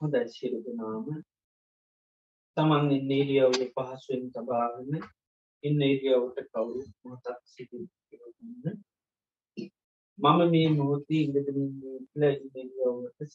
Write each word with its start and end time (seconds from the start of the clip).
හොඳයි 0.00 0.28
සිරු 0.28 0.58
දෙනාම. 0.64 1.06
තමන් 2.56 2.90
ඉන්න 2.90 3.10
ඉරියව්ව 3.12 3.58
පහසුවෙන් 3.74 4.22
තබාගන්න 4.32 5.02
ඉන්න 5.64 5.80
ඉරියව්ට 5.84 6.38
කවුරු 6.46 6.82
මොහතක් 7.02 7.40
සිටි 7.46 7.78
න්න 7.78 8.76
මම 10.18 10.40
මේ 10.52 10.68
මොහොතී 10.72 11.22
ඉඳදමින් 11.24 11.72
ල 12.14 12.22
ඉරියව්වට 12.28 13.34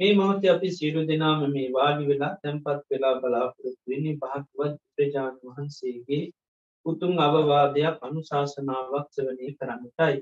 මේ 0.00 0.14
මොහොත 0.14 0.42
අපි 0.46 0.68
සිරු 0.70 1.02
දෙනාම 1.06 1.44
මේ 1.50 1.68
වාඩි 1.72 2.08
වෙලා 2.08 2.32
තැන්පත් 2.40 2.80
වෙලා 2.90 3.14
බලාපොරොත්තු 3.18 3.84
වෙන්නේ 3.86 4.16
භාගවත් 4.16 4.74
ප්‍රජාන් 4.92 5.36
වහන්සේගේ 5.44 6.24
උතුම් 6.86 7.14
අවවාදයක් 7.18 7.96
අනුශාසනාවක් 8.02 9.06
සවනය 9.10 9.46
කරන්නටයි. 9.58 10.16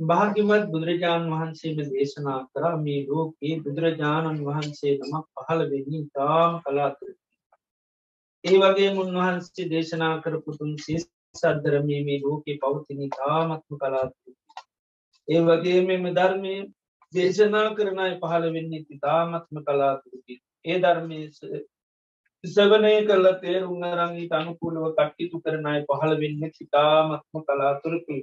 භාග්‍යවත් 0.00 0.64
බුදුරජාණන් 0.68 1.32
වහන්සේම 1.32 1.76
දේශනා 1.88 2.38
කරා 2.50 2.76
මේ 2.78 3.00
ලෝකයේ 3.06 3.60
බුදුරජාණන් 3.60 4.40
වහන්සේ 4.44 4.94
නමක් 5.00 5.26
පහළ 5.36 5.62
වෙන්නේ 5.68 6.08
තාම 6.12 6.56
කලාතුර 6.62 7.12
ඒ 8.44 8.56
වගේ 8.58 8.94
මුන්වහන්සේ 8.94 9.68
දේශනා 9.68 10.14
කරපුතුන් 10.20 10.72
සේ 10.78 10.98
සද්ධරමී 11.34 12.00
මේ 12.04 12.18
ලෝකයේ 12.20 12.58
පවතින 12.58 13.04
තාමත්ම 13.12 13.78
කලාතුර 13.78 14.34
ඒ 15.28 15.40
වගේ 15.42 15.78
මෙම 15.82 16.10
ධර්මය 16.12 16.56
දේශනා 17.12 17.68
කරනය 17.74 18.10
පහළ 18.18 18.50
වෙන්නේ 18.50 18.84
ඉතාමත්ම 18.90 19.56
කලාතුරකි 19.62 20.40
ඒ 20.64 20.78
ධර්මය 20.80 21.20
සවනය 22.44 22.94
කල 23.06 23.26
තේරුම් 23.40 23.82
අරංගී 23.86 24.30
අනුකූලව 24.34 24.86
කට්ටිතු 24.92 25.36
කරනය 25.40 25.76
පහළ 25.86 26.14
වෙන්න 26.18 26.42
ඉතාමත්ම 26.60 27.44
කලාතුරකි 27.44 28.18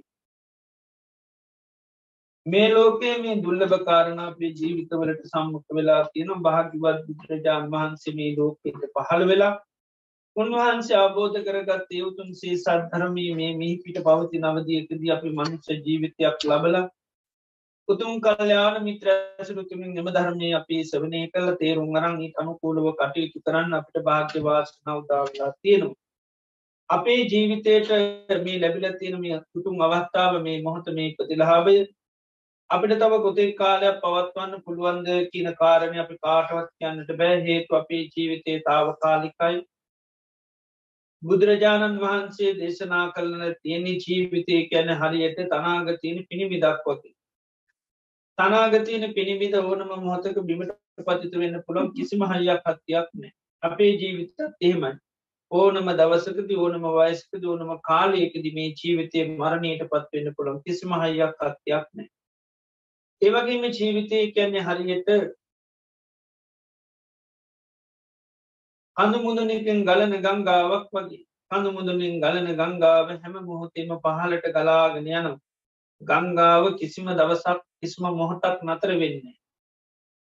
මේ 2.46 2.70
ලෝකයේ 2.70 3.18
මේ 3.18 3.42
දුල්ලභ 3.42 3.76
කාරණ 3.86 4.22
අපේ 4.22 4.52
ජීවිතවලට 4.52 5.26
සම්මුඛ 5.26 5.76
වෙලා 5.76 6.00
තියෙන 6.08 6.32
භාගිවත් 6.42 7.04
බුදුරජාන් 7.08 7.68
වහන්සේ 7.70 8.16
මේ 8.16 8.32
ලෝකෙට 8.38 8.88
පහළ 8.96 9.26
වෙලා 9.28 9.52
උන්වහන්සේ 10.36 10.98
අබෝධ 11.00 11.38
කරගත් 11.42 11.94
යවතුන් 11.98 12.34
සේ 12.36 12.56
සද්ධරමී 12.58 13.30
මේ 13.36 13.52
මිහි 13.56 13.78
පිට 13.84 14.02
පවති 14.02 14.42
නවදියකද 14.42 15.06
අපි 15.12 15.30
මනුෂ්‍ය 15.32 15.78
ජීවිතයක් 15.82 16.48
ලබල 16.48 16.78
උතුම් 17.88 18.20
කල්යාන 18.20 18.82
මිත්‍රසරුතුමින් 18.82 19.98
එම 19.98 20.10
ධර්මය 20.10 20.52
අපි 20.56 20.82
සවනය 20.86 21.24
කල 21.30 21.48
තේරුම් 21.56 21.96
අරං 21.96 22.20
අනුකූලව 22.36 22.92
කටයුතු 22.96 23.42
කරන්න 23.42 23.74
අපට 23.74 23.96
භාග්‍යවාසන 24.02 24.94
උදාවලා 24.96 25.54
තියෙනවා. 25.58 26.00
අපේ 26.90 27.22
ජීවිතයට 27.28 27.90
මේ 28.44 28.60
ලැබිල 28.60 28.92
තියෙන 28.96 29.18
මේ 29.22 29.42
කුතුම් 29.50 29.82
අවස්ථාව 29.82 30.44
මේ 30.44 30.62
මොහොත 30.64 30.88
මේ 30.92 31.10
ප්‍රතිලාභය 31.16 31.80
අපිට 32.72 32.94
තව 32.98 33.20
ගොතේ 33.24 33.50
කාලයක් 33.56 33.98
පවත්වන්න 34.02 34.64
පුළුවන්ද 34.66 35.08
කියන 35.32 35.50
කාරණය 35.56 35.98
අපි 36.00 36.16
කාටවත් 36.20 36.70
කියන්නට 36.78 37.12
බෑ. 37.18 37.40
හේතු 37.42 37.78
අපේ 37.78 38.04
ජීවිතය 38.08 38.54
තාව 38.64 38.92
කාලිකයි 39.02 39.58
බුදුරජාණන් 41.24 41.98
වහන්සේ 42.00 42.52
දේශනා 42.60 43.02
කරන 43.12 43.42
තියෙන 43.58 43.90
ජීවිතය 44.04 44.62
ගැන 44.70 44.94
හරියට 45.02 45.42
තනාගතියන 45.50 46.22
පිණිමිදක් 46.30 46.88
වති 46.88 47.12
තනාගතියන 48.38 49.06
පිණිබිද 49.14 49.60
ඕනම 49.60 49.92
මොහතක 50.00 50.40
බිමට 50.46 50.74
පතිත 51.04 51.36
වෙන්න 51.36 51.60
පුළොම් 51.68 51.92
කිසිම 51.94 52.26
හයියක් 52.26 52.64
හත්තියක් 52.66 53.12
නෑ. 53.16 53.34
අපේ 53.64 53.92
ජීවිතත් 53.96 54.48
එහෙමයි. 54.62 54.94
ඕනම 55.52 55.92
දවසකද 55.96 56.56
ඕනම 56.60 56.90
වයස්කද 56.94 57.46
ඕනම 57.48 57.76
කාලයකද 57.84 58.50
මේ 58.56 58.72
ජීවිතය 58.80 59.28
මරණයට 59.36 59.86
පත්වෙන්න 59.90 60.34
පුළොම් 60.38 60.64
කිසිම 60.64 60.98
හයියක් 60.98 61.38
හත්තියක් 61.42 61.88
නෑ. 61.94 62.10
ඒවගේම 63.22 63.64
ජීවිතය 63.72 64.20
කියන්නේ 64.32 64.64
හරියට 64.64 65.10
කඳු 68.98 69.18
මුදුනකින් 69.20 69.80
ගලන 69.84 70.14
ගංගාවක් 70.20 70.88
වගේ. 70.92 71.22
කඳු 71.52 71.70
මුදුනින් 71.72 72.16
ගලන 72.20 72.48
ගංගාව 72.54 73.08
හැම 73.14 73.36
මොහොතේම 73.44 73.92
පහලට 74.00 74.46
ගලාගෙන 74.52 75.08
යනම් 75.12 75.38
ගංගාව 76.02 76.64
කිසිම 76.80 77.08
දවසක් 77.12 77.62
කිස්ම 77.80 78.04
මොහොතක් 78.14 78.60
නතර 78.64 78.92
වෙන්නේ 78.96 79.38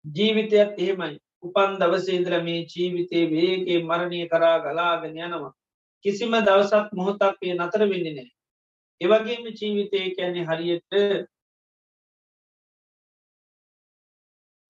ජීවිතයක් 0.05 0.73
එහෙමයි. 0.79 1.17
උපන් 1.43 1.79
දවසේන්ද්‍ර 1.81 2.35
මේ 2.43 2.67
ජීවිතේ 2.67 3.25
වේගේ 3.29 3.79
මරණය 3.83 4.21
කරා 4.29 4.57
ගලාගෙන 4.61 5.21
යනවා. 5.21 5.55
කිසිම 6.05 6.33
දවසක් 6.41 6.87
මොහොතක්ේ 6.93 7.55
නතර 7.55 7.83
වෙන්නේ 7.85 8.15
නෑ 8.17 8.31
ඒවගේම 9.01 9.47
ජීවිතය 9.53 10.03
කියන්නේ 10.11 10.45
හරියට 10.45 10.93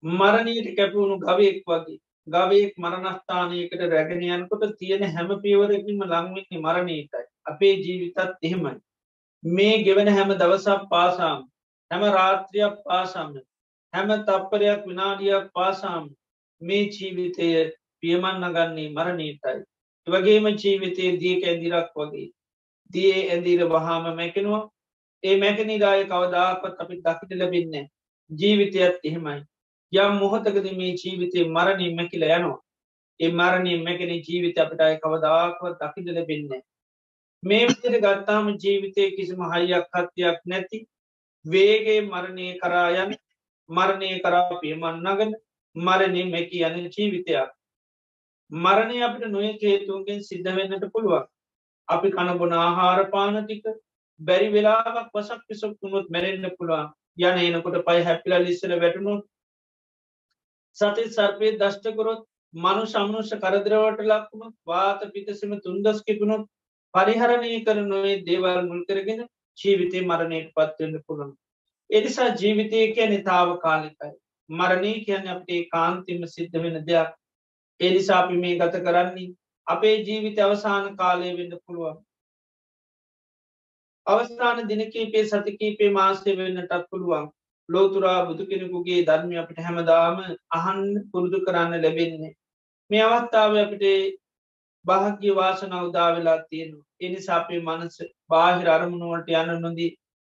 මරණීට 0.03 0.75
කැපවුණු 0.77 1.17
ගවයෙක් 1.19 1.63
වගේ. 1.65 1.99
ගවයෙක් 2.27 2.73
මරණස්ථානයකට 2.77 3.81
රැගෙනයන්කොට 3.85 4.77
තියෙන 4.77 5.03
හැම 5.05 5.29
පියවරකින්ම 5.41 6.01
ලංවෙන්නේ 6.03 6.59
මරණීටයි 6.59 7.25
අපේ 7.45 7.75
ජීවිතත් 7.77 8.19
එහෙමයි. 8.41 8.75
මේ 9.43 9.83
ගෙවන 9.83 10.09
හැම 10.09 10.29
දවසක් 10.33 10.89
පාසාම් 10.89 11.39
හැම 11.91 12.03
රාත්‍රියක් 12.11 12.75
පාසාම 12.85 13.33
හැම 13.93 14.09
තප්පරයක් 14.21 14.85
විනාඩියක් 14.85 15.49
පාසාම් 15.53 16.05
මේ 16.61 16.83
ජීවිතය 16.89 17.49
පියමන්න 18.01 18.53
ගන්නේ 18.53 18.89
මරණීටයි 18.91 19.59
වගේම 20.07 20.45
ජීවිතයේ 20.53 21.19
දියක 21.19 21.43
ඇදිරක් 21.43 21.91
වගේ. 21.95 22.31
දිය 22.93 23.11
ඇදීර 23.25 23.61
වහාම 23.67 24.05
මැකෙනවා. 24.15 24.63
ඒ 25.23 25.35
මැකනිදාය 25.37 26.01
කවදාපත් 26.05 26.81
අපි 26.81 26.95
දකිට 26.99 27.31
ලබින්නේ 27.39 27.85
ජීවිතයත් 28.31 28.99
එහෙමයි. 29.03 29.39
යම් 29.93 30.17
මොහොතකද 30.19 30.65
මේ 30.73 30.95
ජීවිතය 30.95 31.43
මරණින් 31.47 31.95
මැකිල 31.95 32.23
යනවා. 32.29 32.57
ඒ 33.19 33.31
මරණින් 33.31 33.83
මැකෙන 33.83 34.09
ජීවිත 34.19 34.57
අපටයි 34.57 34.99
කවදාක්වත් 35.01 35.79
දකිට 35.81 36.09
ලබෙන්නේ 36.15 36.61
මේ 37.43 37.67
විදිර 37.67 37.95
ගත්තාම 37.99 38.47
ජීවිතය 38.57 39.03
කිසිම 39.11 39.41
හයියක් 39.45 39.85
හත්තියක් 39.93 40.39
නැති 40.45 40.79
වේගේ 41.45 42.01
මරණය 42.03 42.47
කරායන් 42.59 43.13
මරණය 43.69 44.09
කරා 44.19 44.59
පියමන්නගන 44.61 45.31
මරණින් 45.75 46.31
මැකි 46.31 46.63
යන 46.63 46.89
ජීවිතයක්. 46.89 47.49
මරණය 48.51 49.01
අපට 49.03 49.25
නොය 49.27 49.49
හේතුන්ගෙන් 49.55 50.21
සිද්ධ 50.23 50.51
වෙන්නට 50.51 50.85
පුළුවන්. 50.91 51.25
අපි 51.87 52.11
කණබොන 52.11 52.53
ආහාරපානටික 52.55 53.65
බැරි 54.19 54.51
වෙලාවක් 54.51 55.09
වසක් 55.13 55.41
පිසක් 55.47 55.73
වුණොත් 55.81 56.09
මැරෙන්න්න 56.09 56.55
පුළුවන්. 56.57 56.93
යන 57.19 57.37
එනකොට 57.39 57.81
පයි 57.87 58.03
හැපිලා 58.03 58.39
ලිස්සල 58.39 58.73
වැටුණුත් 58.77 59.25
සති 60.77 61.03
සර්පය 61.09 61.47
දෂ්ටකොරොත් 61.55 62.21
මනු 62.53 62.83
සමනුෂ 62.85 63.31
කරදරවට 63.35 64.03
ලක්වුණු 64.03 64.47
වාත 64.65 65.01
පිතසම 65.11 65.53
තුන්දස් 65.59 65.99
කිපුණොත් 66.03 66.43
පරිහරණය 66.93 67.51
කරනුවේ 67.63 68.15
දේවල් 68.23 68.59
මුල් 68.63 68.83
කරගෙන 68.85 69.21
ජීවිතය 69.57 70.03
මරණයට 70.03 70.53
පත්වන්න 70.55 71.03
පුළුවන්. 71.03 71.33
එනිසා 71.89 72.29
ජීවිතය 72.35 72.81
කියන 72.93 73.15
තාව 73.23 73.53
කාලිකයි. 73.59 74.13
මරණය 74.49 74.93
කියන 75.01 75.27
අපේ 75.29 75.61
කාන්තිම 75.67 76.27
සිද්ධ 76.27 76.57
වෙන 76.57 76.77
දෙයක් 76.85 77.09
එනිසාපි 77.79 78.37
මේ 78.37 78.57
ගත 78.57 78.83
කරන්නේ 78.83 79.33
අපේ 79.67 79.95
ජීවිත 80.01 80.39
අවසාන 80.39 80.85
කාලය 80.95 81.31
වෙන්න 81.33 81.57
පුළුවන්. 81.59 81.97
අවස්ථාන 84.07 84.63
දිනකීපේ 84.67 85.25
සතිකීපේ 85.25 85.91
මාසය 85.91 86.37
වෙන්නටත් 86.37 86.87
පුළුවන් 86.89 87.27
ලෝතුරා 87.69 88.19
බුදු 88.27 88.43
කෙනෙකුගේ 88.45 89.05
ධර්මය 89.05 89.37
අපිට 89.37 89.59
හැමදාම 89.59 90.17
අහන් 90.53 90.81
පුරුදු 91.09 91.39
කරන්න 91.41 91.73
ලැබෙන්නේ. 91.79 92.33
මේ 92.91 93.03
අවස්ථාව 93.03 93.57
අපිට 93.57 93.85
භාග්‍ය 94.85 95.31
වාසන 95.33 95.73
උදා 95.79 96.09
වෙලා 96.13 96.37
තියෙනු. 96.43 96.77
එනිසාපේ 97.01 97.61
මනස 97.61 97.97
බාහිර 98.27 98.69
අරමුණුවලට 98.69 99.33
යන්න 99.35 99.61
නොදී 99.61 99.91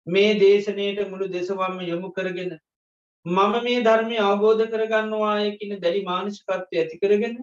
මේ 0.06 0.34
දේශනයට 0.36 1.00
මුළු 1.08 1.26
දෙසවම්ම 1.28 1.80
යොමු 1.84 2.12
කරගෙන 2.12 2.52
මම 3.26 3.54
මේ 3.62 3.80
ධර්මය 3.82 4.16
අවබෝධ 4.20 4.62
කරගන්නවාය 4.68 5.48
කියන 5.56 5.74
දැඩි 5.78 6.04
මානසිකත්වය 6.04 6.76
ඇති 6.76 6.96
කරගෙන 6.98 7.36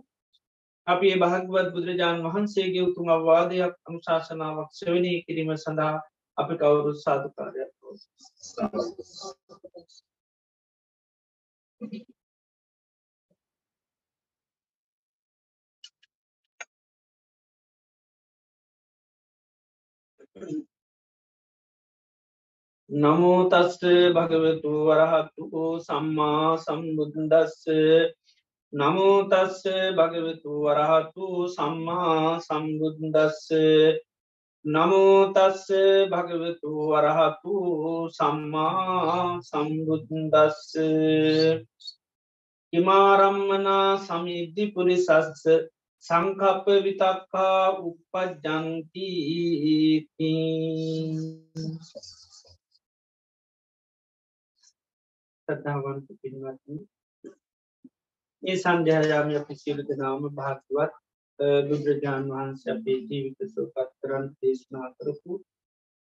අපි 0.87 1.15
භාගවත් 1.17 1.73
බුදුරජාණන් 1.73 2.25
වහන්සේගේ 2.25 2.83
උතුම් 2.83 3.09
අවවාදයක් 3.09 3.75
අනුශාසනාවක් 3.85 4.69
සවනය 4.73 5.13
කිරීම 5.25 5.51
සඳහා 5.57 5.95
අපි 6.37 6.53
කවුරුත් 6.57 6.99
සාධකාරයක් 6.99 7.69
නමෝ 22.89 23.41
තස්ස 23.49 23.79
භගවතු 24.15 24.71
වරහත්තු 24.87 25.61
සම්මා 25.79 26.57
සම්බුද්දස්ස. 26.57 27.61
නමෝ 28.73 29.17
තස්ස 29.23 29.61
භගවතු 29.95 30.51
වරහතු 30.63 31.25
සම්මා 31.47 32.39
සම්බුද්දස්ස. 32.39 33.45
නමෝතස්ස 34.65 35.65
භගවතු 36.11 36.71
වරහතු 36.91 37.55
සම්මා 38.09 39.39
සම්බුද්දස්ස. 39.41 40.75
ඉමාරම්මනා 42.73 43.97
සමිද්ධි 43.99 44.63
පුරිසස්ස. 44.73 45.43
සංකප්ප 46.05 46.65
විතක්කා 46.83 47.63
උපජන්ති 47.81 49.09
සද්ධාවන්ත 55.47 56.07
පින්වත්නි 56.21 56.77
ඒ 58.43 58.57
සංජයයාම 58.57 59.29
අපි 59.35 59.53
සියලු 59.55 59.83
දෙනාම 59.83 60.23
භාග්‍යවත් 60.37 60.93
බුදුරජාණන් 61.67 62.31
වහන්සේ 62.31 62.73
අපේ 62.73 62.97
ජීවිත 63.03 63.39
සෝපත් 63.49 63.91
කරන්න 63.97 64.27
දේශනා 64.37 64.87
කරපු 64.95 65.33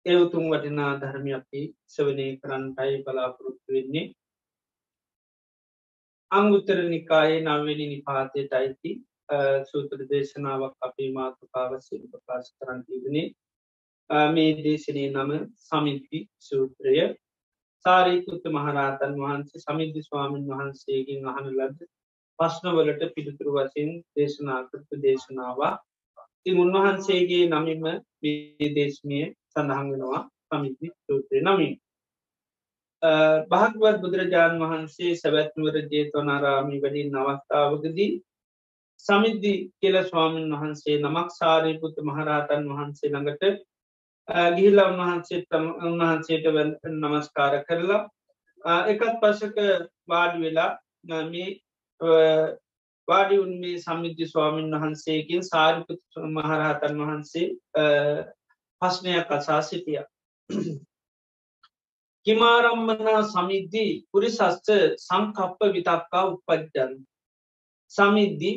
ඒවතුම් 0.06 0.46
වටිනා 0.50 0.94
ධර්මය 1.00 1.32
අපි 1.34 1.62
සවනය 1.88 2.28
කරන්නටයි 2.38 3.04
බලාපොරොත්තු 3.04 3.70
වෙන්නේ. 3.70 4.06
අංගුත්තර 6.32 6.80
නිකායේ 6.86 7.44
නවවෙනි 7.44 7.86
නිපාතයට 7.88 8.54
අයිති 8.54 8.92
සූත්‍ර 9.66 10.00
දේශනාවක් 10.10 10.76
අපේ 10.82 11.10
මාතෘකාවසයෙන් 11.12 12.04
ප්‍රකාශ 12.06 12.50
කරන්න 12.54 12.82
තිබුණේ. 12.86 13.28
මේ 14.30 14.52
දේශනය 14.60 15.04
නම 15.08 15.32
සමිති 15.62 16.20
සූත්‍රය. 16.42 16.96
සාරීකුත්ත 17.86 18.46
මහරහතන් 18.50 19.14
වහන්සේ 19.18 19.60
සමිද්ධි 19.60 20.02
ස්වාමීන් 20.04 20.50
වහන්සේගෙන් 20.50 21.28
අහන 21.28 21.48
ලද 21.52 21.78
ප්‍රශ්නවලට 22.40 23.04
පිළිතුරු 23.14 23.52
වසින් 23.54 23.90
දේශනා 24.14 24.62
කරපු 24.68 25.02
දේශනාවක්. 25.02 25.82
ති 26.42 26.52
උන්වහන්සේගේ 26.56 27.44
නමින්ම 27.50 27.86
දේශනය 28.76 29.20
සඳහංගෙනවා 29.52 30.22
සමිති 30.48 30.88
සූත්‍රය 31.00 31.42
නමින්. 31.42 31.74
භාගවත් 33.50 33.98
බුදුරජාණන් 34.02 34.64
වහන්සේ 34.64 35.12
සැවැත්නුවර 35.16 35.76
ජේතවනාරාමි 35.86 36.78
වලින් 36.80 37.16
අවස්ථාවකදී 37.16 38.12
සමිද්ධි 39.06 39.54
කියල 39.80 39.98
ස්වාමීන් 40.04 40.54
වහන්සේ 40.54 40.98
නමක් 41.00 41.30
සාරීපුත්ත 41.32 41.98
මහරහතන් 42.04 42.70
වහන්සේ 42.70 43.10
ළඟට 43.10 43.44
ගිහිල 44.56 44.80
උන්වහන්සේ 44.82 45.46
උන්වහන්සේට 45.84 46.46
නමස්කාර 46.94 47.54
කරලා 47.66 48.02
එකත් 48.88 49.14
පසක 49.22 49.58
වාඩි 50.08 50.42
වෙලා 50.42 50.72
මේ 51.26 51.50
වාඩි 53.08 53.40
උන්මේ 53.40 53.78
සමිද්ධි 53.80 54.28
ස්වාමීන් 54.28 54.72
වහන්සේකින් 54.74 55.44
සාරිපුත් 55.44 56.02
මහරහතන් 56.30 57.00
වහන්සේ 57.02 57.48
පස්්නයක් 58.82 59.32
අසා 59.32 59.62
සිටිය. 59.62 60.02
කිමාරම්මනා 62.26 63.22
සමිද්ධී 63.26 63.92
පුරිසස්ස 64.12 64.72
සංකප්ප 64.98 65.60
විතක්කා 65.76 66.26
උපද්ජන්. 66.26 66.94
සමිද්ධි 67.92 68.52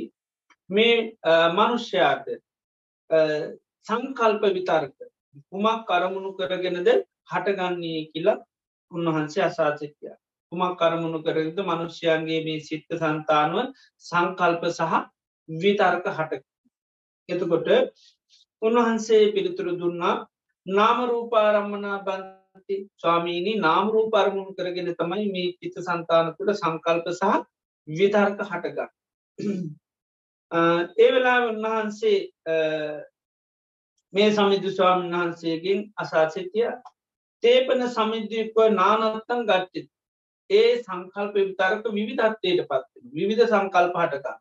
මේ 0.71 0.97
මනුෂ්‍යයාට 1.51 2.27
සංකල්ප 3.87 4.43
විතර්ක 4.57 4.97
කුමක් 5.51 5.87
කරමුණු 5.87 6.31
කරගෙනද 6.35 6.89
හටගන්නේ 7.31 8.01
කියලා 8.13 8.39
උන්වහන්සේ 8.91 9.45
අසාචකයා. 9.45 10.17
කුමක් 10.53 10.79
කරමුණු 10.79 11.19
කරද 11.21 11.59
මනුෂ්‍යයන්ගේ 11.63 12.41
මේ 12.45 12.61
සිත්ත 12.61 12.95
සන්තානුව 12.95 13.67
සංකල්ප 14.05 14.65
සහ 14.71 14.95
විතර්ක 15.49 16.07
හට. 16.09 16.43
එතකොට 17.29 17.69
උන්වහන්සේ 18.63 19.33
පිළිතුරු 19.35 19.75
දුන්නා 19.75 20.15
නාමරූපාරම්මනා 20.67 21.99
බන්ති 22.01 22.77
ස්වාමීණී 22.97 23.61
නාමරූපාරමුණු 23.61 24.55
කරගෙන 24.55 24.91
තමයි 24.95 25.29
මේ 25.29 25.53
චිත්ත 25.55 25.79
සන්තානතුට 25.81 26.51
සංකල්ප 26.55 27.07
සහ 27.11 27.31
විතර්ක 27.89 28.43
හටගන්න. 28.43 28.91
ඒ 30.99 31.11
වෙලා 31.13 31.39
උන්වහන්සේ 31.45 32.19
මේ 34.15 34.29
සමිදු 34.33 34.71
ස්වාමීන් 34.71 35.15
වහන්සේගෙන් 35.15 35.87
අසාසිතිය 35.97 36.69
තේපන 37.43 37.89
සමිද්‍යක්ව 37.91 38.57
නානත්තන් 38.73 39.47
ගච්චිත් 39.47 39.89
ඒ 40.51 40.71
සංකල්ප 40.79 41.35
විතරක 41.39 41.85
විවිධත්වයට 41.91 42.63
පත්වෙන 42.65 43.11
විවිධ 43.13 43.45
සංකල්ප 43.47 43.97
හටගන්න. 43.97 44.39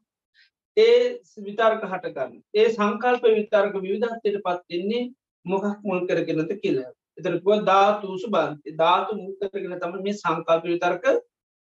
ඒ 0.77 0.95
විතර්ක 1.39 1.83
හටගන්න. 1.85 2.31
ඒ 2.53 2.67
සංකල්ප 2.69 3.25
විතරක 3.31 3.75
විවිධත්වයට 3.77 4.39
පත්වෙන්නේ 4.45 5.09
මොකක් 5.45 5.83
මුල් 5.83 6.01
කරගෙනද 6.07 6.53
කියලා. 6.57 6.91
එතරකුව 7.17 7.65
ධාතුූසු 7.65 8.27
බන්ති 8.29 8.75
ධාතු 8.75 9.17
මුල් 9.17 9.33
කරගෙන 9.43 9.75
තම 9.79 9.97
මේ 9.99 10.15
සංකල්ප 10.15 10.63
විතර්ක 10.65 11.05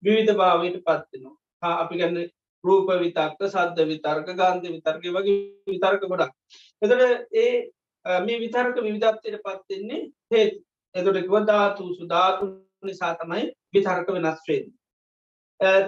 විවිධ 0.02 0.35
භාවයට 0.35 0.79
පත්වෙනවා 0.82 1.75
අපි 1.75 2.00
ගන්න 2.00 2.31
රූප 2.64 2.88
විතර්ක 2.96 3.43
සද්ධ 3.46 3.82
විතර්ක 3.87 4.31
ගන්ධ 4.32 4.67
විතර්ක 4.69 5.02
වගේ 5.08 5.37
විතර්ක 5.67 6.02
ගොඩක්. 6.05 6.32
එතට 6.82 7.34
ඒ 7.34 7.50
මේ 8.23 8.38
විතර්ක 8.38 8.76
විවිධත්වයට 8.79 9.43
පත්වෙන්නේ 9.43 10.00
හේතු. 10.31 10.58
එතොටෙක්ව 10.94 11.34
ධාතුූසු 11.46 12.02
ධාතු 12.06 12.46
නිසා 12.83 13.15
තමයි 13.17 13.45
විතර්ක 13.75 14.09
වෙනස්වේද. 14.17 14.71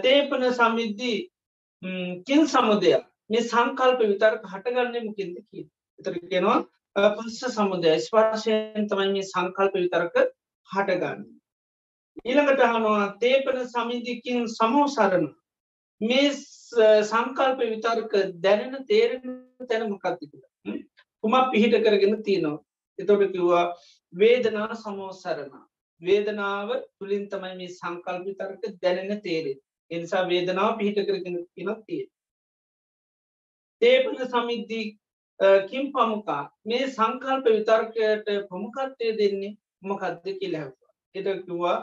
තේපන 0.03 0.43
සමිද්ධී 0.53 1.19
කින් 2.27 2.47
සමුදයක් 2.47 3.05
මේ 3.31 3.43
සංකල්ප 3.43 4.01
විතර්ක 4.03 4.43
හටගන්නේ 4.45 5.07
මොකින්ද 5.07 5.37
කිය. 5.49 5.67
එතර 5.99 6.15
කියෙනවා 6.21 6.59
පස්ස 7.17 7.55
සමුදය 7.57 7.99
ස්පර්ශයෙන් 7.99 8.89
තමයි 8.89 9.13
මේ 9.13 9.23
සංකල්ප 9.25 9.75
විතරක 9.75 10.17
හටගන්න. 10.69 11.21
ඊළඟට 12.25 12.65
හනවා 12.67 13.05
තේපන 13.21 13.61
සමිධිකින් 13.67 14.49
සමෝසරණ 14.49 15.29
මේ 16.01 16.33
සංකල්ප 17.05 17.61
විතර්ක 17.65 18.13
දැනෙන 18.43 18.85
තේරෙන 18.87 19.23
තැනමකත්තිකුට 19.69 20.45
කුමක් 21.25 21.51
පිහිට 21.53 21.79
කරගෙන 21.87 22.23
තියෙනවා. 22.23 22.65
එතොට 22.99 23.33
කිව්වා 23.33 23.65
වේදනා 24.15 24.75
සමෝසරණ 24.75 25.70
වේදනාව 26.03 26.71
තුළින් 26.99 27.27
තමයි 27.29 27.57
මේ 27.57 27.69
සංකල්ප 27.71 28.25
විතරක 28.27 28.63
දැනෙන 28.83 29.21
තේරේ 29.23 29.61
එනිසා 29.91 30.29
වේදනාව 30.29 30.79
පිහිට 30.79 30.99
කරගෙන 31.07 31.37
කියෙනක් 31.55 31.81
තිය. 31.87 32.03
තේපන 33.83 34.17
සමිද්ධී 34.27 34.87
කිම් 35.71 35.93
පමුකා 35.93 36.43
මේ 36.65 36.85
සංකල්ප 36.89 37.45
විතර්කයට 37.49 38.29
ප්‍රමුකත්වය 38.49 39.13
දෙන්නේ 39.19 39.57
මොකක්ද 39.83 40.27
කියලැහවා. 40.41 40.91
එට 41.15 41.29
කිව්වා 41.47 41.79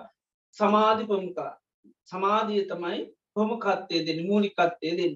සමාධි 0.57 1.05
ප්‍රමුකා 1.05 1.53
සමාධිය 2.05 2.65
තමයි 2.65 2.99
ප්‍රමුකත්වය 3.35 4.01
දෙන්න 4.07 4.25
මූලිකත්වය 4.27 4.91
දෙන්න. 4.99 5.15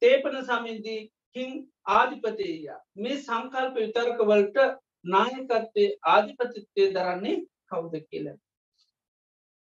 තේපන 0.00 0.40
සමින්දී 0.44 1.00
කින් 1.32 1.50
ආධිපතේය 1.94 2.56
මේ 2.96 3.16
සංකල්ප 3.18 3.74
විතර්ක 3.76 4.24
වලට 4.30 4.66
නායකත්වය 5.04 5.84
ආධිපතිත්වය 6.06 6.84
දරන්නේ 6.92 7.36
කවුද 7.68 7.94
කියලා. 8.02 8.36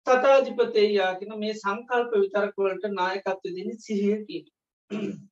තතාධිපතේයාගෙන 0.06 1.32
මේ 1.38 1.54
සංකල්ප 1.54 2.12
විතරකවලට 2.16 2.84
නායකත්ව 2.92 3.50
දෙන 3.56 3.70
සිහියකි. 3.78 4.38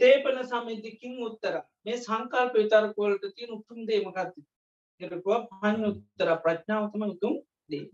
තේපන 0.00 0.38
සමිධිකින් 0.44 1.18
උත්තර 1.22 1.54
මේ 1.84 1.98
සංකල්ප 1.98 2.54
විතරකවලට 2.54 3.24
තියන 3.36 3.50
උතුම් 3.50 3.86
දේමකත්ති 3.86 4.40
එරකුව 5.00 5.46
පන් 5.52 5.84
උත්තර 5.90 6.32
ප්‍රඥාවතම 6.44 7.04
උතුම් 7.08 7.34
දේ. 7.68 7.86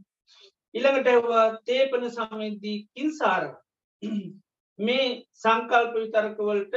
ඉළඟට 0.75 1.09
ඇවා 1.09 1.47
තේපන 1.65 2.07
සමිද්ධී 2.11 2.79
කින්සාර 2.95 3.45
මේ 4.79 5.07
සංකල්ප 5.35 5.93
විතරකවලට 5.97 6.75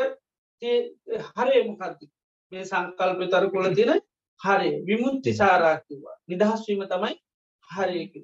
හරයමකත්ති 1.31 2.12
මේ 2.53 2.65
සංකල්ප 2.65 3.17
විතරකොල 3.19 3.67
තින 3.75 3.91
හරි 4.39 4.69
විමුත්ති 4.87 5.33
සාරාකිවා 5.33 6.15
නිදහස්වීම 6.27 6.85
තමයි 6.87 7.13
හරයකි. 7.67 8.21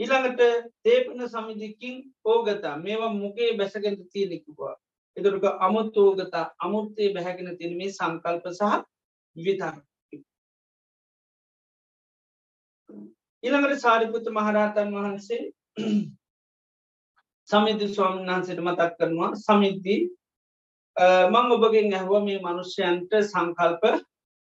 ඊළඟට 0.00 0.42
තේපන 0.84 1.24
සමිධිකින් 1.28 1.96
ඕගතා 2.24 2.76
මේවා 2.78 3.12
මුගේ 3.14 3.50
බැසගෙන්ට 3.56 4.04
තියනෙකිවා. 4.12 4.74
එතුරක 5.16 5.44
අමුත්තෝගතා 5.60 6.44
අමුත්තේ 6.58 7.12
බැහැගෙන 7.14 7.58
තින 7.58 7.76
මේ 7.76 7.90
සංකල්ප 7.90 8.44
සහ 8.50 8.74
විතර. 9.36 9.74
ඊළඟට 13.42 13.80
සාරිපුත 13.80 14.30
මහරහතන් 14.30 14.94
වහන්සේ 14.94 15.42
සමිධ 17.48 17.84
ස්වාමන් 17.88 18.24
වහන්සට 18.26 18.60
මතක් 18.60 18.90
කරනවා 18.96 19.30
සමිද්ධී 19.36 20.00
Eh, 20.98 21.26
මං 21.26 21.52
ඔබගෙන් 21.54 21.92
ඇහුව 21.92 22.24
මේ 22.24 22.38
මනුෂ්‍යයන්ට 22.40 23.12
සංකල්ප 23.22 23.82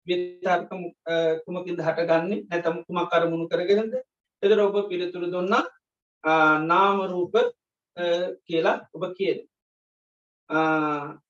විතර්ක 0.08 0.72
eh, 1.06 1.34
කුමකින්ද 1.46 1.80
හටගන්නේ? 1.80 2.44
නැතම 2.46 2.78
කුමක් 2.86 3.10
කරමුණු 3.12 3.46
කරගෙනද? 3.48 3.94
එදර 4.44 4.60
ඔබ 4.60 4.78
පිළිතුරු 4.90 5.28
දුන්න 5.30 5.54
eh, 5.54 6.58
නාමරූප 6.64 7.36
කියලා 8.44 8.78
ඔබ 8.94 9.04
කියල 9.14 9.40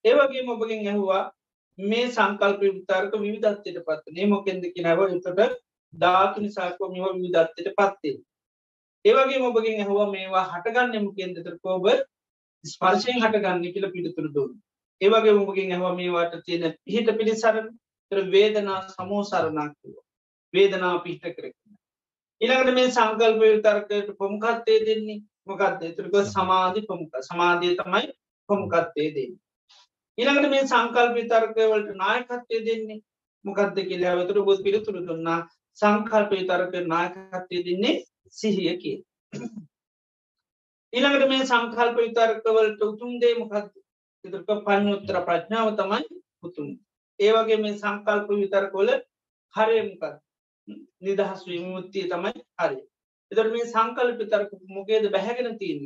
ඒවගේ 0.05 0.45
ඔබගෙන් 0.47 0.87
ඇහුවා 0.87 1.23
මේ 1.77 2.07
සංකල්ප 2.09 2.61
විතරක 2.61 3.13
විවිධත්වයට 3.17 3.83
පත්වනේ 3.83 4.27
මොකෙන්ද 4.27 4.63
කිනව 4.73 5.03
එතට 5.07 5.59
ධාතු 5.93 6.41
නිසාක 6.41 6.79
මෙම 6.85 7.03
විවිධත්වයට 7.15 7.75
පත්වේ 7.75 8.17
ඒවගේ 9.05 9.39
මොබගෙන් 9.39 9.81
ඇහවා 9.81 10.07
මේවා 10.11 10.45
හටගන්න 10.45 11.05
මොකෙන්දතර 11.05 11.55
කෝබ 11.61 11.85
ස්පර්ශයෙන් 12.65 13.21
හටගන්න 13.21 13.73
කියල 13.73 13.87
පිළිතුරු 13.91 14.31
දුන්න. 14.33 14.55
ඒවගේ 15.01 15.33
මොබගෙන් 15.33 15.71
ඇහවා 15.71 15.95
මේවාට 15.95 16.35
තියෙන 16.45 16.75
පිහිට 16.85 17.09
පිළිසරන 17.17 17.71
තර 18.11 18.19
වේදනා 18.31 18.79
සමෝ 18.89 19.23
සරණක්ව 19.23 19.97
වේදනා 20.53 20.93
පිහිට 20.99 21.25
කරන්න 21.31 21.67
ඉළඟට 22.41 22.73
මේ 22.73 22.89
සංකල්ප 22.91 23.41
විතරකට 23.41 24.09
පොමකත්තේ 24.17 24.79
දෙන්නේ 24.85 25.19
මොකක්ද? 25.47 25.81
තුරක 25.95 26.15
සමාධි 26.27 26.81
පොමුක 26.83 27.13
සමාධිය 27.21 27.75
තමයි 27.75 28.03
පොමුකත්තේ 28.49 29.07
දෙන්නේ. 29.15 29.39
ඊළඟට 30.17 30.49
මේ 30.49 30.67
සංකල්ප 30.67 31.15
විතර්කවලට 31.15 31.89
නායකත්වය 31.95 32.59
දෙන්නේ 32.67 32.99
මොකක්ද 33.45 33.79
කියලා 33.83 34.11
ඇවතුර 34.11 34.43
බොත් 34.43 34.61
පිළිතුරු 34.63 35.01
දුන්නා. 35.07 35.39
සංකල්ප 35.79 36.31
විතරක 36.31 36.73
නායකත්වය 36.87 37.63
දෙන්නේ 37.65 37.95
සිහිය 38.33 38.77
කිය 38.81 38.97
ඊළඟට 40.93 41.27
මේ 41.29 41.45
සංකල්ප 41.45 41.97
විතර්කවලට 41.97 42.81
උතුම් 42.83 43.19
දේ 43.21 43.35
මොකක්ද? 43.35 43.73
ඉතරක 44.27 44.49
පඥුත්තර 44.61 45.19
ප්‍රඥාව 45.23 45.69
තමයි 45.75 46.01
උතුම් 46.43 46.69
ඒවගේ 47.19 47.57
මේ 47.57 47.75
සංකල්ප 47.75 48.29
විතරකොල 48.35 48.93
හරයමකක් 49.53 50.03
නිදහස් 51.01 51.41
විමුත්තිය 51.45 52.07
තමයි 52.07 52.33
හරි 52.57 52.79
එතර 53.31 53.47
මේ 53.49 53.67
සංකල්ප 53.67 54.17
විතරක 54.17 54.51
මොකේද 54.69 55.11
බැහැගෙන 55.11 55.57
තියෙන 55.57 55.85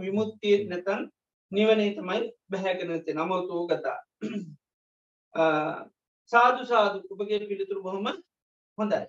විමුත්තිය 0.00 0.56
නැතන් 0.68 1.10
නිවනේ 1.52 1.90
තමයි 1.94 2.22
බැහැගෙනති 2.50 3.14
නමෝතෝ 3.14 3.66
ගතා 3.66 3.98
සාදු 6.30 6.62
සාදු. 6.64 6.98
ඔබගේ 7.10 7.48
පිළිතුරු 7.48 7.82
බොහොම 7.82 8.06
හොඳයි. 8.78 9.00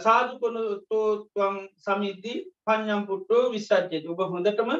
සාදු 0.00 0.32
කොනතෝත්වන් 0.38 1.56
සමිද්දී 1.78 2.38
පඥම් 2.66 3.02
පුට්ටෝ 3.06 3.42
විසාජ්‍යයට 3.50 4.06
ඔබ 4.06 4.20
හොඳටම 4.26 4.70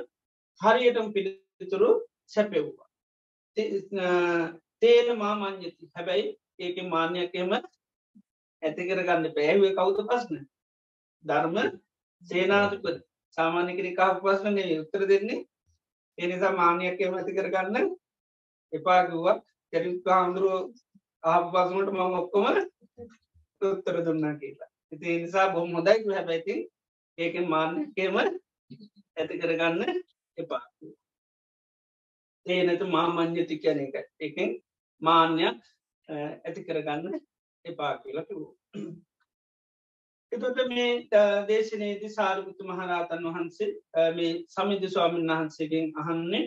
හරියටම 0.61 1.07
පිළිතුරු 1.12 1.91
සැපෙව්වා 2.31 2.88
තේන 4.83 5.09
මාමං්‍යති 5.19 5.91
හැබැයි 5.95 6.26
ඒක 6.59 6.76
මාන්‍යයක්කෙම 6.88 7.50
ඇති 8.62 8.83
කරගන්න 8.88 9.35
පැහැවේ 9.37 9.73
කවුත 9.76 9.99
පස්න 10.09 10.37
ධර්ම 11.25 11.57
සේනාධප 12.23 12.85
සාමාන්‍ය 13.38 13.73
කෙනෙ 13.76 13.91
කාහ 13.95 14.14
පස්වන්නේ 14.19 14.81
උත්තර 14.81 15.02
දෙන්නේ. 15.09 15.41
එනිසා 16.19 16.52
මානයක්කම 16.52 17.14
ඇති 17.14 17.37
කරගන්න 17.37 17.87
එපාගුවක් 18.73 19.38
කැරිත් 19.73 20.07
හාමුදුරුව 20.07 20.64
ආප 21.25 21.45
පසුමට 21.52 21.91
මං 21.93 22.19
ඔක්කොම 22.21 22.47
උත්තර 23.62 23.97
දුන්නා 24.07 24.35
කියලා. 24.41 24.71
ඉති 24.93 25.19
නිසා 25.23 25.52
බොම් 25.55 25.71
හොදයික් 25.76 26.02
හැබැයිති 26.09 26.55
ඒක 27.19 27.35
මාන්‍යකේම 27.47 28.17
ඇති 28.19 29.35
කරගන්න 29.41 29.81
එපා. 30.38 30.64
ඒනතු 32.46 32.87
මාමං්්‍යති 32.88 33.58
කියන 33.58 33.80
එක. 33.80 33.94
එකෙන් 34.20 34.50
මාන්‍යයක් 35.02 35.58
ඇති 36.08 36.64
කරගන්න 36.64 37.20
එපා 37.64 37.92
කියලා 37.99 38.25
කිවූ 38.25 38.50
එතොට 40.32 40.58
මේ 40.68 40.90
දේශනයේති 41.49 42.08
සාරපුතු 42.11 42.64
මහරාතන් 42.64 43.26
වහන්සේ 43.26 43.70
මේ 44.12 44.32
සමිධ 44.49 44.88
ස්වාමීන් 44.88 45.32
වහන්සේගෙන් 45.32 45.92
අහන්නේ 45.96 46.44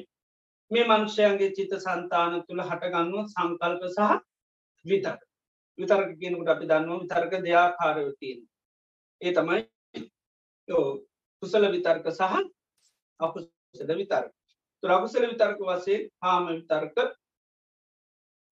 මේ 0.71 0.85
මංශයන්ගේ 0.85 1.51
චිත 1.51 1.75
සන්තාන 1.79 2.41
තුළ 2.43 2.63
හටගන්නුව 2.63 3.25
සංකල්ප 3.27 3.83
සහ 3.89 4.11
විතර 4.85 5.17
විතරක 5.77 6.11
කියනකට 6.19 6.49
අපි 6.49 6.65
දන්නවා 6.65 7.01
විතර්ක 7.01 7.33
දෙයාකාරයතියෙන් 7.43 8.39
ඒ 9.21 9.33
තමයි 9.33 9.61
යෝ 10.67 10.85
කුසල 11.43 11.71
විතර්ක 11.71 12.07
සහ 12.11 12.21
අකුසද 13.19 13.91
විතර්ක. 13.93 14.31
තුරකුසල 14.85 15.23
විතර්ක 15.25 15.61
වසේ 15.61 15.97
හාම 16.21 16.45
විතර්ක 16.49 16.97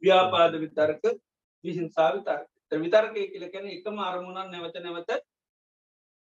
ව්‍යාපාද 0.04 0.58
විතර්ක 0.60 1.04
විහිංසා 1.64 2.10
විතර්ක. 2.14 2.48
විතර්කය 2.72 3.28
කියලකැන 3.28 3.68
එකම 3.70 4.00
අරමුණන් 4.02 4.52
නැවත 4.52 4.78
නැවත 4.80 5.12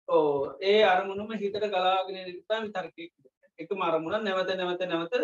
ඕ 0.09 0.57
ඒ 0.61 0.83
අරමුණම 0.85 1.31
හිතට 1.35 1.57
ගලාගෙන 1.65 2.19
නිතා 2.27 2.59
විතර්කය 2.61 3.07
එක 3.59 3.71
මරමුණ 3.73 4.23
නැවත 4.25 4.53
නැවත 4.53 4.85
නැවත 4.85 5.15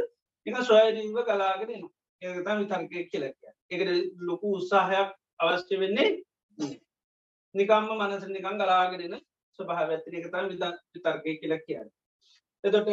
එක 0.48 0.56
සොයරීව 0.64 1.22
ගලාගෙන 1.26 1.88
ඒතා 2.22 2.58
විතර්කය 2.58 3.06
කියලක 3.12 3.40
එකට 3.70 3.90
ලොකු 4.22 4.56
උත්සාහයක් 4.58 5.16
අවශ්‍ය 5.40 5.80
වෙන්නේ 5.80 6.10
නිකම්ම 7.56 7.90
මනස 8.00 8.28
නිකං 8.30 8.58
ගලාගෙනන 8.58 9.18
ස්වභාව 9.60 9.92
ඇතින 9.92 10.16
එකතා 10.16 10.48
විතර්කය 10.94 11.40
කියලක් 11.42 11.64
කියන්න. 11.66 11.90
එතොට 12.64 12.88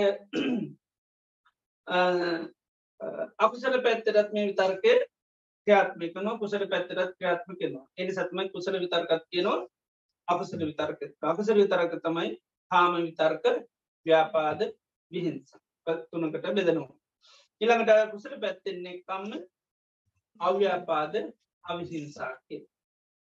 අකුසල 3.39 3.75
පැත්තරත් 3.83 4.33
මේ 4.33 4.49
විතර්කය 4.49 4.95
ක්‍යාත්මිකන 5.67 6.29
කුසල 6.39 6.67
පැත්තරත් 6.67 7.13
ක්‍යාත්ම 7.19 7.51
කෙනවා 7.57 7.87
එනි 7.97 8.13
සත්ම 8.13 8.39
කුසල 8.51 8.75
විතර්කත් 8.79 9.25
කියනවා 9.31 9.61
අපසල 10.29 10.61
විතර්ක. 10.61 11.01
අපසල 11.23 11.55
විතරක 11.55 11.93
තමයි 12.01 12.31
හාම 12.71 12.93
විතර්ක 12.99 13.45
ව්‍යාපාද 14.07 14.61
විහිංස. 15.13 15.57
තුනකට 15.87 16.47
බෙදනවා. 16.51 16.97
ඉළඟට 17.61 18.11
කුසල 18.11 18.35
පැත්තෙන්නේ 18.41 19.03
කම්ම 19.03 19.33
අව්‍යාපාද 20.41 21.15
අවිහිංසාකය 21.65 22.57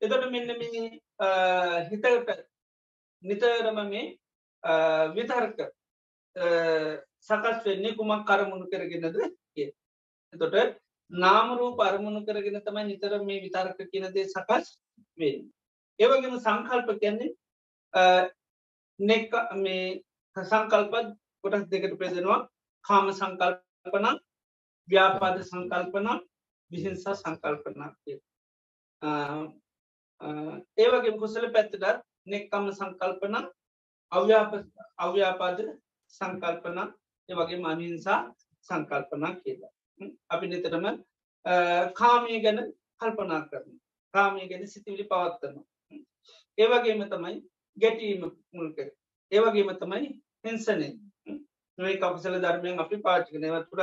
එතට 0.03 0.25
මෙන්න 0.31 0.51
මේ 0.53 0.85
හිතට 1.89 2.07
නිතරම 3.23 3.79
මේ 3.87 4.05
විතර්ක 5.15 5.59
සකස් 7.29 7.59
වෙන්නේ 7.65 7.97
කුමක් 7.97 8.27
කරමුණු 8.27 8.67
කරගෙනද 8.69 9.17
කිය 9.55 9.69
එතොට 10.35 10.79
නාමරූ 11.11 11.71
පරමුණු 11.77 12.21
කරගෙන 12.23 12.61
තමයි 12.61 12.85
නිතර 12.85 13.19
මේ 13.23 13.43
විතර්ක 13.43 13.79
කියනදේ 13.87 14.27
සකස් 14.27 14.67
වෙන්න. 15.19 15.43
ඒවගේම 15.99 16.39
සංකල්ප 16.39 16.89
කියන්නේ 17.01 17.31
නෙක් 19.01 19.31
මේ 19.57 20.03
සංකල්පත් 20.37 21.09
කොටස් 21.45 21.67
දෙකට 21.69 21.99
ප්‍රෙදෙනවා 21.99 22.41
කාම 22.85 23.13
සංකල්පන 23.13 24.07
ව්‍යාපාද 24.89 25.43
සංකල්පන 25.43 26.09
විහිංසා 26.71 27.15
සංකල්පනා 27.15 27.91
කිය 27.99 28.19
ඒවගේ 30.79 31.19
කුසල 31.19 31.47
පැත්තටත් 31.51 32.03
නෙක්කම 32.27 32.67
සංකල්පන 32.73 33.37
අව්‍යාපාද 34.99 35.59
සංකල්පන 36.15 36.79
ඒවගේ 37.33 37.59
මනින්සා 37.59 38.21
සංකල්පනා 38.69 39.33
කියලා. 39.37 39.73
අපි 40.31 40.47
නිතරම 40.47 40.87
කාමය 41.95 42.41
ගැන 42.45 42.61
කල්පනා 43.01 43.43
කරන 43.49 43.79
කාමය 44.15 44.49
ගැන 44.49 44.67
සිතිවිලි 44.69 45.05
පවත්වනවා. 45.05 45.67
ඒවගේම 46.59 47.03
තමයි 47.13 47.37
ගැටීම 47.77 48.25
මුල්ක 48.53 48.79
ඒවගේම 49.33 49.71
තමයි 49.77 50.09
හිංසනය. 50.45 50.89
නොයි 51.79 51.97
කපසල 51.99 52.37
ධර්මයෙන් 52.39 52.83
අපි 52.85 52.97
පාචිකනව 53.07 53.57
තුර 53.69 53.81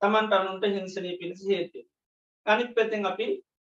තමන්ට 0.00 0.32
අනුන්ට 0.32 0.64
හිංසනය 0.68 1.12
පිණිසි 1.20 1.52
හේතු 1.52 1.84
අනිත් 2.46 2.74
පැතින් 2.76 3.06
අපි 3.06 3.26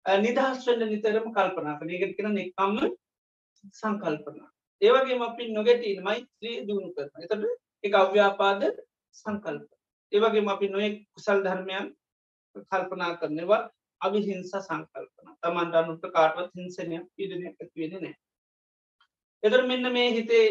නිදහස් 0.06 0.66
වන්න 0.68 0.92
නිතරම 0.94 1.28
කල්පනා 1.32 1.78
කන 1.80 1.92
ඒකට 1.92 2.18
කෙන 2.18 2.34
නිකම්ම 2.34 2.78
සංකල්පන. 3.72 4.38
ඒවගේ 4.82 5.20
අපි 5.22 5.52
නොගැටීන 5.54 6.00
මයිත්‍රී 6.04 6.56
දුණු 6.68 6.90
කරන 6.96 7.26
එතට 7.26 7.46
එක 7.84 7.94
අව්‍යාපාද 7.96 8.62
සංකල්ප. 9.14 9.70
ඒවගේ 10.12 10.50
අපි 10.50 10.68
නොයෙක් 10.70 10.96
කුසල් 11.14 11.40
ධර්මයන් 11.46 11.86
කල්පනා 12.70 13.14
කරනවා. 13.20 13.62
අවිහිංස 14.02 14.52
සංකල්පන. 14.60 15.28
තමන්ට 15.44 15.76
අනුට 15.76 16.04
කාටවත් 16.14 16.52
හිංසනය 16.58 16.98
පිඩනය 17.16 17.48
ඇතිවෙන 17.50 17.96
නෑ 18.00 18.16
එදර 19.44 19.62
මෙන්න 19.66 19.92
මේ 19.92 20.10
හිතේ 20.12 20.46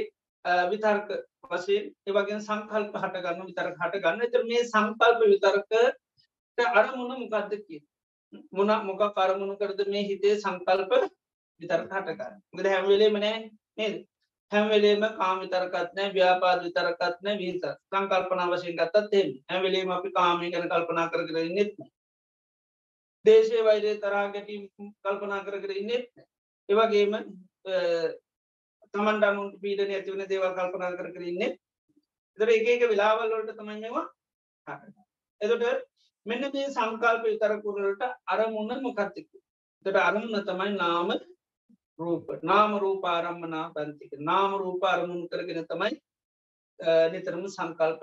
විතර්ක 0.66 1.10
වසේ 1.50 1.80
ඒවගේ 2.06 2.38
සංකල්ප 2.40 2.96
හටගන්න 2.96 3.46
විතර 3.46 3.68
හට 3.72 4.02
ගන්න. 4.04 4.24
එතර 4.26 4.42
මේ 4.44 4.64
සංකල්ප 4.64 5.20
විතරක 5.24 5.70
අරමුණ 6.74 7.20
මොකක්ද 7.22 7.54
කිය 7.66 7.80
මොන 8.52 8.72
මොක 8.86 9.02
කරමුණු 9.14 9.56
කරද 9.56 9.80
මේ 9.88 10.04
හිතේ 10.04 10.36
සංකල්ප 10.36 10.92
විතර 11.60 11.84
හටගන්න 11.84 12.40
ගද 12.56 12.74
හැම්වෙලේම 12.74 13.18
නෑ 13.18 13.38
නේද? 13.76 13.96
හැමවෙලේම 14.52 15.04
කාම 15.14 15.40
විතරකත්නෑ 15.40 16.12
ව්‍යාපාද 16.12 16.64
විතරකත්නෑ 16.64 17.38
විහිත 17.38 17.64
සංකල්පන 17.88 18.42
වශයෙන් 18.50 18.76
ගත්තත් 18.76 19.14
එ 19.14 19.22
හැමවෙලේම 19.48 19.90
අපි 19.90 20.10
කාමය 20.12 20.50
ගැන 20.50 20.68
කල්පනා 20.68 21.06
කර 21.08 21.22
කර 21.26 21.50
නෙත් 21.50 21.74
දේශය 23.24 23.62
වෛරය 23.62 23.94
තරා 23.98 24.24
ගැටීම් 24.30 24.64
කල්පනා 25.00 25.44
කර 25.44 25.60
කර 25.60 25.72
ඉන්නෙත් 25.74 26.06
ඒවගේම 26.68 27.16
තමන්ට 28.94 29.24
අනුන්ට 29.24 29.60
පීඩන 29.60 29.92
ඇතිවන 29.92 30.26
දේවල් 30.26 30.54
කල්පනා 30.54 30.92
කර 30.94 31.10
කරන්නේ 31.12 31.50
දර 32.38 32.50
එක 32.50 32.68
එක 32.68 32.86
වෙලාවල්ලට 32.88 33.54
තමයිවා 33.54 34.06
එතට 35.40 35.84
මෙන්න 36.26 36.46
මේ 36.48 36.70
සංකල්ප 36.70 37.22
විතරකුරට 37.24 38.02
අරමුණ 38.28 38.82
මොකත්තික 38.82 39.28
තට 39.86 39.96
අරමුණ 40.00 40.42
තමයි 40.44 40.72
නාම 40.74 41.12
රූප 42.00 42.26
නාම 42.42 42.72
රූපාරම්මනා 42.78 43.66
පන්තික 43.74 44.12
නාම 44.22 44.50
රූප 44.56 44.82
අරමුණු 44.84 45.26
කරගෙන 45.28 45.66
තමයි 45.66 45.92
නිතරම 47.12 47.44
සංකල්ප 47.48 48.02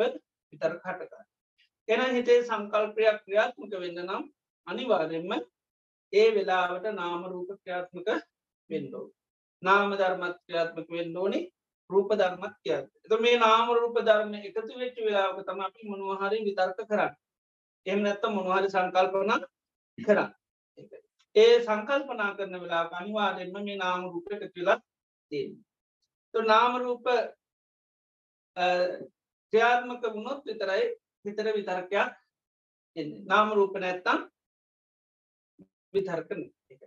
විතර 0.54 0.74
කටකා 0.77 1.24
එන 1.88 2.01
හිතේ 2.16 2.39
සංකල්පයක් 2.44 3.20
ක්‍රියාත්මක 3.24 3.74
වෙන්න 3.75 4.01
නම් 4.04 4.24
අනිවාර්යෙන්ම 4.68 5.32
ඒ 6.13 6.27
වෙලාවට 6.32 6.88
නාම 6.94 7.22
රූප 7.27 7.50
ක්‍රියාත්මක 7.56 8.10
වෙන්ඩෝ 8.70 9.06
නාම 9.63 9.89
ධර්මත් 9.94 10.36
ක්‍රියාත්මක 10.39 10.89
වෙන්ඩෝනි 10.92 11.42
රූප 11.89 12.10
ධර්මත් 12.13 12.56
කියත් 12.63 12.86
එත 13.06 13.20
මේ 13.20 13.38
නාම 13.38 13.68
රූප 13.72 13.98
ධර්ම 14.01 14.34
එකතු 14.39 14.74
වෙච්ච 14.75 14.98
වෙලාවක 15.00 15.39
තම 15.42 15.60
අපි 15.62 15.82
මොනවහරි 15.89 16.38
විතර්ක 16.44 16.80
කරන්න. 16.82 17.13
එම 17.86 18.00
නැත්ත 18.01 18.24
මොනහරි 18.30 18.68
සංකල්පන 18.70 19.32
කරන්න. 19.98 20.32
ඒ 21.38 21.56
සංකල්පනා 21.62 22.36
කරන 22.38 22.62
වෙලා 22.63 22.84
අනිවාර්යෙන්ම 22.94 23.58
මේ 23.65 23.77
නාම 23.77 24.01
රූපයට 24.06 24.44
කියලා 24.53 24.79
තිය 25.32 25.46
නාම 26.34 26.74
රූප 26.77 27.06
ක්‍රියාත්මක 29.53 30.03
වුණොත් 30.15 30.41
විතරයි 30.46 30.86
හිතර 31.25 31.48
විතර්කයක් 31.56 32.12
නාම 33.25 33.48
රූප 33.53 33.74
නැත්තම් 33.77 34.20
විතර්කන 35.94 36.41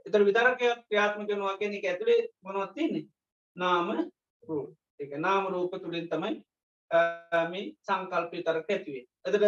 එතර 0.07 0.23
විතරකයක් 0.25 0.78
ක්‍රියාත්මකනවා 0.88 1.59
කියන 1.59 1.75
එක 1.75 1.87
ඇතුළේ 1.87 2.28
මොනවත් 2.42 2.75
තින්නේ 2.75 3.09
නාම 3.57 3.88
රූප. 4.42 4.69
එක 4.99 5.12
නාම 5.16 5.45
රූප 5.49 5.73
තුළින් 5.75 6.09
තමයි 6.09 6.35
මේ 7.50 7.73
සංකල්පය 7.80 8.42
තරක 8.42 8.69
ඇතිවේ. 8.69 9.04
එතට 9.25 9.45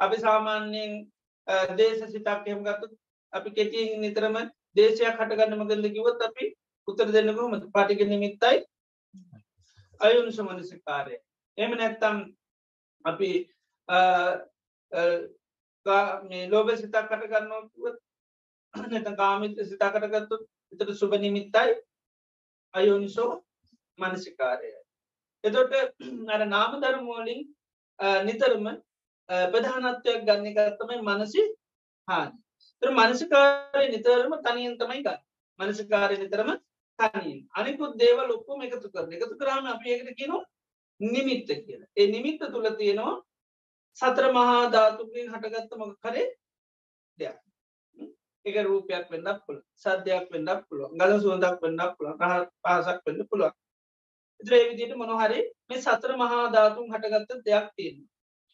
අපි 0.00 0.16
සාමාන්‍යයෙන් 0.18 0.92
දේශ 1.76 2.02
සිතක් 2.06 2.46
එහෙම 2.46 2.64
ගත්තු 2.64 2.86
අපි 3.32 3.48
කෙටියෙන් 3.50 4.00
නිතරම 4.00 4.36
දේශයක් 4.76 5.16
හටගන්න 5.16 5.58
මගද 5.58 5.94
කිවත් 5.94 6.20
අපි 6.22 6.44
උත්තර 6.88 7.08
දෙන්නකම 7.08 7.56
පටික 7.74 8.00
නිමිත්තයි 8.06 8.58
අයුනිස 10.00 10.38
මනසි 10.40 10.76
කාරය. 10.80 11.16
එම 11.58 11.70
නැත්තම් 11.72 12.16
අපි 13.04 13.30
මේ 16.22 16.48
ලෝබ 16.48 16.68
සිතක් 16.72 16.96
කටගන්නවා 17.02 17.94
නැත 18.74 19.08
කාමිත 19.16 19.54
සිතාකටගත්තු 19.68 20.36
එතට 20.72 20.90
සුභ 20.94 21.16
නිමිත්තයි 21.18 21.72
අයෝනිසෝ 22.74 23.30
මනසිකාරය. 23.98 24.68
එතොට 25.44 25.72
අර 26.28 26.42
නාම 26.46 26.72
ධර්මෝලින් 26.82 27.40
නිතරම 28.26 28.66
ප්‍රධානත්වයක් 29.52 30.20
ගන්න 30.26 30.54
කරත්තමයි 30.56 31.02
මනසි 31.02 31.42
හානි. 32.08 32.36
තර 32.82 32.90
මනසිකාරය 32.92 33.86
නිතරම 33.88 34.32
තනියෙන් 34.40 34.76
තමයි 34.78 35.02
ගන්න. 35.02 35.20
මනසිකාරය 35.60 36.16
නිතරම 36.16 36.50
තනින් 36.98 37.38
අනිකුත් 37.52 37.92
දේවල් 37.96 38.30
ඔක්කොම 38.30 38.62
එකතු 38.62 38.88
කරන. 38.90 39.12
එකතු 39.12 39.34
කරාම 39.36 39.66
අප 39.66 39.84
ඒකට 39.84 40.10
කියන 40.18 40.32
නිමිත්ත 41.00 41.48
කියලා. 41.58 41.88
ඒ 41.96 42.06
නිමිත්ත 42.06 42.40
තුළ 42.46 42.68
තියෙනවා 42.76 43.16
සතර 43.98 44.26
මහා 44.32 44.70
ධාතුකින් 44.70 45.32
හටගත්තමක 45.32 45.94
කරේ 45.98 46.26
දෙයක්. 47.18 47.38
එක 48.44 48.56
රූපයක් 48.64 49.06
වෙන්නක් 49.10 49.40
පුළ 49.46 49.60
සද්‍යයක් 49.76 50.26
වෙන්නක් 50.32 50.60
පුළුව 50.68 50.90
ගල 50.94 51.12
සුවදක් 51.18 51.56
වෙන්නක් 51.62 51.96
පුළ 51.96 52.08
රහ 52.12 52.34
පාසක් 52.62 53.00
වෙන්න 53.06 53.26
පුළුවන්. 53.26 53.54
ඉදිරේ 54.40 54.68
විදිට 54.68 54.94
මොනොහරි 54.96 55.40
මේ 55.68 55.80
සතර 55.80 56.12
මහා 56.16 56.44
ධාතුන් 56.50 56.92
හටගත්ත 56.92 57.44
දෙයක් 57.46 57.66
තියෙන 57.76 57.98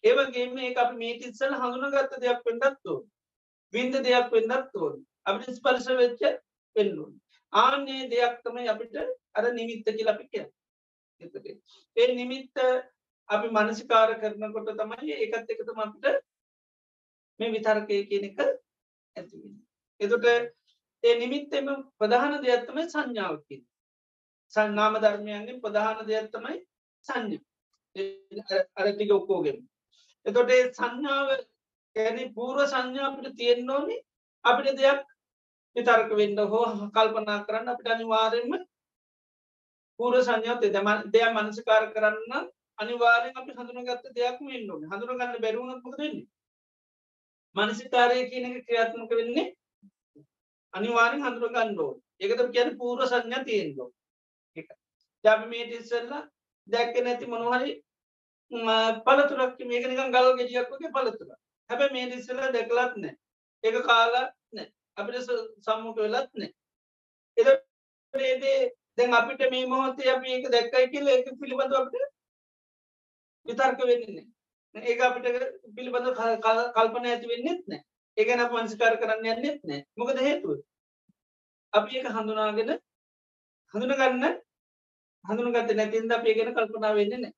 ඒවගේ 0.04 0.46
මේ 0.50 0.74
අප 0.76 0.90
මේ 0.94 1.18
තිස්සල 1.20 1.52
හඳුනගත්ත 1.54 2.16
දෙයක් 2.20 2.40
වෙන්නත් 2.46 2.64
ඕ 3.76 3.82
වින්ද 3.82 3.94
දෙයක් 4.00 4.32
වෙන්නත් 4.32 4.76
ඕන්. 4.76 5.06
අපිට 5.24 5.56
ස්පර්ශ 5.56 5.88
වෙච්ච 6.00 6.20
වෙන්නුන් 6.76 7.12
ආන්නේ 7.52 8.08
දෙයක් 8.10 8.36
තමයි 8.44 8.68
අපිට 8.68 8.94
අර 9.34 9.44
නිමිත්ත 9.52 9.88
කියල 9.88 10.08
අපි 10.08 10.28
කිය 10.28 10.46
ඒ 11.96 12.14
නිමිත්ත 12.14 12.56
අපි 13.28 13.48
මනසිකාර 13.48 14.14
කරනකොට 14.20 14.70
තමයි 14.74 15.12
ඒකත් 15.14 15.50
එකතම 15.50 15.78
අපිට 15.78 16.22
මේ 17.40 17.52
විතර්කය 17.52 18.02
කියන 18.08 18.24
එක 18.24 18.38
ඇතිවෙන 18.42 19.56
එතුට 20.00 20.26
ඒ 21.04 21.14
නිමිත්තෙම 21.18 21.66
ප්‍රධාන 21.98 22.38
දෙයක්ත්තමයි 22.42 22.86
සංඥාවකින් 22.88 23.62
සන්නාම 24.52 24.94
ධර්මයන්ගේ 24.94 25.60
ප්‍රධාන 25.60 26.06
දෙයක්ත්තමයි 26.06 26.56
සංඥ. 27.06 27.38
අරටික 28.76 29.10
ඔක්කෝගෙන් 29.10 29.58
එතොට 30.26 30.50
ඒ 30.50 30.72
සංඥාව 30.72 31.28
ඇනි 31.96 32.24
පූර්ව 32.34 32.60
සංඥාපිට 32.66 33.36
තියෙන්න්න 33.36 33.70
ඕනි. 33.70 33.96
අපිට 34.44 34.78
දෙයක් 34.78 35.00
විතර්ක 35.76 36.10
වෙන්ඩ 36.12 36.40
හෝ 36.52 36.64
කල්පනා 36.90 37.44
කරන්න 37.46 37.72
අපිට 37.72 37.88
අනිවාරෙන්ම 37.88 38.52
පූර 39.98 40.14
සංඥාත 40.20 40.64
දෙම 40.68 40.88
දෙයක් 41.12 41.30
මනසිකාර 41.34 41.84
කරන්න 41.94 42.32
අනිවාරෙන් 42.78 43.36
අපි 43.36 43.52
හඳුනගත්ත 43.52 44.08
දෙයක් 44.14 44.40
වෙන්න 44.42 44.70
ඕන. 44.70 44.82
හඳුනගන්න 44.90 45.42
බැරුණත්මක 45.44 45.96
දෙන්නේ 45.98 46.26
මනසිකාරය 47.56 48.28
කියන 48.30 48.46
එක 48.48 48.66
ක්‍රියාත්මක 48.66 49.12
වෙන්නේ 49.12 49.46
අනිවාරෙන් 50.74 51.24
හඳුර 51.24 51.52
ගණ්ඩෝ 51.54 51.92
ඒකත 52.20 52.42
කියන 52.54 52.70
පූර්ව 52.78 53.06
සංඥා 53.06 53.46
තියෙන්ඩෝ 53.48 53.88
ජාප 55.24 55.42
මේට 55.50 55.72
ඉස්සල්ලා 55.72 56.22
දැක්ක 56.68 56.96
නැති 57.00 57.32
මොනහරි 57.32 57.72
පලතුරක් 59.04 59.64
මේක 59.66 59.84
නිකන් 59.88 60.14
ගල් 60.14 60.28
ගෙජියක්කගේ 60.38 60.94
පලතුර 60.94 61.30
හැබ 61.70 61.92
මේ 61.92 62.06
ඉස්සල 62.16 62.40
දැකලත් 62.56 62.96
නෑ. 63.02 63.14
ඒක 63.64 63.76
කාලා 63.88 64.26
නෑ. 64.52 64.68
අපිට 64.96 65.30
සම්මුඛ 65.64 66.00
වෙලත් 66.04 66.30
නෑ. 66.34 66.50
එද 67.36 67.48
ඒදේ 68.14 68.58
දැන් 68.98 69.14
අපිට 69.14 69.50
මේ 69.50 69.66
මොහොතේ 69.66 70.12
අපි 70.14 70.32
ඒක 70.36 70.48
දැක්කයි 70.54 70.92
කියල 70.92 71.08
ඒක 71.08 71.28
පිළිබඳ 71.40 71.76
අපට 71.80 71.94
විතර්ක 73.46 73.80
වෙන්නන්නේ 73.90 74.26
ඒක 74.74 75.00
අපිට 75.00 75.26
පිළිබඳ 75.76 76.08
කල්පන 76.76 77.10
ඇති 77.10 77.32
වෙන්නෙත් 77.32 77.62
නෑ. 77.66 77.82
ඒගැන 78.16 78.48
පංස්කාර 78.50 78.98
කරන්න 79.00 79.30
යන්නෙත් 79.34 79.60
නෑ. 79.64 79.84
මොකද 79.96 80.18
හේතුව? 80.26 80.58
අපි 81.72 81.98
ඒක 81.98 82.12
හඳුනාගෙන 82.16 82.76
හඳුනගන්න 83.74 84.24
හඳුනගත 85.24 85.74
නැතින්ද 85.80 86.16
අපේ 86.18 86.36
ගැන 86.38 86.54
කල්පනා 86.54 86.94
වෙන්න 87.00 87.18
නෑ. 87.18 87.34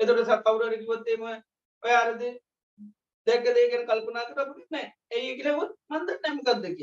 එතොට 0.00 0.22
සක් 0.26 0.40
කවුරරකිවොත්තේම 0.44 1.26
ඔය 1.82 1.92
අරද 1.94 2.22
දැක 3.26 3.44
දේගෙන 3.50 3.86
කල්පනා 3.86 4.26
කරපුට 4.28 4.68
නෑ. 4.70 4.86
ඒ 5.10 5.36
කියලවොත් 5.36 5.72
මන්ද 5.90 6.08
නැමකක්දක 6.18 6.80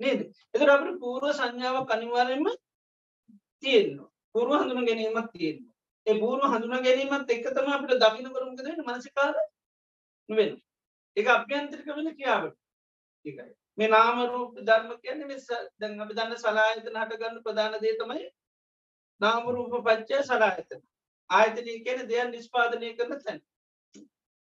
නේද? 0.00 0.20
එතර 0.54 0.68
අපට 0.70 0.98
පූර්ව 1.00 1.28
සංඥාව 1.32 1.78
කනිවාරෙන්ම 1.86 2.48
තියෙන්නවා 3.62 4.10
පුරුව 4.34 4.60
හඳුන 4.60 4.88
ගැනීමත් 4.88 5.30
තියෙන්නවා 5.32 5.72
ඒ 6.06 6.18
පූර්ව 6.20 6.44
හඳුන 6.46 6.84
ගැනීමත් 6.84 7.30
එක්කතම 7.30 7.68
අපට 7.70 7.96
දකින 7.96 8.28
කරුම්කද 8.30 8.68
මනසිකාර 8.80 9.34
වෙන්න 10.28 10.54
එක 11.16 11.26
අභ්‍යන්ත්‍රික 11.28 11.88
වෙන 11.90 12.08
කියාවට 12.14 12.56
ඒකයි. 13.26 13.50
මේ 13.78 13.88
නාම 13.88 14.18
රූප 14.26 14.56
ධර්ම 14.60 14.90
කියන්නේ 14.98 15.26
මේ 15.26 15.60
දැන් 15.80 16.00
අපි 16.00 16.14
දන්න 16.14 16.38
සලායතන 16.38 16.98
හටගන්න 16.98 17.44
ප්‍රධාන 17.44 17.78
දේ 17.80 17.94
තමයි 17.96 18.26
නාම 19.20 19.48
රූප 19.50 19.74
පත්‍ය 19.86 20.20
සලායතන. 20.24 20.82
ආයතනය 21.30 21.78
කියන්නේ 21.80 22.08
දෙයක් 22.08 22.28
නිෂ්පාදනය 22.30 22.92
කරන 22.96 23.18
තැන. 23.20 23.40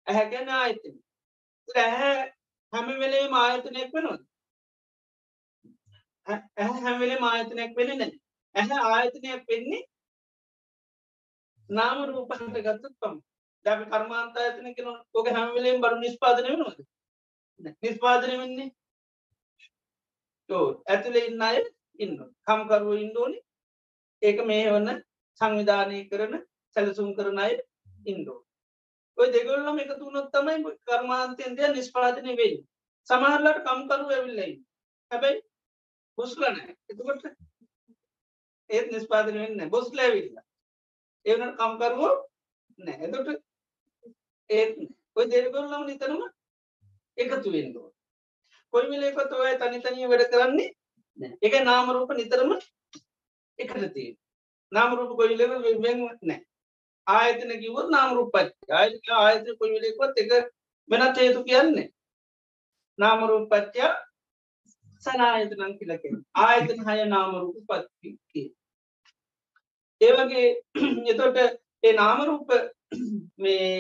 ඇහැ 0.08 0.26
කියන්නේ 0.32 0.58
ආයතන 0.58 0.98
ඇහැ 1.76 2.16
හැම 2.74 2.88
වෙලේම 3.00 3.34
ආයතනයක් 3.34 3.94
වෙනවද? 3.94 4.22
ඇහැ 6.28 6.82
හැම 6.82 7.00
වෙලේම 7.00 7.24
ආයතනයක් 7.24 7.72
වෙන්නේ 7.78 7.98
නැහැ 7.98 8.20
ඇහැ 8.56 8.82
ආයතනයක් 8.92 9.44
වෙන්නේ 9.48 9.82
නාම 11.70 12.06
රූප 12.06 12.32
හටගත්තොත් 12.34 12.96
තමයි 12.96 13.22
දැ 13.66 13.86
කර්මාන්තායතන 13.86 14.76
කෙන 14.76 14.88
ඕක 14.90 15.28
හැමවෙලෙන් 15.30 15.82
බරු 15.82 15.96
නිස්පාදනය 15.98 16.48
වෙනවාද? 16.48 16.80
නිස්පාදනය 17.84 18.36
වෙන්නේ 18.38 18.70
ඇතුළේ 20.50 21.26
ඉන්න 21.28 21.42
අය 21.42 21.58
ඉන්න 22.00 22.16
කම්කරුව 22.48 22.94
ඉන්ඩෝනි 22.98 23.40
ඒක 24.22 24.46
මේ 24.46 24.66
වන්න 24.68 25.02
සංවිධානය 25.42 25.98
කරන 26.10 26.34
සැලසුම් 26.76 27.10
කරන 27.16 27.40
අය 27.40 27.54
ඉන්ඩෝ 28.06 28.40
ඔය 29.20 29.28
දෙගොල්ලම 29.32 29.80
එක 29.80 29.92
තුනොත් 29.98 30.32
තමයි 30.32 30.74
කර්මාන්තයෙන් 30.84 31.56
දෙය 31.58 31.72
නිස්පාදනය 31.72 32.36
වෙයි 32.38 32.58
සමහරලට 33.08 33.62
කම්කරු 33.66 34.10
ඇවිල්ලයි 34.10 34.54
හැබැයි 35.12 35.42
හුස්ලනෑ 36.18 36.76
එතකොට 36.90 37.24
ඒත් 38.70 38.88
නිස්පාදනය 38.92 39.38
වෙන්න 39.38 39.70
බොස්ල 39.70 40.00
ඇවිල්ල. 40.00 40.34
ඒවන 41.26 41.54
කම්කරුවෝ 41.56 42.16
නෑ 42.80 43.08
එතට 43.08 43.30
ඒත් 44.50 44.76
ඔය 45.16 45.26
දෙරගොල්ලම 45.28 45.86
නිතනම 45.86 46.22
එකතු 47.18 47.56
වෙන්ඩෝ 47.56 47.88
කොයි 48.74 48.92
මිලේකොත් 48.92 49.34
ඔය 49.38 49.56
තනිතනිය 49.58 50.12
වැඩ 50.12 50.30
කරන්නේ 50.32 50.70
එක 51.42 51.58
නාමරූප 51.64 52.14
නිතරම 52.14 52.54
එකටති 53.60 54.06
නාමරූප 54.72 55.18
කොයිල 55.18 55.44
වෙන් 55.82 56.06
නෑ 56.24 56.40
ආයතන 57.10 57.52
කිවත් 57.62 57.88
නාමරූපත් 57.96 58.36
ආය 58.80 58.90
ආයත 59.20 59.48
කොයිලෙකොත් 59.60 60.22
එක 60.24 60.32
වෙනත් 60.90 61.18
හේතු 61.18 61.42
කියන්නේ. 61.50 61.88
නාමරූපච්චය 63.00 63.88
සනායතනං 65.04 65.74
කියලක 65.80 66.04
ආයතන 66.46 66.80
හය 66.88 66.98
නාමරූප 67.14 67.58
පත්ති 67.70 68.44
ඒවගේ 70.02 70.48
එතොට 71.14 71.38
ඒ 71.84 71.94
නාමරූප 71.94 72.50
මේ 73.38 73.72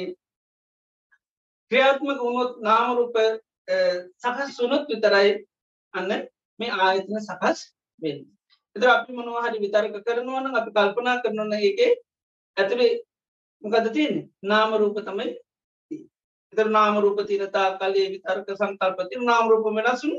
ක්‍රියාත්මක 1.72 2.20
වුණොත් 2.26 2.54
නාමරූප 2.68 3.16
සකස් 4.22 4.50
සුනොත් 4.58 4.88
විතරයි 4.92 5.32
අන්න 5.94 6.12
මේ 6.60 6.72
ආයතන 6.80 7.20
සකස් 7.22 7.60
වෙන්න. 8.02 8.22
එතර 8.76 8.90
අපි 8.90 9.18
මොනවා 9.18 9.46
හරි 9.46 9.64
විතරක 9.66 10.00
කරනවන 10.08 10.60
අපි 10.60 10.76
කල්පනා 10.76 11.22
කරනන 11.24 11.54
එක 11.60 11.80
ඇතුළේ 12.58 12.92
මොකද 13.64 13.86
තියන්නේ? 13.92 14.30
නාමරූප 14.44 14.98
තමයි 15.02 15.30
එතර 16.54 16.68
නාමරූප 16.70 17.20
තිනතා 17.24 17.78
කලේ 17.78 18.08
විතර්ක 18.10 18.48
සංකල්පති 18.54 19.16
නාමරූප 19.22 19.66
වෙනසුන් 19.70 20.14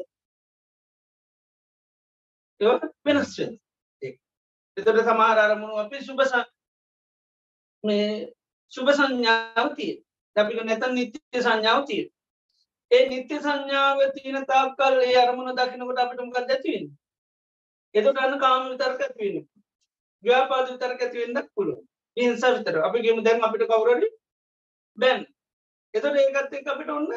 වෙනස් 2.61 3.39
එතට 4.77 5.01
සමාරාරමුණු 5.03 5.77
අපි 5.77 5.99
සුබස 6.01 6.33
මේ 7.85 8.07
සුභ 8.73 8.93
සංඥාව 8.93 9.69
තිය 9.75 9.93
අපික 10.37 10.63
නැත 10.63 10.85
නිත්‍ය 10.91 11.19
සංඥාව 11.39 11.81
තිය 11.87 12.03
ඒ 12.91 13.05
නිත්‍ය 13.09 13.37
සංඥාව 13.39 13.99
තියන 14.15 14.41
තාක්කල් 14.47 15.01
ඒ 15.01 15.17
අරමුණ 15.19 15.55
දකිනකොට 15.55 15.99
අපිටමකක් 15.99 16.37
දැතිවෙන් 16.45 16.87
එතු 17.95 18.13
ගන්න 18.13 18.39
කාම 18.39 18.69
විතර්ක 18.69 19.01
ඇතිවෙන 19.01 19.47
ව්‍යාපාද 20.25 20.67
විතර්ක 20.69 21.01
ඇතිවෙන්නක් 21.01 21.49
පුළුව 21.55 21.81
හිංසා 22.17 22.55
විතර 22.55 22.81
අපි 22.83 23.03
ගෙම 23.03 23.23
දැන් 23.23 23.43
අපිට 23.43 23.67
කවුරට 23.67 24.09
බැන්. 24.99 25.27
එතට 25.95 26.17
ඒකත් 26.17 26.55
එක් 26.55 26.69
අපිට 26.69 26.91
ඔන්න 26.91 27.13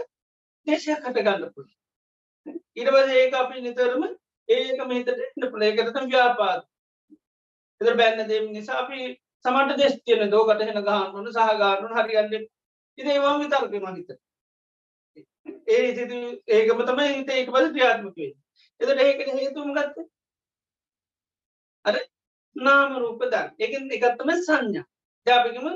දේශයක් 0.68 1.02
හට 1.02 1.22
ගන්න 1.22 1.50
පුළ 1.52 1.72
ඉරවස 2.76 3.12
ඒක 3.14 3.36
අපි 3.36 3.62
නිතරම 3.62 4.06
ඒක 4.50 4.86
මේතට 4.86 5.12
එන්න 5.16 5.50
පුළ 5.50 5.64
ඒකතම් 5.64 6.08
ව්‍යාපාද 6.08 6.64
එතර 7.82 7.96
බැන්න 7.96 8.28
දෙම 8.28 8.50
නිසා 8.52 8.80
අපි 8.80 9.00
සමට 9.46 9.78
දෙස් 9.78 9.98
තියන 10.02 10.32
දෝකට 10.32 10.64
හෙන 10.64 10.82
ගහන්නුන 10.82 11.32
සහගානුන් 11.32 11.98
හරිගන්න 11.98 12.48
ඉති 12.98 13.10
ඒවා 13.10 13.36
විතර්කෙන 13.40 13.88
හිත 13.92 14.10
ඒ 15.70 15.86
සිතු 15.96 16.20
ඒකම 16.52 16.84
තමයි 16.84 17.10
හිත 17.12 17.30
ඒක 17.32 17.52
පද 17.52 17.72
ක්‍රියාත්මකවේ 17.72 18.32
එතට 18.82 19.02
ඒකට 19.02 19.34
හේතුම 19.36 19.74
ගත්ත 19.74 20.08
අර 21.86 22.02
නාම 22.56 22.96
රූප 22.96 23.22
දන්. 23.24 23.50
එකෙන් 23.60 23.92
එකත්තම 23.92 24.30
සංඥා. 24.40 24.86
ජාපිකම 25.28 25.68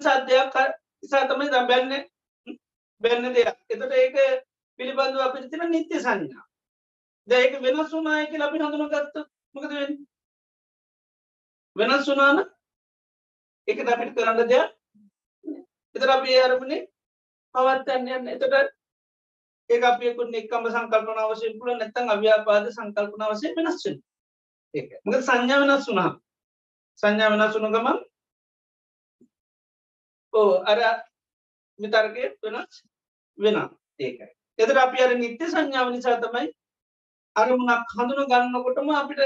සද්‍යයක් 0.00 0.56
ඉසාතම 1.02 1.40
දම් 1.44 1.66
බැන්න. 1.66 1.92
බැන්න 3.02 3.34
දෙයක්. 3.34 3.56
එතට 3.68 3.92
ඒක 3.94 4.16
පිළිබඳව 4.78 5.20
අපිට 5.20 5.50
තින 5.50 5.70
නිත්‍ය 5.70 5.96
සංඥා. 5.98 6.44
දැක 7.28 7.60
වෙනස් 7.60 7.92
වුනායක 7.92 8.32
අපි 8.38 8.58
හඳුන 8.58 8.88
ගත්ත 8.88 9.26
මොකද 9.54 9.72
වෙන්න? 9.72 9.98
වෙනස් 11.76 12.06
වුනාන 12.06 12.44
එක 13.68 13.78
අපිට 13.86 14.14
කරන්න 14.16 14.48
දෙයක් 14.48 14.70
එතර 15.94 16.10
අපි 16.10 16.40
අරමුණේ 16.40 16.86
පවත්තන්න 17.54 18.08
යන්න. 18.10 18.28
එතට 18.28 18.76
ඒ 19.70 19.80
අපියකුත් 19.84 20.34
එක්කම 20.34 20.68
සංකල්පන 20.68 21.18
අවශයෙන් 21.22 21.58
පුල 21.60 21.72
නැත්තන් 21.72 22.12
අව්‍යාපාද 22.14 22.68
සංකල්පන 22.70 23.24
අවසය 23.24 23.50
වෙනස්වෙන් 23.56 23.98
ඒ 24.74 24.84
මක 25.04 25.22
සංඥා 25.22 25.60
වෙනස් 25.62 25.88
වුනා 25.88 26.10
සංඥා 26.98 27.32
වෙනස් 27.32 27.54
වුණු 27.54 27.70
ගමන් 27.70 27.98
ඕ 30.32 30.50
අර 30.64 30.80
විතර්කය 31.80 32.24
වෙනස් 32.44 32.82
වෙන 33.38 33.58
ඒකයි 34.00 34.30
එතර 34.58 34.78
අපි 34.78 35.04
අර 35.04 35.12
නිත්‍ය 35.16 35.44
සංඥාව 35.46 35.92
නිසා 35.92 36.16
තමයි 36.20 36.48
අරමුණක් 37.36 37.94
හඳුන 37.94 38.30
ගන්නකොටම 38.30 38.90
අපිට 38.94 39.22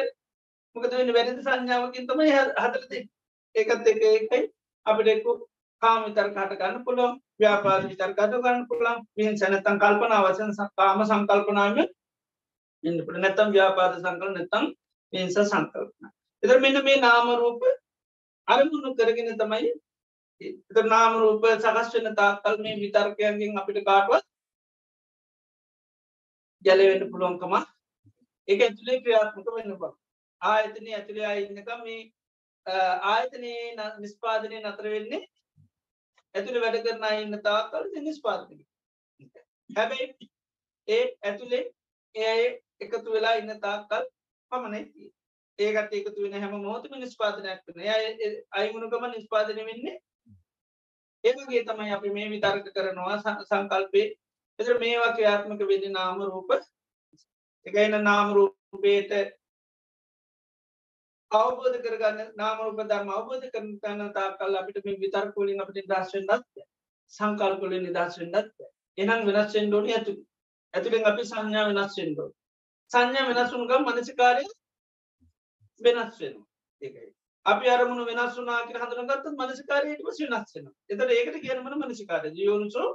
මොකද 0.77 0.93
වෙන 0.93 1.15
වැරදි 1.15 1.41
සංඥාවකින් 1.41 2.07
තමයි 2.07 2.33
හදරද 2.33 2.93
ඒකත් 3.55 3.87
එක 3.87 4.03
එකයි. 4.11 4.43
අපිටෙක්කු 4.87 5.33
කාම 5.83 6.05
විතර්කාට 6.07 6.55
ගන්න 6.55 6.85
පුළුවන් 6.85 7.19
ව්‍යාපාද 7.39 7.83
විතර්කාට 7.85 8.37
ගන්න 8.37 8.63
පුළන් 8.69 9.03
මින් 9.17 9.37
සැනතන් 9.37 9.79
කල්පන 9.79 10.13
අවසන් 10.13 10.53
කාම 10.77 11.03
සංකල්පනාම 11.05 11.81
ඉන්නපට 12.85 13.19
නැතම් 13.19 13.53
ව්‍යාපාද 13.53 13.99
සංකල් 13.99 14.31
නැතම් 14.31 14.65
පින්ස 15.13 15.39
සංකල්පන 15.43 16.13
එතර 16.43 16.59
මෙන්න 16.61 16.85
මේ 16.85 17.01
නාමරූප 17.01 17.65
අරමුණු 18.49 18.95
කරගෙන 18.95 19.33
තමයි 19.37 19.73
එත 20.41 20.79
නාමරූප 20.87 21.45
සකස් 21.55 21.91
වන්න 21.95 22.17
තාකල් 22.17 22.57
මේ 22.61 22.79
විතර්කයන්ගෙන් 22.79 23.61
අපිට 23.61 23.83
කාටුවත් 23.85 24.27
ජලවෙන්න 26.65 27.11
පුළුවන්කම 27.11 27.55
එක 28.49 28.61
ඇතුලේ 28.61 29.03
ක්‍රියාත්මක 29.03 29.53
වෙන්න 29.53 29.77
බ 29.77 29.93
ආයතනය 30.43 30.91
ඇතුළේ 30.93 31.29
අයින්නක 31.29 31.71
මේ 31.81 32.01
ආයතනයේ 33.09 33.91
නිස්පාදනය 33.99 34.57
නතර 34.61 34.89
වෙන්නේ 34.89 35.23
ඇතුළ 36.35 36.61
වැඩ 36.61 36.83
කරන 36.85 37.07
ඉන්න 37.19 37.39
තාකල් 37.43 37.87
නිස්පාදනය 38.01 38.61
හැබැයි 39.71 40.31
ඒ 40.89 41.05
ඇතුළේ 41.23 41.65
ඒ 42.15 42.49
එකතු 42.81 43.09
වෙලා 43.11 43.37
ඉන්න 43.37 43.55
තාකල් 43.61 44.05
පමණයි. 44.53 45.11
ඒකට 45.59 45.93
එකතු 45.95 46.25
වෙන 46.25 46.37
හැම 46.37 46.57
මොහොතම 46.59 46.97
නිස්පාදනයක් 46.97 47.61
වන 47.69 47.81
අයිමුණුකම 48.53 49.07
නිස්පාදනය 49.09 49.67
වෙන්නේ 49.67 49.97
ඒගේ 51.25 51.65
තමයි 51.65 51.93
අපි 51.93 52.11
මේ 52.11 52.31
විතර්ක 52.31 52.67
කරනවා 52.71 53.19
සංකල්පේ. 53.43 54.09
එතර 54.59 54.79
මේවා 54.79 55.13
ක්‍රියාත්මක 55.13 55.63
වෙන්න 55.67 55.93
නාම 55.93 56.25
රූප. 56.25 56.51
එකයින 57.67 58.03
නාම 58.03 58.35
රූපේට 58.35 59.39
අවබෝධ 61.31 61.79
කරගන්න 61.79 62.33
නාමරූප 62.35 62.81
ධර්ම 62.83 63.11
අවබෝධ 63.11 63.47
කරන 63.51 63.69
තැන 63.81 64.03
තාකල් 64.13 64.57
අපිට 64.57 64.85
මේ 64.85 64.99
විතර්කෝලින් 64.99 65.63
අපිට 65.63 65.89
දර්ශවෙන්නත් 65.89 66.65
සංකල්කොලින් 67.13 67.85
නිදර්ශවෙන්නත් 67.85 68.67
එනම් 68.99 69.23
වෙනස්ෙන්ඩෝන 69.29 69.91
ඇතු 69.91 70.13
ඇතුළෙන් 70.75 71.09
අපි 71.11 71.25
සංඥා 71.25 71.65
වෙනස්ෙන්ඩෝ 71.71 72.29
සංඥා 72.93 73.29
වෙනස්සුන්ගම් 73.29 73.85
මනසිකාරය 73.87 74.45
වෙනස් 75.81 76.17
වෙන 76.21 76.35
ඒකයි. 76.83 77.11
අපි 77.47 77.67
අරමුණු 77.69 78.05
වෙනස් 78.09 78.37
වනා 78.39 78.61
කිය 78.67 78.79
හඳනගත්ත 78.79 79.27
මනසිකාරයට 79.33 80.03
වස 80.07 80.19
වෙනස්සෙන 80.25 80.67
එතට 80.91 81.13
ඒකට 81.13 81.39
කියනමන 81.45 81.79
මනසිකාර 81.81 82.25
ජයෝනුසෝ 82.33 82.89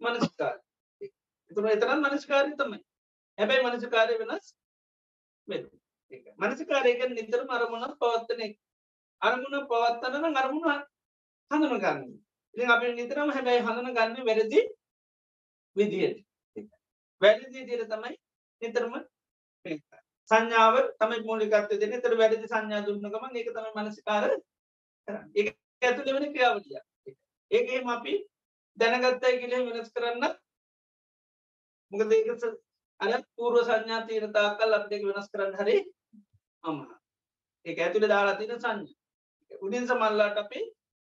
මනසිකාර 0.00 0.56
එතුම 1.50 1.66
එතරම් 1.66 2.00
මනස්කාරය 2.04 2.52
තමයි. 2.54 2.80
හැබැයි 3.38 3.66
මනසිකාරය 3.66 4.14
වෙනස් 4.20 4.46
වෙන 5.48 5.64
මනසිකාරයක 6.40 7.02
නිතර 7.10 7.42
අරමුණ 7.50 7.86
පවත්තන 8.00 8.56
අරමුණ 9.22 9.68
පවත්තනන 9.70 10.40
අරමුණ 10.42 10.82
හඳුන 11.50 11.78
ගන්න 11.78 12.02
ඉති 12.54 12.72
අපි 12.74 12.92
නිතරම 12.94 13.30
හැබැයි 13.36 13.62
හඳන 13.62 13.94
ගන්න 13.96 14.26
වැරදි 14.26 14.60
විදියට. 15.76 16.18
වැරදි 17.22 17.68
දිර 17.68 17.82
තමයි 17.86 18.16
නිතරම 18.62 18.94
සංඥාව 20.28 20.76
තමයි 20.98 21.20
මූලිකත්ව 21.22 21.72
දෙන 21.80 21.94
තර 22.02 22.14
වැරදි 22.16 22.46
සංඥා 22.46 22.84
දුන්නකම 22.86 23.24
ඒක 23.32 23.48
තම 23.50 23.68
මනසිකාර 23.76 24.24
ඒ 25.36 25.46
ඇතුළ 25.82 26.12
වෙන 26.14 26.26
ක්‍රියාවලිය 26.32 26.80
ඒකම 27.50 27.88
අපි 27.88 28.14
දැනගත්තයි 28.78 29.40
කියල 29.40 29.54
වෙනස් 29.68 29.90
කරන්න 29.94 30.24
මොකද 31.92 32.12
ඒක 32.12 32.28
අර 33.00 33.22
පූර්ව 33.36 33.58
සංඥා 33.62 34.06
තීරතා 34.06 34.48
කල් 34.58 34.72
අපික 34.74 35.02
වෙනස් 35.08 35.28
කරන්න 35.32 35.58
හරි 35.60 35.76
අම 36.64 36.76
ඒ 37.66 37.74
ඇතුළ 37.78 38.08
දාලා 38.08 38.36
තින 38.36 38.52
සංඥ. 38.56 38.92
උඩින් 39.50 39.88
සමල්ලාට 39.88 40.38
අපි 40.38 40.60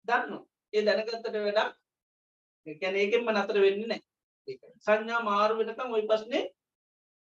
දන්න 0.07 0.31
ඒ 0.73 0.85
දැනගත්තට 0.85 1.27
වැඩක් 1.35 1.75
කැන 2.81 2.95
ඒකෙන්ම 2.95 3.29
නතර 3.33 3.57
වෙන්න 3.61 3.83
නෑ 3.87 4.01
සංඥා 4.85 5.21
මාරු 5.23 5.59
වෙනකම් 5.59 5.95
ඔයි 5.95 6.07
පස්නේ 6.07 6.43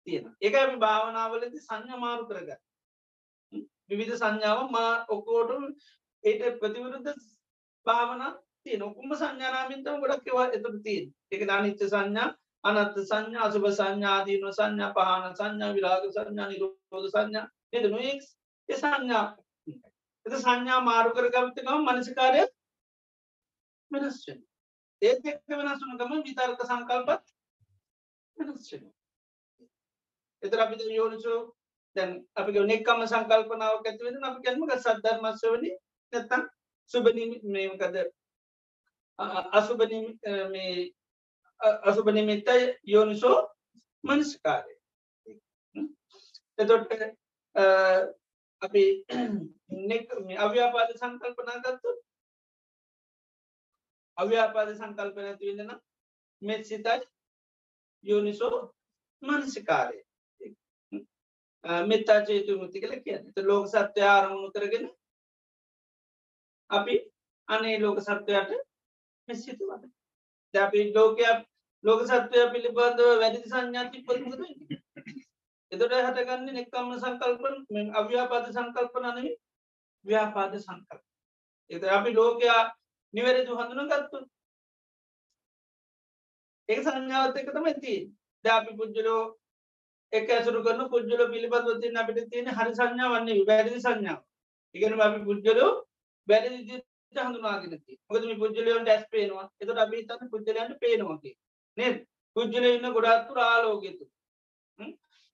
තියෙන 0.07 0.25
ඒක 0.39 0.55
අපි 0.55 0.77
භාවනාවලති 0.77 1.59
සංඥ 1.59 1.99
මාරු 1.99 2.23
කරග 2.27 2.49
විවිධ 3.89 4.15
සංඥාව 4.15 4.65
මා 4.69 4.91
ඔකෝට 5.09 5.51
ඒට 6.23 6.59
ප්‍රතිවරුද්ධ 6.59 7.11
භාවන 7.85 8.23
තිය 8.63 8.77
නොකුම 8.77 9.11
සංඥානාමින්තම 9.13 10.01
ගොඩක් 10.01 10.27
ඒවා 10.27 10.47
එතුට 10.51 10.81
තියෙන් 10.81 11.13
එක 11.31 11.41
ධනිච්ච 11.43 11.85
සංඥා 11.85 12.29
අනත්ත 12.63 12.97
සංඥා 13.03 13.45
අසුභ 13.45 13.69
සංඥාදීන 13.71 14.47
සංඥා 14.51 14.93
පහන 14.95 15.35
සංඥා 15.35 15.73
විරාග 15.73 16.07
සංඥා 16.09 16.47
නිරෝධ 16.47 17.09
සංඥා 17.09 17.45
නද 17.73 17.85
නොක් 17.87 18.25
සංඥා 18.69 19.25
එත 20.25 20.35
සංඥා 20.37 20.79
මාරු 20.81 21.13
කරගමතකම 21.13 21.85
මනසිකාරය 21.85 22.43
වෙනස්වෙන 23.91 24.39
ඒත් 25.01 25.25
එක්ක 25.25 25.57
වෙනස්සුනකම 25.59 26.13
විතර්ක 26.23 26.61
සංකල්පත් 26.63 27.33
වෙනස්වෙන 28.37 28.85
එතර 30.43 30.59
අපි 30.59 30.95
යෝනිසෝ 30.95 31.39
දැන් 31.95 32.11
අපි 32.35 32.51
නෙක්කම 32.63 33.01
සංකල්පනාව 33.05 33.75
ඇතිවෙන 33.79 34.23
අපි 34.23 34.43
කැල්මක 34.43 34.71
සද්ධර්මස්වනි 34.77 35.71
නැත්තම් 36.13 36.43
සුබනීමකද 36.91 37.95
අසුබනී 39.51 40.19
මේ 40.51 40.75
අසුබනිමිත්තයි 41.83 42.63
යෝනිසෝ 42.85 43.37
මනස්කාරය. 44.03 44.73
එතොට 46.57 46.91
අපි 48.61 48.83
අව්‍යාපාද 50.37 50.89
සංකල්පනා 50.97 51.59
ගත්තු 51.59 51.91
අව්‍යාපාද 54.17 54.69
සංකල්පන 54.75 55.25
ඇතිවෙන්නන 55.25 55.81
මෙත් 56.41 56.65
සිතයි 56.65 57.01
යෝනිසෝ 58.03 58.75
මනසිකාරය. 59.21 60.04
මෙත්තා 61.85 62.19
චේතු 62.23 62.57
මුති 62.57 62.81
කළ 62.81 63.01
කියන්න. 63.01 63.33
ලෝක 63.43 63.65
සත්‍ය 63.67 64.01
ආරමුණු 64.03 64.51
කරගෙන 64.51 64.85
අපි 66.69 66.95
අනේ 67.47 67.79
ලෝක 67.79 67.99
සත්වයට 68.01 68.51
මෙසිතු 69.27 69.63
වන 69.65 69.91
අපි 70.53 70.79
ලෝකයක් 70.91 71.39
ලෝක 71.83 72.01
සත්වය 72.03 72.45
පිළිබඳව 72.51 73.09
වැඩි 73.15 73.41
සංඥාති 73.43 74.03
පොත්මුද 74.03 74.41
එතොට 75.71 75.93
හටගන්න 75.97 76.47
නෙක්කම්ම 76.51 76.91
සංකල්පන 76.95 77.91
අව්‍යාපාද 77.93 78.45
සංකල්පනනව 78.49 79.27
ව්‍යාපාද 80.05 80.57
සංකල්ප 80.57 81.01
එත 81.69 81.83
අපි 81.89 82.13
ලෝකයා 82.13 82.61
නිවැරදු 83.13 83.57
හඳුන 83.59 83.91
ගත්තු 83.91 84.21
ඒ 86.69 86.79
සංඥාවත් 86.81 87.37
එක 87.37 87.49
තම 87.49 87.65
ඇති 87.65 87.95
ද 88.45 88.45
අපි 88.51 88.77
පුද්ජලෝ 88.77 89.23
එක 90.15 90.29
ඇසුරු 90.29 90.63
කරන 90.63 90.81
පුද්ජල 90.89 91.21
පිළිබඳව 91.27 91.79
තින්න 91.79 91.97
අපිට 91.97 92.29
තියෙන 92.29 92.51
හරි 92.51 92.71
සංඥා 92.73 93.13
වන්නේ 93.13 93.45
වැරදි 93.45 93.79
සංඥාව 93.79 94.21
ඉගෙන 94.75 95.01
අපි 95.01 95.19
පුද්ජලෝ 95.21 95.71
වැරදි 96.27 96.81
හඳුනාගෙනති 97.13 97.97
මොකදම 98.05 98.39
පුද්ජලයන්ට 98.39 98.89
ඇස් 98.89 99.03
පේනවා. 99.07 99.47
එතට 99.59 99.77
අපි 99.77 100.03
තන්න 100.03 100.29
පුද්ජලයන්ට 100.29 100.79
පේනවාගේ 100.79 101.35
නේ 101.77 101.91
පුද්ජල 102.35 102.65
ඉන්න 102.67 102.87
ගොඩත්තු 102.93 103.33
රාලෝගෙතු 103.33 104.05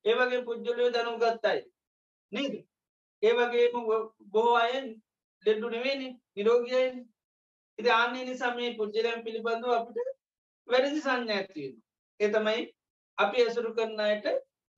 ඒවගේ 0.06 0.42
පුද්ජලයෝ 0.44 0.90
දැනු 0.90 1.16
ගත්තයි 1.18 1.62
නේද? 2.32 2.54
ඒවගේම 3.24 3.74
බොහෝ 4.32 4.56
අයෙන් 4.56 4.88
ලෙඩ්ඩු 5.46 5.68
නෙවෙනි 5.70 6.08
නිරෝගයෙන් 6.36 6.96
ඉති 7.80 7.90
ආන්නේ 7.92 8.26
නිසා 8.26 8.54
මේ 8.56 8.72
පුද්ජලයන් 8.76 9.24
පිළිබඳව 9.24 9.72
අපිට 9.72 10.10
වැරදි 10.68 11.02
සංඥාඇතිවෙන 11.02 11.76
එතමයි 12.20 12.64
අපි 13.18 13.44
ඇසුරු 13.44 13.74
කරන්නයට 13.74 14.26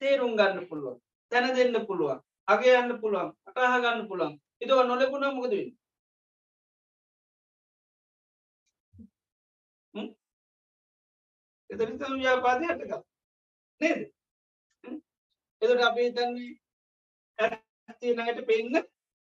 තේරුම් 0.04 0.38
ගන්න 0.40 0.68
පුළුවන් 0.70 1.00
තැන 1.32 1.56
දෙන්න 1.56 1.86
පුළුවන් 1.88 2.20
අගේ 2.48 2.76
යන්න 2.80 3.00
පුළුවන් 3.02 3.30
අටහ 3.48 3.80
ගන්න 3.84 4.08
පුළුවන්. 4.10 4.34
ඉතව 4.62 4.80
නොලෙපුුණ 4.84 5.36
මොකදවෙන්න 5.36 5.72
එතරිත 11.70 12.02
ව්‍යාපාදය 12.16 12.66
හටක 12.68 12.94
නේද? 13.82 14.02
එතට 15.62 15.84
අපි 15.88 16.04
තන්නේ 16.16 16.52
ඇතිනයට 17.90 18.40
පෙන්න්න 18.48 18.76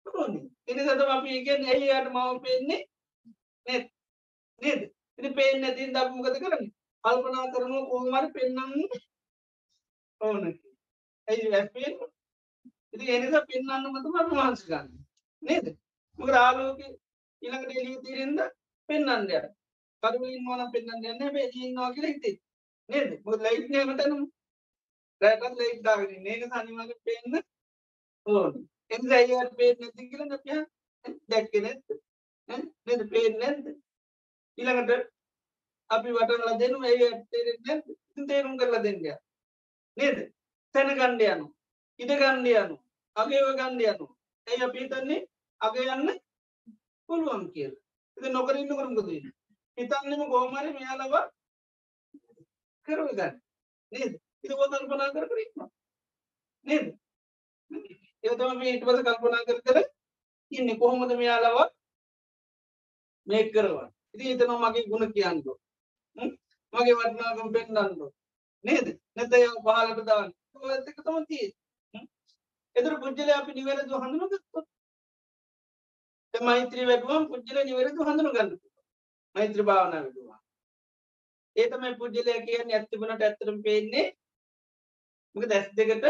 ඕනි. 0.06 0.40
එනි 0.68 0.82
සතම 0.82 1.10
අපි 1.16 1.30
ඉගෙන් 1.38 1.66
ඇයියට 1.66 2.12
මව 2.12 2.28
පෙන්නේ? 2.44 2.80
නෙත් 3.66 3.84
නේද? 4.62 4.82
ඉති 5.18 5.30
පේෙන් 5.38 5.60
නැතින් 5.60 5.94
දක්මකත 5.94 6.36
කරන්න? 6.42 6.66
කල්පනා 7.04 7.50
කරනුව 7.52 7.84
කොහමර 7.90 8.26
පෙන්න්න 8.34 8.58
ඕන. 10.20 10.44
ඇයි 11.28 11.50
වැැපෙන් 11.52 11.94
ඉති 12.94 13.06
එනිස 13.14 13.34
පෙන්න්න 13.48 13.86
මතම 13.92 14.16
වහන්ස 14.30 14.62
ගන්න 14.68 14.88
නේද? 15.42 15.66
මොක 16.18 16.30
ආලෝක 16.36 16.80
ඉළඟට 17.42 17.76
එලිය 17.78 17.98
තීරෙන්ද 18.04 18.40
පෙන්න්නන්ය 18.88 19.40
කරුලින් 20.02 20.46
වන 20.48 20.62
පෙන්න්න 20.74 21.08
යන්න 21.10 21.34
බේජීන්නවා 21.36 21.94
කියල 21.94 22.06
හිතේ 22.10 22.36
නේද? 22.88 23.10
මොක 23.24 23.40
ලයිට් 23.44 23.68
නෑමතනම් 23.72 24.22
රැටත් 25.20 25.58
ලයිට් 25.60 25.82
දාගෙන 25.86 26.22
නේක 26.22 26.42
සනිමට 26.46 27.00
පෙන්න්න 27.06 27.42
ඕන. 28.26 28.52
එ 28.90 28.96
අයියට 29.18 29.56
පේෙන් 29.58 29.76
නැති 29.80 30.10
කියල 30.10 30.22
නැපිය 30.24 30.60
දැක්ක 31.30 31.54
නැත් 31.62 31.80
නද? 32.48 33.02
පේෙන් 33.12 33.34
නැද්ද? 33.40 33.66
ඊළඟට 34.58 35.10
අපි 35.90 36.16
වටල 36.16 36.58
දෙනු 36.60 36.78
ඇයි 36.88 37.08
තේරුම් 38.28 38.58
කරලා 38.58 38.82
දෙන්න 38.82 39.00
නේද? 39.96 40.18
තැන 40.74 40.90
ගණ්ඩයනු 40.98 41.46
ඉඩ 42.00 42.12
ගණ්ඩයනු 42.20 42.76
අගේව 43.16 43.46
ගණ්ඩයනු 43.58 44.06
ඇයි 44.46 44.64
අපිතන්නේ 44.66 45.20
අග 45.60 45.76
යන්න 45.76 46.10
පුළුවන් 47.08 47.44
කියල. 47.54 47.72
එද 48.16 48.24
නොකරන්න 48.32 48.68
කරුම්ගද 48.70 49.08
හිතන්නම 49.78 50.22
ගෝමරි 50.32 50.70
මෙයාලව 50.76 51.14
කරව 52.88 53.08
ගන්න 53.10 53.40
නේද 53.92 54.12
ඉති 54.44 54.54
කල්පනා 54.54 55.12
කර 55.14 55.26
කරීම 55.30 55.68
නේද? 56.66 56.86
එතම 58.24 58.62
ඊට 58.62 58.84
පස 58.86 59.00
කල්පනා 59.06 59.46
කර 59.48 59.60
කර 59.66 59.78
ඉන්න. 60.52 60.78
කොහොමද 60.78 61.12
මෙයාලව 61.20 61.58
මේ 63.26 63.44
කරවා 63.50 63.88
ඉති 64.14 64.34
එතන 64.34 64.52
මගේ 64.56 64.88
ගුණ 64.90 65.14
කියන්නු 65.14 65.52
මගේ 66.72 66.98
වටනාගම් 66.98 67.48
පෙන්න්නන්නු 67.54 68.06
නේද? 68.64 68.86
නැතය 69.16 69.38
පහලට 69.58 70.00
දාන්න. 70.08 70.30
ඇක 70.66 70.98
තම 70.98 71.18
තිය 71.26 71.46
එතර 72.76 72.94
පුද්ජල 73.00 73.30
අපි 73.32 73.50
නිවැරදු 73.54 73.94
හඳුන 73.96 74.30
ගත්තු 74.32 74.58
මෛත්‍රී 76.34 76.86
වැටුවම් 76.86 77.24
පුද්ජල 77.28 77.58
නිවැරදු 77.62 78.00
හඳුන 78.04 78.28
ගන්න 78.30 78.50
මෛත්‍ර 79.36 79.60
භාවන 79.64 79.94
විටවා 79.98 80.38
ඒතමයි 81.56 81.94
පුද්ජලය 81.96 82.34
කියන්න 82.42 82.72
ඇත්තිබුණට 82.72 83.22
ඇත්තරම් 83.22 83.58
පේන්නේ. 83.62 84.06
මක 85.36 85.44
දැස් 85.46 85.66
දෙකට 85.72 86.04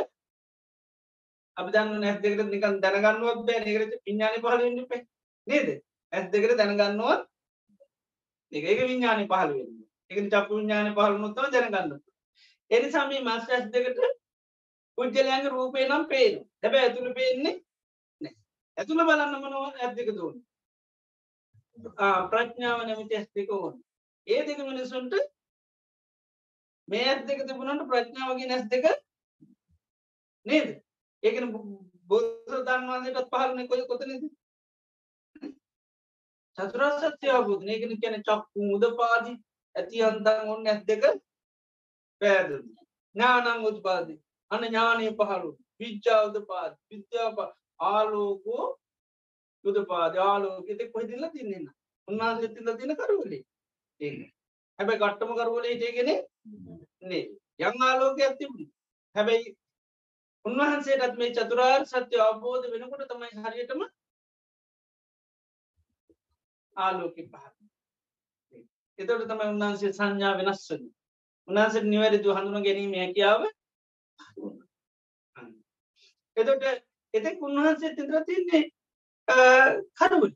අපි 1.57 1.71
දන්න 1.75 2.01
නැස් 2.01 2.19
දෙකට 2.23 2.41
නිකන් 2.47 2.81
දැනගන්නුවක් 2.83 3.41
බෑ 3.47 3.61
නකරට 3.63 4.03
පිඥාන 4.05 4.41
පහලන්න 4.41 4.89
පේ 4.91 5.03
නේද? 5.47 5.69
ඇස් 6.13 6.27
දෙකට 6.33 6.57
දැනගන්නුවත් 6.57 7.23
එක 8.53 8.65
එක 8.65 8.81
විඤ්ඥාන 8.83 9.23
පහල 9.25 9.53
වෙන්න 9.53 9.73
එක 10.11 10.19
චක්කු 10.25 10.53
විඤ්ඥාන 10.53 10.91
පහල 10.97 11.15
නොත්තව 11.19 11.47
දැනගන්න 11.51 11.95
එනි 12.75 12.89
සමී 12.91 13.23
මස් 13.23 13.45
ඇස් 13.51 13.67
දෙකට 13.73 14.01
පුද්ජලයන්ගේ 14.99 15.51
රූපේ 15.51 15.87
නම් 15.89 16.05
පේන 16.09 16.35
හැබැ 16.61 16.83
ඇතුළ 16.85 17.15
පේන්නේ 17.15 17.55
ඇතුළ 18.77 19.07
බලන්න 19.09 19.35
මනව 19.37 19.65
ඇත්දක 19.77 20.11
දුන්න 20.17 20.37
ප්‍රඥාව 22.29 22.81
නැමති 22.83 23.17
ඇස් 23.17 23.29
දෙක 23.31 23.51
ඕන. 23.51 23.75
ඒ 24.27 24.47
දෙක 24.47 24.59
මිනිසුන්ට 24.61 25.15
මේ 26.89 27.05
ඇත් 27.05 27.27
දෙක 27.27 27.41
තිබුණට 27.43 27.89
ප්‍රඥාවගේ 27.89 28.49
නැස් 28.49 28.65
දෙක 28.69 28.85
නේද? 30.47 30.69
ඒකන 31.23 31.47
බොද්ධ 32.11 32.55
දන්වාදටත් 32.63 33.31
පහලන 33.31 33.69
කොය 33.69 33.83
කොතනද? 33.85 34.25
චතුරසත්‍ය 36.59 37.29
අවබෝධ. 37.29 37.65
ඒකන 37.65 38.01
කියන 38.01 38.23
චක්කු 38.23 38.61
උදපාදි 38.77 39.33
ඇති 39.75 40.03
අන්තන් 40.03 40.49
ඔන්න 40.49 40.67
ඇත් 40.67 40.87
දෙක 40.87 41.03
පෑද 42.25 42.51
ඥානං 43.15 43.67
උත්පාදි. 43.67 44.15
අන 44.51 44.63
ඥානය 44.65 45.11
පහළු. 45.13 45.51
විද්‍යාවද 45.81 46.37
පාද 46.47 46.73
විද්‍යාප 46.91 47.39
ආලෝකෝ 47.81 48.67
යුදපාද 49.65 50.15
ආලෝකෙත 50.23 50.81
කොහිදිල්ල 50.93 51.27
තින්නන්න 51.31 51.67
උන්වහන්සේ 52.09 52.49
තිල 52.51 52.69
තින 52.77 52.97
කරුවලේ. 52.97 53.43
ඒ 54.01 54.15
හැබැයි 54.79 55.01
කට්ටම 55.01 55.35
කරුවලේ 55.35 55.75
ඒගෙන 55.81 56.11
නේ 57.03 57.25
යං 57.61 57.83
ආලෝක 57.83 58.19
ඇතිබුණ 58.21 58.71
හැබැයි 59.17 59.57
උන්වහන්සේටත් 60.45 61.19
මේ 61.19 61.35
චතුරාර් 61.35 61.83
සත්‍ය 61.87 62.17
අවබෝධ 62.21 62.67
වෙනකොට 62.73 63.05
තමයි 63.09 63.45
හරියටම 63.45 63.85
ආලෝක 66.77 67.17
පහ 67.27 67.45
එතට 68.99 69.13
තමයි 69.25 69.47
උන්වහන්සේ 69.49 69.93
සංඥා 69.93 70.35
වෙනස්වන 70.39 70.85
උන්හන්සේ 71.49 71.85
නිවැරදු 71.85 72.37
හඳුන 72.37 72.65
ගැනීම 72.65 72.95
හැකියාව 72.95 73.41
එතොට 76.37 76.65
එතෙක් 77.15 77.43
උන්වහන්සේ 77.43 77.93
තිදර 77.93 78.25
තින්නේ 78.25 78.63
කරුවල 79.99 80.33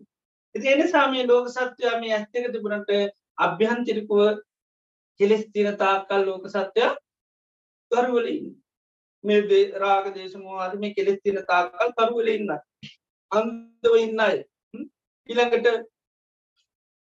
එතින 0.54 0.84
සාමය 0.88 1.24
ලෝක 1.24 1.48
සත්‍යයා 1.50 2.00
මේ 2.00 2.14
ඇත්තක 2.14 2.46
තිබුණට 2.48 2.90
අභ්‍යහන්තිරිකුව 3.38 4.22
කෙලෙස් 5.20 5.44
තින 5.48 5.68
තාක්කල් 5.76 6.22
ලෝක 6.24 6.48
සත්‍යයා 6.48 6.92
කරුවලින් 7.90 8.44
මේ 9.24 9.62
රාග 9.76 10.06
දේශමවාද 10.14 10.74
මේ 10.76 10.94
කෙලෙස් 10.94 11.18
තින 11.22 11.40
තාක්කල් 11.44 11.94
කරුවල 11.96 12.28
ඉන්න 12.30 12.52
අන්දව 13.30 13.94
ඉන්නයි 13.98 14.36
ඉළඟට 15.28 15.66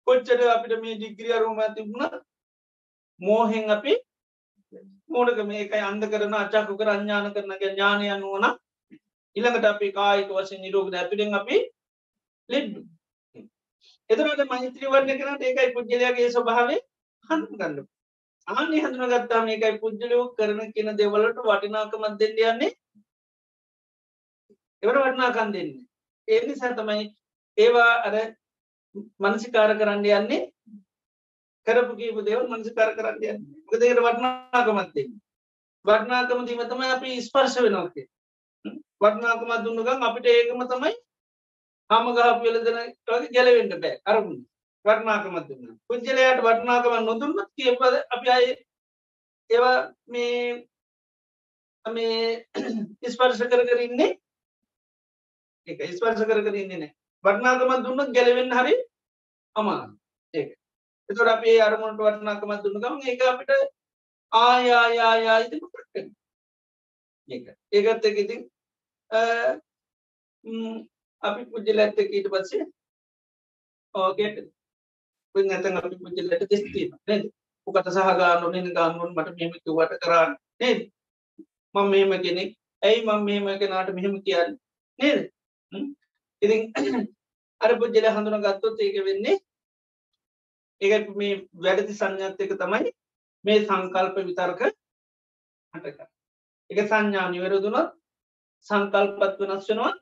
කොච්චර 0.07 0.41
අපිට 0.49 0.81
මේ 0.81 0.97
ඩිග්‍රිය 0.97 1.37
රෝම 1.39 1.61
තිබුණ 1.73 2.15
මෝහෙන් 3.21 3.71
අපි 3.71 3.95
මෝඩක 5.11 5.41
මේකයි 5.45 5.83
අන්ද 5.83 6.05
කරන 6.07 6.35
අචාකු 6.35 6.79
කර 6.79 6.89
අඥාන 6.89 7.31
කරනගේ 7.33 7.71
ඥානයන් 7.71 8.25
වන 8.25 8.47
ඉළඟට 9.37 9.67
අපි 9.67 9.93
කායික 9.93 10.31
වශයෙන් 10.33 10.61
නිරෝග 10.61 10.93
ඇතුරෙන් 10.95 11.35
අපි 11.35 11.59
ලෙඩ්ඩු 12.49 12.81
එතරට 14.11 14.47
මෛත්‍රී 14.49 14.93
වර්ණ 14.93 15.19
කරට 15.19 15.43
ඒකයි 15.43 15.75
පුද්ගලයාගේ 15.75 16.31
ස්වභාවේ 16.31 16.81
හඳ 17.31 17.53
ගන්න 17.53 17.85
ආනි 18.49 18.81
හඳුන 18.81 19.11
ගත්තා 19.11 19.45
මේකයි 19.45 19.79
පුද්ජලයෝ 19.79 20.25
කරන 20.35 20.73
කියන 20.73 20.91
දෙවලට 20.95 21.39
වටිනාකමත් 21.41 22.19
දෙන්න 22.21 22.41
යන්නේ. 22.45 22.73
එවට 24.83 24.99
වටනාකන් 24.99 25.53
දෙන්න. 25.53 25.71
ඒනි 26.29 26.55
සතමයි 26.55 27.05
ඒවා 27.59 27.93
අර 28.03 28.17
මනසිකාර 29.21 29.73
කරන්න 29.79 30.05
යන්නේ 30.13 30.43
කරපු 31.67 31.93
කීප 31.97 32.19
දෙවල් 32.23 32.49
මනසිකාර 32.49 32.91
කරන්න 32.97 33.23
යන්න. 33.25 33.45
ගදකට 33.69 34.01
වටනාකමත් 34.01 34.93
දෙන්න 34.95 35.13
වටනාකම 35.85 36.45
දීම 36.47 36.63
තමයි 36.65 36.91
අපි 36.91 37.21
ස්පර්ශ 37.23 37.61
වෙනෝකේ 37.61 38.07
වටනාකමත් 39.01 39.65
දුන්නගම් 39.65 40.03
අපිට 40.03 40.27
ඒකම 40.29 40.65
තමයි 40.67 40.93
හම 41.91 42.07
ගහ 42.17 42.29
පියලදන 42.41 42.79
වගේ 43.07 43.33
ගැලවෙන්ට 43.35 43.81
බෑ 43.81 44.01
අරමුණ. 44.05 44.43
වටනාකමත් 44.85 45.49
දුන්න 45.49 45.77
පුද්ජලයට 45.89 46.41
වටනාකම 46.43 46.95
නොදුන්නත් 47.05 47.51
කියපද 47.57 47.99
අපි 48.11 48.29
අය 48.31 48.47
ඒවා 49.51 49.77
මේ 50.07 50.67
මේ 51.85 52.45
ස්පර්ශ 53.13 53.45
කර 53.45 53.65
කරඉන්නේ 53.69 54.11
එක 55.69 55.81
ස්පර්ශ 55.91 56.25
කර 56.25 56.41
කර 56.45 56.57
ඉන්නේ 56.57 56.79
නෑ. 56.79 56.93
වටනාකමත් 57.25 57.85
දුන්නත් 57.85 58.15
ගැලවෙන්න 58.17 58.53
හරි 58.53 58.75
අමා 59.57 59.83
ඒක. 60.35 60.51
එතොට 61.09 61.33
අපේ 61.35 61.59
අරමුණට 61.61 62.01
වටනාකමත් 62.01 62.63
දුන්නගම 62.65 62.97
ඒක 63.05 63.23
අපිට 63.31 63.51
ආයායායා 64.33 65.39
ඉති 65.45 65.57
ඒකත් 67.73 68.05
එක 68.09 68.17
ඉතින් 68.19 68.43
අපි 71.23 71.43
පුද්ජල 71.51 71.79
ඇත්ත 71.81 71.99
ඊට 72.01 72.29
පස්සේ 72.33 72.65
ඕගේට 73.95 74.37
ඇතන් 75.35 75.79
අපි 75.79 75.97
පුද්ජලට 75.99 76.45
දෙස්තීම 76.51 76.91
නේද? 77.05 77.25
උකට 77.67 77.89
සහගානු 77.91 78.51
නින 78.51 78.69
ගාන්නුන් 78.77 79.15
මට 79.15 79.37
මෙම 79.37 79.53
කිවට 79.55 79.95
කරන්න. 80.03 80.37
නේද? 80.61 80.81
මං 81.75 81.87
මෙහෙම 81.91 82.13
කෙනෙක්. 82.23 82.51
ඇයි 82.83 83.07
මං 83.07 83.25
මෙහෙම 83.27 83.59
කෙනාට 83.61 83.91
මෙහෙම 83.95 84.15
කියන්න? 84.23 84.51
නේද? 84.99 85.21
ඉතින් 86.43 86.63
අර 87.61 87.73
පුද්ජල 87.81 88.07
හඳුන 88.09 88.45
ගත්තොත් 88.45 88.81
ඒක 88.81 88.97
වෙන්නේ 89.07 89.37
ඒ 90.81 90.99
මේ 91.13 91.35
වැඩති 91.59 91.95
සංඥාත්තක 91.95 92.55
තමයි 92.63 92.95
මේ 93.45 93.65
සංකල්ප 93.65 94.17
විතර්ක 94.23 94.65
හටක 95.75 96.01
එක 96.71 96.81
සංඥා 96.85 97.27
නිවැරදුනොත් 97.31 97.95
සංකල්පත් 98.67 99.41
වෙනස් 99.43 99.71
වෙනවා 99.71 99.95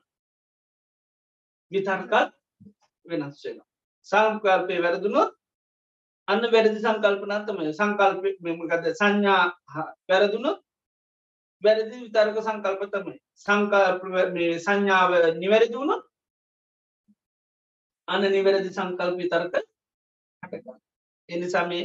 විතර්කත් 1.71 2.33
වෙනස් 3.05 3.45
වෙන 3.45 3.61
සංකල්පය 4.07 4.81
වැරදුනොත් 4.83 5.31
අන්න 6.27 6.51
වැරදි 6.51 6.79
සංකල්පනත්තම 6.79 7.63
සංකල්ප 7.71 8.23
මෙමකද 8.41 8.85
සංඥා 8.93 9.43
වැරදුනොත් 10.09 10.63
වැරදි 11.63 11.97
විතර්ක 11.97 12.39
සංකල්ප 12.39 12.81
තමයි. 12.91 13.17
සංකල්ප 13.37 14.01
සංඥාව 14.59 15.11
නිවැරදි 15.37 15.75
වුණොත් 15.75 16.03
අන්න 18.07 18.25
නිවැරදි 18.27 18.71
සංකල්ප 18.71 19.15
විතර්ක 19.17 19.53
එනිසා 21.29 21.65
මේ 21.67 21.83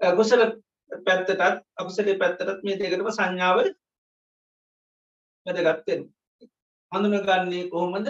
කුසල 0.00 0.42
පැත්තටත් 0.90 1.42
අපසලේ 1.76 2.18
පැත්තරත් 2.18 2.60
මේ 2.64 2.78
දෙකටම 2.78 3.10
සංඥාව 3.12 3.58
වැදගත්තෙන 5.46 6.02
හඳුනගන්නේ 6.92 7.70
කොහොමද? 7.70 8.08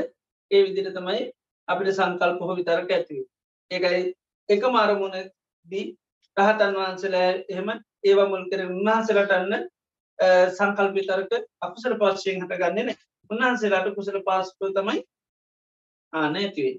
ඒ 0.51 0.61
විදිර 0.64 0.92
තමයි 0.92 1.23
අපිට 1.69 1.92
සංකල්ප 1.92 2.40
හෝ 2.40 2.57
විතරක 2.57 2.90
ඇතිව 2.90 3.23
ඒකයි 3.71 4.03
එක 4.49 4.62
මාරමුණ 4.71 5.16
දී 5.69 5.87
රහතන් 6.37 6.77
වහන්සලා 6.77 7.31
එහෙම 7.45 7.69
ඒවා 8.05 8.29
මුල් 8.29 8.45
කර 8.51 8.62
උන්වහන්සලටන්න 8.69 9.69
සංකල්පිතරක 10.53 11.33
අපසල 11.61 11.95
පාශයෙන් 11.97 12.42
හට 12.42 12.59
ගන්නන 12.59 12.90
උන්වහන්සේලාට 13.31 13.95
කුසල 13.95 14.19
පාස්ප 14.23 14.69
තමයි 14.73 15.01
ආන 16.12 16.37
ඇතිවේ 16.37 16.77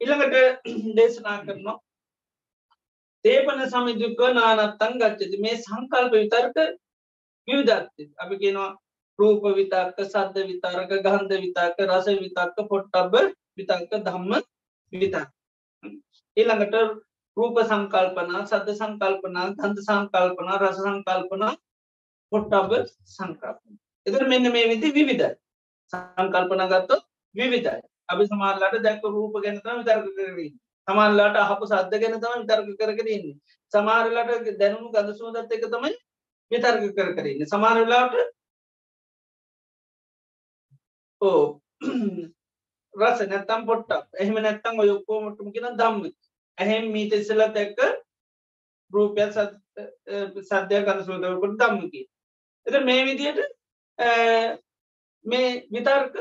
ඉළඟට 0.00 0.34
දේශනා 0.96 1.36
කරනවා 1.40 1.76
තේපන 3.24 3.64
සමිදුක 3.66 4.20
නානත්තන් 4.32 5.00
ගච්චති 5.00 5.40
මේ 5.40 5.56
සංකල්ප 5.58 6.12
විතර්ක 6.14 6.56
විවිධත්ති 7.48 8.04
අපි 8.16 8.34
කියෙනවා 8.36 8.70
රූප 9.18 9.42
විතක්ක 9.56 9.98
සද්ධ 10.04 10.46
විතාරක 10.50 10.92
ගහන්ධ 10.98 11.34
විතාක 11.44 11.82
රස 11.86 12.06
විතක්ක 12.16 12.58
පොට්ටබ්බ 12.70 13.14
විතක්ක 13.58 13.92
ධම්ම 14.00 14.32
විතක් 14.92 15.26
ඊළඟට 16.36 16.76
රූප 17.36 17.58
සංකල්පනා 17.64 18.44
සද්ධ 18.44 18.76
සංකල්පනා 18.76 19.48
ගන්ධ 19.52 19.82
සංකල්පනා 19.86 20.60
රස 20.60 20.78
සංකල්පනා 20.78 21.52
පොට්ටබ්බ 22.32 22.72
සංකල්පන. 23.08 23.76
එතර 24.06 24.22
මෙන්න 24.26 24.52
මේ 24.52 24.70
විදි 24.70 24.88
විවිධ. 24.92 25.36
සංකල්පන 25.92 26.64
ගත්තොත් 26.72 27.04
විවිධයි. 27.34 27.82
අපි 28.08 28.30
සමාල්ලට 28.30 28.82
දැක්ක 28.84 29.04
රූප 29.08 29.38
ගැනතම 29.44 29.78
විතර්ක 29.80 30.08
කරී 30.16 30.50
සමාල්ලාට 30.88 31.36
අහපු 31.36 31.64
සද්ධ 31.66 32.00
ගැන 32.02 32.18
තම 32.20 32.40
විතර්ක 32.40 32.68
කරකරන්නේ 32.80 33.36
සමාරලට 33.72 34.50
දැනුණු 34.60 34.92
ගඳ 34.94 35.16
සුවදත් 35.16 35.52
එක 35.52 35.66
තමයි 35.66 35.92
විතර්ක 36.50 36.84
කර 36.96 37.10
කරන්න 37.16 37.50
සමාරලාට 37.52 38.14
ඕ 41.20 41.42
රස 42.94 43.20
නැත්තම් 43.26 43.66
පොට්ටක් 43.66 44.22
එහෙම 44.22 44.40
නැත්තම් 44.40 44.82
ඔයොක්කෝමටම 44.84 45.52
කියෙන 45.54 45.78
දම්ම 45.80 46.04
ඇහෙම 46.58 46.92
මීත 46.94 47.12
ඉස්සල 47.12 47.44
දැක්ක 47.50 47.80
රූපය 48.90 49.28
සද්‍යය 49.34 50.82
කඳ 50.86 51.04
සෝදවකට 51.04 51.60
දම්මකි 51.60 52.02
එත 52.66 52.82
මේ 52.84 53.04
විදියට 53.04 53.40
මේ 55.24 55.48
විතර්ක 55.70 56.14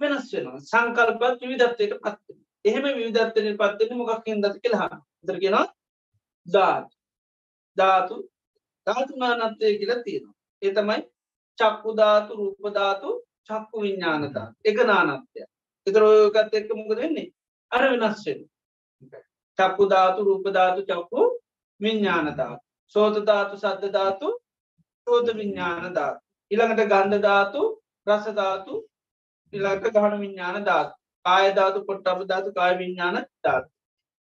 වෙනස් 0.00 0.32
වෙනවා. 0.34 0.60
සංකල්පත් 0.62 1.42
විවිධත්වයට 1.42 2.00
පත්වෙන 2.00 2.43
එහෙම 2.64 2.84
විවිධත්වයට 2.90 3.58
පත්වෙන 3.58 3.98
මොකක් 3.98 4.26
හිදත් 4.26 4.60
කෙළහා 4.62 4.94
දරගෙන 5.24 5.56
ධාත්. 6.46 6.88
ධාතු 7.76 8.16
ධාතුනානත්වය 8.86 9.78
කියලා 9.78 10.02
තියෙනවා. 10.02 10.34
ඒ 10.62 10.72
තමයි 10.72 11.00
චක්කු 11.58 11.90
ධාතු 11.96 12.32
රූපධාතු 12.36 13.08
චක්කු 13.48 13.76
විඤ්ඥානතා 13.80 14.48
එක 14.64 14.78
නානත්වය 14.82 15.40
එතරෝගත් 15.86 16.54
එක්ක 16.54 16.70
මොකද 16.72 16.96
වෙන්නේ? 16.96 17.32
අර 17.72 17.82
වෙනස්වෙන් 17.92 18.40
චක්කු 19.58 19.84
ධාතු 19.90 20.20
රූපධාතු 20.24 20.80
චක්කු 20.82 21.20
විඤ්ඥානතා 21.80 22.54
සෝතධාතු 22.94 23.54
සද්ධධාතු 23.56 24.28
සෝත 25.06 25.26
විඤ්ඥාන 25.36 25.94
ධාතු. 25.94 26.20
ඉළඟට 26.50 26.90
ගන්ධ 26.92 27.22
ධාතු 27.22 27.62
රසධාතු 28.06 28.74
ඉලක 29.52 29.84
ගහන 29.94 30.14
විඤ්ඥාන 30.20 30.64
ධාතු. 30.64 30.94
කායධාතු 31.24 31.86
පොට්ටබ 31.86 32.20
ධාතු 32.26 32.50
කාය 32.52 32.72
විඤ්ඥාන 32.78 33.16
ධාතු. 33.40 33.68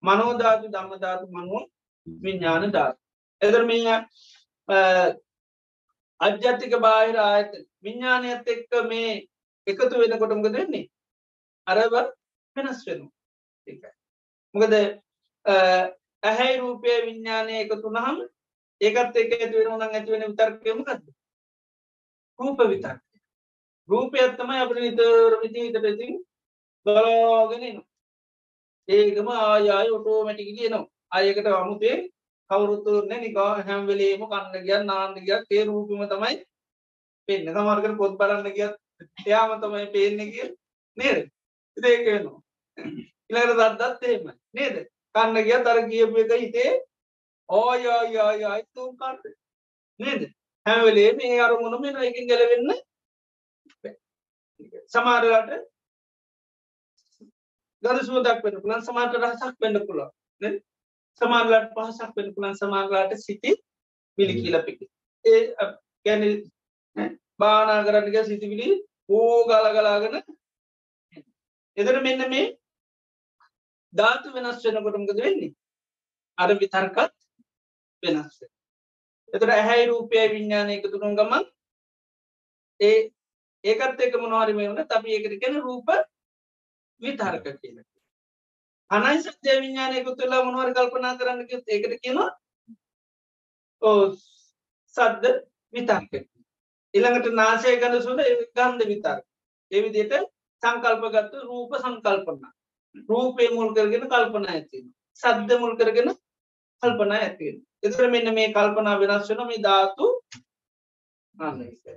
මනෝධාතු 0.02 0.66
දම්මධාතු 0.68 1.24
මනුව 1.28 1.64
විඤ්ඥාන 2.06 2.72
ධාතු. 2.72 2.98
එදර 3.40 3.62
මේ 3.64 3.98
අජ්‍යත්තික 6.20 6.72
බාහිර 6.78 7.16
ආයත 7.18 7.52
විඤ්ඥානයත් 7.82 8.48
එක්ක 8.48 8.72
මේ 8.86 9.12
එකතු 9.66 9.94
වෙන 9.94 10.18
කොටමක 10.18 10.48
දෙන්නේ 10.48 10.88
අරව 11.66 11.94
වෙනස් 12.56 12.82
වෙනු 12.86 13.06
මොකද 14.54 14.74
ඇහැයි 16.22 16.60
රූපය 16.60 16.96
විඤ්ඥානය 17.06 17.54
එකතු 17.60 17.88
නහම 17.90 18.18
ඒකත් 18.80 19.16
එක 19.16 19.32
ඇති 19.34 19.54
වෙන 19.58 19.72
නං 19.72 19.86
ඇති 19.90 20.12
වෙන 20.12 20.26
විතර්කයමකක්ද 20.26 21.06
රූප 22.38 22.60
විතර්ක 22.68 23.00
රූපයත්තම 23.88 24.50
අපට 24.56 24.78
නිතර 24.78 25.38
විදිීතට 25.42 25.86
ඉතින් 26.80 26.86
බලාගෙන 26.86 27.82
ඒකම 28.88 29.28
ආයාය 29.28 29.88
ඔටෝමැටිකි 29.90 30.52
කියනවා 30.58 30.88
අයකට 31.10 31.46
අමුතේ 31.48 31.96
කවුරුත්තුරන 32.50 33.10
නිකා 33.16 33.62
හැම්වෙලේම 33.62 34.22
කන්න 34.22 34.64
ගියන් 34.64 34.86
නාන්න 34.86 35.14
ගියක් 35.18 35.44
ඒ 35.50 35.64
රූපම 35.64 36.02
තමයි 36.04 36.36
පෙන්න්න 37.28 37.52
සමර්කට 37.54 37.96
පොත් 37.98 38.16
බලන්න 38.18 38.48
ගියත් 38.50 38.74
එයාම 39.20 39.60
තමයි 39.60 39.86
පේන්න 39.92 40.18
කිය 40.26 40.48
නේද? 40.98 41.18
ඉදේක 41.76 42.06
වෙනවා. 42.06 42.40
ඉලකට 43.30 43.56
දත්දත් 43.58 44.02
එහෙම 44.04 44.26
නේද? 44.54 44.76
කන්න 45.14 45.36
ගිය 45.38 45.58
තර 45.60 45.78
කියපු 45.88 46.16
එක 46.18 46.32
හිතේ 46.36 46.70
ඕයායායතුම් 47.48 48.96
කන්න. 48.96 49.34
නේද? 50.00 50.22
හැමවෙලේ 50.66 51.10
මේ 51.14 51.40
අරමුණ 51.40 51.80
මෙ 51.80 51.88
එකින් 52.06 52.30
ගැලවෙන්න 52.30 52.70
සමාරලට 54.88 55.70
ගද 57.82 57.96
සුවදක් 58.02 58.44
වෙන 58.44 58.60
පුලන් 58.60 58.82
සමාට 58.82 59.16
රහසක් 59.16 59.56
වෙන්න 59.58 59.80
පුළා 59.86 60.10
සමාරලට 61.20 61.74
පහසක් 61.74 62.16
වෙන 62.16 62.32
පුලන් 62.34 62.56
සමාරලාට 62.56 63.14
සිති 63.18 63.52
මිලි 64.18 64.34
කියලපිකි 64.36 64.90
ඒ 65.24 65.40
ගැන 66.06 66.24
බානා 67.40 67.80
කරන්නක 67.82 68.16
සිතිවිලි 68.24 68.68
ඕ 69.10 69.38
ගල 69.44 69.68
ගලාගෙන 69.72 70.16
එදර 71.76 71.96
මෙන්න 72.00 72.24
මේ 72.28 72.46
ධාතු 73.92 74.34
වෙනස් 74.34 74.64
වෙනකොටමකද 74.64 75.20
වෙන්නේ? 75.20 75.54
අර 76.38 76.50
විතර්කත් 76.54 77.16
වෙනස් 78.02 78.36
එතට 79.28 79.48
ඇහැයි 79.48 79.88
රූපය 79.88 80.22
විඤ්ඥාන 80.28 80.70
එකතුරුන් 80.70 81.16
ගමන් 81.16 81.44
ඒ 82.80 82.98
ඒකත් 83.64 84.00
එක 84.00 84.16
මොනවාරි 84.18 84.54
මේ 84.54 84.68
වුණ 84.68 84.86
තබි 84.86 85.16
ඒකට 85.16 85.36
කෙන 85.42 85.60
රූප 85.60 85.88
විතර්ක 87.00 87.46
කියන 87.54 87.78
අනයි 88.90 89.22
සත්‍ය 89.22 89.50
විඤ්ඥානයක 89.54 90.10
තුලා 90.14 90.42
මොනවර 90.42 90.72
කල්පනා 90.72 91.18
කරන්න 91.18 91.40
ඒකට 91.46 91.94
කියනවා 91.96 92.28
ඕ 93.82 94.00
සද්ද 94.94 95.24
විතර්ක. 95.74 96.12
ඉළඟට 96.94 97.34
නාසය 97.34 97.76
ගඳ 97.76 98.02
සුද 98.02 98.20
ගන්ධ 98.54 98.86
විතර්ක. 98.86 99.24
එවිදියට 99.70 100.14
සංකල්පගත්තු 100.62 101.36
රූප 101.42 101.76
සංකල්පන්න 101.76 102.42
රූපය 103.08 103.48
මුල් 103.50 103.70
කරගෙන 103.74 104.08
කල්පනා 104.08 104.54
ඇතින 104.54 104.86
සද්ධ 105.22 105.60
මුල් 105.60 105.76
කරගෙන 105.76 106.10
කල්පනා 106.82 107.20
ඇතිෙන 107.20 107.60
එතර 107.82 108.08
මෙන්න 108.08 108.34
මේ 108.34 108.52
කල්පනා 108.52 108.96
වෙනස් 108.98 109.30
වෙන 109.30 109.46
මේ 109.46 109.62
ධාතු 109.62 110.06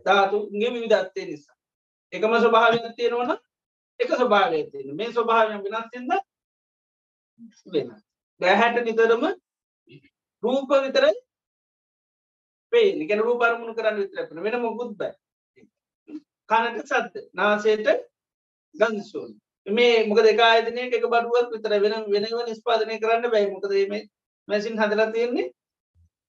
ධාතුගේ 0.06 0.70
විවිධත්තේ 0.72 1.26
නිසා. 1.26 1.58
එකම 2.14 2.34
ස්වභාවයක් 2.38 2.86
තියෙනවන 2.98 3.32
එක 4.00 4.10
ස්වභාවය 4.12 4.60
තියෙන. 4.66 4.96
මේ 4.96 5.12
ස්වභාවය 5.12 5.54
වෙනස්සිද 5.66 6.10
වෙන 7.68 7.90
දැහැට 8.42 8.78
නිතරම 8.82 9.24
රූප 10.44 10.70
විතරයි 10.78 11.14
පේ 12.74 12.90
නිකැන 12.94 13.22
රූපරමුණු 13.22 13.74
කරන්න 13.76 14.02
විතරපන 14.02 14.44
වෙන 14.44 14.62
මොකුත් 14.62 14.92
බෑ. 14.98 15.14
කනට 16.50 16.88
සත්ත 16.90 17.14
නාසේට 17.34 17.88
ගන්සෝන් 18.76 19.32
මේ 19.68 20.06
මොක 20.06 20.20
දෙකායතනය 20.20 20.82
එක 20.82 21.06
බඩුවක් 21.06 21.54
විතර 21.54 21.74
වෙන 21.78 21.96
වෙනව 22.08 22.40
නිස්පාදනය 22.44 23.00
කරන්න 23.00 23.32
බැයි 23.32 23.52
මොකද 23.52 23.72
මේ 23.90 24.04
මැසින් 24.48 24.78
හදලා 24.78 25.12
තියෙන්නේ? 25.12 25.48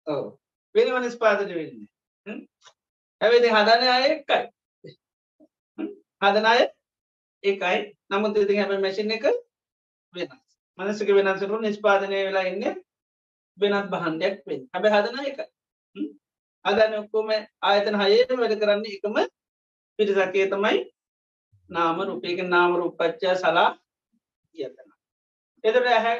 ඕ 0.07 0.39
වෙනව 0.75 0.97
නිස්පාදන 1.01 1.51
වෙන්නේ. 1.51 1.89
ඇවෙදි 3.21 3.49
හදන 3.49 3.83
අය 3.89 4.05
එකයි. 4.11 4.45
හදන 6.23 6.47
අය 6.47 6.63
ඒකයි. 7.45 7.79
නමුත් 8.11 8.37
ඉති 8.37 8.57
හැම 8.57 8.81
මැසින් 8.81 9.11
එක 9.11 9.25
වෙනස්. 10.15 10.33
මනසක 10.79 11.09
වෙනසරු 11.11 11.61
නිස්පාදනය 11.61 12.21
වෙලා 12.21 12.45
ඉන්න 12.45 12.65
වෙනත් 13.59 13.91
බහන්ඩයක් 13.91 14.37
වෙන් 14.47 14.63
හැබ 14.73 14.89
හදන 14.89 15.19
එක. 15.25 15.39
අදන 16.65 16.99
ඔක්කොම 17.01 17.33
ආයතන 17.63 18.01
හයේට 18.03 18.35
වැඩ 18.35 18.59
කරන්න 18.61 18.85
එකම 18.89 19.17
පිරිසකේ. 19.99 20.47
තමයි 20.49 20.79
නාම 21.71 22.01
රුපයක 22.03 22.41
නාම 22.47 22.77
රුපච්චා 22.77 23.37
සලා 23.37 23.71
කියතන. 24.55 24.89
එතට 25.65 25.87
ඇහැ 25.89 26.17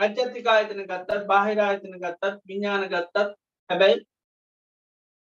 අජ්‍යතික 0.00 0.46
ආයතන 0.46 0.82
ගත්තත් 0.84 1.28
බාහිර 1.28 1.60
ආයතන 1.60 1.94
ගත්තත් 1.98 2.34
විඤ්ඥාන 2.46 2.88
ගත්තත් 2.88 3.28
හැබැයි 3.70 4.02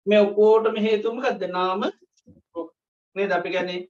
මේ 0.07 0.21
ඔකෝටම 0.21 0.77
හේතුම 0.79 1.21
ගත්ද 1.21 1.51
නාම 1.51 1.85
මේ 3.17 3.29
අපි 3.33 3.51
ගැනේ 3.51 3.81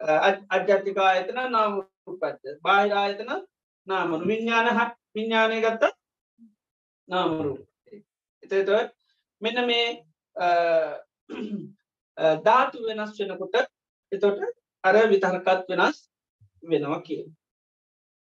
අජ්‍යතික 0.00 0.98
ආයතන 0.98 1.38
නාම 1.50 1.72
රුපච්ච 2.06 2.60
බාහිර 2.62 2.92
ආයතන 2.94 3.32
නාමනු 3.86 4.24
විඤ්ඥාන 4.24 4.68
හ 4.70 4.80
විඤ්ඥානය 5.14 5.60
ගත්ත 5.60 5.92
නාමරු 7.08 7.54
එතත 8.42 8.70
මෙන්න 9.42 9.66
මේ 9.66 9.86
ධාතු 12.16 12.86
වෙනස් 12.86 13.18
වෙනකොට 13.18 13.56
එතොට 14.12 14.40
අර 14.84 14.96
විතහරකත් 15.08 15.68
වෙනස් 15.70 15.98
වෙනවා 16.62 17.02
කිය. 17.02 17.24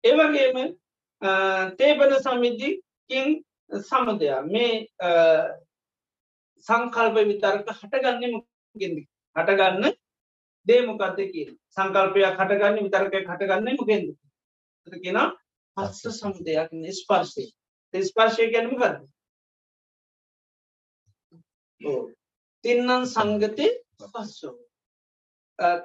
ඒවගේම 0.03 0.57
තේබන 1.78 2.13
සමිද්ධිකින් 2.17 3.28
සමදයා. 3.82 4.41
මේ 4.43 4.74
සංකල්ප 6.67 7.15
විතරක 7.24 7.67
හටගන්න 7.72 8.32
මොකෙන්ද? 8.34 8.97
හටගන්න 9.36 9.86
දේමොකක්ද 10.68 11.20
කිය 11.34 11.47
සංකල්පයක් 11.76 12.36
හටගන්න 12.36 12.84
විතරක 12.84 13.14
හටගන්න 13.22 13.78
මොකෙන්ද? 13.78 14.10
කියෙන 14.95 15.20
පස්ස 15.78 16.20
සමුදයක් 16.20 16.70
ස්පර්ශය. 16.93 17.45
ස්පර්ශය 17.93 18.51
ගැනම 18.53 18.76
ගන්න 18.76 19.05
තින්නන් 22.64 23.05
සංගති 23.07 23.68
පස්සෝ. 24.05 24.55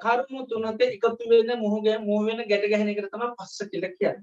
කරුමු 0.01 0.47
තුනත 0.47 0.81
එකතු 0.81 1.29
වෙන 1.29 1.59
මුහගේ 1.59 1.97
මුවෙන 1.99 2.47
ගැට 2.49 2.69
ගැහෙන 2.69 2.95
කර 2.95 3.09
තම 3.09 3.35
පස්ස 3.35 3.69
කියල 3.71 3.85
කියන්න. 3.91 4.19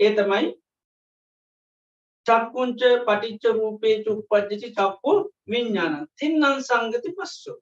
ඒ 0.00 0.10
තමයි 0.16 0.48
චක්කුංච 2.26 2.80
පටිච්ච 3.06 3.44
රූපේ 3.52 3.96
චුප්පච්චි 4.04 4.68
චක්කු 4.72 5.12
විඤ්ඥාන 5.46 5.94
තින්නන් 6.16 6.62
සංගති 6.62 7.16
පස්සෝ. 7.16 7.56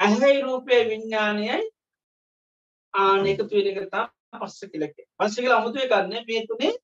ඇහැයි 0.00 0.42
රූපය 0.42 0.80
විඤ්ඥානයයි 0.90 1.60
ආන 2.94 3.26
එකතු 3.26 3.52
වෙන 3.52 3.70
කරතා 3.76 4.04
පස්ස 4.34 4.60
කියලක 4.72 4.98
පස්සකල 5.18 5.52
අමුතුව 5.52 5.86
කරන්න 5.86 6.28
මේ 6.28 6.42
තුනේ 6.46 6.74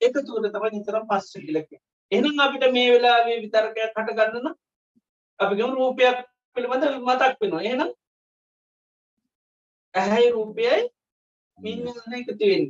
එකතුවට 0.00 0.52
තම 0.52 0.70
නිතරම් 0.72 1.10
පස්ස 1.10 1.32
කියලක 1.40 1.70
එනම් 2.12 2.38
අපිට 2.40 2.70
මේ 2.72 2.92
වෙලාවේ 2.92 3.40
විතරකයක් 3.40 3.92
කටගන්නන 3.92 4.54
අපිගම 5.40 5.72
රූපයක් 5.72 6.18
පිළිබඳ 6.56 6.84
මතක් 7.00 7.40
වෙනවා. 7.40 7.62
එහෙනම් 7.62 7.90
ඇහැයි 9.94 10.30
රූපයයි 10.30 10.80
මින්න 11.60 11.86
එකතු 12.14 12.34
වෙන්න 12.42 12.66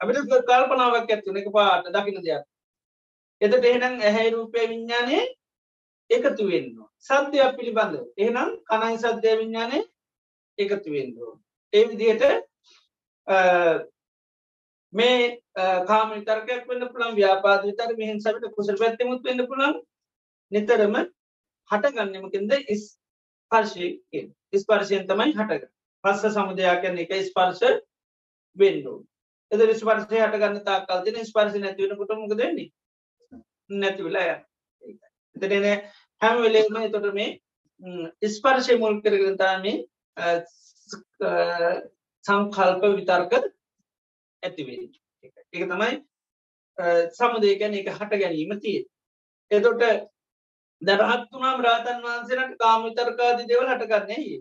අපිට 0.00 0.18
කල්පනාවක් 0.46 1.10
ඇත්තුන 1.10 1.36
එක 1.36 1.50
පාට 1.50 1.86
දකින 1.88 2.22
දෙයක්. 2.22 2.44
එතට 3.40 3.64
එහෙනම් 3.64 3.94
ඇහැයි 4.00 4.34
රූපය 4.36 4.58
විඤ්ඥානය 4.64 5.18
එකතු 6.10 6.48
වෙන්න 6.48 6.81
සද්‍යයක් 7.06 7.56
පිළිබඳ. 7.56 7.96
එහෙනම් 8.16 8.50
කනයි 8.66 8.98
සද්‍ය 8.98 9.38
විඤ්ඥානය 9.38 9.80
එකතු 10.58 10.90
වෙන්න 10.90 11.16
ඒ 11.72 11.84
විදියට 11.88 12.22
මේ 14.92 15.42
කාම 15.86 16.10
විතරකයක් 16.10 16.66
වන්න 16.68 16.92
පුළන් 16.92 17.16
ව්‍යාපාද 17.16 17.64
විතර 17.64 17.94
මෙහන් 17.96 18.20
සට 18.20 18.52
කුසල් 18.56 18.76
පැත්තමුත් 18.76 19.24
වෙන්න 19.24 19.46
පුළන් 19.46 19.78
නිතරම 20.52 20.98
හටගන්නමකින්ද 21.70 22.52
ඉස් 22.66 22.84
පර්ශය 23.50 23.88
ස්පර්ශයෙන් 24.54 25.08
තමයි 25.08 25.32
හටග 25.32 25.64
පස්ස 26.04 26.34
සමුදයා 26.34 26.76
කියන 26.82 26.98
එක 26.98 27.16
ස්පර්ශ 27.22 27.80
වෙන්නු 28.56 28.94
එද 29.50 29.66
ස්පර්ශය 29.74 30.20
හටගන්න 30.20 30.64
තාකල්තින 30.64 31.20
ස්පර්ශ 31.24 31.58
නැතිවෙන 31.58 31.98
කොට 31.98 32.16
මොක 32.18 32.36
දෙන්නේ 32.36 32.70
නැතිවෙලා 33.70 34.38
එතන 35.36 35.68
හැම 36.22 36.36
වෙලේම 36.38 36.78
එතොට 36.78 37.08
මේ 37.14 37.30
ස්පර්ශය 38.28 38.78
මුල් 38.78 39.00
කරගතාම 39.00 39.66
සංකල්ප 42.24 42.82
විතර්ක 42.92 43.32
ඇතිවේ 44.42 44.80
එක 45.52 45.64
තමයි 45.64 45.92
සමුදයකැන 47.12 47.74
එක 47.74 47.90
හට 47.90 48.20
ගැනීම 48.20 48.54
තිය 48.60 48.78
එතොට 49.50 49.84
දරහත් 50.82 51.28
වුණම් 51.32 51.60
රාතන් 51.62 52.00
වහන්සේනට 52.02 52.56
කාම 52.58 52.80
විතර්කාදී 52.84 53.48
දෙවල් 53.48 53.68
හටගන්නේ 53.68 54.40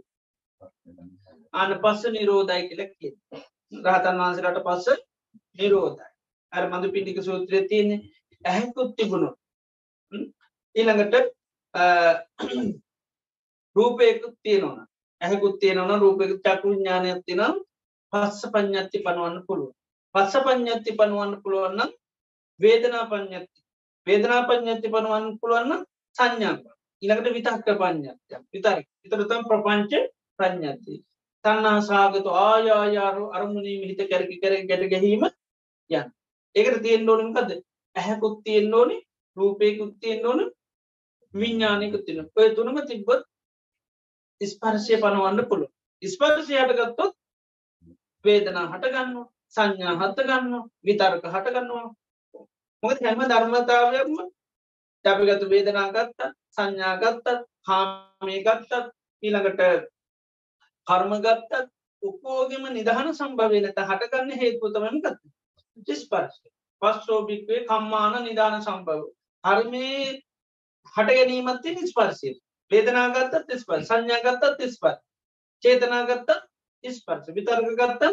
අන 1.53 1.75
පස්ස 1.79 2.03
නිරෝධයි 2.11 2.69
කියලක් 2.69 2.93
කිය 2.95 3.13
රහතන් 3.81 4.17
වහන්සේට 4.19 4.63
පස්ස 4.63 4.87
නිරෝධයි. 5.59 6.09
අර 6.51 6.63
මඳු 6.67 6.87
පිටික 6.91 7.19
සූත්‍රය 7.23 7.67
තියන්නේ 7.67 7.99
ඇහැකුත් 8.43 8.95
තිබුණු 8.95 9.29
ඊළඟට 10.75 11.31
රූපයකුත් 13.75 14.35
තියෙනවන 14.43 14.79
ඇහැකුත් 15.21 15.59
තියෙනවන 15.59 15.99
රූපක 15.99 16.31
චකු 16.39 16.73
ඥානයක් 16.73 17.21
තිනම් 17.25 17.55
පස්ස 18.13 18.41
පඥ්ඥත්ති 18.47 18.99
පනුවන්න 18.99 19.45
පුළුව 19.47 19.71
පස්ස 20.15 20.35
පඥ්ඥත්ති 20.39 20.91
පනුවන්න 20.93 21.41
පුළුවන්න 21.43 21.93
වේදනා 22.59 23.05
පඥ්ඥත්ති 23.07 23.59
වේදනා 24.07 24.41
පඥ්ඥත්ති 24.47 24.87
පනුවන්න 24.89 25.37
පුළුවන්න 25.39 25.85
සංඥාප 26.15 26.61
ඉළඟට 27.03 27.33
විතක්ක 27.33 27.67
පඥ්ඥත්ය 27.77 28.35
විතර 28.51 28.77
විතරතම් 29.03 29.47
ප්‍රපංච 29.47 29.91
ප්‍රඥ්ඥත්ති 30.39 30.95
තන්නා 31.45 31.77
සාගත 31.81 32.27
ආයායාරු 32.39 33.23
අරමුණේ 33.31 33.77
හිත 33.83 34.01
කැරකි 34.09 34.41
කර 34.41 34.53
ගැට 34.69 34.83
ගැහීම 34.91 35.23
යන්. 35.89 36.07
ඒකට 36.55 36.81
තියෙන් 36.83 37.09
ඕනකද 37.09 37.51
ඇහැකුත් 37.95 38.35
තියෙන් 38.43 38.73
ඕනි 38.73 38.97
රූපයකුත් 39.37 39.93
තියෙන් 39.99 40.25
ඕන 40.25 40.41
විඤ්ඥානයකුත් 41.33 42.05
තින 42.05 42.19
ඔය 42.35 42.49
තුනම 42.55 42.77
තිබ්බත් 42.83 43.23
ස්පර්ශය 44.41 44.95
පනවන්න 44.97 45.47
පුළුව 45.47 45.71
ස්පර්ශයට 46.03 46.73
ගත්තොත් 46.73 47.13
වේදනා 48.25 48.67
හටගන්න 48.67 49.25
සංඥා 49.55 49.95
හත්තගන්න 49.97 50.53
විතර්ක 50.81 51.25
හටගන්නවා. 51.27 51.87
මොකද 52.83 53.01
හැම 53.01 53.21
ධර්මතාවයක්ම 53.25 54.15
ජපිගතු 55.05 55.49
වේදනා 55.49 55.87
ගත්ත 55.89 56.31
සංඥා 56.51 56.95
ගත්තත් 56.97 57.37
හාමය 57.67 58.37
ගත්තත් 58.41 58.87
ඊළඟට 59.23 59.61
කර්ම 60.87 61.13
ගත්තත් 61.19 61.69
උපෝගෙම 62.03 62.65
නිදහන 62.71 63.13
සම්භවනත 63.13 63.79
හටගන්න 63.83 64.39
හේතුතමම 64.39 64.97
ගත්ත 64.97 65.87
ජිස්පර්ශ 65.87 66.39
පස්සෝභික්වේ 66.81 67.65
කම්මාන 67.65 68.17
නිධාන 68.23 68.61
සම්භව 68.61 69.03
හර්මය 69.43 69.87
හට 70.85 71.07
ගැනීමත් 71.09 71.61
තියෙන 71.61 71.87
ස්පර්ශය. 71.87 72.31
වේදනා 72.71 73.07
ගත්තත් 73.09 73.59
ස්පර්ශ 73.59 73.85
සංඥා 73.85 74.21
ගත්තත් 74.21 74.69
ස්පර්ශ. 74.69 75.01
චේතනා 75.63 76.03
ගත්තත් 76.05 76.29
ස්පර්ශ. 76.83 77.33
විතර්ක 77.35 77.71
ගත්තත් 77.73 78.03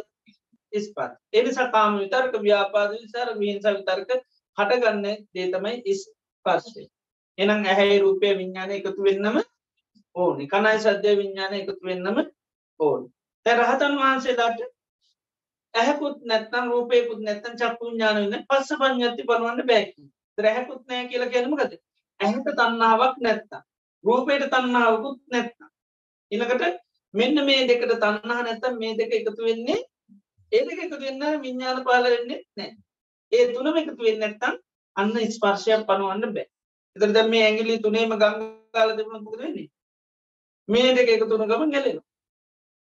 ස්පර්ශ. 0.72 1.16
ඒ 1.32 1.42
නිසා 1.42 1.68
කාම 1.70 1.98
විතර්ක 1.98 2.40
ව්‍යාපාද 2.40 2.90
විචාර 2.94 3.34
විහිංසා 3.38 3.74
විතර්ක 3.74 4.10
හටගන්න 4.58 5.04
දේ 5.34 5.46
තමයි 5.48 5.94
ස්පර්ශය. 5.96 6.88
එනම් 7.38 7.64
ඇහැයි 7.64 8.00
රූපය 8.00 8.34
විඤ්ඥාන 8.34 8.70
එකතු 8.70 9.02
වෙන්නම 9.02 9.38
ඕනි. 10.16 10.44
කනයි 10.46 10.78
සද්‍ය 10.80 11.16
විඤ්ඥාන 11.20 11.54
එකතු 11.54 11.82
වෙන්නම 11.82 12.18
ඕන්. 12.80 13.02
තැ 13.46 13.54
රහතන් 13.56 13.94
වහන්සේලාට 13.96 14.60
ඇහැකුත් 15.74 16.16
නැත්තම් 16.24 16.70
රූපයකුත් 16.70 17.20
නැත්තන් 17.20 17.56
චක්කු 17.56 17.90
ඥානවන්න 17.90 18.44
පස්ස 18.48 18.70
පඥ්ඥති 18.80 19.26
පනුවන්න 19.28 19.66
බැකි 19.66 20.02
රැහැකුත් 20.38 20.82
නෑ 20.88 21.04
කියල 21.08 21.24
ගැනීමකද 21.30 21.74
ඇහැට 22.20 22.58
තන්නාවක් 22.58 23.16
නැත්තා 23.18 23.62
රූපයට 24.04 24.44
තන්නාවකුත් 24.50 25.20
නැත්තා 25.28 25.68
ඉනකට 26.32 26.62
මෙන්න 27.14 27.44
මේ 27.44 27.62
දෙකට 27.66 27.94
තන්නහා 27.96 28.42
නැත්තම් 28.42 28.74
මේ 28.78 28.96
දෙක 28.96 29.12
එකතු 29.14 29.42
වෙන්නේ 29.42 29.80
ඒ 30.52 30.62
දෙක 30.64 30.78
එකතු 30.78 31.00
වෙන්න 31.00 31.22
විඤ්ඥාන 31.42 31.84
පාල 31.84 32.04
වෙන්නේ 32.06 32.40
නෑ 32.56 32.72
ඒ 33.32 33.44
තුනම 33.52 33.76
එකතු 33.76 34.00
වෙන්න 34.00 34.20
නැත්තම් 34.20 34.54
අන්න 34.96 35.12
ස්පර්ශයක් 35.28 35.82
පනුවන්න 35.88 36.34
බෑ. 36.34 36.46
එතර 36.96 37.10
දැ 37.12 37.26
මේ 37.28 37.42
ඇගිලි 37.44 37.76
තුනේම 37.78 38.14
ගංගාල 38.14 38.90
දෙවන 38.96 39.24
පුද 39.24 39.36
වෙන්නේ? 39.38 39.68
මේ 40.68 40.94
දෙක 40.94 41.08
එක 41.08 41.24
තුන 41.24 41.44
ගම 41.44 41.64
ගැලෙන 41.70 42.00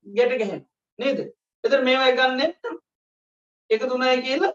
ගැට 0.06 0.34
ගැහෙන 0.40 0.62
නේද? 0.98 1.18
එතර 1.64 1.80
මේවා 1.82 2.12
ගන්න 2.12 2.38
නැත්තම් 2.38 2.76
එක 3.70 3.82
තුනයි 3.84 4.16
කියලා 4.22 4.54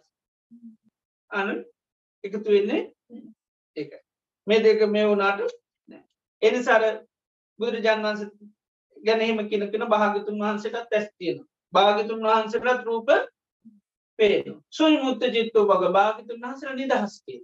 අන 1.32 1.50
එකතු 2.24 2.48
වෙන්නේ 2.48 2.82
එක 3.76 3.92
මේ 4.48 4.60
දෙක 4.60 4.82
මේ 4.88 5.06
වුනාට 5.06 5.40
එනිසාර 6.42 6.84
බුදුරජාන් 7.60 8.04
වන්ස 8.04 8.22
ගැනීම 8.98 9.40
කියනකෙන 9.50 9.86
භාගතුන් 9.88 10.42
වහන්සේටත් 10.42 10.90
තැස්තියෙන 10.90 11.40
භාගතුන් 11.74 12.22
වහන්සේටත් 12.24 12.86
රූප 12.86 13.10
පේන 14.20 14.62
සුයි 14.70 14.98
මුත්ත 15.00 15.22
ජිත්තෝ 15.30 15.66
වග 15.66 15.94
භාගතුන් 15.94 16.42
වහන්සර 16.42 16.76
නිදහස්කේ 16.76 17.40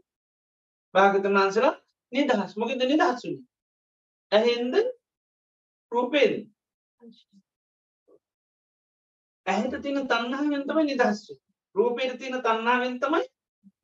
භාගතුන් 0.93 1.33
වහන්සලා 1.33 1.75
නිදහස්. 2.13 2.51
මොකද 2.55 2.81
නිදහසුනි 2.83 3.39
ඇහෙන්ද 4.31 4.75
රූපේද? 5.91 6.33
ඇහට 9.45 9.73
තින 9.81 9.99
තන්නාවෙන් 10.03 10.63
තමයි 10.63 10.85
නිදහස් 10.85 11.19
රූපයට 11.75 12.17
තියෙන 12.19 12.41
තන්නාවෙන් 12.41 12.99
තමයි 12.99 13.25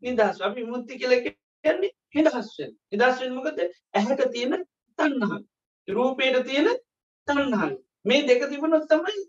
නිදහස් 0.04 0.42
අපි 0.42 0.66
මුත්ති 0.66 0.98
කියලක 0.98 1.26
කියන්නේ 1.64 1.92
නිදහස්වෙන් 2.16 2.72
නිදස්වෙන් 2.92 3.34
මොකද 3.34 3.60
ඇහැට 3.94 4.24
තියෙන 4.32 4.66
තන්නා 5.00 5.38
රූපයට 5.88 6.38
තියෙන 6.46 6.70
තන්නා 7.28 7.70
මේ 8.06 8.28
දෙක 8.28 8.50
තිබුණොත් 8.50 8.88
තමයි 8.88 9.20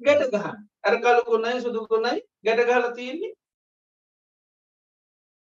ගැට 0.00 0.30
ගහන් 0.32 0.56
ඇර 0.84 0.96
කලු 1.00 1.22
කොන්නයි 1.24 1.60
සුදු 1.60 1.86
කොන්නයි 1.86 2.20
ගැට 2.44 2.66
ගහල 2.66 2.88
තියෙන්නේ 2.94 3.32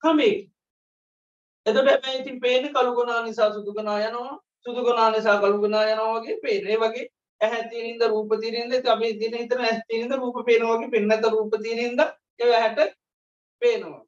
කමේ. 0.03 0.37
එතට 1.67 1.79
ඇැයි 1.83 2.21
ඉතින් 2.21 2.41
පේන 2.41 2.65
කළුගුණා 2.71 3.21
නිසා 3.23 3.53
සුදුගනා 3.53 3.99
යනවා 4.01 4.35
සුදුගනා 4.67 5.11
නිසා 5.11 5.41
කළුගුණා 5.41 5.85
යනවාගේ 5.93 6.37
පේනේ. 6.43 6.77
වගේ 6.77 7.07
ඇහැතිරින්ද 7.41 8.03
රූපතිරින්ද 8.05 8.73
අපි 8.87 9.09
දින 9.21 9.35
හිතන 9.35 9.63
ඇස්තිරින්ද 9.63 10.13
රූප 10.15 10.37
පේනවාගේ 10.47 10.91
පෙන්නත 10.91 11.27
රූපතිරින්ද 11.27 12.01
එ 12.39 12.45
හැට 12.55 12.79
පේනවා. 13.63 14.06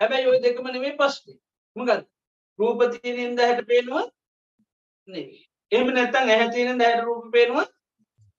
හැබැයි 0.00 0.30
ඔය 0.30 0.38
දෙකම 0.44 0.66
නෙමේ 0.68 0.96
පස්්ටි 1.00 1.32
මගත් 1.76 2.02
රූපතිරින්ද 2.58 3.38
හැට 3.40 3.66
පේනවා? 3.70 4.04
එම 5.72 5.86
නැත්තන් 5.94 6.32
ඇහැතිරින්ද 6.34 6.82
හැට 6.86 7.04
රූප 7.06 7.24
පේනවා? 7.32 7.66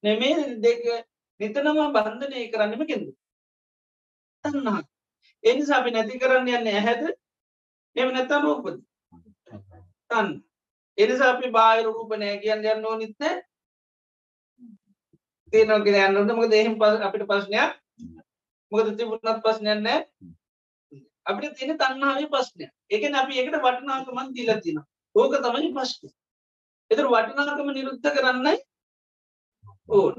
නෙමේ 0.04 0.36
දෙක 0.66 0.82
නිතනම 1.40 1.80
බන්ධනය 1.96 2.48
කරන්නම 2.54 2.88
කෙද 2.88 3.04
තන්නා 4.44 4.82
එනිසා 5.44 5.82
අපි 5.82 5.92
නැති 5.92 6.22
කරන්න 6.22 6.50
යන්න 6.50 6.72
ඇහැද? 6.72 7.04
එම 7.96 8.10
නැත්තම් 8.14 8.44
රූපද? 8.46 8.82
තන් 10.10 10.28
එනිසා 10.98 11.32
අපි 11.34 11.54
බාහිර 11.56 11.86
රූප 11.88 12.12
නෑ 12.18 12.42
කියන්න 12.44 12.66
යන්න 12.66 12.86
ඕනිත් 12.86 13.16
නෑ. 13.20 13.38
තියෙනවා 15.54 15.84
කියලා 15.86 16.10
යන්න 16.10 16.20
ඕනේ. 16.20 16.38
මොකද 16.40 16.54
එහෙම 16.54 16.76
අපිට 17.08 17.28
ප්‍රශ්නයක්. 17.32 17.72
මොකද 18.72 18.94
තිබුණත් 18.98 19.42
ප්‍රශ්නයක් 19.46 19.82
නෑ. 19.88 20.00
අපිට 21.26 21.56
තියෙන 21.58 21.78
තණ්හාවේ 21.78 22.30
ප්‍රශ්නය. 22.30 22.66
ඒ 22.92 23.00
කියන්නේ 23.00 23.22
අපි 23.22 23.40
ඒකට 23.40 23.58
වටිනාකමක් 23.60 24.34
දීලා 24.36 24.60
තියෙනවා. 24.60 24.88
ඕක 25.16 25.34
තමයි 25.38 25.74
ප්‍රශ්නේ. 25.74 26.14
ඒතර 26.92 27.08
වටිනාකම 27.08 27.70
නිරුද්ධ 27.70 28.10
කරන්නයි 28.10 28.56
ඕන. 29.90 30.16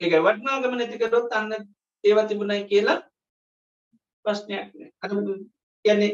ඒක 0.00 0.12
වටිනාකම 0.20 0.76
නැති 0.76 1.00
කරොත් 1.00 1.32
අන්න 1.32 1.52
ඒවා 2.04 2.28
තිබුණයි 2.28 2.64
කියලා 2.66 3.00
ප්‍රශ්නයක් 4.24 4.68
නෑ. 4.70 4.90
අර 5.02 5.10
කියන්නේ 5.84 6.12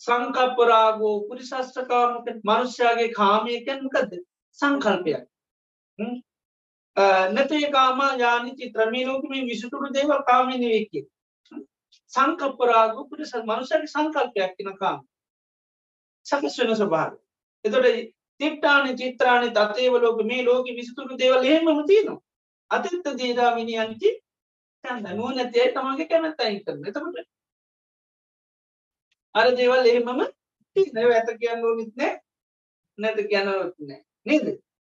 සංකප්පරාගෝ 0.00 1.16
පුරිසස්්‍රකාමක 1.28 2.26
මනුෂ්‍යයාගේ 2.42 3.10
කාමයකැන්කද 3.18 4.12
සංකල්පයක් 4.58 5.22
නැතේ 7.30 7.70
කාම 7.70 8.00
යානි 8.18 8.56
චිත්‍රමී 8.58 9.06
ලෝකම 9.06 9.32
විසිතුරු 9.50 9.92
දේවල් 9.94 10.22
කාමිනවේකි 10.26 11.00
සංකප්පරාගු 12.12 13.08
පුරිස 13.08 13.32
මනුෂ්‍යගේ 13.42 13.92
සංකල්පයක් 13.94 14.52
තින 14.56 14.72
කාම 14.76 15.00
සකස් 16.26 16.58
වෙන 16.58 16.74
ස්වභාව 16.76 17.12
එතොට 17.64 17.86
තිට්ටාන 18.40 18.96
චිත්‍රාණ 18.96 19.48
තතේව 19.50 19.94
ලෝක 19.96 20.20
මේ 20.24 20.44
ලෝක 20.44 20.66
විසිතුරු 20.70 21.18
දේවල් 21.18 21.44
එහෙමම 21.44 21.86
තියනවා. 21.86 22.20
අතත්ත 22.70 23.06
දේදා 23.18 23.50
විනිියන්චි 23.56 24.10
නුවනැතිය 25.10 25.66
තමගේ 25.70 26.08
කැමැත්තයි 26.08 26.64
කරන 26.64 26.86
එතකොට 26.88 27.16
අර 29.34 29.46
දේවල් 29.56 29.86
එහෙමම 29.86 30.10
නැව 30.94 31.10
ඇත 31.10 31.30
කියන්න 31.40 31.64
ඕනිත් 31.64 31.92
නෑ 31.96 32.14
නැත 32.98 33.18
කියනවත් 33.24 33.76
නෑ. 33.80 34.00
නේද? 34.26 34.46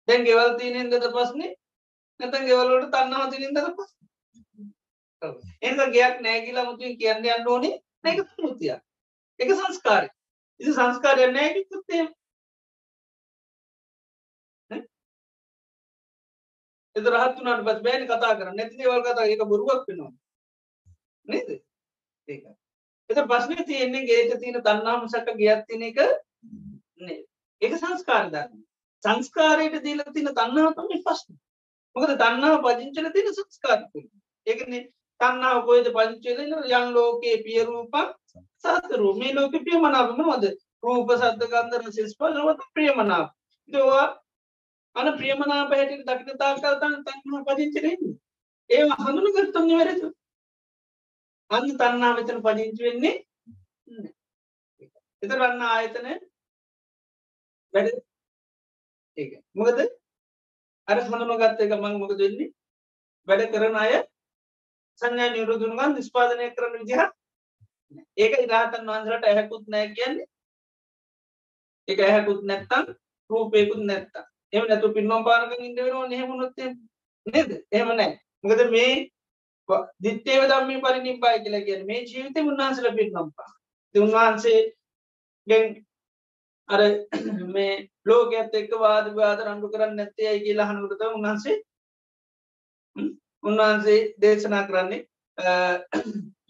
දැන් 0.08 0.26
ගෙවල් 0.26 0.52
තියනෙන් 0.60 0.92
දද 0.92 1.14
පස්නේ 1.14 1.54
නැතන් 2.20 2.48
ගෙවල්ලට 2.50 2.92
තන්නවා 2.94 3.32
තිනින් 3.32 3.56
දද 3.56 3.74
පස් 3.78 3.97
එක 5.22 5.80
ගයක් 5.92 6.22
නෑගිලා 6.22 6.66
මුතුන් 6.66 6.98
කියන්න 7.00 7.26
යන්න 7.28 7.48
ඕනේ 7.48 7.76
නැක 8.04 8.20
මුතිය 8.40 8.76
එක 9.40 9.50
සංස්කාරය 9.54 10.10
ඉසි 10.60 10.72
සංස්කාරය 10.74 11.32
නෑගි 11.32 11.66
තුත්තේ 11.66 12.06
එද 16.96 17.08
රහත්තුනට 17.08 17.66
පස් 17.66 17.82
බෑන 17.86 18.06
කතා 18.06 18.36
කර 18.36 18.52
නැති 18.52 18.78
දේවල් 18.78 19.04
කතා 19.04 19.26
එක 19.28 19.44
බොරුවක් 19.46 19.84
වෙනවා. 19.88 20.14
නේද? 21.28 21.50
ඒක. 22.28 22.44
එත 23.10 23.20
ප්‍රශ්නය 23.24 23.66
තියෙන්නේ 23.66 24.08
ගේට 24.08 24.40
තියෙන 24.40 24.62
තන්නා 24.62 24.96
මසක 25.00 25.36
ගියත් 25.42 25.66
තින 25.68 25.84
එක 25.84 26.00
ඒක 27.62 27.74
සංස්කාර 27.76 28.30
ධර්ම. 28.30 28.62
සංස්කාරයට 29.04 29.84
දීල 29.84 30.04
තින 30.14 30.30
තන්නාව 30.32 30.74
තමයි 30.76 31.02
ප්‍රශ්න. 31.04 31.34
මොකද 31.96 32.16
තන්නාව 32.16 32.62
පජංචල 32.64 33.12
තියෙන 33.12 33.36
සංස්කාරතු 33.36 34.06
ඒකනේ 34.48 34.84
තන්නාව 35.20 35.60
කොයිද 35.68 35.88
පංචලන 35.96 36.54
යන් 36.70 36.88
ලෝකයේ 36.96 37.44
පියරූපක් 37.46 37.96
සතරු 38.64 39.10
මේ 39.20 39.34
ලෝක 39.34 39.54
ප්‍රියමනාපම 39.66 40.22
වද 40.24 40.54
රූප 40.84 41.10
සද්ධ 41.14 41.50
ගන්ධර 41.54 41.84
සිස්පලවත 41.96 42.62
ප්‍රියමනාප. 42.76 43.28
දවා 43.70 44.06
අන 44.96 45.08
ප්‍රියමනාප 45.18 45.74
හැටිට 45.74 46.08
දකින 46.08 46.38
තාකල් 46.38 46.80
තන් 46.82 46.96
තන්නා 47.06 47.46
පදිංචරෙන්නේ 47.48 48.16
ඒවා 48.70 49.02
හඳුන 49.04 49.34
ගත්තම 49.36 49.68
වැරතු 49.74 50.08
අන්න 51.52 51.70
තන්නා 51.80 52.14
මෙතන 52.16 52.44
පදිංචි 52.46 52.82
වෙන්නේ 52.86 53.16
එතරන්න 55.24 55.62
ආයතන 55.68 56.08
වැඩ 57.74 57.90
ඒ 59.18 59.28
මොකද? 59.54 59.80
අර 60.88 60.98
හඳුන 61.06 61.40
ගත්ත 61.42 61.60
එක 61.66 61.74
මං 61.76 61.96
මොකද 62.02 62.20
වෙන්නේ? 62.22 62.54
වැඩ 63.28 63.52
කරන 63.54 63.78
අය 63.84 63.94
සංඥා 65.02 65.30
නිරුදුනුගන් 65.32 65.94
නිස්පාදනය 65.94 66.48
කරන 66.52 66.74
විදිහ 66.76 67.04
ඒක 68.18 68.34
ඉරාතන් 68.38 68.88
වහන්සලට 68.88 69.26
ඇහැකුත් 69.26 69.66
නෑ 69.68 69.88
කියන්නේ. 69.90 70.28
එක 71.88 72.00
ඇහැකුත් 72.00 72.42
නැත්තම් 72.44 72.86
රූපයකුත් 73.30 73.84
නැත්තා 73.84 74.26
එම 74.54 74.66
නැතු 74.68 74.94
පින්නම් 74.94 75.24
පාරක 75.24 75.52
ඉන්න 75.60 75.78
වෙනවා 75.78 76.08
නෙහෙමුණොත් 76.08 76.58
නේද? 77.26 77.50
එහෙම 77.72 77.90
නෑ 77.92 78.12
මොකද 78.44 78.62
මේ 78.72 78.94
දිත්තේව 80.00 80.44
දම්මි 80.46 80.82
පරිනිබ්බයි 80.82 81.44
කියලා 81.44 81.66
කියන 81.68 81.86
මේ 81.86 82.02
ජීවිතය 82.04 82.40
උන්වහන්සල 82.44 82.90
පිරිනම්පා 82.92 83.52
උන්වහන්සේ 83.96 84.60
ගෙන් 85.48 85.66
අර 86.70 86.82
මේ 87.50 87.74
ලෝකඇත් 88.06 88.56
එක්ක 88.56 88.72
වාද 88.80 89.08
වාද 89.16 89.40
රණ්ඩු 89.40 89.72
කරන්න 89.74 89.96
නැත්තේ 89.96 90.28
ඇයි 90.30 90.46
කියලා 90.46 90.70
හනුකරත 90.70 91.02
උන්වහන්සේ 91.10 91.58
උන්වහන්සේ 93.48 94.00
දේශනා 94.18 94.64
කරන්නේ 94.64 95.02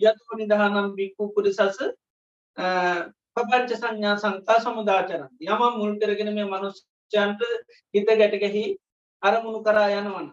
යතු 0.02 0.32
නිදහනම් 0.36 0.90
බික්කු 0.94 1.30
පුරිසස 1.32 1.62
පපංච 3.36 3.72
සංඥා 3.74 4.18
සංකා 4.18 4.60
සමුදාචරන් 4.62 5.30
යම 5.46 5.64
මුල් 5.76 5.94
කරගෙන 5.98 6.34
මේ 6.34 6.48
මනුස්්චන්ට 6.48 7.42
හිත 7.94 8.08
ගැටගැහි 8.14 8.66
අරමුණු 9.24 9.60
කරා 9.64 9.90
යනවන 9.94 10.28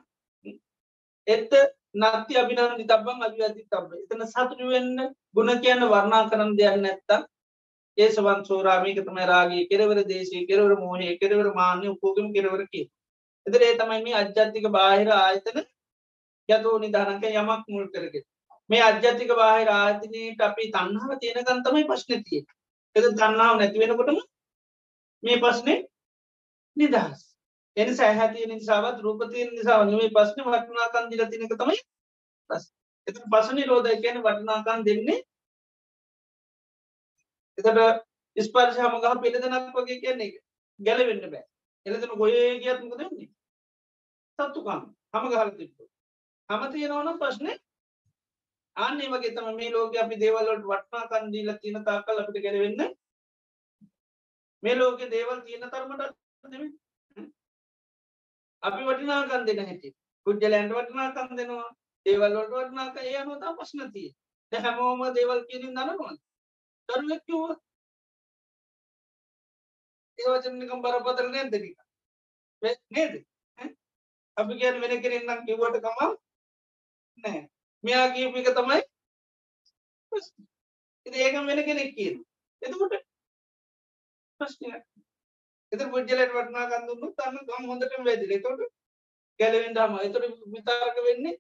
එත්ත 1.27 1.53
නත්ති 1.97 2.35
අභිනන්දි 2.37 2.87
තබන් 2.87 3.23
අභිවති 3.23 3.63
තබ 3.67 4.01
එතන 4.01 4.27
සතුටු 4.27 4.69
වෙන්න 4.69 4.97
ගුණ 5.35 5.53
කියන්න 5.59 5.87
වර්ණා 5.87 6.25
කරන 6.29 6.57
දෙයක් 6.57 6.79
නැත්තම් 6.79 7.29
ඒ 7.99 8.09
සවන් 8.11 8.41
සෝරාමික 8.45 8.99
තම 8.99 9.21
රාගේ 9.27 9.69
කෙරවර 9.69 10.01
දේශය 10.05 10.47
කෙරවර 10.47 10.75
මෝහය 10.79 11.13
කෙරවර 11.19 11.49
මාන්‍ය 11.55 11.87
උපෝගම 11.89 12.33
කෙරවර 12.33 12.63
කිය 12.69 12.87
එතර 13.47 13.61
ඒ 13.63 13.77
තමයි 13.77 14.03
මේ 14.03 14.17
අජ්ජත්තික 14.17 14.67
බාහිර 14.73 15.13
ආයතන 15.15 15.63
යතෝ 16.49 16.77
නිධානක 16.79 17.25
යමක් 17.25 17.65
මුල් 17.69 17.87
කරගෙන. 17.89 18.25
මේ 18.71 18.83
අජ්‍යතික 18.83 19.31
බාහිර 19.33 19.69
ආයතනයට 19.71 20.41
අපි 20.41 20.71
තන්නාව 20.71 21.11
තියෙනකන් 21.19 21.61
තමයි 21.63 21.85
ප්‍රශ්නතිය 21.85 22.43
එද 22.97 23.05
තන්නාව 23.13 23.55
නැතිවෙනකොටම 23.59 24.19
මේ 25.23 25.41
ප්‍රශ්නය 25.41 25.75
නිදහස්. 26.77 27.21
එනි 27.77 27.93
සෑහැතිය 27.95 28.47
නිසාවත් 28.47 28.99
රූපතිය 29.01 29.45
නිසාව 29.51 29.81
මේ 29.91 30.11
ප්‍රශ්න 30.11 30.41
වටනාකන් 30.47 31.11
දිල 31.11 31.23
තිනක 31.29 31.55
තමයි 31.55 31.79
එත 33.07 33.17
පසනි 33.27 33.65
රෝධය 33.65 33.97
කියන 33.99 34.19
වටනාකන් 34.21 34.85
දෙන්නේ 34.85 35.21
එතට 37.59 37.81
ස්පර්ශ 38.37 38.79
හමගහ 38.81 39.17
පිළිදනක් 39.23 39.75
වගේ 39.75 40.01
කියන්නේ 40.01 40.31
ගැලවෙන්න 40.81 41.25
බෑ. 41.25 41.45
එලදන 41.87 42.15
ගොයේ 42.17 42.53
ගියත්මක 42.61 42.95
දෙන්නේ 43.01 43.29
සත්තුකම්. 44.39 44.81
හම 45.15 45.27
ගහල 45.31 45.51
තිබ්බ 45.59 45.94
හම 46.51 46.63
තියෙනවනම් 46.73 47.21
ප්‍රශ්නය 47.21 47.53
අන්නේ 48.77 49.09
වගේ 49.09 49.35
තම 49.35 49.49
මේ 49.57 49.71
ලෝක 49.71 49.97
අපි 49.97 50.17
දේවල්ලට 50.23 50.65
වටනාකන් 50.65 51.33
දීලා 51.33 51.59
තියෙන 51.59 51.85
තාකල් 51.85 52.21
අපිට 52.21 52.45
ගැලවෙන්න. 52.45 52.81
මේ 54.63 54.77
ලෝක 54.77 55.01
දේවල් 55.11 55.41
තියෙන 55.47 55.71
තරමට 55.71 56.03
අපි 58.63 58.83
වටිනාකන් 58.89 59.47
දෙන 59.47 59.67
හැටි. 59.67 59.89
කුද්ජලන්ට 60.27 60.75
වටනාකන් 60.77 61.37
දෙනවා. 61.39 61.69
දේවල්ලට 62.07 62.51
වටනාක 62.53 62.97
ඒ 62.99 63.17
අනුතා 63.19 63.57
ප්‍රශ්නතිය 63.59 64.09
හැමෝම 64.53 65.01
දේවල් 65.15 65.41
කියනින් 65.49 65.77
දනනවා 65.77 66.15
දරුවෙක් 66.89 67.23
කිව්ව 67.27 67.51
ඒ 70.19 70.29
වචනකම් 70.33 70.83
බරපතල 70.85 71.29
නැද්ද 71.31 71.55
නික 71.57 71.79
නේද? 72.91 73.15
අපි 74.37 74.53
කියන්න 74.61 74.81
වෙන 74.83 75.03
කෙනෙන්නම් 75.03 75.47
කිව්වට 75.47 75.83
කමක් 75.85 76.24
නෑ 77.19 77.41
මෙයා 77.85 78.13
කියපු 78.15 78.37
එක 78.41 78.49
තමයි 78.57 78.79
ඒක 81.07 81.35
වෙන 81.49 81.61
කෙනෙක් 81.67 81.91
කියන 81.97 82.17
එතකොට 82.63 82.95
ප්‍රශ්නයක්. 84.41 84.83
එතකොට 85.73 85.93
පුජ්‍යලට 85.93 86.33
වටනාකම් 86.33 86.87
දුන්නොත් 86.89 87.21
අන්න 87.21 87.39
ගම් 87.41 87.69
හොඳටම 87.71 88.07
වැදිලා. 88.07 88.39
එතකොට 88.39 88.63
ගැලවෙන්න 89.41 89.77
තමයි 89.77 90.07
එතකොට 90.07 90.27
විතරක 90.53 90.99
වෙන්නේ 91.07 91.35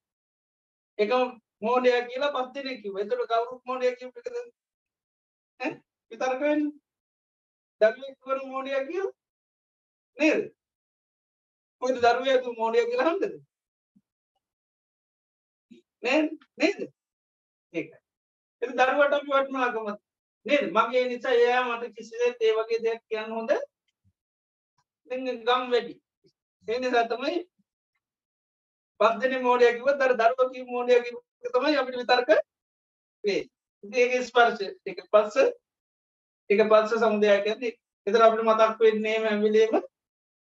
එකම 0.99 1.23
මෝඩයා 1.63 2.07
කියලා 2.09 2.35
පස් 2.35 2.49
දෙනෙක් 2.55 2.83
කිව්වා. 2.83 3.05
එතකොට 3.05 3.31
කවුරුත් 3.31 3.63
මෝඩයා 3.67 3.99
කියපු 3.99 4.19
එකද? 4.21 4.37
ඈ? 5.61 5.73
විතරක 6.11 6.41
වෙන්නේ? 6.43 6.73
දරුවෙක් 7.81 8.17
වරු 8.27 8.53
මෝඩයා 8.53 8.87
කියලා? 8.89 9.17
නේද? 10.17 10.45
කොයිද 11.83 11.99
දරුවෙක් 12.01 12.45
මෝඩයා 12.55 12.89
කියලා 12.91 13.11
හන්දද 13.11 13.35
නේද? 16.05 16.31
නේද? 16.57 16.81
ඒක. 17.75 17.89
එත 18.63 18.71
දරුවට 18.73 19.17
අපි 19.17 19.29
වටනාකම 19.29 19.87
නේද? 20.47 20.65
මගේ 20.73 21.05
නිසා 21.09 21.35
එයා 21.39 21.65
මට 21.69 21.95
කිසිදෙත් 21.97 22.39
ඒ 22.41 22.55
වගේ 22.59 22.83
දෙයක් 22.85 23.03
කියන්න 23.09 23.35
හොඳ 23.37 23.51
ගම් 25.09 25.63
වැඩි. 25.71 25.95
ඒ 26.69 26.79
නිසා 26.79 27.09
තමයි 27.09 27.37
පස් 29.01 29.15
දෙනෙ 29.21 29.39
මෝඩය 29.41 29.73
කිව 29.77 29.89
දර 29.95 30.15
දරුව 30.17 30.53
කි 30.53 30.67
මෝඩය 30.67 31.01
තමයි 31.49 31.77
අපිට 31.77 32.01
විතර්ක 32.01 32.31
වේ 33.25 33.43
ඒක 33.85 34.13
ස්පර්ශ. 34.23 34.63
එක 34.87 34.99
පස්ස. 35.13 35.37
එක 36.51 36.61
පස්ස 36.71 37.01
සමුදයක් 37.01 37.47
ඇති 37.47 37.75
එතර 38.07 38.23
අපිට 38.23 38.45
මතක් 38.45 38.81
වෙන්නේ 38.81 39.19
ඇවිලේම 39.27 39.75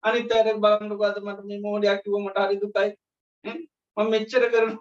අනිතර 0.05 0.55
බලන්නකද 0.57 1.19
මට 1.23 1.45
මේ 1.49 1.61
මෝඩයක් 1.61 2.03
කිව 2.05 2.15
මට 2.19 2.39
හරි 2.41 2.63
දුකයි. 2.63 2.91
මම 3.97 4.11
මෙච්චර 4.11 4.45
කරන 4.53 4.73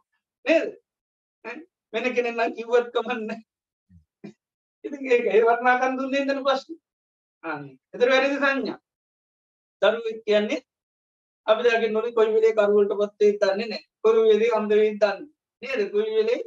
නේද? 0.45 0.69
වෙන 1.93 2.13
කෙනෙක් 2.15 2.35
නම් 2.35 2.55
කිව්වත් 2.55 2.87
කමන්නේ. 2.95 3.39
ඉතින් 4.85 5.11
ඒක 5.11 5.25
ඒ 5.27 5.43
වර්ණාකම් 5.43 5.97
දුන්නේ 5.97 6.25
නැදන 6.25 6.43
ප්‍රශ්නේ. 6.47 6.79
අනේ. 7.43 7.75
ඒතර 7.93 8.09
වැරදි 8.11 8.37
සංඥා. 8.37 8.79
දරුවෙක් 9.81 10.19
කියන්නේ 10.25 10.61
අපි 11.47 11.63
දැන් 11.63 11.93
නොලි 11.93 12.15
කොයි 12.17 12.33
වෙලේ 12.35 12.57
කරුවලට 12.57 12.93
පත් 12.99 13.19
වෙයි 13.19 13.39
දන්නේ 13.41 13.67
නැහැ. 13.67 13.87
කොයි 14.03 14.21
වෙලේ 14.29 14.51
අන්ධ 14.57 14.75
වෙයි 14.79 14.93
දන්නේ. 15.01 15.29
නේද? 15.61 15.81
කොයි 15.93 16.11
වෙලේ 16.17 16.41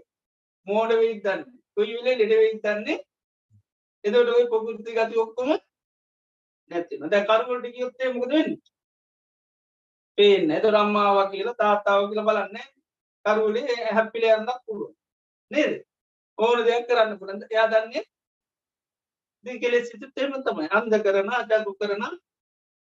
මෝඩ 0.67 0.91
වෙයි 1.01 1.17
දන්නේ. 1.25 1.59
කොයි 1.77 1.97
වෙලේ 1.97 2.17
ළඩ 2.19 2.33
වෙයි 2.43 2.61
දන්නේ. 2.65 2.99
එතකොට 4.05 4.35
ওই 4.37 4.47
ප්‍රകൃති 4.53 4.97
ගති 4.99 5.23
ඔක්කොම 5.25 5.51
නැති 6.71 6.95
වෙනවා. 6.95 7.13
දැන් 7.13 7.27
කරුවලට 7.29 7.75
ගියොත් 7.75 8.01
ඒ 8.01 8.15
මොකද 8.15 8.33
වෙන්නේ? 8.37 8.63
පේන්නේ. 10.19 10.57
එතකොට 10.59 10.81
අම්මාව 10.83 11.19
කියලා 11.33 11.61
තාත්තාව 11.63 12.09
කියලා 12.09 12.29
බලන්නේ 12.31 12.74
කරුවලේ 13.25 13.77
හැප්පිල 13.91 14.25
යන්නත් 14.31 14.51
පුළුවන්. 14.67 14.95
නේද? 15.51 15.73
ඕන 16.39 16.59
දෙයක් 16.67 16.87
කරන්න 16.89 17.19
පුළුවන්. 17.19 17.47
එයා 17.51 17.71
දන්නේ 17.71 18.05
ඉතින් 19.45 19.61
කෙලෙස් 19.61 19.89
සිතත් 19.89 20.05
එහෙම 20.17 20.37
තමයි. 20.43 20.69
අන්ධ 20.71 20.99
කරන 21.03 21.31
අජගු 21.33 21.73
කරන 21.75 22.05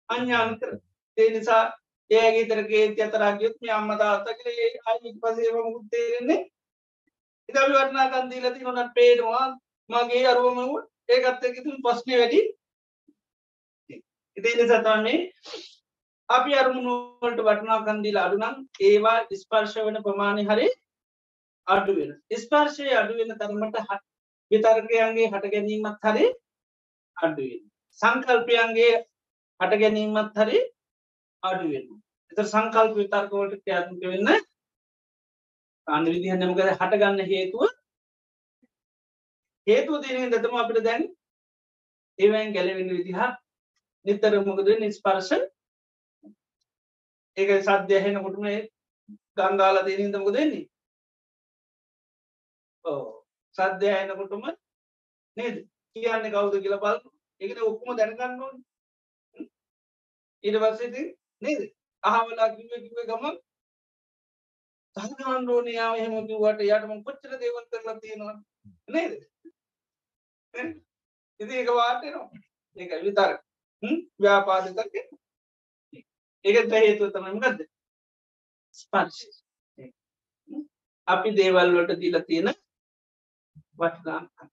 අඥාන 0.10 0.58
කරන. 0.60 0.80
ඒ 1.18 1.30
නිසා 1.30 1.64
එයාගේ 2.12 2.48
තරගේ 2.48 2.86
යතරා 3.00 3.32
ගියොත් 3.38 3.58
මේ 3.62 3.74
අම්මා 3.74 3.98
තාත්තා 3.98 4.38
කියලා 4.38 4.64
ඒ 4.64 4.72
ආයි 4.80 5.06
ඊට 5.06 5.20
පස්සේ 5.22 5.46
ඒව 5.48 5.58
මොකුත් 5.58 5.86
තේරෙන්නේ 5.92 6.42
ඉතින් 7.50 7.62
අපි 7.62 7.74
වටනාකම් 7.76 8.30
දීලා 8.32 8.54
තියෙනවා 8.54 8.88
පේනවා 8.96 9.46
මගේ 9.90 10.26
අරුවම 10.28 10.60
ඒකත් 11.10 11.46
එක්ක 11.46 11.58
ඉතින් 11.58 11.84
ප්‍රශ්නේ 11.86 12.20
වැඩි. 12.20 12.42
ඉතින් 14.38 14.52
ඒ 14.52 14.60
නිසා 14.60 14.84
තමයි 14.84 15.16
අපි 16.32 16.52
අරමුණු 16.56 16.94
වලට 17.22 17.42
වටිනාකම් 17.48 18.00
දීලා 18.06 18.26
අඩු 18.28 18.38
නම් 18.40 18.56
ඒවා 18.82 19.18
ස්පර්ශ 19.40 19.78
වෙන 19.88 19.98
ප්‍රමාණය 20.06 20.44
හරි 20.50 20.68
අඩු 21.68 21.96
වෙන. 21.98 22.12
ස්පර්ශය 22.36 22.88
අඩු 23.02 23.18
වෙන 23.20 23.34
තරමට 23.38 23.78
විතර්කයන්ගේ 24.52 25.28
හට 25.28 25.52
ගැනීමත් 25.54 26.06
හරි 26.06 26.28
අඩු 27.18 27.42
වෙන. 27.42 27.64
සංකල්පයන්ගේ 28.00 28.94
හට 29.60 29.82
ගැනීමත් 29.82 30.40
හරි 30.40 30.60
අඩු 31.44 31.68
වෙන. 31.72 31.86
එතකොට 32.32 32.50
සංකල්ප 32.50 32.96
විතර්ක 32.96 33.32
වලට 33.34 33.62
ක්‍රියාත්මක 33.62 34.04
වෙන්න 34.06 34.30
අන්න 35.88 36.06
විදිහෙන් 36.08 36.44
මොකද 36.46 36.62
හටගන්න 36.66 37.24
හේතුව 37.28 37.64
හේතුව 39.68 40.04
තියෙන 40.04 40.22
හින්දා 40.24 40.44
තමයි 40.44 40.62
අපිට 40.62 40.84
දැන් 40.84 41.04
ඒවෙන් 42.20 42.54
ගැලවෙන්න 42.54 42.92
විදිහ 42.92 43.20
නිතර 44.06 44.38
මොකද 44.42 44.66
වෙන්නේ 44.66 44.94
ස්පර්ශ 44.94 45.42
ඒක 47.42 47.52
සද්‍ය 47.64 47.94
ඇහෙනකොටම 47.96 48.46
ගංගාලා 49.38 49.86
තියෙන 49.86 50.04
හින්දා 50.04 50.22
මොකද 50.22 50.38
වෙන්නේ? 50.38 50.66
ඔව් 52.86 53.04
සද්‍ය 53.56 53.88
ඇහෙනකොටම 53.90 54.44
නේද? 55.38 55.56
කියන්නේ 55.96 56.34
කවුද 56.34 56.56
කියලා 56.64 56.84
බලන්න. 56.84 57.14
ඒකනේ 57.42 57.70
ඔක්කොම 57.70 57.98
දැනගන්න 57.98 58.44
ඕනේ. 58.44 59.48
ඊට 60.44 60.60
පස්සේ 60.64 60.90
ඉතින් 60.90 61.08
නේද? 61.42 61.62
අහවලා 62.04 62.50
කිව්වේ 62.56 62.84
කිව්වේ 62.84 63.08
ගමන් 63.10 63.36
සහගන්න 64.96 65.50
ඕනේ 65.50 65.76
යාව 65.76 65.94
එහෙම 65.98 66.16
කිව්වට 66.30 66.68
යාට 66.70 66.88
මම 66.88 67.04
කොච්චර 67.06 67.38
දේවල් 67.42 67.66
කරලා 67.68 68.00
තියෙනවද? 68.00 68.40
නේද? 68.88 69.14
ඉතින් 71.40 71.58
ඒක 71.58 71.74
වාට 71.74 72.04
එනවා. 72.04 72.30
ඒක 72.78 72.92
විතර. 73.04 73.32
හ්ම් 73.84 74.00
ව්‍යාපාද 74.20 74.66
කරගෙන 74.70 75.08
ඒකට 76.46 76.74
හේතුව 76.76 77.14
තමයි 77.14 77.34
මොකද්ද? 77.36 77.60
ස්පර්ශ. 78.76 79.22
අපි 81.08 81.30
දේවල් 81.38 81.74
වලට 81.76 82.00
දීලා 82.02 82.28
තියෙන 82.28 82.50
වටිනාකම්. 83.80 84.48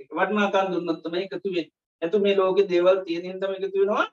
ඒක 0.00 0.10
වටිනාකම් 0.18 0.72
දුන්නොත් 0.72 1.00
තමයි 1.04 1.24
එකතු 1.26 1.54
වෙන්නේ. 1.54 1.72
එතු 2.02 2.16
මේ 2.18 2.36
ලෝකේ 2.36 2.68
දේවල් 2.68 2.98
තියෙන 3.06 3.30
හින්දාම 3.30 3.54
එකතු 3.56 3.78
වෙනවා 3.80 4.06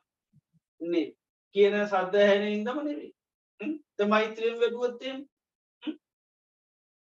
නේ. 0.82 1.08
කියන 1.56 1.76
සද්ද 1.84 2.16
ඇහෙන 2.18 2.48
හින්දාම 2.50 2.80
නෙවෙයි. 2.86 3.12
හ්ම් 3.62 4.10
මෛත්‍රියෙන් 4.10 4.60
වෙබුවොත් 4.60 5.04
එහෙම 5.04 5.20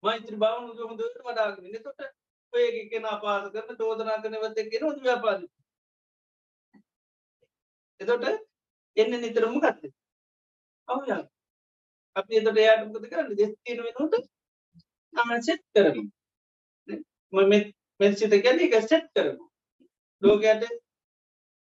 මෛත්‍රී 0.04 0.42
භාවනාව 0.44 0.90
හොඳට 0.90 1.24
වඩාගෙන 1.26 1.66
ඉන්න. 1.66 1.80
එතකොට 1.80 2.02
ඔය 2.54 2.64
එක 2.68 2.90
කෙනා 2.92 3.18
පාස 3.24 3.50
කරන 3.54 3.80
චෝදනා 3.80 4.22
කරනවත් 4.24 4.62
එක්කන 4.62 4.86
හොඳ 4.88 5.04
ව්‍යාපාරයි. 5.06 5.50
එතකොට 8.00 8.26
එන්න 8.98 9.20
නිතර 9.22 9.46
මොකක්ද? 9.48 9.84
අවුල 10.92 11.12
අපි 12.16 12.38
එතට 12.38 12.58
එයාට 12.58 12.84
මොකද 12.86 13.06
කරන්න? 13.06 13.36
දෙස් 13.36 13.52
තියෙන 13.56 13.84
වෙනුවට 13.84 14.26
තමන් 15.14 15.42
සෙට් 15.44 15.64
කරමු 15.74 16.04
මම 17.34 17.54
මෙත් 18.00 18.18
සිත 18.18 18.34
කියන්නේ 18.38 18.68
ඒක 18.68 18.76
සෙට් 18.86 19.08
කරමු 19.14 19.46
ලෝකයට 20.22 20.64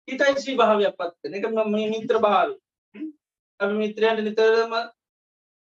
හිතයිසී 0.08 0.56
භාවයක් 0.56 0.96
පත්වන 0.96 1.36
එක 1.36 1.46
ම 1.48 1.74
මිත්‍ර 1.90 2.20
භාව 2.20 2.54
අපි 3.60 3.74
මිත්‍රයන්ට 3.74 4.22
නිතරම 4.22 4.74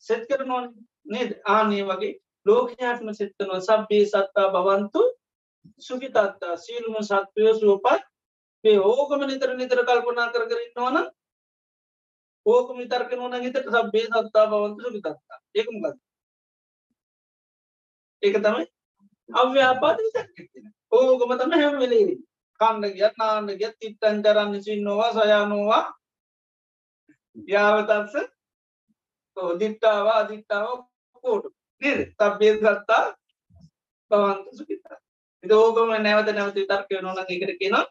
සෙත් 0.03 0.23
කරනොන් 0.27 0.65
නේද? 1.05 1.31
ආනේ 1.47 1.83
වගේ 1.83 2.17
ලෝකයාටම 2.45 3.09
සෙත්තනවා 3.13 3.61
සබ්බේ 3.61 4.05
සත්තා 4.05 4.47
බවන්තු 4.53 5.01
සුගිතත්තා 5.79 6.53
සීලුම 6.57 6.97
සත්වය 7.01 7.53
සුවපත් 7.55 8.03
ඒ 8.63 8.77
ඕකම 8.81 9.21
නිතර 9.23 9.55
නිතර 9.55 9.79
කල්පනා 9.81 10.27
කර 10.29 10.45
කරන්නවන 10.47 10.97
ඕක 12.47 12.67
මිතර්ක 12.75 13.11
නොන 13.13 13.35
හිතට 13.39 13.67
සබ්බේ 13.67 14.05
සත්තා 14.07 14.45
බවන්තු 14.47 14.81
සුගිතත්තා 14.83 15.37
ඒකමගත් 15.55 15.97
ඒක 18.23 18.37
තමයි 18.39 18.65
අව්‍යාපාද 19.29 19.97
විතක්කෙන 19.99 20.73
ඕකම 20.91 21.31
තම 21.35 21.53
හැම 21.55 21.75
වෙලේ 21.79 22.17
කණ්ඩ 22.59 22.95
ගියත් 22.95 23.15
නාන්න 23.17 23.49
ගියත් 23.51 23.75
තිත්තන් 23.79 24.23
කරන්න 24.23 24.63
සින්නෝවා 24.63 25.11
සයානෝවා. 25.13 25.83
යාවතත්ස 27.35 28.15
දිට්ටාවා 29.59 30.17
අදිට්ටාව 30.17 30.69
කෝටු 31.23 31.49
නේද? 31.81 31.99
තබ්බේ 32.13 32.53
සත්තා 32.55 33.03
බවන්ත 34.11 34.45
එත 35.43 35.51
ඕකම 35.53 35.89
නැවත 35.97 36.29
නැවත 36.31 36.55
විතර්ක 36.55 36.89
නොන 37.01 37.19
එකට 37.19 37.57
කියෙනවා 37.59 37.85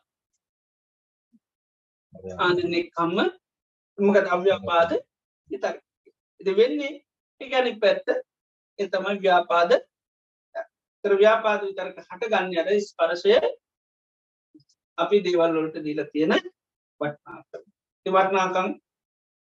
ආදනෙ 2.40 2.80
කම්ම 2.88 3.18
මකද 3.98 4.26
අව්‍යාපාද? 4.28 4.90
විතර්ක 5.50 5.82
එති 6.40 6.52
වෙන්නේ 6.52 6.94
එකනි 7.40 7.72
පැත්ත 7.80 8.08
එතමයි 8.78 9.20
ව්‍යාපාද. 9.20 9.70
තර 11.04 11.12
ව්‍යාපාද 11.14 11.60
විතරක 11.62 11.98
හට 12.02 12.32
ගන්න 12.32 12.58
අර 12.60 12.68
ස්පරශය 12.82 13.36
අපි 14.98 15.16
දේවල්වලට 15.24 15.78
දීල 15.84 16.02
තියෙන 16.12 16.34
වටනාකම්. 17.00 17.62
වටනාකම් 18.06 18.68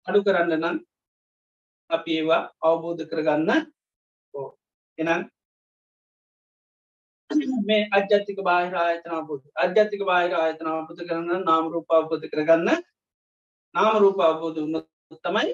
අඩු 0.07 0.19
කරන්න 0.23 0.57
නම් 0.57 0.77
අපි 1.89 2.11
ඒවා 2.13 2.41
අවබෝධ 2.61 3.03
කරගන්න 3.05 3.49
ඕ 4.33 4.47
එනම් 4.99 5.21
මේ 7.63 7.83
අජ්‍යතික 7.91 8.39
බාහිර 8.43 8.75
ආයතනාපුත් 8.75 9.43
අජ්‍යතික 9.55 10.01
බාහිර 10.05 10.33
ආයතනාපුත 10.35 10.99
කරන්න 11.01 11.45
නාමරූපාපත 11.45 12.25
කරගන්න 12.33 12.69
නාමරූප 13.75 14.19
අවබෝධ 14.19 14.59
උන්න 14.59 14.77
තමයි 15.19 15.51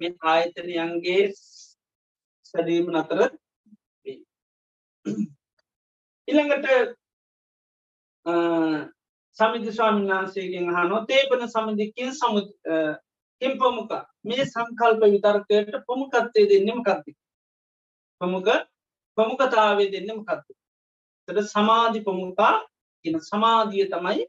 මේ 0.00 0.12
ආයතනයන්ගේ 0.24 1.24
සැදීම 2.46 2.90
නතර 2.92 3.20
ඉළඟට 6.28 6.66
සමිධ 9.36 9.68
ස්වාමීන් 9.72 10.10
වහන්සේගෙන් 10.10 10.70
හනෝ 10.74 11.00
තේපන 11.06 11.44
සමිධිකින් 11.48 12.14
සමු 12.14 12.40
කෙම්පමුක 13.42 13.92
මේ 14.24 14.44
සංකල්ප 14.46 15.02
විතර්කයට 15.06 15.74
පොමුකත්තේ 15.86 16.48
දෙන්නෙම 16.48 16.80
කත්ති 16.82 17.12
පමුක 18.20 18.48
පමුකතාවේ 19.18 19.90
දෙන්නෙම 19.90 20.20
කත්ති 20.22 20.52
තට 21.28 21.46
සමාධි 21.46 22.00
පමුකා 22.02 22.56
කියන 23.04 23.16
සමාධිය 23.22 23.86
තමයි 23.88 24.24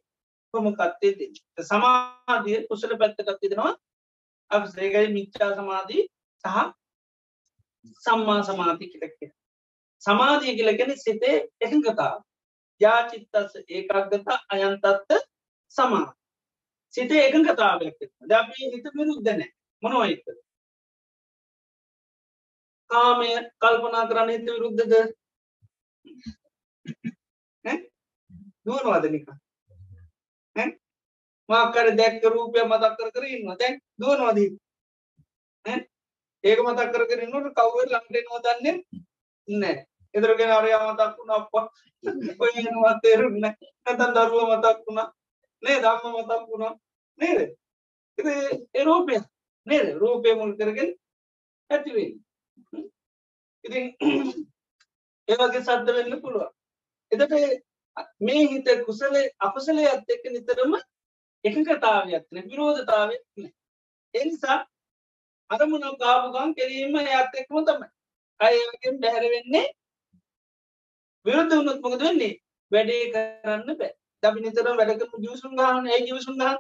පොමුකත්තේ 0.54 1.14
දෙ 1.18 1.64
සමාධිය 1.64 2.60
කුසල 2.68 2.94
පැත්තකත් 3.02 3.42
දෙෙනවා 3.44 3.74
අප 4.52 4.64
සේකයි 4.68 5.08
මිච්චා 5.10 5.52
සමාධී 5.56 6.04
සහ 6.44 6.58
සම්මා 8.04 8.40
සමාධි 8.44 8.92
කිලක්ක 8.94 9.20
සමාධිය 10.02 10.56
කියලගෙන 10.56 10.94
සිතේ 10.98 11.38
එකඟතාව 11.62 12.18
යාචිත්තස 12.82 13.54
ඒකක්ගත 13.70 14.28
අයන්තත්ත 14.50 15.18
සමා 15.74 16.06
සිතේ 16.94 17.24
එකඟ 17.24 17.50
කතාවයක් 17.50 17.98
ද 18.24 18.32
අපි 18.34 18.62
හිත 18.68 18.94
විරුද්ධන 18.96 19.42
මොනවයිත 19.84 20.26
කාමය 22.90 23.30
කල්පනා 23.60 24.08
කරන්න 24.10 24.32
හිත 24.32 24.48
විරුද්ධද? 24.48 24.94
දුවනවාදනික 28.66 29.28
මාකර 31.50 31.88
දැක්ක 31.96 32.24
රූපය 32.30 32.60
මතක් 32.64 32.96
කර 32.98 33.10
කර 33.12 33.26
ඉන්න 33.28 33.54
දැන් 33.58 33.76
දුවනවාදී 34.00 34.50
ඒක 36.44 36.60
මතක් 36.62 36.90
කර 36.94 37.04
කරන්නට 37.06 37.56
කවුව 37.58 37.78
ලංටේ 37.86 38.26
නොදන්නේ 38.26 38.76
නෑ 39.48 39.78
එදරගෙන 40.14 40.52
අරය 40.52 40.72
මතක් 40.76 41.18
වුණ 41.18 41.32
අප 41.32 41.54
ඔයවා 42.40 42.94
තේරුන්න 43.04 43.42
නැතන් 43.42 44.14
දරුව 44.16 44.50
මතක් 44.50 44.78
වුණා. 44.86 45.08
නේ 45.64 45.82
දම්ම 45.82 46.16
මතක් 46.16 46.42
වුණා. 46.50 46.74
නේද? 47.20 47.40
ඒ 48.74 48.84
රූපය 48.84 49.16
නේද? 49.68 49.88
රූපය 49.96 50.36
මුල් 50.36 50.54
කරගෙන 50.56 50.92
ඇතිවෙන් 51.70 52.12
ඉතින් 53.64 53.86
ඒවගේ 55.28 55.62
සද්ධ 55.62 55.94
වෙන්න 55.96 56.22
පුළුවන්. 56.22 56.52
එතට 57.12 57.34
මේ 58.22 58.44
හිත 58.48 58.68
කුසලේ 58.86 59.26
අපසලේ 59.40 59.88
අත් 59.90 60.10
එක්ක 60.10 60.26
නිතරම 60.30 60.74
එකකතාවයක්න 61.44 62.38
විරෝධතාවක් 62.46 63.24
එනිසා 64.14 64.60
අරමුණ 65.50 65.98
කාපුගන් 65.98 66.56
කෙරීම 66.56 66.96
ඇත් 66.98 67.34
එක්ම 67.36 67.56
තමයි. 67.62 67.88
අයගෙන් 68.40 68.96
බැහැර 69.02 69.26
වෙන්නේ 69.28 69.68
විරුද්ධ 71.26 71.56
වුණොත් 71.56 71.80
මොකද 71.82 72.02
වෙන්නේ? 72.02 72.34
වැඩේ 72.72 73.12
කරන්න 73.14 73.78
බෑ. 73.80 73.92
අපි 74.24 74.40
නිතරම 74.42 74.76
වැඩ 74.80 75.00
කරමු 75.00 75.24
ජූසුම් 75.26 75.56
ගන්න 75.58 75.86
ඒ 75.88 76.02
ජූසුම් 76.06 76.36
ගන්න 76.38 76.60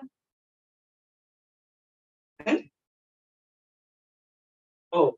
ඔව්. 4.93 5.09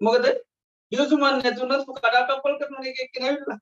මොකද? 0.00 0.24
ජූසුමන් 0.92 1.24
නැතුණත් 1.38 1.84
කඩා 1.88 2.28
කප්පල් 2.28 2.54
කරන 2.60 2.86
එක 2.86 3.02
එක්ක 3.04 3.20
නැවිලා 3.20 3.60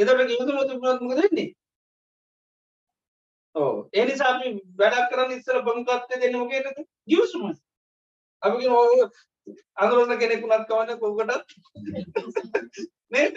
එතකොට 0.00 0.30
ජූසුම 0.30 0.58
තුනත් 0.60 1.02
මොකද 1.02 1.18
වෙන්නේ? 1.18 1.48
ඔව්. 3.54 3.74
ඒ 3.92 4.04
නිසා 4.04 4.30
අපි 4.30 4.54
වැඩ 4.76 5.08
කරන්න 5.08 5.32
ඉස්සර 5.32 5.62
බමුකත්වය 5.62 6.14
දෙන්නේ 6.14 6.38
මොකේද 6.38 6.66
ජූසුම 7.08 7.46
අපි 8.42 8.56
කියන 8.58 8.74
ඔය 8.74 8.98
අඳුරන 9.76 10.18
කෙනෙකුණත් 10.18 10.66
කවන්න 10.66 10.98
කොකටත් 10.98 11.48
නේද? 13.10 13.34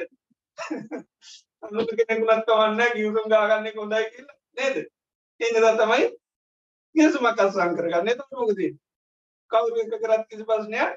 අමුතු 1.64 2.00
කෙනෙකුලත් 2.00 2.46
කවන්න 2.48 2.96
ගියුම් 2.96 3.28
ගාගන්න 3.28 3.72
හොඳයි 3.76 4.06
කියලා. 4.08 4.38
නේද? 4.54 4.78
එන්නදා 5.40 5.76
තමයි 5.78 6.10
ගියසුමක් 6.96 7.40
අත්සන් 7.40 7.78
කරගන්න. 7.78 8.10
එතකොට 8.10 8.40
මොකද 8.40 8.60
කවුරු 9.52 9.78
එක 9.82 9.94
කරත් 9.98 10.24
කිසි 10.28 10.44
ප්‍රශ්නයක් 10.46 10.92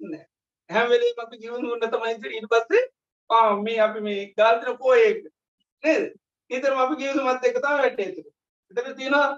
නෑ 0.00 0.24
හැම 0.70 0.86
වෙලේම 0.88 1.18
අපි 1.18 1.36
ගියුම් 1.38 1.64
උන්න 1.68 1.86
තමයි 1.86 2.12
ඊට 2.30 2.48
පස්සේ 2.50 2.82
ආ 2.82 3.00
මේ 3.60 3.80
අපි 3.80 4.00
මේ 4.00 4.32
ගාල්දින 4.34 4.78
පොයේ 4.78 5.14
නේද? 5.84 6.12
ඊතරම 6.50 6.78
අපි 6.78 6.94
ගියසුමත් 6.96 7.44
එක 7.44 7.56
තමයි 7.56 7.78
වැටේ 7.78 8.08
ඒක 8.08 8.26
එතන 8.70 8.96
තියෙනවා 8.96 9.28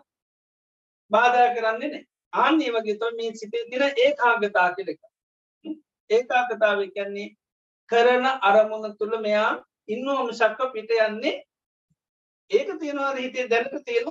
බාධා 1.11 1.55
කරන්නේ 1.55 1.91
නෑ 1.91 2.03
ආන්නේ 2.33 2.73
වගේ 2.73 2.97
තමයි 2.97 3.17
මේ 3.21 3.35
සිතේ 3.35 3.65
තියෙන 3.67 3.85
ඒකාග්‍රතාව 3.99 4.75
කියලා 4.77 4.95
එක 4.95 5.03
ඒකාග්‍රතාවය 6.11 6.89
කියන්නේ 6.91 7.29
කරන 7.91 8.27
අරමුණ 8.43 8.97
තුළ 8.97 9.17
මෙයා 9.19 9.53
ඉන්න 9.89 10.11
මිසක්ක 10.23 10.61
පිට 10.73 10.97
යන්නේ 10.99 11.35
ඒක 12.51 12.75
තියෙනවා 12.81 13.15
හිතේ 13.17 13.49
දැනට 13.49 13.79
තියෙන 13.85 14.11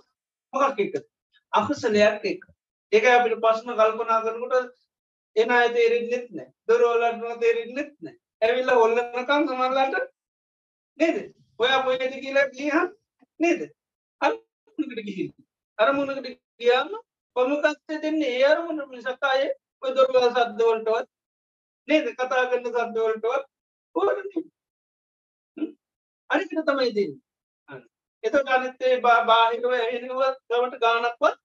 මොකක් 0.54 0.80
එක 0.80 0.98
අකුසලයක් 1.54 2.26
එක 2.26 2.50
ඒක 2.92 3.06
අපිට 3.10 3.42
ප්‍රශ්න 3.42 3.76
කල්පනා 3.76 4.24
කරනකොට 4.24 4.74
එන 5.36 5.52
අය 5.52 5.70
තේරෙන්නෙත් 5.72 6.28
නෑ 6.32 6.50
දොරවලට 6.68 7.40
තේරෙන්නෙත් 7.42 7.96
නෑ 8.00 8.18
ඇවිල්ලා 8.44 8.76
හොල්ලනකම් 8.76 9.48
සමහරලාට 9.48 9.96
නේද? 11.00 11.18
ඔයා 11.60 11.80
මොකද 11.86 12.14
කියලා 12.18 12.48
ගියහම 12.50 12.88
නේද? 13.40 13.62
අරමුණකට 14.22 15.02
ගිහින්. 15.08 15.30
අරමුණකට 15.80 16.28
ගියාම 16.60 16.90
ප්‍රමුඛත්වය 17.36 18.02
දෙන්නේ 18.04 18.34
ඒ 18.36 18.46
අරමුණ 18.48 18.86
මිසක් 18.90 19.24
අය 19.26 19.44
ඔය 19.84 19.92
දොරවල් 19.96 20.28
සද්ද 20.28 20.62
වලටවත් 20.62 21.08
නේද? 21.88 22.06
කතා 22.14 22.50
කරන 22.50 22.66
සද්ද 22.68 22.98
වලටවත් 23.00 23.44
අනිකට 26.30 26.66
තමයි 26.66 26.92
දෙන්න. 26.92 27.14
එතට 28.24 28.50
අනිත්තේ 28.50 29.00
බාහිකව 29.02 29.72
ඇහෙනව 29.74 30.12
ගමට 30.50 30.80
ගානක්වත් 30.80 31.40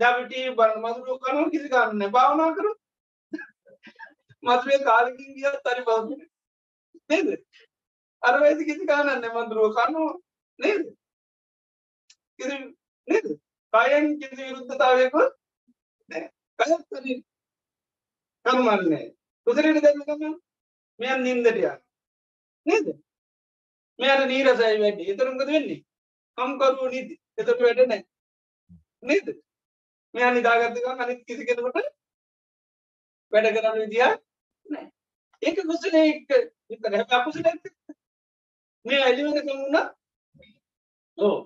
දැවිට 0.00 0.56
බල 0.56 0.72
මදුරුව 0.80 1.18
කනව 1.20 1.50
කිසි 1.50 1.68
ගන්න 1.68 2.10
භාවනා 2.10 2.50
කරු 2.54 2.72
මදුරේ 4.42 4.84
කාලකින් 4.84 5.30
ගියත් 5.36 5.58
තරි 5.64 5.82
බව 5.86 6.08
නේද? 7.10 7.28
අර 8.22 8.34
වැදි 8.40 8.62
කිසි 8.64 8.84
ගානන්න 8.86 9.26
මදුරුව 9.36 9.74
කනුව 9.76 10.10
නේද? 10.58 10.84
කිසි 12.38 12.56
නේද? 13.08 13.26
කයන් 13.72 14.06
කිසි 14.20 14.40
විරුද්ධතාවයකුත් 14.40 15.32
කයත් 16.58 17.24
කනුමන්නේ 18.44 19.06
උදරට 19.46 19.82
දැන්නකම 19.84 20.34
මෙයන් 21.00 21.20
නින්දටය 21.22 21.62
නේද? 22.66 22.86
මෙයට 23.98 24.26
නීරසයි 24.26 24.80
වැඩි. 24.80 25.10
එතරම්කද 25.12 25.48
වෙන්නේ? 25.48 25.80
කම්කරු 26.38 26.90
නීති 26.90 27.14
එතට 27.38 27.60
වැඩ 27.60 27.80
නෑ 27.84 28.02
නේද? 29.02 29.26
මෙයා 30.14 30.32
නිදාගත්තක 30.32 30.86
අනිත් 30.96 31.20
කිසි 31.26 31.46
කෙනකට 31.46 31.64
වැඩ 33.32 33.48
කරන්න 33.54 33.80
විදිහ 33.80 34.02
නෑ 34.02 34.31
ඒක 35.42 35.58
කුසල 35.68 35.94
එක 36.00 36.28
විතර 36.68 36.92
හැ 36.94 37.06
අකුසල 37.12 37.46
ඇත 37.46 37.62
මේ 38.84 39.00
ඇලිවෙන 39.00 39.40
කමුණ 39.42 39.76
ඕ 41.18 41.38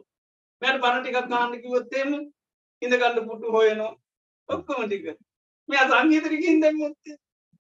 මෑට 0.63 0.81
පණ 0.83 1.03
ටිකක් 1.03 1.29
කාන්න 1.31 1.61
කිවොත්තේම 1.63 2.11
ඉඳ 2.83 2.95
කල්ල 2.95 3.19
පුටු 3.29 3.53
හොයනවා. 3.53 3.93
ඔක්කොම 4.49 4.83
ටික. 4.85 5.07
මෙයා 5.69 5.89
සංගීතරිකින් 5.91 6.61
දැම්මොත්තේ 6.63 7.17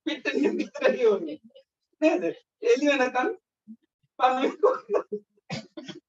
පිට්ට 0.07 0.37
විතරයෝනේ 0.59 1.39
නේද? 2.03 2.23
එලි 2.63 2.87
වෙනකම් 2.91 3.29
පන්න 4.19 4.43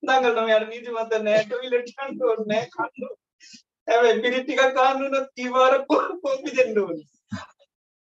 දඟලන 0.06 0.52
යට 0.52 0.70
නීති 0.70 0.92
මත 0.92 1.22
නෑ 1.24 1.42
ටොයිලට් 1.46 2.04
යන්න 2.06 2.24
ඕනේ 2.24 2.48
නෑ 2.52 2.66
කන්න 2.74 3.10
හැබැයි 3.88 4.22
පිරිත් 4.24 4.46
ටිකක් 4.46 4.64
ගන්න 4.76 5.04
උනත් 5.10 5.34
කීවාර 5.36 5.76
පොම්පි 5.88 6.56
දෙන්න 6.58 6.80
ඕනේ? 6.84 7.08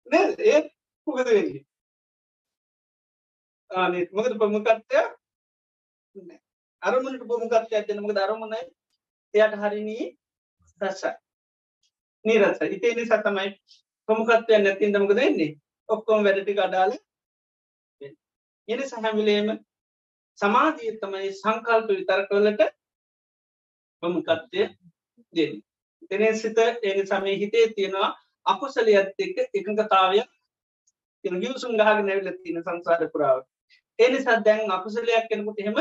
නේද? 0.06 0.34
ඒ 0.46 0.60
මොකද 1.06 1.26
වෙන්නේ? 1.28 1.64
ආනේ. 3.70 4.08
මොකද 4.12 4.36
ප්‍රමුඛත්වය 4.38 5.00
නෑ. 6.16 6.40
අරමුණට 6.82 7.24
ප්‍රමුඛත්වයක් 7.24 7.88
දෙන්න 7.88 8.02
මොකද 8.02 8.18
අරමුණ 8.18 8.54
එයාට 8.54 9.56
හරිනී 9.56 10.06
රසයි. 10.80 11.12
නීරසයි 12.24 12.70
ඉතින් 12.70 12.90
ඒ 12.90 13.00
නිසා 13.00 13.20
තමයි 13.20 13.50
ප්‍රමුඛත්වයක් 14.08 14.60
නැතිනම් 14.60 15.02
මොකද 15.02 15.16
වෙන්නේ? 15.16 15.58
ඔක්කොම 15.88 16.24
වැඩ 16.24 16.42
ටික 16.42 16.60
අඩාල 16.60 16.92
වෙන්නේ. 18.00 18.16
ඒ 18.68 18.76
නිසා 18.76 19.02
හැම 19.02 19.16
වෙලේම 19.18 19.48
සමාධිය 20.38 20.96
තමයි 21.00 21.30
සංකල්ප 21.32 21.88
විතරකවලට 21.90 22.62
ප්‍රමුඛත්වය 24.02 24.62
දෙන්නේ. 25.34 25.62
එතනේ 26.04 26.34
සිත 26.34 26.58
ඒ 26.58 27.06
සමේ 27.06 27.36
හිතේ 27.36 27.66
තියෙනවා 27.74 28.10
අකුසලයක් 28.46 29.14
එක්ක 29.18 29.36
එකඟතාවයක් 29.54 30.30
තියෙන 31.24 31.40
ගිවිසුම් 31.40 31.72
ගහගෙන 31.72 32.10
ඇවිල්ලා 32.10 32.36
තියෙන 32.42 32.62
සංසාර 32.62 33.10
පුරාව. 33.12 33.40
ඒ 33.98 34.08
නිසා 34.08 34.44
දැන් 34.44 34.70
අකුසලයක් 34.70 35.28
කෙනෙකුට 35.28 35.60
එහෙම 35.60 35.76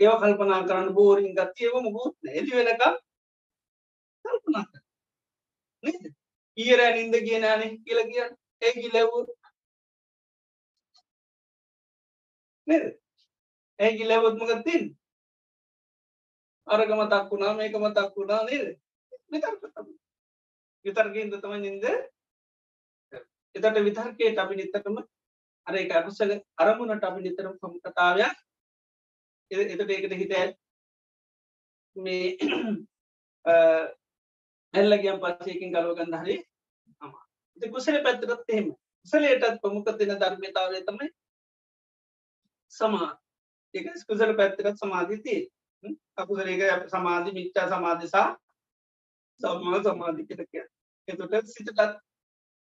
ඒව 0.00 0.14
කල්පනා 0.20 0.66
කරන්න 0.68 0.94
බෝරින් 0.96 1.36
ගතියව 1.36 1.74
මොකුත් 1.84 2.14
නැහැ. 2.18 2.38
එළි 2.38 2.52
වෙනකම් 2.58 2.94
කල්පනා 4.24 4.64
කරන්න. 4.64 4.84
නේද? 5.84 6.02
ඊයර 6.58 6.80
නින්ද 6.88 7.14
ගියේ 7.26 7.40
නෑනේ 7.40 7.70
කියලා 7.84 8.10
කියන්නේ. 8.10 8.38
ඒ 8.62 8.72
කිලවුව 8.74 9.26
නේද? 12.66 12.84
ඒ 13.78 13.92
කිලවුවත් 13.98 14.36
මොකද 14.38 14.62
තින්නේ? 14.64 14.96
අරක 16.66 16.90
මතක් 16.90 17.30
වුණා 17.30 17.54
මේක 17.54 17.74
මතක් 17.76 18.16
වුණා 18.16 18.42
නේද? 18.44 18.66
විතර්ක 19.30 19.62
තමයි. 19.64 19.96
විතර්කයෙන්ද 20.84 21.34
තමයි 21.36 21.60
නින්ද. 21.60 21.84
එතකොට 23.54 23.84
විතර්කයට 23.86 24.38
අපි 24.38 24.54
නිතරම 24.56 24.96
අර 25.66 25.74
ඒක 25.74 25.92
අකුසල 25.92 26.30
අරමුණට 26.58 27.04
අපි 27.04 27.20
නිතරම 27.22 27.58
ප්‍රමුඛතාවයක් 27.58 28.36
එතකොට 29.50 29.90
ඒකට 29.90 30.14
හිත 30.14 30.34
මේ 31.96 32.36
ඇල්ල 34.74 34.92
ගියන් 34.98 35.18
පස්සේ 35.20 35.54
එකකින් 35.54 35.72
ගලව 35.72 35.96
ගන්න 35.96 36.18
හරි 36.18 36.36
අමාරුයි. 37.00 37.28
ඉතින් 37.56 37.72
කුසල 37.72 37.98
පැත්තටත් 38.02 38.48
එහෙම. 38.48 38.68
කුසලයටත් 39.02 39.60
ප්‍රමුඛ 39.60 39.90
දෙන 39.94 40.14
ධර්මතාවය 40.16 40.78
තමයි 40.82 41.08
සමාධි. 42.72 43.18
ඒක 43.74 43.86
කුසල 44.08 44.32
පැත්තටත් 44.34 44.78
සමාධිය 44.78 45.20
තියෙන්නේ. 45.20 45.98
අකුසලයක 46.16 46.62
සමාධි 46.88 47.30
මිච්ඡා 47.32 47.68
සමාධි 47.68 48.08
සහ 48.08 48.16
සම්මා 49.40 49.82
සමාධි 49.82 50.26
කියලා 50.28 50.46
කියන්නේ. 50.46 50.72
එතකොට 51.08 51.46
සිතටත් 51.48 51.80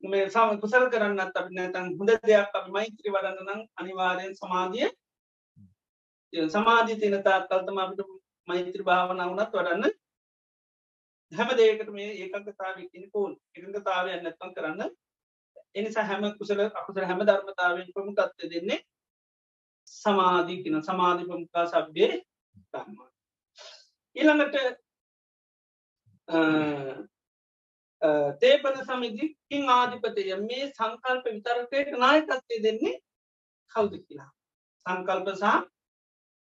මේ 0.03 0.29
සම 0.29 0.59
කුසල 0.61 0.85
කරන්නත් 0.89 1.35
අපි 1.35 1.51
නැත්නම් 1.51 1.87
හොඳ 1.97 2.11
දෙයක් 2.23 2.53
අපි 2.53 2.69
මෛත්‍රී 2.71 3.13
වඩන්න 3.13 3.45
නම් 3.45 3.61
අනිවාර්යෙන් 3.75 4.35
සමාධිය 4.35 4.89
සමාධිය 6.49 6.97
තියෙන 6.97 7.23
තාක්කල් 7.23 7.61
තමයි 7.61 7.81
අපිට 7.81 8.01
මෛත්‍රී 8.47 8.85
භාවනාව 8.85 9.29
වුණත් 9.29 9.53
වඩන්න 9.53 9.93
හැම 11.31 11.49
දෙයකට 11.53 11.89
මේ 11.91 12.11
ඒකගතාවය 12.15 12.83
කියන 12.89 13.05
කෝල් 13.11 13.31
එකඟතාවයක් 13.55 14.21
නැත්තම් 14.21 14.51
කරන්න. 14.53 14.81
ඒ 15.75 15.81
නිසා 15.81 16.05
හැම 16.05 16.23
කුසල 16.37 16.59
අකුසල 16.61 17.03
හැම 17.03 17.21
ධර්මතාවයෙන් 17.21 17.93
ප්‍රමුඛත්වය 17.93 18.51
දෙන්නේ 18.51 18.79
සමාධි 19.87 20.61
කියන 20.63 20.77
සමාධි 20.83 21.23
ප්‍රමුඛා 21.25 21.65
සබ්බේ 21.67 22.13
ධම්මා 22.71 23.09
ඊළඟට 24.15 24.55
තේපන 28.39 28.81
සමිදි 28.83 29.35
කින් 29.47 29.69
ආධිපතය. 29.69 30.23
මේ 30.41 30.71
සංකල්ප 30.71 31.25
විතරකයට 31.27 31.93
නායකත්වය 31.97 32.63
දෙන්නේ 32.63 32.99
කවුද 33.71 33.93
කියලා? 33.99 34.31
සංකල්ප 34.85 35.29
සහ 35.35 35.63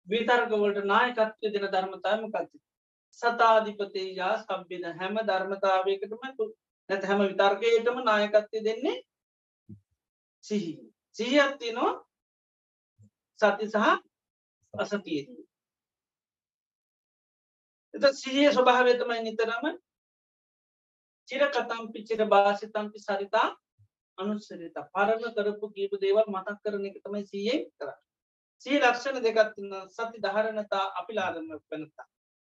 විතර්කවලට 0.06 0.84
නායකත්වය 0.86 1.52
දෙන 1.52 1.68
ධර්මතාවම 1.68 2.30
කත්ති 2.30 2.58
සතාධිපතේයා 3.18 4.34
සබ්බෙන 4.38 4.84
හැම 4.94 5.16
ධර්මතාවයකටම 5.22 6.22
නැත 6.88 7.04
හැම 7.04 7.20
විතර්කයටම 7.22 7.98
නායකත්වය 8.02 8.62
දෙන්නේ 8.64 8.96
සිහි 10.44 10.72
සිහියත්තිනවා 11.16 11.92
සති 13.40 13.66
සහ 13.68 13.86
අසතියදී 14.74 15.44
එත 17.94 18.08
සිහිය 18.14 18.48
ස්වභාවය 18.50 18.96
තමයි 18.96 19.20
නිතරම 19.22 19.68
චිර 21.28 21.42
කතම්පි 21.48 22.04
චිර 22.04 22.20
භාසිතම්පි 22.26 22.98
සරිතා 22.98 23.48
අනුස්සරිත 24.18 24.76
පරණ 24.92 25.34
කරපු 25.36 25.66
කීප 25.74 25.96
දේවල් 25.98 26.26
මතක් 26.26 26.58
කරන 26.62 26.86
එක 26.86 26.96
තමයි 27.00 27.24
සීයෙන් 27.24 27.64
කර 27.76 27.90
සී 28.66 28.78
ලක්ෂණ 28.78 29.18
දෙකත්න්න 29.22 29.74
සති 29.88 30.22
දහරණතා 30.24 30.84
අපි 31.00 31.12
ලාගන්න 31.14 31.64
පැනතා 31.66 32.06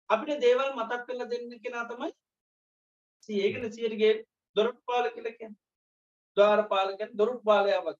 අපිට 0.10 0.42
දේවල් 0.42 0.70
මතක් 0.74 1.02
කරල 1.06 1.26
දෙන්න 1.28 1.52
කෙනා 1.60 1.86
තමයි 1.86 2.12
ඒකන 3.40 3.66
සියරගේ 3.72 4.14
දොරට් 4.56 4.80
පාල 4.86 5.12
කියලක 5.12 5.42
දවාර 6.38 6.62
පාලක 6.68 7.02
දොරුට් 7.14 7.44
පාලයාවක් 7.44 8.00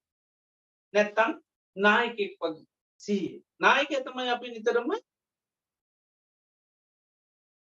නැත්තම් 0.94 1.38
නායකෙක් 1.78 2.34
වගේ 2.42 2.66
සී 3.02 3.28
නායක 3.60 3.92
තමයි 4.02 4.30
අපි 4.30 4.48
නිතරම 4.50 4.90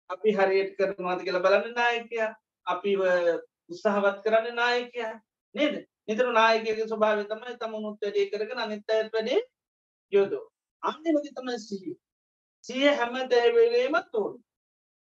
අපි 0.09 0.29
හරියට 0.31 0.75
කරනවාද 0.77 1.21
කියලා 1.21 1.41
බලන්න 1.41 1.73
නායකය. 1.73 2.17
අපි 2.67 2.91
උත්සාහවත් 3.69 4.17
කරන්න 4.23 4.55
නායකය 4.55 5.03
නේද? 5.55 5.75
නිතර 6.07 6.27
නායකගේ 6.31 6.87
ස්වභාව 6.87 7.19
තමයි 7.25 7.57
තම 7.59 7.73
උනුත් 7.73 8.01
වැඩේ 8.01 8.29
කරගෙන 8.31 8.59
අනිත් 8.59 8.89
අයත් 8.89 9.09
වැඩේ 9.13 9.41
යොදෝ 10.13 10.45
අන්තිමදි 10.83 11.29
තමයි 11.31 11.59
සිහිය. 11.59 11.95
සිය 12.63 12.87
හැම 12.91 13.15
තැවෙලේමත් 13.29 14.15
ඕන 14.15 14.33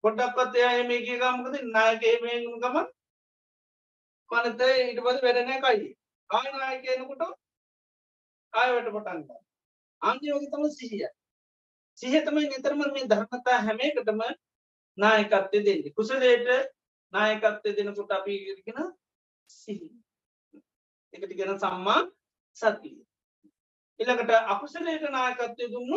පොඩ්ඩක්වත් 0.05 0.55
එයා 0.57 0.85
මේ 0.89 1.05
කිය 1.07 1.19
ගමකද 1.19 1.57
නායක 1.69 2.03
මේගම 2.23 2.53
මනත 4.31 4.61
ඊට 4.69 5.01
පද 5.01 5.19
වැඩනෑ 5.25 5.61
කයි 5.65 5.89
ආය 6.31 6.49
නායකයනකොට 6.55 7.23
ආයවට 8.55 8.93
පොටන්ග 8.95 9.27
අන්තිමදි 10.03 10.47
තම 10.47 10.65
සිහිය. 10.71 11.09
සිහතමයි 11.99 12.47
නිතරම 12.47 12.81
මේ 12.87 13.09
ධර්මතා 13.09 13.59
හැමේකටම 13.67 14.23
නායකත්වය 14.99 15.59
දෙන්නේ. 15.67 15.95
කුසලයට 15.97 16.49
නායකත්වය 17.13 17.71
දෙනකොට 17.77 18.13
අපි 18.13 18.35
ගෙන 18.67 18.79
සිහි 19.51 19.89
එකට 21.15 21.33
ගෙන 21.39 21.59
සම්මා 21.59 22.01
සතිය. 22.57 22.97
එළකට 24.01 24.31
අකුසලයට 24.53 25.05
නායකත්වය 25.11 25.65
දුන්න 25.73 25.93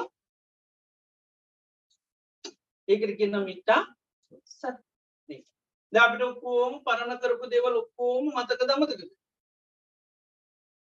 ඒකට 2.87 3.17
කියන්න 3.19 3.37
මිට්ටා 3.45 3.81
සත් 4.51 4.77
ද 5.93 5.95
අපිට 5.97 6.23
ඔක්කෝම 6.23 6.73
පරණ 6.85 7.19
කරපු 7.21 7.45
දේවල් 7.51 7.75
ඔක්කෝම 7.81 8.25
මතක 8.33 8.61
දමතකද 8.61 9.01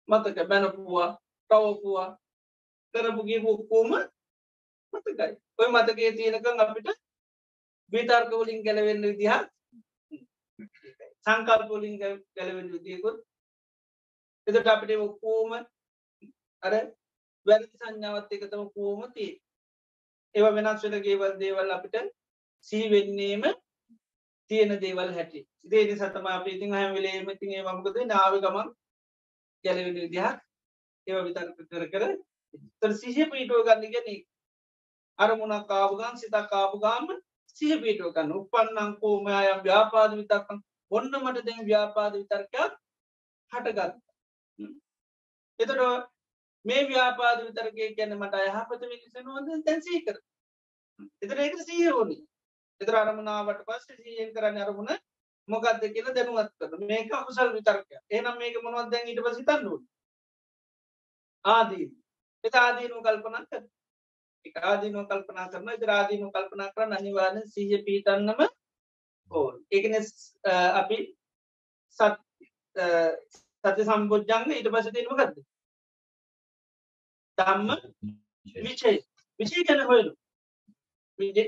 මතක. 0.09 0.39
බැනපුවා 0.51 1.11
රවපුවා 1.51 2.09
කරපුගේ 2.95 3.41
ඔක්කෝම 3.45 3.91
මතකයි. 4.93 5.33
ඔය 5.59 5.69
මතකේ 5.75 6.11
තියෙනකං 6.17 6.63
අපිට 6.65 6.89
විතර්කවලින් 7.93 8.65
ගැලවෙන්න 8.65 9.07
විදිහ 9.11 9.37
සංකල්පවලින් 11.27 11.97
ගැලවෙන් 12.01 12.69
විදියකුත් 12.73 13.17
එතට 14.47 14.69
අපිට 14.69 14.93
ඔක්කෝම 14.99 15.53
අර 16.63 16.75
වැරදි 17.47 17.67
සංඥාවත් 17.73 18.33
එක 18.33 18.45
තම 18.47 18.65
කෝම 18.71 19.03
තිය 19.13 19.33
ඒව 20.35 20.47
වෙනස් 20.57 20.85
වෙන 20.85 20.97
ගේවල් 21.03 21.35
දේවල් 21.39 21.73
අපිට 21.73 21.97
සීවෙන්නේම 22.69 23.45
තියෙන 24.51 24.73
දේවල් 24.81 25.13
හැටි 25.13 25.43
දේනි 25.67 25.97
සතම 25.97 26.27
අප 26.29 26.47
ඉතින් 26.49 26.75
හැම 26.75 26.95
වෙලේම 26.95 27.29
තින් 27.37 27.53
ඒ 27.53 27.65
මමකද 27.65 28.07
නාව 28.07 28.39
ගමන් 28.39 28.73
ගැලවෙන 29.65 29.97
විදිහක් 29.97 30.39
ඒව 31.07 31.19
විතර්ක 31.25 31.59
කර 31.67 31.85
කර 31.93 32.05
තර 32.81 32.93
සිහිය 32.95 33.31
පිටුව 33.31 33.67
ගන්න 33.67 33.93
ගැන 33.93 34.09
අරමුණ 35.19 35.57
කාපුගන් 35.65 36.17
සිතා 36.17 36.47
කාපුගාම 36.47 37.05
සිහ 37.57 37.77
පිටුව 37.79 38.15
ගන්න. 38.15 38.33
උපන්නං 38.35 38.91
කෝමයම් 39.01 39.61
ව්‍යාපාද 39.63 40.13
විතක්කම් 40.15 40.59
ඔන්න 40.91 41.11
මට 41.15 41.45
දැන් 41.45 41.65
ව්‍යාපාද 41.65 42.13
විතර්කයක් 42.15 42.77
හටගත් 43.53 43.95
එතට 45.59 45.83
මේ 46.65 46.87
ව්‍යාපාද 46.87 47.43
විතරගේ 47.43 47.91
ගැන 47.95 48.17
මට 48.17 48.35
අයහපත 48.37 48.83
විනිසනුවද 48.85 49.51
දැන්සී 49.65 50.01
කර 50.03 50.23
එතර 51.23 51.39
ඒක 51.41 51.59
සීහ 51.63 51.91
ඕනි 51.93 52.19
එතර 52.81 52.97
අරමුණාවට 52.97 53.67
පස්ස 53.67 53.99
සීයෙන් 53.99 54.33
කරන්න 54.33 54.63
අරමුණ 54.63 54.97
මොකක්ද 55.49 55.87
කියලා 55.91 56.15
දැනුවත් 56.15 56.53
කර 56.61 56.81
මේක 56.85 57.15
අකුසල් 57.15 57.53
විතර්කය 57.53 58.03
එනම් 58.13 58.35
මේක 58.39 58.59
මොනවත් 58.63 58.91
දැන් 58.91 59.09
ඊට 59.09 59.23
පසිතන්නුව 59.25 59.81
ආදී 61.45 61.87
එත 62.45 62.55
ආදීනු. 62.57 63.03
කල්පනා 63.03 63.45
කර 63.47 63.63
ආදීනෝ 64.65 65.05
කල්පනා 65.05 65.49
කරන 65.49 65.69
රාදීනු 65.83 66.31
කල්පනා 66.31 66.71
කරන 66.71 66.93
අනිවාර්ය 66.93 67.43
සීහ 67.47 67.83
පීටන්නම 67.85 68.41
ඕ 69.31 69.49
ඒකන 69.71 69.95
අපි 70.75 70.99
සත් 71.99 72.15
සති 73.65 73.83
සම්බෝජ්ජංග 73.85 74.49
ඊට 74.51 74.71
පස 74.71 74.89
තිීම 74.91 75.15
ගත්ද 75.15 75.37
ධම්ම 77.39 77.71
විචය. 78.59 78.93
විචය 79.41 79.65
ගැන 79.65 79.83
හොයලු 79.85 80.13
විජය 81.19 81.45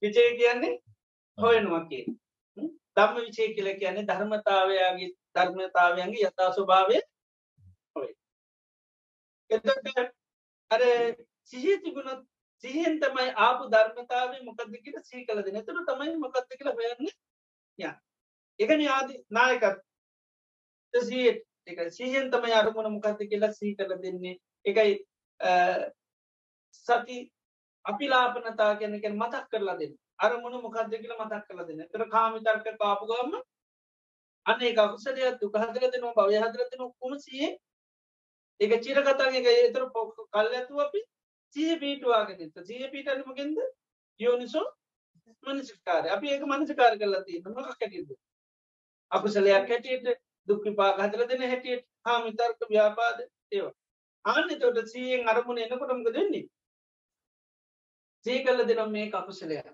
විජය 0.03 0.24
කියන්නේ 0.38 0.72
හොයනවා 1.38 1.82
කිය 1.88 2.05
ධම්ම 2.97 3.16
විචය 3.18 3.45
කියල 3.55 3.68
කියන්නේ 3.76 4.07
ධර්මතාවයාගේ 4.07 5.11
ධර්මතාවයන්ගේ 5.34 6.26
යථා 6.26 6.51
ස්වභාවය 6.53 6.99
හොය 7.97 8.11
එතට 9.51 9.68
අර 10.70 10.82
සිහිය 11.51 11.80
තිබුණොත් 11.80 12.20
සිහෙන් 12.64 13.01
තමයි 13.01 13.32
ආපු 13.38 13.70
ධර්මතාවේ 13.70 14.42
මොකක්ද 14.42 14.76
කියලා 14.76 15.05
සී 15.05 15.24
කලද 15.26 15.49
නැතුර 15.53 15.80
තමයි 15.84 16.16
මොකක්ද 16.18 16.47
කියලා 16.51 16.74
හොයන්න? 16.74 17.11
ය. 17.78 17.90
එකන 18.61 18.86
ආදි 18.88 19.14
නායකත් 19.30 19.82
සියට 20.95 21.42
එක 21.66 21.80
සිහෙන් 21.90 22.30
තමයි 22.30 22.53
අරමුණ 22.53 22.92
මොකක්ද 22.92 23.20
කියලා 23.24 23.53
සී 23.53 23.74
කල 23.76 23.97
දෙන්නේ. 24.03 24.36
එකයි 24.64 24.92
සති 26.76 27.18
අපිලාපනතා 27.84 28.72
කියනකෙන් 28.76 29.16
මතක් 29.16 29.45
කරලා 29.51 29.78
දෙන්න. 29.78 29.97
අරමුණ 30.18 30.62
මොකක්ද 30.62 30.95
කියලා 30.95 31.20
මතක් 31.20 31.42
කරලා 31.49 31.68
දෙන්න. 31.68 31.88
තර 31.90 32.09
කාමිතර්ක 32.09 32.66
කාපුගම 32.78 33.40
අන්න 34.47 34.62
ඒ 34.62 34.74
අකුසලයක් 34.78 35.40
දුකහදර 35.40 35.84
දෙනවා 35.86 36.14
භවය 36.18 36.38
හදර 36.38 36.70
දෙන 36.70 36.86
ඔක්කොම 36.86 37.18
සියේ 37.20 37.51
ඒක 38.61 38.72
චිරකතාගේ 38.84 39.53
ඒතර 39.55 39.84
පොක් 39.92 40.16
කල් 40.28 40.49
ඇතු 40.53 40.80
අපි 40.80 41.01
සිය 41.57 41.74
පීටවාගෙනත 41.78 42.57
සිය 42.64 42.88
පීටනමගෙන්ද 42.90 43.59
යෝනිසෝ 44.20 44.66
මනසිකාර 45.46 46.05
අපි 46.09 46.26
ඒක 46.28 46.44
මනසිකාර 46.44 46.94
කරලා 47.00 47.24
තියන්න 47.24 47.50
මක 47.50 47.68
කැටිද 47.72 48.11
අකුසලයක් 49.12 49.68
හැටියට 49.68 50.09
දුක්විපා 50.48 50.90
හදර 50.98 51.28
දෙන 51.28 51.44
හැටියට 51.44 51.84
හාමිතර්ක 52.05 52.61
ව්‍යාපාද 52.70 53.18
ඒවා. 53.52 53.74
ආන්න 54.24 54.50
තොට 54.61 54.88
සීයෙන් 54.88 55.28
අරමුණ 55.28 55.61
එනකොටමක 55.61 56.09
දෙන්නේ 56.16 56.44
සී 58.26 58.38
කල්ල 58.44 58.66
දෙනම් 58.68 58.92
මේ 58.92 59.07
කකුසලයක් 59.11 59.66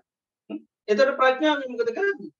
එතට 0.87 1.11
ප්‍රඥාවමකද 1.19 1.91
කරන්න? 1.97 2.31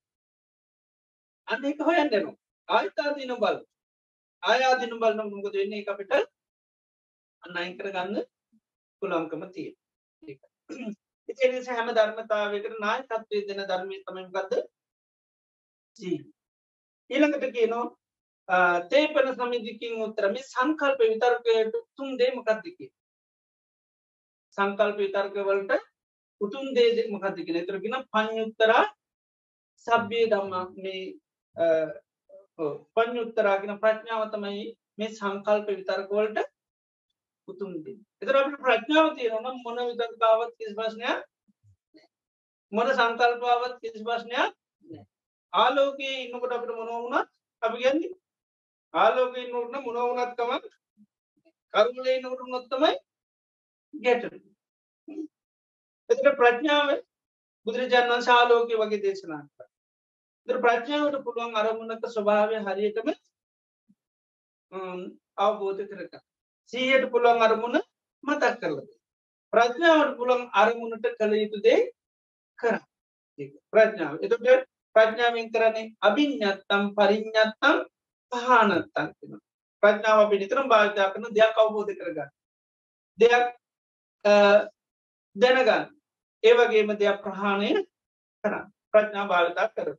අන්න 1.47 1.65
එක 1.65 1.79
හොයන්ටනවා 1.81 2.35
ආයතාදීන 2.69 3.33
බල. 3.37 3.57
ආයාදින 4.43 4.93
බලන 4.99 5.19
මොකද 5.31 5.55
වෙන්නේ? 5.55 5.87
අපිට 5.87 6.11
අන්න 7.43 7.57
අයිකර 7.57 7.89
ගන්න 7.89 8.17
පුළන්කම 9.01 9.43
තිය 9.51 9.69
ඉතිනිස 11.29 11.67
හැම 11.69 11.89
ධර්මතාවකට 11.91 12.77
නාය 12.79 13.01
තත්වය 13.05 13.41
දෙන 13.47 13.63
ධර්මය 13.65 13.97
තමයිගත්ද 14.03 14.53
ඊළඟට 17.09 17.45
කියනවා 17.51 18.71
තේපන 18.87 19.29
සමිදිකින් 19.35 20.01
උත්තරම 20.01 20.35
සංකල්ප 20.43 20.99
විතර්කයට 21.05 21.79
තුන් 21.93 22.17
දේමකක්දිකි 22.17 22.91
සංකල්ප 24.57 24.97
විතර්කවලට 24.97 25.71
උතුන් 26.41 26.73
දේ 26.73 27.07
මකතිකෙන 27.07 27.57
එතරගෙන 27.57 27.97
පංයුත්තරා 28.09 28.83
සබ්බිය 29.87 30.25
දම්ම 30.27 30.53
මේ 30.77 31.03
පංයුත්තරාගෙන 32.95 33.79
ප්‍රඥාව 33.79 34.23
තමයි 34.31 34.63
මේ 34.97 35.11
සංකල්ප 35.11 35.69
විතර්කවලට 35.71 36.41
උතුම්දී 37.51 37.97
එතර 38.21 38.35
අපට 38.37 38.57
ප්‍රඥාව 38.61 39.11
තියෙනවන 39.15 39.59
මොන 39.59 39.83
විතර්කාවත් 39.83 40.51
කිසි 40.55 40.73
ප්‍රශ්නයක් 40.75 41.19
මොන 42.71 42.89
සංකල්පාවත් 42.93 43.75
කිසි 43.79 44.03
ප්‍රශ්නයක් 44.03 44.51
ආලෝකයේ 45.53 46.17
ඉන්නකොට 46.19 46.53
අපට 46.53 46.73
මොනවුණත් 46.73 47.27
අපි 47.61 47.77
ගැන්නේ 47.79 48.13
ආලෝකය 48.93 49.41
නොටන 49.47 49.83
මොනවුනත්කම 49.83 50.51
කරුලේ 51.73 52.17
නොට 52.19 52.41
නොත්තමයි 52.47 52.93
ගැට 53.93 54.23
එතට 56.09 56.29
ප්‍රඥාව 56.37 56.89
බුදුරජාණන් 57.67 58.23
ශාලෝකය 58.23 58.75
වගේ 58.75 59.01
දේශනා 59.01 59.43
කර. 59.49 59.67
ද 60.47 60.59
ප්‍රඥාවට 60.59 61.23
පුළුවන් 61.23 61.55
අරමුණක 61.55 62.07
ස්වභාවය 62.07 62.57
හරියටම 62.61 63.11
අවබෝධ 65.37 65.83
කරක 65.89 66.13
සීයට 66.74 67.05
පුළුවන් 67.11 67.41
අරමුණ 67.41 67.78
මතක් 68.24 68.53
කරලද 68.59 68.89
ප්‍රඥාවට 69.53 70.17
පුළන් 70.17 70.43
අරමුණට 70.55 71.07
කළ 71.13 71.34
යුතු 71.36 71.59
දේ 71.59 71.80
කර 72.59 72.78
ප්‍රඥාව. 73.69 74.13
එතට 74.17 74.67
ප්‍රඥාවෙන් 74.95 75.47
කරන්නේ 75.49 75.93
අභිඥත්තම් 76.01 76.84
පරිඥත්තම් 76.95 77.78
පහනත්තන් 78.32 79.09
කෙන 79.13 79.39
ප්‍රඥාව 79.84 80.19
අපි 80.19 80.36
නිතරම් 80.38 80.67
භාජා 80.67 81.11
කරන 81.11 81.28
දෙයක් 81.32 81.57
අවබෝධ 81.57 81.93
කරගන්න. 81.93 82.30
දෙයක් 83.19 83.45
දැනගන්න. 85.36 85.89
ඒවගේම 86.43 86.95
දෙයක් 86.95 87.22
ප්‍රහාණය 87.24 87.72
කර 88.43 88.53
ප්‍රඥා 88.93 89.28
භාවිතා 89.28 89.67
කර 89.69 89.89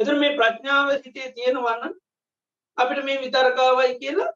එතුර 0.00 0.16
මේ 0.16 0.36
ප්‍රඥාව 0.36 0.88
හිතේ 0.98 1.32
තියෙනවන්න 1.32 1.94
අපිට 2.78 3.04
මේ 3.04 3.20
විතරකාවයි 3.20 3.98
කියලා 3.98 4.30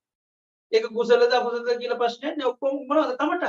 ඒක 0.73 0.87
කුසලද 0.91 1.33
අකුසද 1.33 1.69
කියල 1.75 1.95
ප්‍රශ්නය 1.97 2.45
ඔක්කොම 2.45 2.75
මනද 2.85 3.17
තමට 3.17 3.45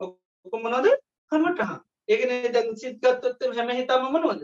ඔක්කො 0.00 0.56
මනද 0.58 0.96
කමටහ 1.32 1.72
ඒකන 2.08 2.34
දැන් 2.50 2.76
සිත්ගත්තොත් 2.76 3.48
හැම 3.52 3.70
හිතම 3.72 4.04
මනුවද? 4.08 4.42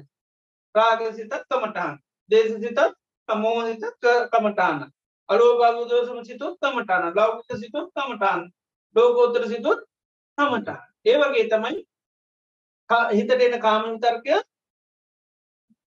රාග 0.74 1.00
සිතත් 1.12 1.36
කමටහන්. 1.46 2.00
දේශ 2.30 2.56
සිතත් 2.58 2.80
තමෝහිත 3.28 3.84
කමටාන 4.32 4.90
අලෝ 5.28 5.52
බාගදෝසම 5.58 6.18
සිතුත් 6.24 6.56
තමටාන 6.58 7.14
ලෞකික 7.14 7.58
සිතුත් 7.58 7.88
තමටාන් 7.92 8.40
ලෝකෝතර 8.96 9.44
සිතුත් 9.48 9.80
තමටා 10.38 10.80
ඒවගේ 11.04 11.46
තමයි 11.46 11.78
හිතට 13.10 13.30
එන 13.38 13.60
කාම 13.60 13.82
විතර්කය 13.86 14.40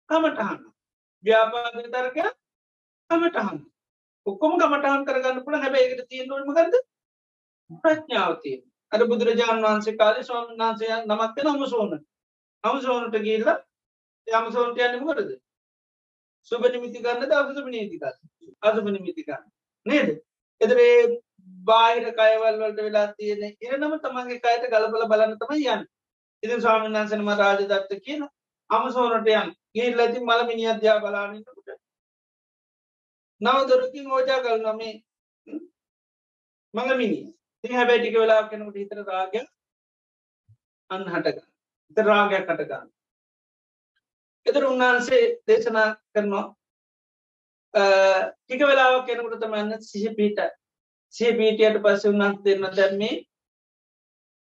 කමටහන්න 0.10 0.60
ව්‍යාපාද 1.24 1.76
විතර්කය 1.78 2.24
කමටහන්න 3.10 3.60
ඔක්කොම 4.30 4.55
කමටහන් 4.57 5.05
කරගන්න 5.05 5.43
පුළ 5.43 5.57
හැබැයිකට 5.57 6.07
තියෙන්නුවම 6.07 6.53
කරද 6.53 6.80
ප්‍රඥාවතිය 7.84 8.57
අර 8.91 9.05
බුදුරජාණන් 9.05 9.65
වහන්සේ 9.65 9.97
කාලි 9.97 10.23
ස්වාමන් 10.23 10.55
වහන්සය 10.57 10.89
නමත්ත 11.01 11.45
නමසෝන 11.47 11.99
අමසෝනට 12.63 13.21
ගිල්ල 13.21 13.53
යමසෝන්ට 14.27 14.82
යන්නම 14.82 15.05
කරද 15.07 15.38
සුබ 16.51 16.65
නිමිති 16.67 17.01
ගන්න 17.01 17.32
අසුබ 17.34 17.67
නීතික 17.67 18.03
අසුබ 18.63 18.86
නිමිතිකන්න 18.88 19.43
නේද? 19.86 20.09
එදරේ 20.61 21.21
බාහිර 21.63 22.09
කයවල් 22.13 22.55
වලට 22.55 22.80
වෙලා 22.80 23.07
තියෙන 23.13 23.43
ඉරනම 23.61 23.95
තමන්ගේ 23.99 24.39
කයට 24.39 24.67
ගලබල 24.67 25.07
බලන්න 25.07 25.38
තම 25.38 25.53
යන්න. 25.55 25.86
ඉති 26.43 26.57
ස්වාමන් 26.57 26.93
වහන්සනම 26.93 27.32
රාජ 27.36 27.63
දත්ත 27.63 28.01
කියන 28.01 28.27
අමසෝනට 28.69 29.30
යන් 29.30 29.53
ගිල්ල 29.73 29.99
ඇති 29.99 30.19
මල 30.21 30.45
මිනි 30.45 30.67
අධ්‍යා 30.67 30.99
බලානකට 30.99 31.59
නවදොරකින් 33.41 34.11
ඕජා 34.11 34.43
කල් 34.43 34.61
නමේ 34.65 34.95
මඟ 36.73 36.97
මිනි 36.97 37.19
ති 37.63 37.73
හැබැයි 37.73 38.01
ටික 38.01 38.17
වෙලා 38.17 38.41
කෙනකට 38.49 38.75
හිතර 38.75 39.01
රාගය 39.05 39.41
අන්න 40.89 41.05
හටක 41.07 41.37
ඉත 41.91 42.05
රාගයක් 42.05 42.45
කටගන්න 42.45 42.87
එතර 44.45 44.63
උන්වහන්සේ 44.65 45.23
දේශනා 45.47 45.89
කරනවා 46.13 46.45
ටික 47.73 48.61
වෙලාවක් 48.63 49.07
කෙනකට 49.07 49.39
තමන්න 49.39 49.81
සිහ 49.83 50.13
පිහිට 50.15 50.39
සිය 51.13 51.31
පීටියට 51.33 51.81
පස්ස 51.83 52.05
උන්නත් 52.05 52.39
දෙන්න 52.45 52.69
දැම්මේ 52.71 53.15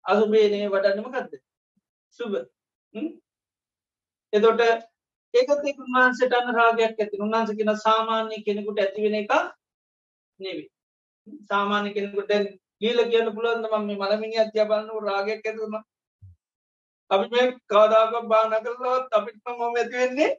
අසුබේනය 0.06 0.60
වඩන්නම 0.68 1.08
කක්ද 1.08 1.42
සුබ. 2.20 2.34
එතොට 4.34 4.62
ඒකත් 5.38 5.66
එක් 5.66 5.80
උන්වහන්සේට 5.80 6.34
අන්න 6.34 6.50
රාගයක් 6.54 6.98
ඇති 6.98 7.22
උන්වහන්ස 7.22 7.52
කියෙන 7.54 7.74
සාමාන්‍ය 7.80 8.40
කෙනෙකුට 8.46 8.80
ඇතිවෙන 8.80 9.20
එක 9.20 9.32
නෙවී 10.40 10.68
සාමාන්‍ය 11.46 11.94
කෙනෙකුට 11.94 12.32
ගීල 12.82 13.00
කියන්න 13.06 13.34
පුළුවන්ද 13.36 13.66
ම 13.72 13.86
මේ 13.86 14.00
මනමිනි 14.02 14.38
අධ්‍යාපන්න 14.38 14.90
රාගයක් 15.06 15.46
ඇතුම 15.46 15.78
අපි 17.12 17.26
මේ 17.30 17.48
කාදාක 17.68 18.14
බාන 18.28 18.56
කරලවත් 18.58 19.18
අපිට 19.18 19.56
මොම 19.56 19.76
ඇතිවෙන්නේ 19.76 20.32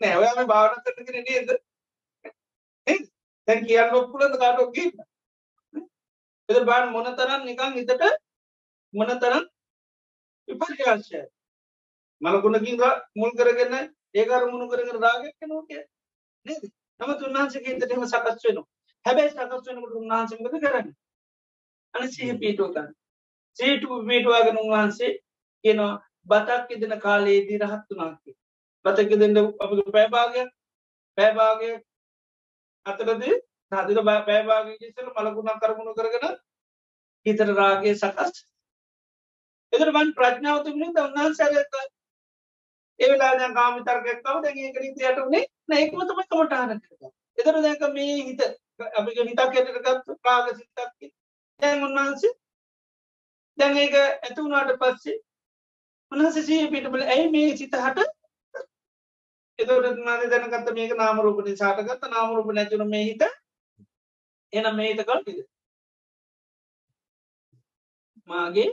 නෑ 0.00 0.16
ඔයාම 0.16 0.48
භාවන 0.48 0.80
කරන 0.84 1.06
කෙන 1.06 1.24
නේද? 1.24 1.48
දැන් 3.48 3.64
කියන්න 3.66 3.94
ඔක්කුලද 3.94 4.34
කාටොක් 4.38 4.74
කියන්න 4.74 4.94
එද 6.48 6.64
බාන් 6.64 6.92
මොන 6.92 7.08
තරන් 7.14 7.44
නිකං 7.44 7.74
හිතට 7.74 8.04
මොන 8.94 9.12
තරම් 9.18 9.44
විපර්යාශය 10.48 11.22
මලකුණකින් 12.20 12.84
මුල් 13.16 13.32
කරගන්න 13.32 13.90
ඒකර 14.14 14.42
මුණු 14.46 14.66
කරගෙන 14.68 15.00
රාගයක් 15.00 15.48
නෝකය 15.48 15.78
නේද? 16.46 16.62
නමුත් 17.00 17.22
උන්වහන්සේගේ 17.22 17.74
හිතටම 17.74 18.04
සකස් 18.04 18.44
වෙනවා. 18.44 18.66
හැබැයි 19.04 19.30
සකස් 19.30 19.66
වෙනකට 19.68 19.96
උන්වහන්සේමකද 19.96 20.56
කරන්න? 20.56 20.88
අන 21.94 22.08
සිහ 22.08 22.32
පීටෝකන් 22.36 22.88
සීටු 23.58 24.00
පීටවාගෙන 24.04 24.58
උන්වහන්සේ 24.58 25.12
කියනවා 25.64 25.92
බතක් 26.26 26.68
ඉදන 26.72 26.96
කාලයේදී 27.00 27.60
රහත් 27.60 27.88
වනාකි 27.92 28.36
බතක 28.84 29.10
දෙන්න 29.18 29.38
අප 29.38 29.70
පැබාගයක් 29.88 30.50
පැබාගය 31.18 31.72
අතරද 32.86 33.24
හදිර 33.72 33.98
පැබාග 34.26 34.68
සල 34.76 35.08
මලකුණක් 35.16 35.60
කරමුණු 35.62 35.94
කරගෙන 35.94 36.36
හිතර 37.26 37.48
රාගේ 37.54 37.94
සකස්. 37.94 38.34
එතරබන් 39.72 40.14
ප්‍රඥාව 40.14 40.62
තිබුණේ 40.64 41.02
උන්වහන්සේක 41.02 41.74
ඒවෙලා 43.00 43.52
ගාමි 43.52 43.84
තර්කයක්කව 43.84 44.36
දැගේ 44.40 44.72
කරිතයට 44.72 45.22
වනේ 45.22 45.44
නැකමතම 45.68 46.20
කමටාන 46.24 46.76
එතර 47.38 47.56
දැක 47.60 47.82
මේ 47.92 48.18
හිත 48.20 48.40
අපි 48.92 49.10
හිතා 49.22 49.48
කෙටගත් 49.50 50.14
ප්‍රාග 50.18 50.52
සිතක්කි 50.52 51.12
දැන් 51.62 51.84
උන්වහන්සේ 51.84 52.32
දැන් 53.58 53.76
ඒක 53.78 53.98
ඇතුුණාට 53.98 54.72
පස්සේ 54.78 55.18
උන්හස 56.12 56.40
සී 56.42 56.62
පිටබල 56.68 57.04
ඇයි 57.06 57.28
මේ 57.30 57.56
සිත 57.56 57.76
හට? 57.78 58.08
එතට 59.58 60.00
නාද 60.00 60.22
දැනගත්ත 60.30 60.72
මේක 60.72 60.92
නාමරූපනි 60.94 61.56
සාටගත්ත 61.56 62.08
නාමරූප 62.08 62.52
නැතිවන 62.52 62.88
මේ 62.88 63.04
හිත 63.04 63.22
එන 64.52 64.68
මේ 64.76 64.90
හිත 64.90 65.02
කල්ටිද 65.04 65.40
මාගේ 68.28 68.68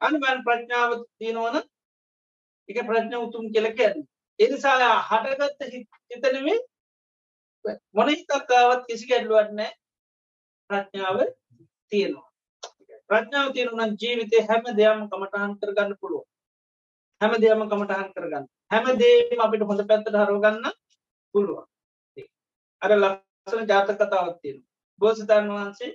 අනිබන් 0.00 0.44
ප්‍රඥාව 0.46 0.90
තියෙනවන 1.18 1.56
එක 2.68 2.78
ප්‍රඥ 2.82 3.16
උතුම් 3.18 3.44
කෙලක 3.50 3.80
ඇද 3.80 3.96
එනිසා 4.38 4.92
හටගත්ත 5.02 5.60
හිතනවේ 6.10 6.58
මොන 7.92 8.08
හිතක්කාවත් 8.08 8.86
කිසි 8.86 9.04
ගැඩලුවත්නෑ 9.06 9.72
ප්‍රඥාව 10.70 11.18
තියෙනවා. 11.92 12.28
ප්‍රඥාව 13.10 13.48
තියෙනුනම් 13.52 13.96
ජීවිතය 13.96 14.36
හැම 14.42 14.64
දෙයම 14.74 15.04
කමටහන් 15.08 15.58
කරගන්න 15.60 15.98
පුළුව 16.00 16.24
හැම 17.20 17.32
දෙයම 17.38 17.60
කමටහන් 17.64 18.08
කරගන්න. 18.12 18.46
හැම 18.70 18.86
දේම 18.96 19.40
අපිට 19.40 19.62
හොඳ 19.62 19.82
පැත්තට 19.84 20.16
හරෝගන්න 20.18 20.64
පුළුවන්. 21.34 21.66
අර 22.82 22.90
ලස්සන 22.92 23.68
ජාත 23.68 23.92
කතාවත් 23.92 24.40
තියෙන 24.40 24.58
බෝසතාන් 25.00 25.50
වහන්සේ 25.50 25.92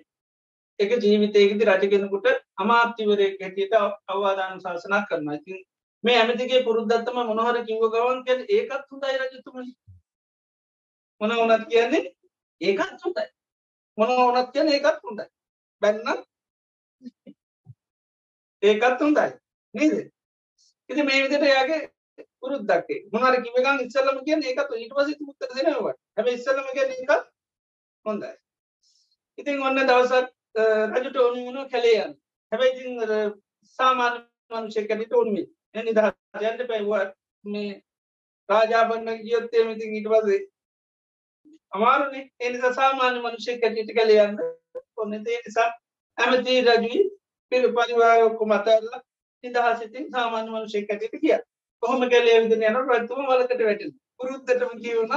එක 0.80 0.92
ජීවිතයකති 1.00 1.68
රජගෙනකුට 1.68 2.28
අමාත්‍යවරය 2.58 3.28
හැටියට 3.34 3.76
අවවාධන 4.08 4.62
ශාසනා 4.62 5.02
කරන 5.06 5.30
ඉතින් 5.34 5.60
මේ 6.04 6.18
ඇමතිගේ 6.18 6.64
පුරුද්ධත්තම 6.64 7.18
මොනහර 7.30 7.58
කිව 7.68 7.84
ගවන් 7.94 8.24
කිය 8.26 8.46
ඒකත් 8.50 8.86
හොඳයි 8.92 9.18
රජතුමනි. 9.20 9.74
මොන 11.22 11.32
වනත් 11.32 11.68
කියන්නේ 11.70 12.04
ඒකත් 12.62 13.04
හොඳයි. 13.04 13.28
මොන 13.98 14.10
ඕනත් 14.16 14.52
කියන 14.54 14.70
ඒකත් 14.70 15.00
හොඳයි. 15.04 15.26
බැන්න 15.82 16.24
ඒකත් 18.64 19.02
හොඳයි. 19.02 19.30
නේද? 19.76 20.12
ඉති 20.90 21.04
මේ 21.04 21.24
විදිට 21.24 21.46
යාගේ 21.46 21.82
පුරුද්දක්ේ 22.42 23.00
මොනර 23.14 23.36
කිවගන් 23.44 23.84
ඉස්සල්ලම 23.86 24.24
කිය 24.26 24.40
ඒකත් 24.44 24.74
ඊට 24.78 24.96
පස 24.96 25.20
මුත්තර 25.28 25.54
දෙනවා 25.56 25.94
හැම 26.16 26.34
ඉස්සල්ලම 26.34 26.72
කිය 26.74 26.88
ඒකත් 26.88 27.30
හොඳයි. 28.06 28.34
ඉතින් 29.38 29.64
ඔන්න 29.64 29.84
දවසක් 29.84 30.28
රජට 30.96 31.18
ඕනි 31.18 31.46
වුණ 31.46 31.70
කැලේයන් 31.70 32.18
හැබැයි 32.52 32.74
ඉතින් 32.76 32.94
සාමාන්‍ය 33.80 34.20
මනුෂ්‍යකැනට 34.52 35.14
ඕන්මි 35.14 35.44
නිදහ 35.76 36.00
යන්න 36.42 36.68
පැයිවට 36.68 37.14
මේ 37.44 37.82
රාජාපන්න 38.50 39.10
ගියොත්තේ 39.20 39.66
මිතින් 39.66 39.94
ඊට 39.94 40.10
පසේ 40.10 40.40
අමාරුනේ. 41.72 42.24
එනිස 42.40 42.64
සාමාන්‍ය 42.76 43.20
මනුෂ්‍ය 43.20 43.58
කැටිට 43.58 43.92
කළයන්න 43.92 44.40
ඔන්න 44.98 45.14
ඒ 45.14 45.22
නිසා 45.38 45.70
ඇමති 46.18 46.62
රජී 46.64 47.04
පිර 47.52 47.64
පරිවායොක්කු 47.72 48.46
මතල්ල 48.46 48.90
නිදහසිතින් 49.44 50.10
සාමාන්‍ය 50.12 50.50
මනුෂ්‍ය 50.50 50.82
කැටිට 50.84 51.20
කිය 51.20 51.38
කොහොම 51.84 52.10
කැලේ 52.10 52.40
විදින 52.40 52.66
යන 52.70 52.80
රත්තුම 52.80 53.22
වලකට 53.26 53.62
වැටෙන 53.62 53.94
පුරුද්දටම 54.18 54.74
කියවන 54.82 55.14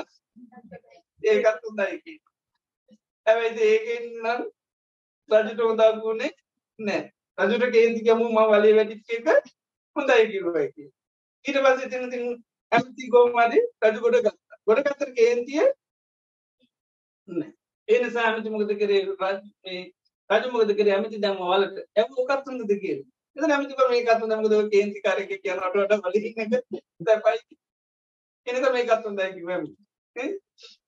ඒකත් 1.23 1.65
උදයිකි 1.65 2.15
ඇැවයිද 3.27 3.59
ඒකෙන් 3.65 4.07
නම් 4.19 4.45
රජට 5.29 5.61
හොදාගුණේ 5.63 6.31
නෑ 6.79 7.03
රජුට 7.39 7.75
කේන්ති 7.75 8.07
ගමු 8.07 8.31
ම 8.31 8.39
වලේ 8.51 8.77
වැටිච්ච 8.77 9.19
එක 9.33 9.53
හොඳයි 9.97 10.27
කිවයි 10.31 10.91
ඊට 11.45 11.59
පස්සේ 11.59 11.91
තින 11.91 12.11
තින් 12.11 12.25
ඇමති 12.73 13.09
ගෝමදි 13.09 13.59
රජු 13.83 14.01
ගොඩ 14.01 14.19
ගත්තා. 14.19 14.59
ගොඩ 14.67 14.81
ගත්තර 14.81 15.11
කේන්තිය 15.13 15.65
ඒ 17.89 17.99
නිසා 17.99 18.25
ඇමති 18.25 18.49
මොකද 18.51 18.73
කරේ? 18.77 19.03
රජ 20.31 20.45
මොකද 20.53 20.71
කර? 20.77 20.89
ඇමති 20.91 21.23
දැම 21.25 21.43
වලට. 21.43 21.77
ඇම 21.97 22.09
කත්තුන්ද 22.31 22.63
දෙකේ 22.69 22.97
එත 23.37 23.45
නැමති 23.45 23.75
මේ 23.85 24.05
කත්තු 24.05 24.27
නමද 24.29 24.55
කේන්ති 24.71 24.99
කාරක 25.01 25.31
කියනට 25.37 25.63
වල 25.75 25.87
පයි 27.25 27.41
එනක 28.47 28.67
මේ 28.73 28.87
කත්තුන් 28.87 29.17
දැකිව 29.17 29.49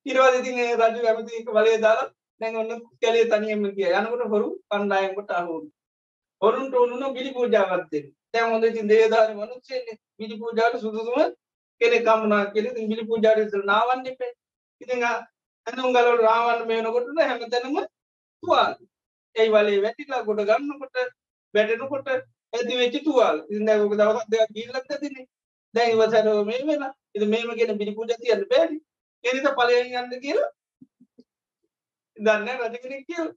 ඉරවාද 0.07 0.35
ඉතින් 0.41 0.59
රජු 0.79 1.07
ඇමතික 1.07 1.49
වලේ 1.53 1.79
දාලා 1.81 2.11
දැන් 2.41 2.57
ඔන්න 2.57 2.83
කැලේ 3.01 3.31
තනියම 3.31 3.65
කිය 3.77 3.93
යනකොට 3.93 4.29
හොරු 4.31 4.49
කණ්ඩායමට 4.69 5.31
අහුන් 5.33 5.65
හොරුන්ට 6.43 6.75
ඔනුන 6.77 7.15
බිලි 7.15 7.31
පූජාවත් 7.33 7.89
දෙන්න. 7.93 8.07
දැන් 8.35 8.53
හොඳ 8.53 8.65
ඉතින් 8.65 8.89
දේවදාන 8.89 9.35
මනුස්සයනේ 9.37 9.97
බිලි 10.19 10.35
පූජාවට 10.39 10.81
සුදුසුම 10.81 11.19
කෙනෙක් 11.81 12.03
කම්ුණා 12.07 12.43
කියලා 12.53 12.73
ඉතින් 12.75 12.89
බිලි 12.91 13.05
පූජාවට 13.07 13.45
ඉස්සෙල් 13.45 13.65
නාවන්න 13.65 14.07
එපේ. 14.07 14.33
ඉතින් 14.81 15.05
ඇඳුම් 15.07 15.93
ගලවල 15.95 16.21
රාවන්න 16.21 16.67
මේනකොට 16.67 17.07
හැමතැනම 17.21 17.77
තුවාල. 18.43 18.75
ඒ 19.37 19.49
වලේ 19.49 19.79
වැටිලා 19.85 20.23
ගොඩ 20.23 20.43
ගන්නකොට 20.49 20.97
වැටෙනකොට 21.55 22.09
ඇති 22.53 22.81
වෙච්ච 22.81 22.97
තුවාල. 23.05 23.37
ඉතින් 23.51 23.65
දැන් 23.69 23.87
ඔක 23.87 23.95
දවස් 24.01 24.27
දෙකක් 24.33 24.53
ගිහිල්ලත් 24.57 24.91
ඇතිනේ 24.91 25.27
දැන් 25.75 25.95
ඉවසර 25.95 26.27
මේ 26.51 26.67
වෙලා. 26.67 26.93
ඉතින් 27.15 27.29
මේම 27.31 27.55
කියන 27.59 27.79
බිලි 27.81 27.97
පූජා 27.97 28.21
තියන්න 28.23 28.45
බෑනේ. 28.51 28.83
ඒ 29.25 29.33
නිසා 29.35 29.57
ඵලයෙන් 29.59 29.97
යන්න 30.01 30.21
කියලා 30.25 30.51
දන්න 32.17 32.49
රජ 32.61 32.77
කෙනෙක් 32.79 33.07
කියල. 33.09 33.29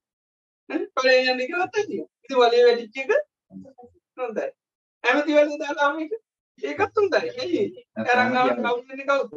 පල 0.95 1.07
යන්න 1.09 1.41
කියලත් 1.41 1.61
ඇතිය 1.73 2.01
ඉති 2.23 2.35
වලේ 2.35 2.63
වැඩිච්ච 2.65 2.97
එක 3.01 3.11
හොඳයි. 4.17 4.47
ඇමති 5.07 5.31
වල 5.33 5.51
දාලාම 5.57 5.95
ඒකත් 5.99 6.95
හොඳයි. 6.95 7.29
ඇයි? 7.35 7.63
ඇරංගාව 8.01 8.47
කවුන්නේ 8.55 9.05
කවුද? 9.05 9.31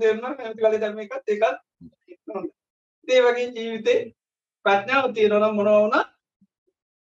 දෙන්න 0.00 0.24
ඇති 0.24 0.62
වල 0.62 0.76
ධර්ම 0.76 1.00
එකත් 1.00 1.28
එකත් 1.28 1.44
ඒ 3.08 3.20
වගේ 3.20 3.48
ජීවිතේ 3.50 4.00
ප්‍රඥාව 4.64 5.12
තියෙනවනම් 5.14 5.54
මොනවුන 5.56 5.94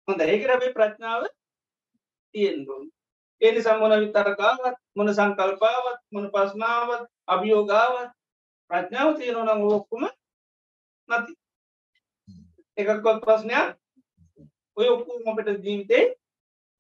හොඳ 0.08 0.22
ඒකට 0.24 0.52
අපේ 0.52 0.74
ප්‍රඥාව 0.74 1.24
තියෙන්දුන් 2.36 2.84
ඒනි 3.42 3.62
සම්මොන 3.62 3.96
විතරකාවත් 4.02 4.78
මොන 4.96 5.14
සංකල්පාවත් 5.14 6.00
මොන 6.12 6.28
පස්නාවත් 6.34 7.04
අභියෝගාවත් 7.28 8.12
ප්‍රඥාව 8.72 9.10
තියෙනවනම් 9.18 9.66
ඔක්කුම 9.70 10.04
නැති. 11.10 11.34
එකක්කොත් 12.78 13.20
ප්‍රශ්නයක් 13.24 13.68
ඔය 14.78 14.88
ඔක්කුම 14.88 15.28
අපට 15.32 15.50
ජීවිතේ 15.64 16.04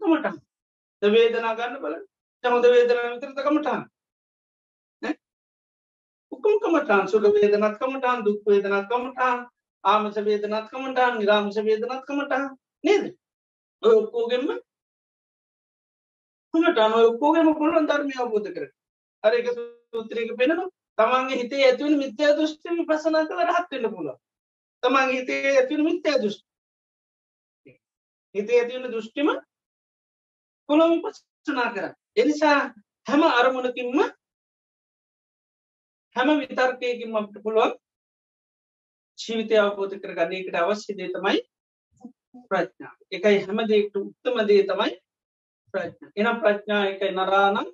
කමටන් 0.01 1.13
වේදනා 1.13 1.53
ගන්න 1.55 1.81
බල 1.81 1.95
හොඳ 2.43 2.65
වේදනා 2.67 3.11
විතරත 3.11 3.39
කමටන් 3.41 3.83
උකුම් 6.31 6.55
කමටන් 6.59 7.07
සුක 7.07 7.27
වේදනත් 7.33 7.77
කමටන් 7.79 8.23
දුක් 8.25 8.39
වේදනත් 8.45 8.89
කමටන් 8.89 9.43
ආමස 9.83 10.17
වේදනත් 10.21 10.69
කමටන් 10.69 11.19
නිරාමස 11.19 11.57
වේදනත් 11.59 12.05
කමටන් 12.05 12.45
නේද? 12.83 13.05
ඔය 13.83 13.93
ඔක්කෝගෙන්ම 13.93 14.47
හුනටන 16.53 16.97
ඔක්කෝගෙම 17.01 17.53
පුළුවන් 17.53 17.87
ධර්මය 17.89 18.15
අවබෝධ 18.17 18.49
කර 18.55 18.67
අර 19.23 19.33
එක 19.33 19.47
සූත්‍රයක 19.53 20.35
පෙනෙනවා 20.37 20.69
තමන්ගේ 20.97 21.39
හිතේ 21.39 21.63
ඇතිවන 21.65 21.95
මිත්‍යා 21.99 22.35
දෘෂ්ටි 22.37 22.75
විපසනා 22.79 23.23
කළ 23.25 23.45
රහත්වෙන්න 23.45 23.93
පුළුව 23.93 24.17
තමන්ගේ 24.83 25.17
හිතේ 25.19 25.53
ඇතිවන 25.53 25.87
මිත්‍යා 25.87 26.19
දෘෂ්ටි. 26.19 26.45
හිතේ 28.35 28.59
ඇතිවන 28.59 28.91
දෘෂ්ටිම 28.91 29.29
පුළොම 30.69 30.91
විපස්සනා 30.95 31.69
කර 31.73 31.87
එනිසා 32.17 32.59
හැම 33.07 33.23
අරමුණකින්ම 33.31 33.99
හැම 36.15 36.29
විතර්කයකින් 36.41 37.15
අපට 37.15 37.41
පුළුවන් 37.43 37.73
ජීවිතය 39.19 39.57
අවබෝධ 39.57 39.95
කර 39.97 40.13
ගන්නකට 40.13 40.55
අවශ්‍ය 40.55 40.97
දේ 40.97 41.09
තමයි 41.09 41.41
ප්‍රඥා. 42.45 42.93
එකයි 43.11 43.39
හැම 43.39 43.59
දෙෙක්ට 43.63 43.97
උත්තම 43.97 44.37
දේ 44.47 44.63
තමයි 44.63 44.91
ප්‍රඥා. 45.73 46.11
එනම් 46.15 46.41
ප්‍රඥා 46.41 46.83
එකයි 46.87 47.11
නරානම් 47.11 47.67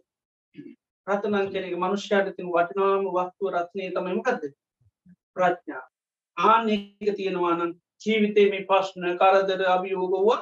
රතනන් 1.07 1.51
කෙනෙක 1.53 1.75
මනුෂ්‍යයට 1.75 2.35
තින 2.35 2.49
වටිනාම 2.49 3.07
වස්තුව 3.09 3.53
රත්නය 3.53 3.89
තමයිමකක්ද 3.91 4.43
ප්‍රඥා. 5.35 5.83
ආනෙක 6.37 7.15
තියෙනවානම් 7.17 7.73
ජීවිතේ 8.01 8.49
මේ 8.49 8.67
පශ්න 8.69 9.17
කරදර 9.17 9.61
අභියෝගවා 9.69 10.39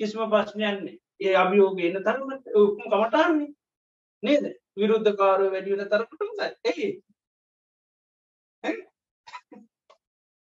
කිසිම 0.00 0.22
පශ්නයන්නේ 0.32 0.98
ඒ 1.20 1.34
අභියෝග 1.36 1.80
එන්න 1.80 1.98
තරමට 2.02 2.44
උකුම් 2.56 2.86
කමටන්නේ 2.86 3.50
නේද? 4.22 4.44
විරුද්ධකාරය 4.76 5.46
වැඩියන 5.52 5.82
තරකටම 5.86 6.30
ඇයි 6.44 6.88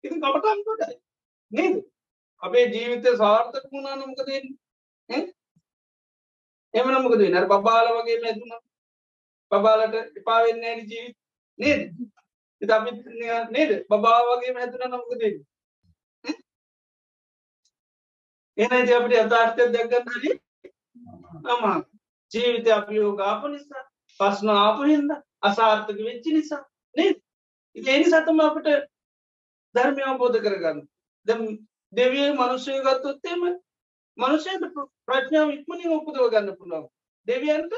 ඉති 0.03 0.15
කමටන් 0.15 0.59
කොටයි 0.65 0.95
නේද? 1.51 1.75
අපේ 2.41 2.65
ජීවිතය 2.67 3.17
සාර්ථක 3.17 3.65
වුණා 3.71 3.95
නමක 3.97 4.19
දෙන්න 4.29 4.47
එම 6.73 6.87
නමකද 6.91 7.21
නර 7.25 7.45
බබාල 7.47 7.87
වගේ 7.95 8.19
මැදුන 8.23 8.51
බබාලට 9.51 9.95
එපාවෙන්න 10.19 10.63
ඇනි 10.63 10.83
ජීවිත. 10.85 11.17
නේද? 11.59 11.81
ඉත 12.61 12.71
අපි 12.71 12.91
නේද? 13.51 13.71
බබා 13.89 14.19
වගේ 14.27 14.53
මැතුන 14.53 14.83
නමක 14.87 15.11
දෙන්න 18.57 18.73
එනද 18.73 18.91
අපට 18.93 19.15
අතාර්ථය 19.17 19.69
දැක්ගන්න 19.69 20.09
හරි 20.13 20.31
අමා 21.47 21.77
ජීවිත 22.31 22.67
අපියෝ 22.71 23.13
ගාප 23.15 23.47
නිසා 23.47 23.83
පස්න 24.19 24.49
ආපු 24.55 24.81
හින්ද 24.85 25.11
අසාර්ථක 25.43 25.99
වෙච්චි 26.01 26.33
නිසා 26.33 26.63
නේ 26.95 27.11
ඉතිනි 27.75 28.05
සතම 28.05 28.39
අපට 28.41 28.67
ධර්මය 29.75 30.03
අවබෝධ 30.03 30.39
කරගන්න. 30.39 30.79
දෙවිය 31.93 32.29
මනුෂ්‍යය 32.33 32.79
ගත්තොත්තේම 32.81 33.43
මනුෂයට 34.17 34.63
ප්‍රඥාව 35.07 35.49
ඉක්මනින් 35.51 35.93
ඔපුදව 35.93 36.29
ගන්න 36.29 36.55
පුළුවන්. 36.55 36.87
දෙවියන්ට? 37.27 37.73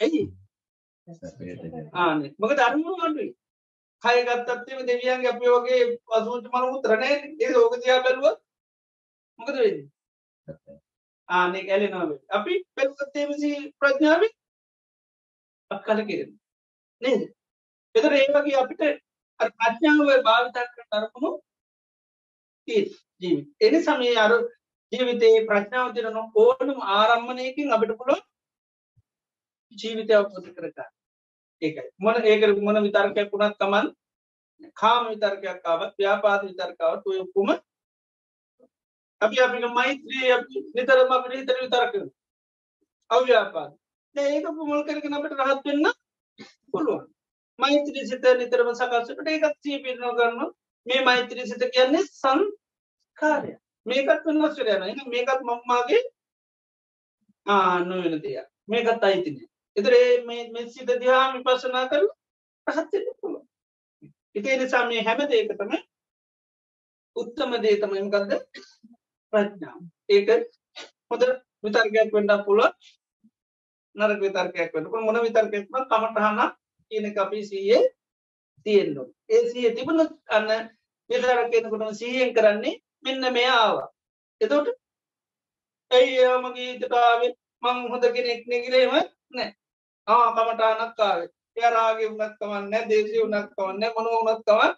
ඇයි? 0.00 0.22
ආන 1.94 2.18
මක 2.38 2.50
ධර්ම 2.54 2.82
වන්ඩුයි 2.84 3.30
කයගත්තත්තේම 4.02 4.84
දෙවියන්ගේ 4.86 5.30
අපි 5.30 5.54
වගේ 5.54 5.80
පසූට 6.04 6.52
මන 6.52 6.68
උතරනෑ 6.72 7.16
ඒ 7.40 7.54
ඕකතියා 7.56 8.04
බැලුව 8.04 8.36
මොකද 9.38 9.56
වෙන්න? 9.56 9.80
ආනෙ 11.28 11.60
ඇලෙනව 11.66 12.14
අපි 12.30 12.54
පැල්ගත්තේමසි 12.74 13.50
ප්‍රඥාව 13.78 14.22
අක්කල 15.70 16.00
කිරෙන 16.04 16.30
නේද? 17.02 17.22
එතර 17.94 18.12
ඒ 18.12 18.28
වගේ 18.30 18.60
අපිට 18.60 18.82
ප්‍රඥාව 19.40 20.24
භාවිතක් 20.24 20.72
තරකුණු 20.86 21.30
ජීවි 22.68 23.42
එනි 23.60 23.80
සමේ 23.80 24.16
අරු 24.18 24.38
ජීවිතයේ 24.92 25.46
ප්‍රඥාව 25.46 25.94
තිරන 25.94 26.18
ඕනුම් 26.18 26.80
ආරම්මණයකින් 26.92 27.74
අපිට 27.74 27.94
පුළුව 27.96 28.20
ජීවිතය 29.76 30.12
අවබෝධ 30.14 30.50
කරගන්න. 30.50 30.90
ඒකයි. 31.62 31.88
මොන 31.98 32.16
ඒක 32.24 32.42
මොන 32.60 32.82
විතර්කයක් 32.82 33.32
වුණත් 33.32 33.58
තමන් 33.58 33.86
කාම 34.74 35.02
විතර්කයක් 35.08 35.60
ආවත් 35.64 35.92
ව්‍යාපාද 35.96 36.40
විතර්කාවත් 36.42 37.02
ඔය 37.06 37.18
ඔක්කොම 37.18 37.50
අපි 39.20 39.36
අපිට 39.40 39.66
මෛත්‍රී 39.72 40.32
නිතරම 40.74 41.12
අපිට 41.12 41.34
හිතර 41.34 41.56
විතරක 41.60 41.94
අව්‍යාපාද. 43.10 43.72
ඒක 44.16 44.46
පුමුල් 44.50 44.84
කරගෙන 44.84 45.14
අපට 45.14 45.32
රහත් 45.38 45.64
වෙන්න 45.64 45.86
පුළුවන්. 46.72 47.06
මෛත්‍රී 47.58 48.06
සිත 48.06 48.28
නිතරම 48.34 48.70
සකස්සට 48.72 49.28
ඒකත් 49.28 49.56
සිය 49.62 49.82
පිරනෝ 49.84 50.12
කරන්න 50.14 50.52
මේ 50.86 51.00
මෛත්‍රී 51.04 51.46
සිත 51.46 51.64
කියන්නේ 51.70 52.04
සංකාරය 52.12 53.56
මේකත් 53.86 54.22
වෙනස්වරයන 54.26 54.82
එ 54.84 54.94
මේකත් 55.08 55.42
මම්මාගේ 55.42 56.02
ආනොවෙන 57.46 58.22
දෙයක්. 58.22 58.48
මේකත් 58.66 59.04
අයිතින 59.04 59.36
එතරේ 59.76 60.24
මේ 60.24 60.68
සිත 60.68 60.90
දිහා 61.00 61.26
විපසනා 61.34 61.84
කරු 61.88 62.08
රහත්වෙන්න 62.66 63.14
පුළුව 63.20 63.44
ඉතිේ 64.34 64.56
නිසා 64.56 64.84
මේ 64.86 65.02
හැම 65.02 65.20
දේකතම 65.30 65.72
උත්තම 67.16 67.52
දේ 67.62 67.76
තමයිමකක්ද 67.76 68.32
ප්‍රඥාව 69.32 69.80
ඒක 70.08 70.28
හොඳ 71.10 71.22
විතර්කයක් 71.64 72.10
වෙන්ඩ 72.14 72.32
පුළුව 72.46 72.72
නරක 73.96 74.20
විතර්කයක් 74.20 74.74
වෙන 74.74 74.90
මොන 75.06 75.20
විතර්කයක්ම 75.20 75.78
කමටහන 75.84 76.40
කියන 76.92 77.06
අපි 77.16 77.38
සීයේ 77.44 77.84
තියෙන්න්නු 78.66 79.04
ඒ 79.28 79.42
සිය 79.50 79.70
තිබුණු 79.76 80.04
අන්න 80.28 80.50
විතරක්කෙනකුටම 81.10 81.92
සීයෙන් 81.92 82.34
කරන්නේ 82.34 82.80
මෙන්න 83.04 83.32
මේ 83.32 83.48
ආවා. 83.52 83.88
එතොට 84.40 84.68
ඇයි 85.90 86.18
ඒමගේ 86.22 86.70
ඉතකාවේ 86.72 87.32
මං 87.62 87.78
හොඳ 87.90 88.04
කෙනෙක් 88.14 88.42
නෙගරේම 88.46 88.92
නෑ. 89.34 89.50
ආ 90.08 90.26
කමටානක්කාවේ 90.36 91.30
එයාරාගේ 91.56 92.08
උනත්කවන්න 92.08 92.88
දේශය 92.90 93.18
උනත්කවන්න 93.22 93.84
මොන 93.94 94.08
උනත්කවන් 94.12 94.72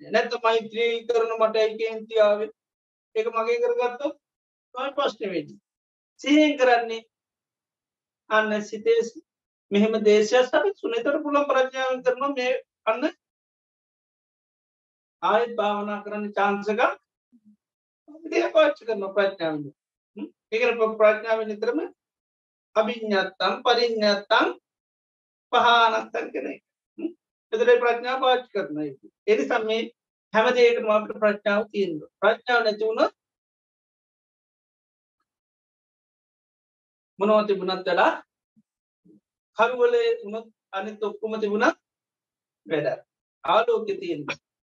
නැත්ත 0.00 0.34
මෛත්‍රී 0.44 0.92
කරන 1.06 1.32
මට 1.36 1.56
ඒකන්තියාවේ 1.58 2.50
ඒක 3.14 3.28
මගේ 3.30 3.60
කරගත්තු 3.60 4.08
පස්්න 4.74 5.30
වෙද 5.30 5.48
සිහෙන් 6.20 6.52
කරන්නේ 6.56 7.06
අන්න 8.30 8.52
සිතේස් 8.62 9.08
මෙහෙම 9.70 9.96
දේශය 10.02 10.38
සට 10.40 10.76
සුනතර 10.76 11.18
පුළන් 11.20 11.46
ප්‍රඥාව 11.46 12.02
කරන 12.02 12.22
මේ 12.32 12.52
අන්න 12.84 13.10
ආයත් 15.22 15.52
භාවනා 15.56 16.02
කරන්න 16.02 16.32
චාන්සක 16.32 16.80
දේ 18.26 18.48
පාච්ච 18.50 18.80
කරන 18.82 19.04
ප්‍රඥාව 19.10 19.62
ඒකර 20.52 20.72
ප්‍රඥාව 20.96 21.44
නිතරම 21.44 21.84
අභිඥත්තම් 22.76 23.54
පරිඥත්තම් 23.62 24.56
පහනත්තන් 25.52 26.26
කෙනෙ 26.30 26.54
එතර 27.52 27.70
ප්‍රඥා 27.78 28.18
පාච් 28.18 28.44
කරන 28.50 28.82
එනි 29.26 29.44
සම්මේ 29.44 29.82
හැමදේකම 30.34 30.88
අපට 30.90 31.18
ප්‍රඥාව 31.20 31.62
තියෙන 31.72 31.92
ප්‍රඥාව 32.20 32.60
නැතිවුණ 32.64 33.02
මොනව 37.18 37.46
තිබුණත් 37.46 37.86
වෙලා 37.86 38.12
කරුවලේ 39.58 40.10
උනොත් 40.26 40.46
අනිත් 40.72 41.02
ඔක්කොම 41.02 41.34
තිබුණත් 41.40 41.76
වැඩ 42.66 42.88
ආලෝක 43.44 43.86
තියෙන 43.90 44.20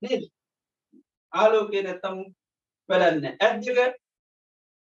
නේද? 0.02 0.22
ආලෝකය 1.32 1.82
නැත්තම් 1.82 2.16
වැඩන්න 2.88 3.26
ඇද්දික 3.38 3.78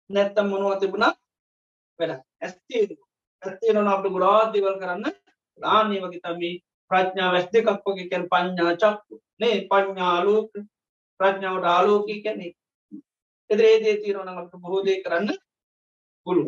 නැත්තම් 0.09 0.47
මොනව 0.51 0.79
තිබුණා 0.81 1.13
වැඩ 1.99 2.13
ඇස්තිය 2.41 2.85
ඇත්තියන 3.43 3.87
අපට 3.87 4.13
ගුරාදිවල් 4.13 4.77
කරන්න. 4.81 5.05
ආනේ 5.59 6.03
වගේ 6.03 6.23
තමී 6.23 6.55
ප්‍රඥා 6.91 7.31
වැස් 7.33 7.47
දෙකක් 7.53 7.69
වගේ 7.85 8.09
කැන් 8.09 8.25
පඥ්ඥා 8.27 8.73
චක්කු. 8.75 9.15
නේ? 9.39 9.57
පඥ්ඥාලෝක 9.63 10.51
ප්‍රඥාවට 11.19 11.67
ආලෝකී 11.67 12.23
කැනෙ 12.23 12.47
එදරේදේ 13.49 13.95
තීරවනකට 13.97 14.61
බොහෝදය 14.61 14.95
කරන්න 15.03 15.29
පුළුව 16.25 16.47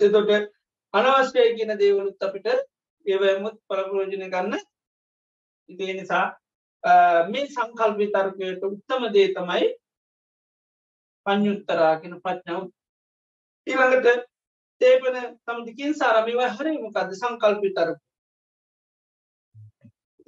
එතොට 0.00 0.30
අනවශ්‍යය 0.94 1.48
කියන 1.56 1.72
දේවලුත් 1.76 2.22
අපිට 2.22 2.46
ඒවමුත් 3.06 3.56
පරපරෝජන 3.68 4.26
ගන්න 4.26 4.56
ඉතිේ 5.68 5.94
නිසා 5.94 6.26
මේ 7.26 7.46
සංකල්පි 7.48 8.06
තර්කයට 8.08 8.64
උත්තම 8.64 9.06
දේ 9.12 9.28
තමයි 9.30 9.68
පඥුත්තරාගෙන 11.26 12.20
ප්‍රඥාව. 12.20 12.64
ඊළඟට 13.66 14.22
තේපන 14.80 15.16
තමතිකින් 15.44 15.92
සාරමිව 15.94 16.40
හරිමකක්ද 16.50 17.10
සංකල්පි 17.14 17.70
තර්ක. 17.72 17.98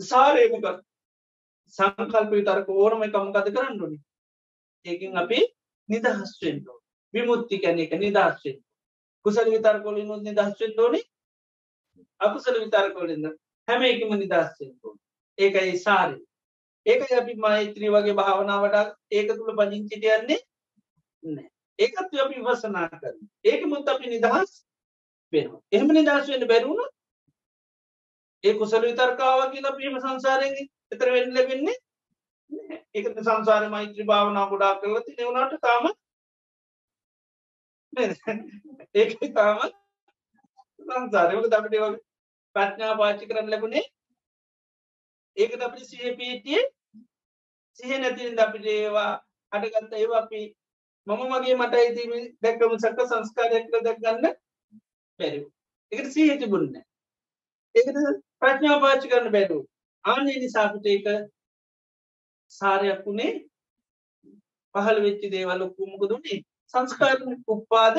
සාරයමකක් 0.01 0.67
සංකල්ප 1.75 2.31
විතරක 2.31 2.69
ඕනම 2.71 3.03
එකමකද 3.03 3.49
කරන්නඩුනි 3.51 3.99
ඒකින් 4.87 5.17
අපි 5.17 5.41
නිදහස්වෙන්ඩෝ 5.89 6.79
විමුත්ති 7.15 7.57
කැන 7.59 7.79
එක 7.79 7.97
නිදහස්වෙන් 7.99 8.59
කුසල 9.25 9.49
විතර්කොලින් 9.49 10.11
ුත් 10.11 10.23
නිදහස්වෙන් 10.23 10.75
ඕනි. 10.79 11.01
අකුසල 12.21 12.57
විතර්කොලින්ද 12.57 13.27
හැම 13.69 13.83
එකම 13.85 14.15
නිදස්සෙන්ෝ 14.15 14.95
ඒකයි 15.39 15.79
සාරය. 15.79 16.17
ඒක 16.87 17.13
අපි 17.13 17.35
මෛත්‍රී 17.37 17.91
වගේ 17.91 18.15
භාවනාවට 18.15 18.97
ඒක 19.11 19.29
තුළ 19.31 19.55
පජිංචිටයන්නේ 19.59 20.41
නෑ 21.25 21.49
ඒකත් 21.79 22.19
අපි 22.19 22.37
වසනා 22.41 22.89
කරන 22.93 23.19
ඒක 23.45 23.63
මුත් 23.67 23.89
අපි 23.89 24.07
නිදහස් 24.09 24.51
වෙන 25.33 25.53
එහෙම 25.73 25.89
නිදහස් 25.91 26.27
වෙන්න 26.29 26.49
බැරුණු 26.49 26.87
ඒ 28.45 28.55
කුසල 28.55 28.83
විතර්කාව 28.83 29.41
කියලා 29.49 29.77
පීම 29.77 29.99
සංසාරයෙන් 29.99 30.55
එතර 30.93 31.09
වෙන්න 31.11 31.35
ලැබෙන්නේ 31.35 31.77
ඒක 32.95 33.07
සංසාර 33.19 33.69
මෛත්‍රී 33.71 34.07
භාවනා 34.07 34.47
ගොඩා 34.49 34.73
කරලති 34.79 35.13
නෙවුණට 35.15 35.59
තාම 35.61 35.85
ඒක 38.95 39.13
තාම 39.35 39.59
සංසාරයක 40.81 41.39
අපිට 41.51 41.75
වගේ 41.75 42.01
ප්‍රඥා 42.57 42.95
පාච්චි 42.97 43.29
කරන්න 43.29 43.51
ලැබුණේ 43.51 43.85
ඒකට 45.37 45.63
අපි 45.63 45.81
සපටිය 45.83 46.63
සිහ 47.81 47.93
නැතිරින් 47.97 48.41
අපිට 48.41 48.67
ඒවා 48.71 49.13
අටගත්ත 49.53 49.95
ඒවා 49.95 50.21
අපි 50.21 50.43
මම 51.07 51.23
මගේ 51.31 51.57
මට 51.57 51.75
ඉතිම 51.85 52.13
දැක්කම 52.43 52.75
සක්ක 52.79 52.99
සංස්කාරයක්ල 53.07 53.79
දැක්ගන්න 53.81 54.29
බැරි 55.21 55.41
එකට 55.93 56.13
සීහ 56.13 56.37
තිබුන්න 56.39 56.69
ඒකට 57.75 57.97
ප්‍රඥා 58.43 58.83
පාච්චි 58.83 59.11
කරන්න 59.11 59.35
බැරු 59.35 59.59
ආනේ 60.05 60.37
නිසාපිට 60.39 60.87
ඒක 60.87 61.07
සාරයක් 62.53 63.01
වුණේ 63.05 63.33
පහළ 64.75 64.99
වෙච්චි 65.05 65.33
දේවල් 65.35 65.65
ඔක්කුමක 65.67 66.03
දුන්නේ 66.11 66.39
සංස්කාර 66.75 67.19
උපාද 67.49 67.97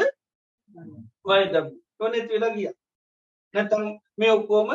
වයදම් 1.26 1.68
කොනෙත් 1.98 2.28
වෙලා 2.30 2.56
ගිය. 2.56 2.68
නැතම් 3.54 3.84
මේ 4.18 4.32
ඔක්කෝම 4.32 4.70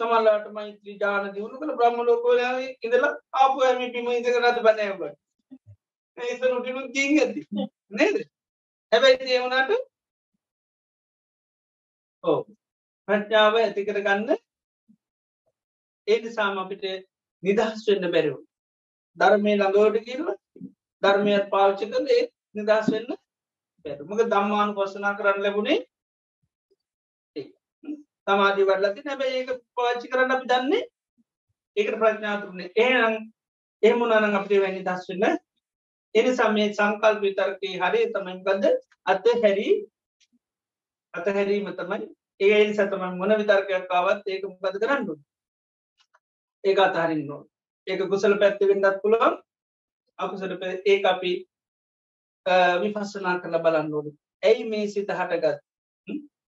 සමල්ලාට 0.00 0.46
මෛත්‍රී 0.52 0.98
ජාන 1.00 1.32
දියුණු 1.34 1.60
කළ 1.60 1.76
බ්‍රහ්ම 1.78 1.98
ලෝකෝල 2.02 2.40
ඉඳලා 2.84 3.12
ආපු 3.40 3.58
ඇම 3.62 3.82
පිම 3.92 4.08
ඉදක 4.10 4.38
රට 4.42 4.64
බනෑබ 4.66 5.02
ඒස 6.18 6.40
නොටිනු 6.42 6.80
ගින් 6.94 7.10
ඇති 7.18 7.40
නේද? 7.90 8.16
හැබැයි 8.92 9.32
ඒවුණට 9.32 9.70
ඕ 12.24 12.40
ප්‍රඥාව 13.08 13.54
ඇතිකර 13.58 14.00
ගන්න 14.00 14.30
ඒ 16.06 16.18
නිසාම 16.20 16.58
අපිට 16.58 16.84
නිදහස් 17.42 17.84
වෙන්න 17.86 18.06
බැරිවු 18.08 18.38
ධර්මය 19.16 19.52
ළඟෝට 19.54 19.98
කියරව 20.02 20.28
ධර්මයත් 21.02 21.50
පාවිච්චි 21.50 21.86
කල 21.88 22.08
ඒ 22.10 22.24
නිදහස් 22.54 22.88
වෙන්න 22.90 23.10
පැරුමක 23.84 24.24
දම්මානු 24.26 24.76
පස්සනා 24.76 25.14
කරන්න 25.14 25.44
ලැබුණේ 25.44 25.78
තමාධි 28.26 28.62
වඩලති 28.64 29.00
නැබැ 29.02 29.32
ඒක 29.32 29.50
පාච්චි 29.74 30.10
කරන්න 30.10 30.34
අපි 30.34 30.50
දන්නේ 30.50 30.82
ඒකට 31.76 31.98
ප්‍රඥාතුරන්නේ 32.00 32.70
ඒනම් 32.78 33.16
එහමුණනං 33.82 34.38
අපේ 34.38 34.60
වැනි 34.60 34.84
දස් 34.84 35.08
වෙන්න 35.10 35.40
එනි 36.14 36.32
සමේ 36.34 36.68
සංකල් 36.70 37.20
විතර්කේ 37.20 37.74
හරේ 37.78 38.06
තමයිකද 38.12 38.64
අත 39.06 39.26
හැරි 39.36 39.68
අත 41.14 41.26
හැරීම 41.28 41.68
තමයි. 41.72 42.06
ඒ 42.40 42.60
සතම 42.68 43.02
මොන 43.18 43.34
විතර්කයක් 43.34 43.88
කාවත් 43.88 44.22
ඒක 44.26 44.44
මොකද 44.44 44.78
කරන්නු 44.80 45.14
ඒක 46.64 46.78
අතහරින්න 46.80 47.30
ඒක 47.86 48.00
කුසල 48.08 48.38
පැත්ති 48.38 48.68
වෙන්නත් 48.68 49.00
පුළුවන් 49.00 49.36
අකුසල 50.18 50.52
ඒ 50.86 50.96
අපි 51.04 51.32
විපස්සනා 52.78 53.40
කරල 53.40 53.58
බලන්නෝද 53.60 54.10
ඇයි 54.42 54.64
මේ 54.66 54.88
සිත 54.88 55.08
හටගත් 55.10 55.58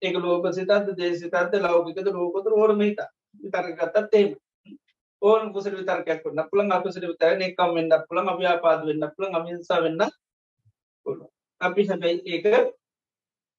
ඒක 0.03 0.17
ලෝක 0.17 0.49
සිතත්ද 0.53 0.93
දේශතත්ද 0.97 1.55
ලෞකිකද 1.61 2.09
ලෝකොත 2.11 2.53
ඕරම 2.53 2.81
හිත 2.81 3.01
විතර්ගත්තත් 3.41 4.15
ඒම 4.15 4.35
ඕන 5.23 5.53
කුසර 5.53 5.75
විතර්කයක් 5.75 6.25
වන්න 6.25 6.49
පුළන් 6.49 6.73
අපසර 6.73 7.05
විතර 7.05 7.43
එකම් 7.43 7.75
වෙන්න 7.75 7.95
පුළන් 8.05 8.29
අව්‍යාපාද 8.29 8.85
වෙන්න 8.87 9.07
පුළන් 9.13 9.35
අමිසා 9.35 9.81
වෙන්න 9.83 10.05
අපි 11.61 11.87
හැබැයි 11.87 12.21
ඒක 12.27 12.47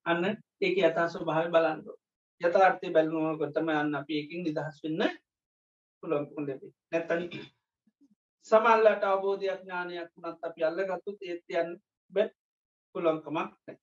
අන්න 0.06 0.30
ඒක 0.62 0.78
යථාස 0.80 1.18
භාව 1.24 1.50
බලන්ඩෝ 1.52 1.98
යථාර්ථය 2.42 2.92
බැලනුව 2.92 3.40
කොතම 3.40 3.72
යන්න 3.72 3.98
අපි 3.98 4.22
එකින් 4.22 4.46
නිදහස් 4.46 4.78
වෙන්න 4.84 5.04
පුළොන්කුන් 6.04 6.48
ලැබේ 6.48 6.72
නැත්තනි 6.92 7.42
සමල්ලට 8.52 9.04
අවබෝධයක් 9.06 9.60
ඥානයක් 9.60 10.10
වුණත් 10.16 10.44
අපි 10.44 10.62
අල්ලගත්තු 10.64 11.18
ඒත්යන් 11.24 11.70
බැ 12.14 12.28
පුළොන්කමක් 12.96 13.36
නැ 13.36 13.78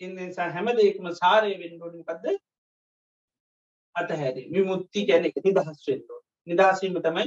ඉන්සා 0.00 0.50
හැමදේකම 0.50 1.06
සාරය 1.14 1.54
වෙන්ඩෝනිකක්ද 1.58 2.26
අතහැරි 3.94 4.42
විමුත්ති 4.50 5.06
ගැන 5.06 5.26
නිදහස් 5.40 5.82
වෙන්ඩෝ 5.86 6.20
නිදහසීම 6.46 6.96
තමයි 7.00 7.26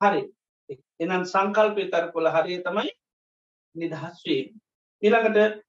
හරි 0.00 0.22
එනම් 1.00 1.24
සංකල්පය 1.26 1.84
තර 1.88 2.06
කොළ 2.12 2.28
හරිය 2.28 2.60
තමයි 2.60 2.90
නිදහස්වේ 3.74 4.42
නිළඟට 5.02 5.64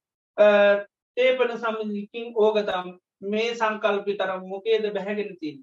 තේපන 1.16 1.52
සමකින් 1.56 2.32
ඕගතම් 2.36 2.88
මේ 3.26 3.50
සංකල්පි 3.54 4.16
තරම් 4.16 4.42
මොකේද 4.46 4.88
බැහැගෙන 4.90 5.36
තින් 5.38 5.56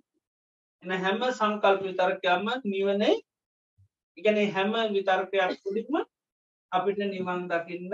එන 0.84 0.92
හැම 0.98 1.20
සංකල්ප 1.32 1.82
විතර්කයම 1.84 2.48
නිවනේ. 2.66 3.16
ඉගැන 4.18 4.40
හැම 4.50 4.72
විතර්කයක් 4.90 5.60
තුළික්ම 5.60 5.96
අපිට 6.72 7.00
නිවන් 7.06 7.42
දකින්න 7.48 7.94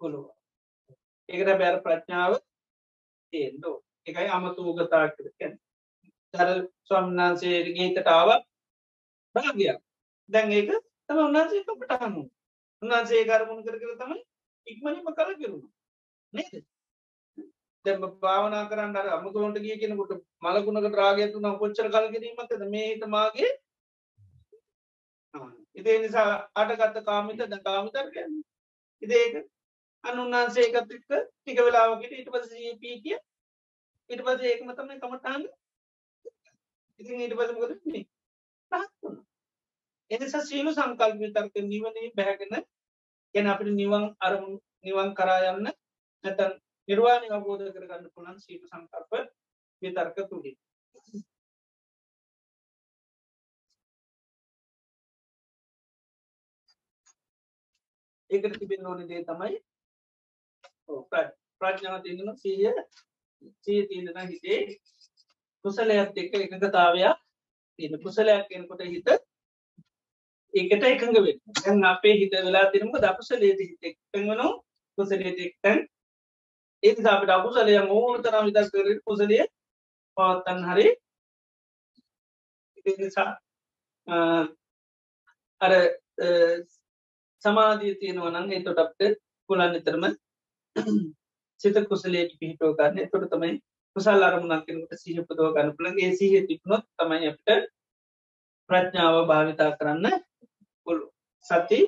පුළුව 0.00 0.26
ඒකට 1.28 1.58
බැර 1.60 1.76
ප්‍රඥාව 1.82 2.32
තියෙන්ඩෝ 3.32 3.76
එකයි 4.06 4.28
අමතු 4.30 4.60
උගතා 4.64 5.04
කරකැන 5.10 5.54
තර 6.34 6.50
ස්වම්නාන්සේ 6.86 7.58
ගීතටාව 7.68 8.30
භාගයක් 9.34 9.78
දැන් 10.30 10.52
ඒක 10.52 10.70
තම 11.06 11.18
උන්නාසේ 11.20 11.64
පටහනු 11.66 12.22
උන්නාන්සේ 12.82 13.22
කරමුණ 13.24 13.64
කර 13.64 13.76
කර 13.76 13.94
තමයි 14.00 14.20
ඉක්මනිම 14.66 15.06
කර 15.10 15.30
කෙරුණු 15.34 15.68
නේද? 16.32 16.64
දැ 17.86 17.96
භාවනා 18.20 18.64
කරන්න 18.68 18.96
අර 18.96 19.08
අමුතුවන්ට 19.10 19.60
ගිය 19.60 19.78
කෙනකොට 19.78 20.12
මලකුණකට 20.42 20.96
රාගයතුන 20.96 21.48
කොච්චර 21.56 21.88
කල 21.88 22.08
කිරීමක්ද? 22.10 22.66
මේට 22.68 23.06
මාගේ 23.08 23.50
ඉදේ 25.76 25.98
නිසා 26.00 26.30
අටගත්ත 26.54 27.04
කාමිත 27.04 27.46
ද 27.46 27.62
කාමිතර 27.62 28.06
කියන්න. 28.10 28.34
ඉදේක 29.02 29.34
අන්න 30.04 30.18
උන්නාන්සේ 30.18 30.66
එකත් 30.68 30.92
එක්ක 30.92 31.06
ටික 31.10 31.58
වෙලාවකට 31.60 32.12
ඉට 32.14 32.28
පස 32.30 32.52
පීටිය 32.80 33.16
ඉට 34.10 34.20
පස 34.22 34.44
ඒකම 34.44 34.70
තමයි 34.72 34.98
කමටාන්න 34.98 35.46
ඉතින් 37.00 37.22
ඊට 37.22 37.34
පසමකරන්නේ 37.34 38.04
රහත්වුණ 38.72 39.18
එනිසා 40.10 40.42
සීලු 40.42 40.70
සංකල්ප 40.72 41.18
විතර්ක 41.18 41.56
නිවනේ 41.64 42.12
බැහැගෙන 42.14 42.54
ගැන 43.34 43.50
අපිට 43.52 43.72
නිවන් 43.72 44.06
අරමු 44.20 44.52
නිවන් 44.82 45.10
කරා 45.14 45.40
යන්න 45.48 45.66
නැතන් 45.66 46.54
නිර්වාණය 46.88 47.28
අවබෝධ 47.30 47.70
කරගන්න 47.70 48.12
පුළන් 48.14 48.38
සීට 48.40 48.64
සංකල්ප 48.64 49.12
විතර්ක 49.82 50.18
තුළින් 50.26 50.58
ඒකට 58.30 58.58
තිබෙන් 58.58 58.86
ඕන 58.86 59.02
දේ 59.08 59.24
තමයි 59.24 59.58
ප්‍රඥාව 61.60 62.02
තියන 62.02 62.32
සීය 62.36 62.72
සී 63.62 63.80
තියදෙන 63.86 64.28
හිතේ 64.28 64.60
කුසලයක් 65.64 66.16
එක්ක 66.16 66.34
එකගතාවයක් 66.36 67.16
තියෙන. 67.78 67.94
කුසලයක් 68.00 68.46
කෙනකොට 68.48 68.82
හිත 68.84 69.08
ඒකට 70.54 70.84
එකඟ 70.84 71.18
වෙන් 71.18 71.38
ඇන් 71.62 71.84
අපේ 71.86 72.14
හිත 72.14 72.34
වෙලා 72.38 72.70
තිරම 72.70 72.90
දකුසලේද 72.96 73.60
හිතෙක් 73.60 73.96
පෙන්වනු 74.10 74.48
කුසලේට 74.98 75.40
එක්තැන් 75.40 75.78
ඒ 76.86 76.94
අපට 77.06 77.30
අකුසලය 77.30 77.76
මෝන 77.84 78.22
තරම් 78.22 78.44
විදක් 78.48 78.70
කර 78.72 78.88
කුසලය 79.04 79.38
පවත්තන් 80.16 80.60
හරි 80.66 80.86
නිසා 82.98 83.30
අර 85.60 85.72
සමාධී 87.42 87.94
තියෙනවනන් 88.00 88.52
එතොට 88.52 88.78
අපට 88.78 89.00
පුලන් 89.48 89.72
නිතරම 89.72 90.04
සිත 91.60 91.76
කුසලයට 91.88 92.32
පිහිටෝ 92.40 92.74
ගන්න. 92.74 93.08
තොට 93.10 93.30
තමයි 93.30 93.52
කුසල් 93.96 94.22
අරමුණක් 94.22 94.66
කෙනකට 94.66 94.92
සීහපදව 94.96 95.48
ගන්න 95.48 95.76
පුළන්ගේ 95.76 96.10
සීහ 96.12 96.44
තිබුණොත් 96.48 96.84
තමයි 96.96 97.28
අපට 97.28 97.48
ප්‍රඥාව 98.70 99.16
භාවිතා 99.26 99.70
කරන්න 99.78 100.06
පුළු 100.86 101.06
සති 101.46 101.80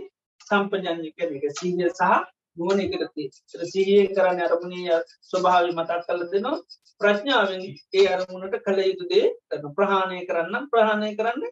සම්පජඥක 0.47 1.19
එක 1.21 1.45
සීහ 1.53 1.89
සහ 1.91 2.13
නුවන 2.59 2.81
එකරති 2.81 3.25
සීහය 3.67 4.03
කරන්න 4.11 4.41
අරමුණේ 4.43 4.99
ස්වභාවි 5.25 5.71
මතක් 5.73 6.01
කල 6.07 6.23
දෙනවා. 6.27 6.59
ප්‍රඥාවෙන් 7.01 7.63
ඒ 7.93 8.07
අරමුණට 8.09 8.57
කළ 8.61 8.81
යුතුදේ 8.83 9.27
තන 9.49 9.75
ප්‍රහාණය 9.75 10.21
කරන්න 10.27 10.69
ප්‍රහාණය 10.69 11.11
කරන්න 11.15 11.45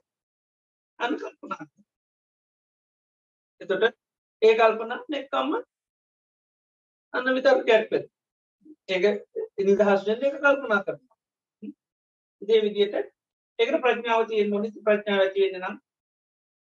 අනකල්පනා 0.98 1.66
එතොට 3.60 3.84
ඒ 4.42 4.54
කල්පනා 4.54 5.00
නෙක්කම්ම 5.08 5.52
අන්න 7.14 7.34
විතර්කයක් 7.34 7.84
පෙ 7.90 7.98
ඒක 8.88 9.04
නිදහස්වෙන් 9.60 10.24
එක 10.24 10.38
කල්පනා 10.38 10.80
කරන 10.82 11.00
ඉදේ 12.42 12.60
විදියට 12.62 12.96
ඒකට 13.58 13.80
ප්‍රඥාව 13.80 14.26
තියෙන් 14.26 14.50
මොනි 14.50 14.72
ප්‍රඥාව 14.80 15.30
තියෙන 15.32 15.60
නම් 15.60 15.76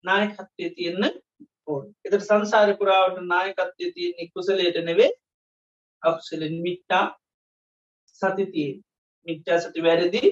නායකත්වය 0.04 0.70
තියෙන්න 0.70 1.04
ඕ 1.68 1.78
එතට 2.04 2.22
සංසාර 2.22 2.72
පුරාවට 2.76 3.22
නායකත්වය 3.24 3.92
තියෙන 3.92 4.32
කුසලයට 4.32 4.80
නෙවේ 4.82 5.10
අක්සලෙන් 6.02 6.56
මිට්ටා 6.60 7.04
සතිතිය 8.20 8.72
මිට්ටා 9.26 9.60
සති 9.60 9.80
වැරදි 9.82 10.24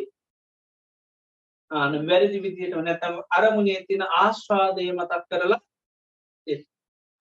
ආන 1.70 1.94
වැරදි 2.06 2.43
විදියට 2.43 2.81
නැතම 2.81 3.16
අරමුණේ 3.32 3.81
තින 3.85 4.02
ආශ්වාදය 4.15 4.90
මතක් 4.93 5.23
කරලා 5.28 5.62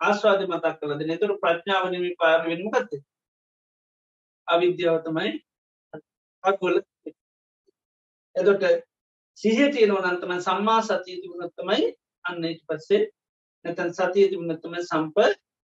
ආස්වාද 0.01 0.41
මතක් 0.43 0.79
කලද 0.79 1.01
නතුර 1.05 1.33
ප්‍රඥාවනම 1.39 2.05
පාර 2.17 2.39
වෙන්මකත්ත 2.45 2.93
අවිද්‍යාවතමයි 4.47 5.31
අකුල 6.43 6.75
එදොට 8.35 8.63
සිහිය 9.37 9.69
තියෙනවනන්තම 9.71 10.33
සම්මා 10.39 10.81
සතිය 10.83 11.17
තිබුණත්තමයි 11.17 11.85
අන්න 12.25 12.47
පස්සේ 12.63 13.01
නැතන් 13.65 13.91
සතිය 13.93 14.29
තිබුණත්තම 14.29 14.75
සම්ප 14.81 15.17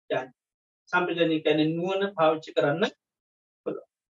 යන් 0.09 0.29
සම්පජනී 0.91 1.43
කැන 1.43 1.61
නුවන 1.71 2.03
පාවිච්චි 2.15 2.51
කරන්න 2.53 2.83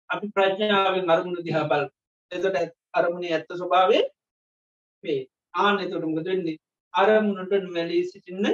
අපි 0.09 0.27
ප්‍රඥාවෙන් 0.29 1.11
අරමුණ 1.11 1.45
දිහා 1.45 1.69
බල් 1.69 1.85
එතට 2.31 2.75
අරමුණ 2.93 3.25
ඇත්ත 3.27 3.49
ස්වභාවේ 3.53 4.03
වේ 5.03 5.21
ආන 5.53 5.79
එතොට 5.79 6.05
මුද 6.05 6.25
වෙන්නේ? 6.25 6.61
අරමුණට 6.93 7.53
වැලී 7.69 8.03
සිටින්න 8.05 8.45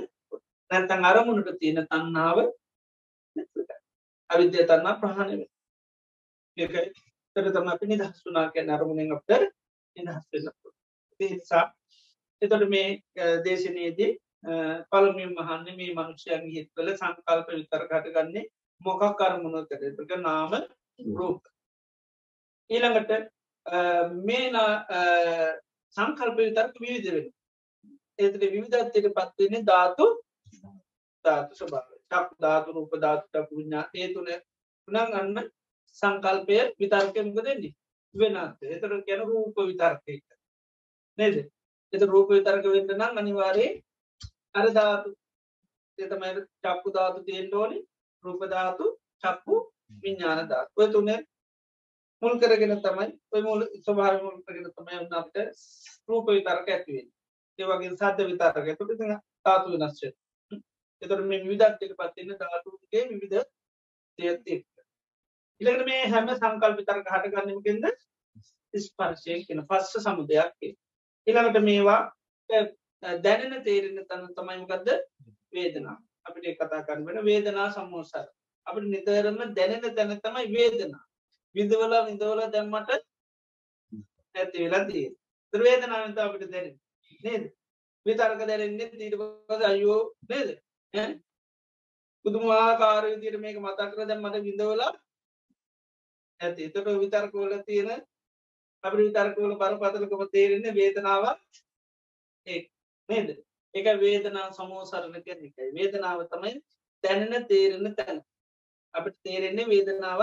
නැතන් 0.71 1.05
අරමුණට 1.05 1.51
තියෙන 1.59 1.87
තන්නාව 1.87 2.39
අවිද්‍ය 4.29 4.65
තන්නා 4.65 4.99
ප්‍රහණය 5.01 5.35
ඒකයි. 6.57 6.87
තර 7.35 7.47
තම 7.49 7.67
අපි 7.67 7.85
නිදහස්සුනා 7.87 8.47
කැ 8.51 8.65
අරමුණෙන් 8.69 9.13
අපට 9.15 9.31
නිදහස් 9.95 10.25
නිසා 11.19 11.65
එතොට 12.41 12.65
මේ 12.69 12.87
දේශනයේදී 13.45 14.11
පළමින් 14.43 15.31
මහන්න 15.31 15.77
මේ 15.77 15.93
මනුෂ්‍යයන් 15.93 16.45
හිත් 16.47 16.69
කළ 16.73 16.93
සංකල්ප 16.93 17.49
විතර 17.51 17.83
කට 17.87 18.13
ගන්නේ 18.15 18.45
මොකක් 18.81 19.03
කරමුණ 19.15 19.67
කරක 19.67 20.11
නාම 20.19 20.53
රූප. 21.13 21.43
ඊළඟට 22.69 23.11
මේ 24.21 24.47
සංකල්ප 25.95 26.37
විතර්ක 26.39 26.75
විවිධවෙන 26.79 27.27
ඒතට 28.19 28.41
විවිධත්වයට 28.45 29.13
පත්වන්නේ 29.13 29.65
ධාතු 29.65 30.05
ධාතු 31.25 31.53
ස්වභාව 31.55 31.87
චක් 32.07 32.29
ධාතු 32.41 32.69
රූප 32.71 32.93
ධාතුටක් 32.97 33.51
විඤ්ඥා 33.51 33.85
ඒ 33.95 34.07
තුන 34.13 34.29
නං 34.87 35.13
අන්න 35.13 35.37
සංකල්පය 35.97 36.57
විතර්කයමක 36.79 37.37
දෙන්නේ 37.39 37.73
වෙනත් 38.15 38.67
එතර 38.67 38.91
ගැන 39.01 39.21
රූප 39.25 39.55
විතර්කයක 39.61 40.25
නේද? 41.17 41.37
එත 41.93 42.03
රූප 42.03 42.29
විතර්ක 42.29 42.65
වෙන්න 42.67 42.97
නම් 42.97 43.17
අනිවාරයේ 43.17 43.71
අර 44.55 44.67
ධාතු 44.69 45.09
එතමයි 45.97 46.31
චක්කු 46.63 46.93
ධාතු 46.93 47.19
තියෙන්ට 47.23 47.53
ඕනි 47.53 47.77
රූප 48.23 48.41
ධාතු 48.47 48.85
චක්කු 49.23 49.55
විඤ්ඥාන 50.01 50.49
ධාතු. 50.49 50.71
ඔය 50.77 50.87
තුනේ 50.87 51.19
මුල් 52.21 52.35
කරගෙන 52.39 52.75
තමයි 52.79 53.07
ඔය 53.31 53.41
මුල් 53.41 53.61
ස්වභාව 53.79 54.23
මුල් 54.23 54.37
කරගෙන 54.43 54.71
තමයි 54.71 54.97
උන්නට 54.99 55.37
රූප 56.09 56.25
විතරක 56.29 56.67
ඇතිවෙන් 56.69 57.07
ඒවගේ 57.59 57.97
සාධ්‍ය 57.97 58.23
විතරක. 58.25 58.67
තුට 58.79 58.91
ධාතු 59.45 59.67
වෙනස්ය 59.73 60.07
එතට 61.01 61.21
මේ 61.23 61.43
විවිධත්යට 61.43 61.95
පත්තින්න 61.95 62.35
ධාතුගේ 62.35 63.03
විවිධ 63.11 63.45
තයත්තිෙක් 64.19 64.65
ඉළඟට 65.61 65.85
මේ 65.85 66.03
හැම 66.07 66.29
සංකල් 66.31 66.75
විතරක 66.75 67.07
හට 67.07 67.31
ගන්නමකින්ද 67.33 67.85
ස්පර්ශය 68.73 69.39
කියන 69.43 69.61
පස්ස 69.65 70.03
සමුදයක් 70.03 70.67
ඉළඟට 71.27 71.61
මේවා 71.63 72.01
දැනෙන 73.03 73.63
තේරෙන 73.63 73.99
තන්න 74.01 74.33
තමයිමකක්ද 74.35 74.89
වේදනා. 75.51 75.97
අපිට 76.25 76.57
කතා 76.57 76.83
කරන්න 76.83 77.05
වෙන 77.07 77.25
වේදනා 77.25 77.69
සම්මෝසර 77.71 78.25
අපට 78.67 78.85
නිතරම 78.85 79.39
දැනෙන 79.53 79.95
තැන 79.95 80.19
තමයි 80.19 80.47
වේදනා. 80.49 81.03
විදවල 81.55 81.93
විදවල 82.07 82.41
දැම්මට 82.49 82.91
ඇති 84.35 84.65
වෙලදී 84.65 85.07
ත්‍රවේදනාවත 85.53 86.19
අපිට 86.19 86.51
දැන 86.51 86.67
නේද? 87.23 87.43
විතරක 88.05 88.41
දැරෙන්නේ 88.41 88.89
තීරපද 88.91 89.61
අයෝ 89.63 89.99
නේද? 90.29 90.49
පුදුමාකාර 92.25 93.03
විදිර 93.05 93.39
මේක 93.39 93.57
මතක්කර 93.57 94.07
දැම්මට 94.07 94.43
විඳවලා 94.43 94.91
ඇති 96.41 96.67
එතට 96.67 96.89
විතර්කවල 96.97 97.53
තියෙන 97.63 97.89
අප 98.83 98.93
විතර්කවල 98.95 99.55
බර 99.55 99.73
පතලකම 99.77 100.23
තේරෙන්නේ 100.33 100.73
වේදනාව 100.73 101.25
නේද? 103.09 103.29
එක 103.73 103.87
වේදනා 103.97 104.47
සමෝසරණ 104.51 105.23
කැන 105.25 105.45
එකයි. 105.45 105.69
වේදනාව 105.73 106.25
තමයි 106.27 106.53
දැනෙන 107.03 107.47
තේරෙන 107.47 107.95
තැන. 107.95 108.21
අපට 108.93 109.15
තේරෙන්නේ 109.23 109.67
වේදනාව 109.67 110.21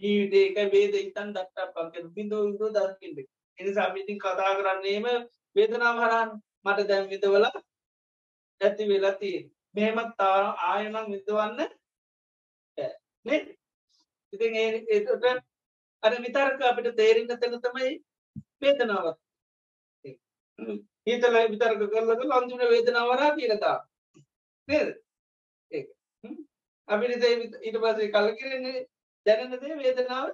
ජීවිතේක 0.00 0.72
වේද 0.72 0.94
ඉතන් 0.96 1.34
දක්ට 1.34 1.74
පංක 1.74 2.14
බිඳෝ 2.14 2.42
විදෝ 2.46 2.70
දකිට 2.70 3.28
එනි 3.58 3.70
සමිතින් 3.74 4.18
කතා 4.18 4.52
කරන්නේම 4.58 5.06
වේදනාව 5.56 6.02
හරන් 6.02 6.30
මට 6.64 6.88
දැම් 6.88 7.08
විදවල 7.10 7.46
ඇති 7.46 8.84
වෙලති 8.86 9.32
මෙහෙමත් 9.74 10.12
තා 10.16 10.42
ආයනම් 10.68 11.06
විදවන්න 11.12 11.60
ඉතින් 14.32 14.54
ඒට 14.56 15.08
අර 16.02 16.12
විතර්ක 16.18 16.60
අපිට 16.62 16.96
තේරෙන්න 16.96 17.28
තැන 17.30 17.60
තමයි 17.60 17.90
වේදනාවත්. 18.60 19.18
හිතල 20.58 21.36
විතර්ක 21.46 21.82
කරලක 21.86 22.22
ලංචුන 22.26 22.64
වේදනාවරා 22.66 23.30
කියලතා 23.34 23.76
නේද? 24.68 24.88
අපිට 26.88 27.24
ඊට 27.24 27.78
පසේ 27.78 28.10
කල 28.10 28.28
කරන්නේ 28.34 28.86
දැනෙනදේ 29.26 29.76
වේදනාව 29.76 30.28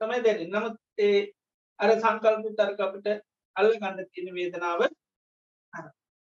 තමයි 0.00 0.20
දැන 0.22 0.42
නමුත් 0.48 0.76
ඒ 0.98 1.20
අර 1.78 1.90
සංකල්ප 1.96 2.46
තර්ක 2.52 2.80
අපට 2.80 3.06
අල්ල 3.56 3.70
ගන්න 3.74 4.08
තියෙන 4.08 4.34
වේදනාව 4.34 4.80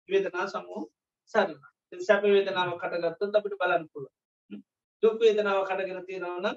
වේදනා 0.09 0.47
සමූ 0.47 0.83
සරන 1.33 1.55
සැප 2.01 2.27
වේදනාව 2.27 2.75
කටගත්තු 2.75 3.31
අපිට 3.33 3.57
බලන්න 3.59 3.87
පුළ 3.89 4.07
දුක් 5.03 5.17
වේදනාව 5.19 5.63
කටගෙන 5.63 6.05
තියෙනවන 6.05 6.51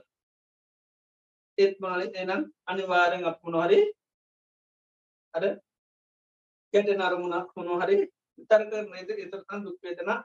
ඒත් 1.59 1.81
මාල 1.81 2.03
එනම් 2.03 2.43
අනිවාරෙන් 2.67 3.25
අප 3.25 3.39
මොනහරි 3.45 3.81
අර 5.35 5.45
ගැට 6.75 6.91
නරමුණක් 6.93 7.49
මොනොහරි 7.57 7.99
තර්ක 8.51 8.73
නේද 8.87 9.11
එතරතන් 9.17 9.65
දුක් 9.65 9.79
වේදනා 9.83 10.19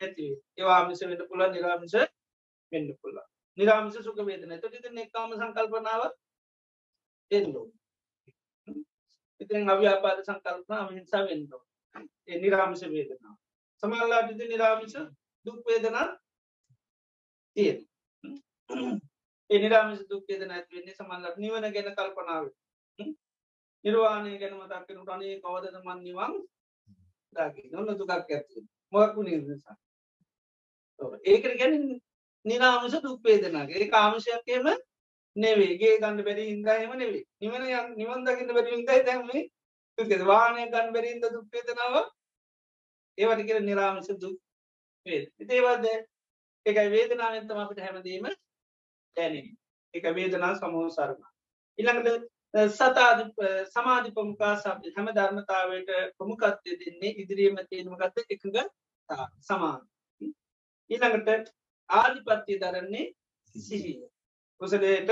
ඇති 0.00 0.26
ඒවා 0.58 0.76
ආමිස 0.76 1.00
වෙන්න 1.02 1.26
පුළ 1.28 1.42
නිරාමිස 1.48 1.94
වෙන්න 2.72 2.88
පුල්ලා 3.00 3.26
නිරාමිස 3.58 3.96
සුක 4.00 4.18
වේදන. 4.20 4.52
ත 4.52 4.64
ති 4.72 5.02
එක්කාම 5.02 5.30
සංකල්පනාව 5.32 6.02
එන්නෝ 7.30 7.66
ඉතින් 9.40 9.70
අව්‍යාපාද 9.70 10.18
සංකල්පනා 10.22 10.80
අහිංසා 10.82 11.22
වෙන්නෝ 11.24 11.62
ඒ 12.28 12.38
නිරාමිස 12.38 12.82
වේදනා 12.86 13.34
සමල්ලාට 13.82 14.30
ඉති 14.30 14.44
නිරාමිස 14.46 14.94
දුක් 15.46 15.60
වේදනා 15.66 16.06
තියෙන 17.56 17.78
ඒ 19.50 19.58
නිරාමිස 19.58 20.00
දුක් 20.08 20.24
වේදන 20.28 20.50
ඇත්වෙන්නේ 20.50 20.94
සමල්ලට 20.94 21.36
නිවන 21.38 21.66
ගැන 21.74 21.94
කල්පනාව 21.94 22.44
නිර්වාණය 23.84 24.32
ගැන 24.38 24.54
මතක්කනු 24.56 25.02
අනේ 25.08 25.34
කවදද 25.40 25.76
මන් 25.80 26.00
නිවන් 26.02 26.34
දාකි 27.32 27.68
නොන්න 27.68 27.98
දුකක් 27.98 28.12
ඇත්ති 28.14 28.66
මොකක්ු 28.92 29.22
නිර්සා 29.22 29.76
ඒකට 31.26 31.54
ගැන 31.56 31.74
නිරාමස 32.44 32.96
දුක්පේදනගේ 33.00 33.88
කාමශයක්කේම 33.88 34.68
නෙවේගේ 35.36 35.94
ගන්න 35.98 36.24
බැරි 36.24 36.44
ඉන්දහෙම 36.48 36.92
නෙවේ 36.96 37.24
නිවන 37.40 37.64
නිවන් 37.94 38.24
දකින්න 38.24 38.54
බැරි 38.54 38.74
ඉදයි 38.74 39.00
දැම 39.04 39.22
වානය 40.24 40.66
ගන් 40.66 40.92
බැරින්ද 40.92 41.24
දුක්පේදනාව 41.28 41.96
ඒවට 43.18 43.46
කියර 43.46 43.60
නිරාමස 43.62 44.10
දුක් 44.16 44.36
ඉතේවද 45.38 45.86
එකයි 46.66 46.88
වේදනාවතම 46.88 47.58
අපට 47.58 47.80
හැමදීම 47.80 48.26
දැන 49.16 49.38
එක 49.94 50.10
වේදනා 50.12 50.52
සමෝ 50.56 50.88
සරණ 50.88 51.22
ඉළඟට 51.78 52.26
සතාද 52.54 53.18
සමාධි 53.66 54.10
පමුකා 54.10 54.54
සබ 54.56 54.92
හැම 54.94 55.08
ධර්මතාවට 55.10 55.90
ප්‍රමුකත්වය 56.16 56.76
දෙන්නේ 56.76 57.16
ඉදිරියම 57.16 57.56
තියෙනමගත්ත 57.64 58.18
එකඟ 58.26 58.58
සමාන 59.40 59.80
ඊළඟට 60.90 61.52
ආධිපත්තිය 61.90 62.60
දරන්නේ 62.60 63.06
සිහිය. 63.54 64.00
කුසලයට 64.60 65.10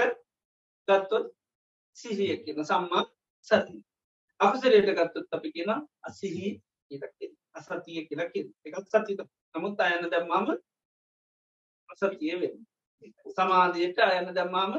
ගත්තොත් 0.88 1.26
සිහිය 1.96 2.36
කියන 2.38 2.64
සම්මා 2.64 3.04
සති 3.46 3.76
අකුසරයට 4.40 4.88
ගත්තොත් 4.90 5.28
අපි 5.30 5.52
කියන 5.52 5.70
අසිහි 6.02 6.48
අසතිය 7.54 8.00
කියලා 8.06 8.28
එකත් 8.66 8.88
සතිත 8.88 9.20
නමුත් 9.54 9.80
අයන්න 9.80 10.10
දැම්මාම 10.10 10.46
අසතිය 11.88 12.34
වෙන 12.40 12.54
සමාධයට 13.32 13.98
අයන්න 14.00 14.34
දැම්මාම 14.34 14.72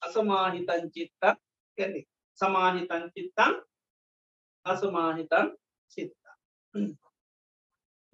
අසමාහිතන් 0.00 0.84
චිත්ත 0.90 1.14
කැනෙ 1.78 2.00
සමාහිතන් 2.38 3.04
චිත්තන් 3.14 3.52
අසමාහිතන් 4.66 5.46
චිත්තා 5.92 6.34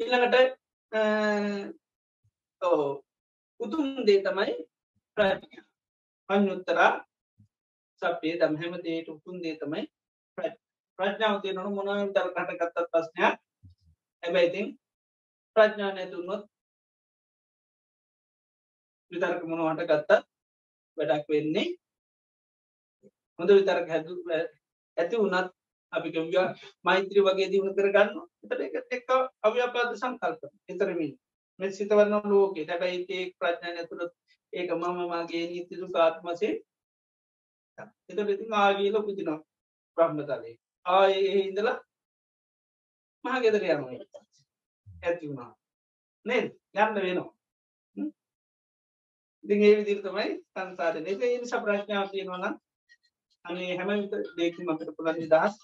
ඉළඟට 0.00 0.36
උතුම් 3.60 3.86
දේ 4.06 4.20
තමයි 4.20 4.52
ප්‍රඥා. 5.16 5.64
පඥුත්තරා 6.30 6.92
සපේ 8.02 8.38
දම් 8.38 8.54
හැම 8.56 8.74
දේට 8.84 9.08
උතුන් 9.08 9.36
දේ 9.42 9.56
තමයි 9.56 9.82
ප්‍රඥාව 10.98 11.36
තියනනු 11.42 11.70
මොනව 11.70 12.12
දර 12.12 12.28
කට 12.30 12.50
ගත්තත් 12.52 12.90
ප්‍රශ්නයක් 12.90 13.34
හැබැයිතින් 14.22 14.66
ප්‍රඥා 15.56 15.92
නැතුන්නොත් 15.92 16.42
විතර්ක 19.12 19.42
මොනවට 19.44 19.84
ගත්ත 19.86 20.10
වැඩක් 20.96 21.28
වෙන්නේ. 21.28 21.68
හොඳ 23.38 23.50
විතරක් 23.50 23.88
හැද 23.92 24.06
ඇති 24.96 25.16
වනත් 25.16 25.48
අපි 25.92 26.08
කම්ග 26.14 26.36
මෛත්‍රී 26.84 27.26
වගේ 27.26 27.50
දියුණු 27.52 27.72
කරගන්න 27.76 28.10
එතට 28.44 28.94
එක් 28.96 29.08
අව්‍යාපාද 29.42 29.96
සංකල්ප. 29.96 30.42
එතරමින් 30.68 31.12
මෙ 31.58 31.70
සිතවන්න 31.70 32.30
ලෝකෙ. 32.30 32.62
හැබැයි 32.70 33.00
ඒ 33.10 33.24
ප්‍රඥාන 33.38 33.80
ඇතුළත් 33.80 34.12
ඒක 34.52 34.70
මම 34.72 35.00
මගේ 35.12 35.44
නීතිදු 35.50 35.86
කාත්මසේ 35.94 36.54
එත 38.08 38.18
ඉතින් 38.24 38.52
ආගීල 38.54 38.96
පුතිනවා 39.06 39.40
බ්‍රහ්මතලේ 39.96 40.54
ආය 40.86 41.14
ඉඳලා 41.40 41.78
මහ 43.24 43.36
ගෙදර 43.42 43.64
යන 43.64 43.84
ඇති 45.02 45.28
වුණා. 45.28 45.50
නේ 46.26 46.42
යන්න 46.76 46.94
වෙනවා. 46.96 47.33
ඉතින් 49.44 49.62
ඒ 49.62 49.74
විදිහට 49.78 50.04
තමයි 50.04 50.30
සංසාරේ. 50.52 51.04
ඒක 51.04 51.22
ඒ 51.22 51.38
නිසා 51.38 51.62
ප්‍රශ්නාවක් 51.62 52.10
තියෙනවා 52.10 52.40
නම් 52.40 52.54
අනේ 53.44 53.76
හැම 53.78 53.90
දෙයකින්ම 54.38 54.68
අපිට 54.68 54.94
පුළුවන් 54.96 55.20
නිදහස් 55.20 55.54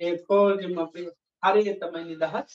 ඒ 0.00 0.12
කෝජිම 0.26 0.78
අපි 0.78 1.00
හරිය 1.42 1.74
තමයි 1.76 2.04
නිදහස් 2.06 2.48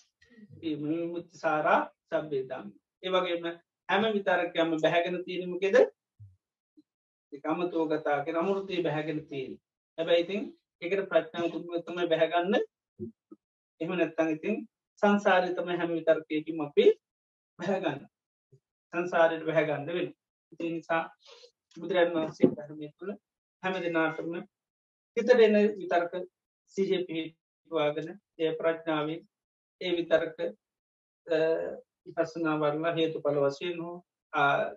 මුත්ති 1.12 1.36
සාරා 1.38 1.82
සබ්බේදම් 2.08 2.66
ඒ 3.04 3.12
වගේම 3.12 3.45
හැම 3.90 4.04
විතරකයම 4.14 4.70
බැහැගෙන 4.76 5.18
තියෙනමකෙද 5.26 5.78
අමතෝ 7.44 7.86
ගතාක 7.88 8.28
අමුෘතිය 8.32 8.84
බැහැගෙන 8.84 9.20
තියෙන. 9.28 9.54
හැබැයි 9.98 10.24
ඉතින් 10.24 10.41
එකට 10.82 11.10
ප්‍රඥාව 11.10 11.48
තුමතම 11.52 12.00
බැහැගන්න. 12.06 12.56
එම 13.82 13.91
නැත්තං 13.91 14.34
ඉතින් 14.36 14.56
සංසාරය 15.04 15.50
තම 15.52 15.70
හැම 15.72 15.91
විතර්කයකින් 15.91 16.62
අපි 16.62 16.86
බැහැගන්න. 17.60 18.12
සංසාරයට 18.94 19.45
බැහැගන්න 19.45 19.88
වෙන 19.90 20.10
නිසා 20.70 21.02
බුදුරන් 21.78 22.14
වහන්සේ 22.14 22.52
ධර්මය 22.52 22.90
තුළ 22.94 23.14
හැම 23.64 23.76
දෙනාටම 23.82 24.34
හිතට 25.18 25.34
එන 25.40 25.60
විතර්ක 25.76 26.14
සිහ 26.76 26.91
පිහිටවාගෙන 27.02 28.10
ඒ 28.40 28.52
ප්‍රඥාවෙන් 28.53 29.22
ඒ 29.82 29.91
විතර්ක 29.94 30.38
ඉපසනා 32.07 32.56
වරලා 32.60 32.94
හේතු 32.94 33.22
පල 33.22 33.40
වශයෙන් 33.41 33.80
හෝ 33.80 33.95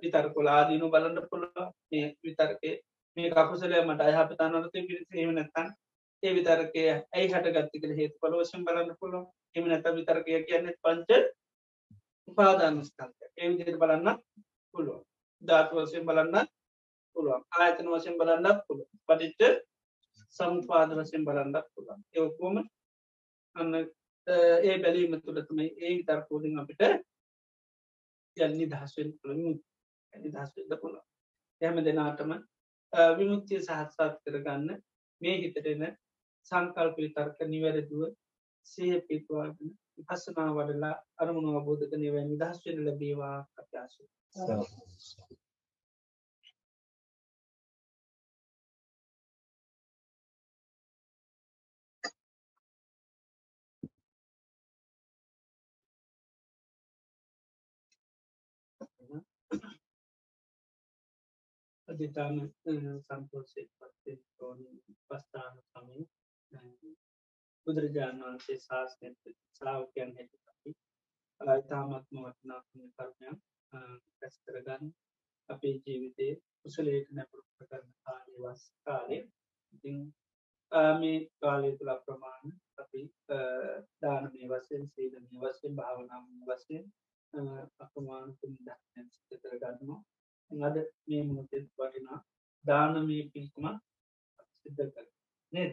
විතර්කොල 0.00 0.48
ආදීනු 0.48 0.90
බලන්න 0.90 1.28
පුළුව 1.28 1.56
මේ 1.86 2.06
විතර්කය 2.22 2.70
මේ 3.16 3.32
කකුසලය 3.32 3.80
මට 3.80 4.00
අයහපතානරතය 4.02 4.78
පිරිසේම 4.82 5.32
නැත්තන් 5.32 5.68
ඒ 6.22 6.32
විතරකය 6.32 6.82
ඇයි 6.88 7.28
හට 7.28 7.54
ගත්තිකළ 7.56 7.94
හේතු 7.94 8.16
පල 8.20 8.34
වශයෙන් 8.36 8.64
බලන්න 8.64 8.98
පුළුව 9.00 9.24
එම 9.54 9.64
නැත 9.66 9.86
විතරකය 9.92 10.40
කියන්න 10.44 10.68
පංච 10.78 11.10
උපාදානස්කන්ත 12.28 13.18
ඒ 13.36 13.48
විදියට 13.48 13.78
බලන්න 13.78 14.18
පුළුව 14.74 15.00
ධාතු 15.42 15.74
වශයෙන් 15.78 16.06
බලන්න 16.06 16.48
පුළුවන්. 17.16 17.42
ආයතන 17.52 17.90
වශයෙන් 17.90 18.18
බලන්නත් 18.18 18.58
පුළුව 18.66 18.88
පටිච්ච 19.04 19.42
සම්පාද 20.36 20.90
වශයෙන් 20.96 21.24
බලන්නත් 21.24 21.66
පුළුවන්. 21.72 22.00
ඒකොම 22.14 22.56
අන්න 23.56 23.74
ඒ 23.76 24.76
බැලීම 24.78 25.14
තුළතමයි 25.20 25.68
ඒ 25.76 25.92
විතර්කෝලින් 25.92 26.58
අපිට 26.58 26.82
යන්නි 28.36 28.66
දහස්වෙන් 28.66 29.10
පුළමු 29.18 29.52
ඇනි 30.12 30.32
දහස්වෙද 30.32 30.72
පුළුව 30.80 31.04
හැම 31.60 31.78
දෙනාටම 31.84 32.32
විමුක්තිය 33.14 33.60
සහත්සාත් 33.60 34.20
කරගන්න 34.22 34.82
මේ 35.20 35.36
හිතරෙන 35.38 35.84
සංකල්ප 36.50 36.96
විතර්ක 36.98 37.38
නිවැරදුව 37.46 38.02
සහ 38.66 39.00
පිටවාගෙන 39.08 39.70
පසනා 39.98 40.50
වඩලා 40.52 40.94
අරමුණු 41.18 41.50
අබෝධක 41.54 41.92
නිව 41.96 42.14
නිදහස්වෙන 42.22 42.84
ලැබේවා 42.84 43.38
අත්‍යාශ 43.56 43.96
අධිතාන 61.88 62.36
සන්තෝසය 63.02 63.62
පත්තේ 63.72 64.18
ඕනි. 64.40 64.70
පස්ථාන 65.08 65.56
සමය 65.64 65.98
බුදුරජාණන් 67.66 68.22
වහන්සේ 68.22 68.58
ශාසනය 68.60 69.08
ශ්‍රාවකයන් 69.56 70.10
හැටි 70.16 70.38
අපි 70.50 70.70
ඉතාමත්ම 71.56 72.18
වටනාත්ම 72.20 72.84
කර්මයක් 72.92 73.40
පැස් 74.18 74.36
කරගන්න. 74.44 74.84
අපේ 75.48 75.74
ජීවිතය 75.78 76.28
කුසලයට 76.60 77.08
නැපුරු 77.10 77.42
කරන්න 77.60 77.90
කාලය 78.02 78.34
වස් 78.38 78.62
කාලය. 78.82 79.18
ඉතිං 79.72 79.98
මේ 80.96 81.18
කාලය 81.40 81.70
තුළ 81.78 81.92
ප්‍රමාණ 82.04 82.44
අපි 82.78 83.00
දානමය 84.00 84.42
වසයෙන් 84.48 84.84
සීදනය 84.88 85.36
වසයෙන් 85.42 85.74
භාවනාම 85.74 86.24
වසයෙන් 86.48 86.84
අපමානතුන් 87.80 88.52
දක්නැ 88.58 89.06
සිත 89.14 89.42
කරගන්නවා. 89.42 90.00
අද 90.50 90.76
මේ 91.06 91.22
මොතෙත් 91.26 91.66
වටිනා 91.74 92.20
දානමී 92.64 93.22
පිල්කුම 93.32 93.66
සිද්ධ 94.60 94.88
කර 94.94 95.06
නේද? 95.52 95.72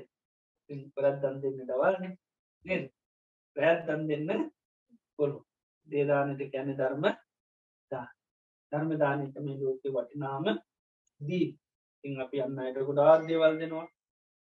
පරත් 0.93 1.15
දන් 1.21 1.41
දෙන්න 1.41 1.57
දවල්න. 1.61 2.13
නේද? 2.65 2.85
පැත් 3.55 3.79
දන් 3.87 4.01
දෙන්න 4.07 4.45
පොළු 5.15 5.39
දේදානට 5.87 6.41
කැන 6.51 6.69
ධර්ම 6.73 7.05
ධර්ම 8.71 8.91
දානත 8.97 9.35
මේ 9.39 9.59
ලෝක 9.59 9.83
වටිනාම 9.87 10.45
දී 11.21 11.47
ඉං 12.03 12.13
අපි 12.19 12.37
අන්න 12.41 12.59
අයට 12.59 12.79
ගොඩාත් 12.81 13.21
දේවල් 13.27 13.55
දෙනවා. 13.59 13.87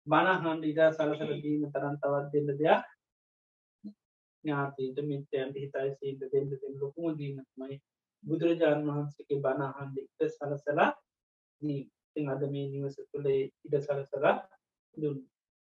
බණහන්ඩ 0.07 0.63
ඉදා 0.65 0.91
සලසල 0.91 1.31
දීම 1.43 1.63
තරන් 1.67 1.95
තවත් 2.01 2.31
දෙන්න 2.33 2.49
දෙයක් 2.53 2.83
ඥාතීට 4.43 4.97
මිත්‍යයන්ට 5.03 5.55
හිතයි 5.55 5.89
සීට 5.93 6.21
දෙන්න 6.31 6.49
දෙන්න 6.51 6.75
ලොකුම 6.79 7.17
දීමත්මයි 7.17 7.75
බුදුරජාණන් 8.23 8.87
වහන්සේගේ 8.89 9.39
බණහන්ඩ 9.39 9.97
ඉට 9.99 10.21
සලසලා 10.29 10.89
දී 11.61 11.81
අද 12.27 12.41
මේ 12.51 12.67
නිවස 12.67 12.95
තුළේ 13.11 13.41
ඉඩ 13.65 13.75
සලසලා 13.79 14.35
දුන් 14.97 15.17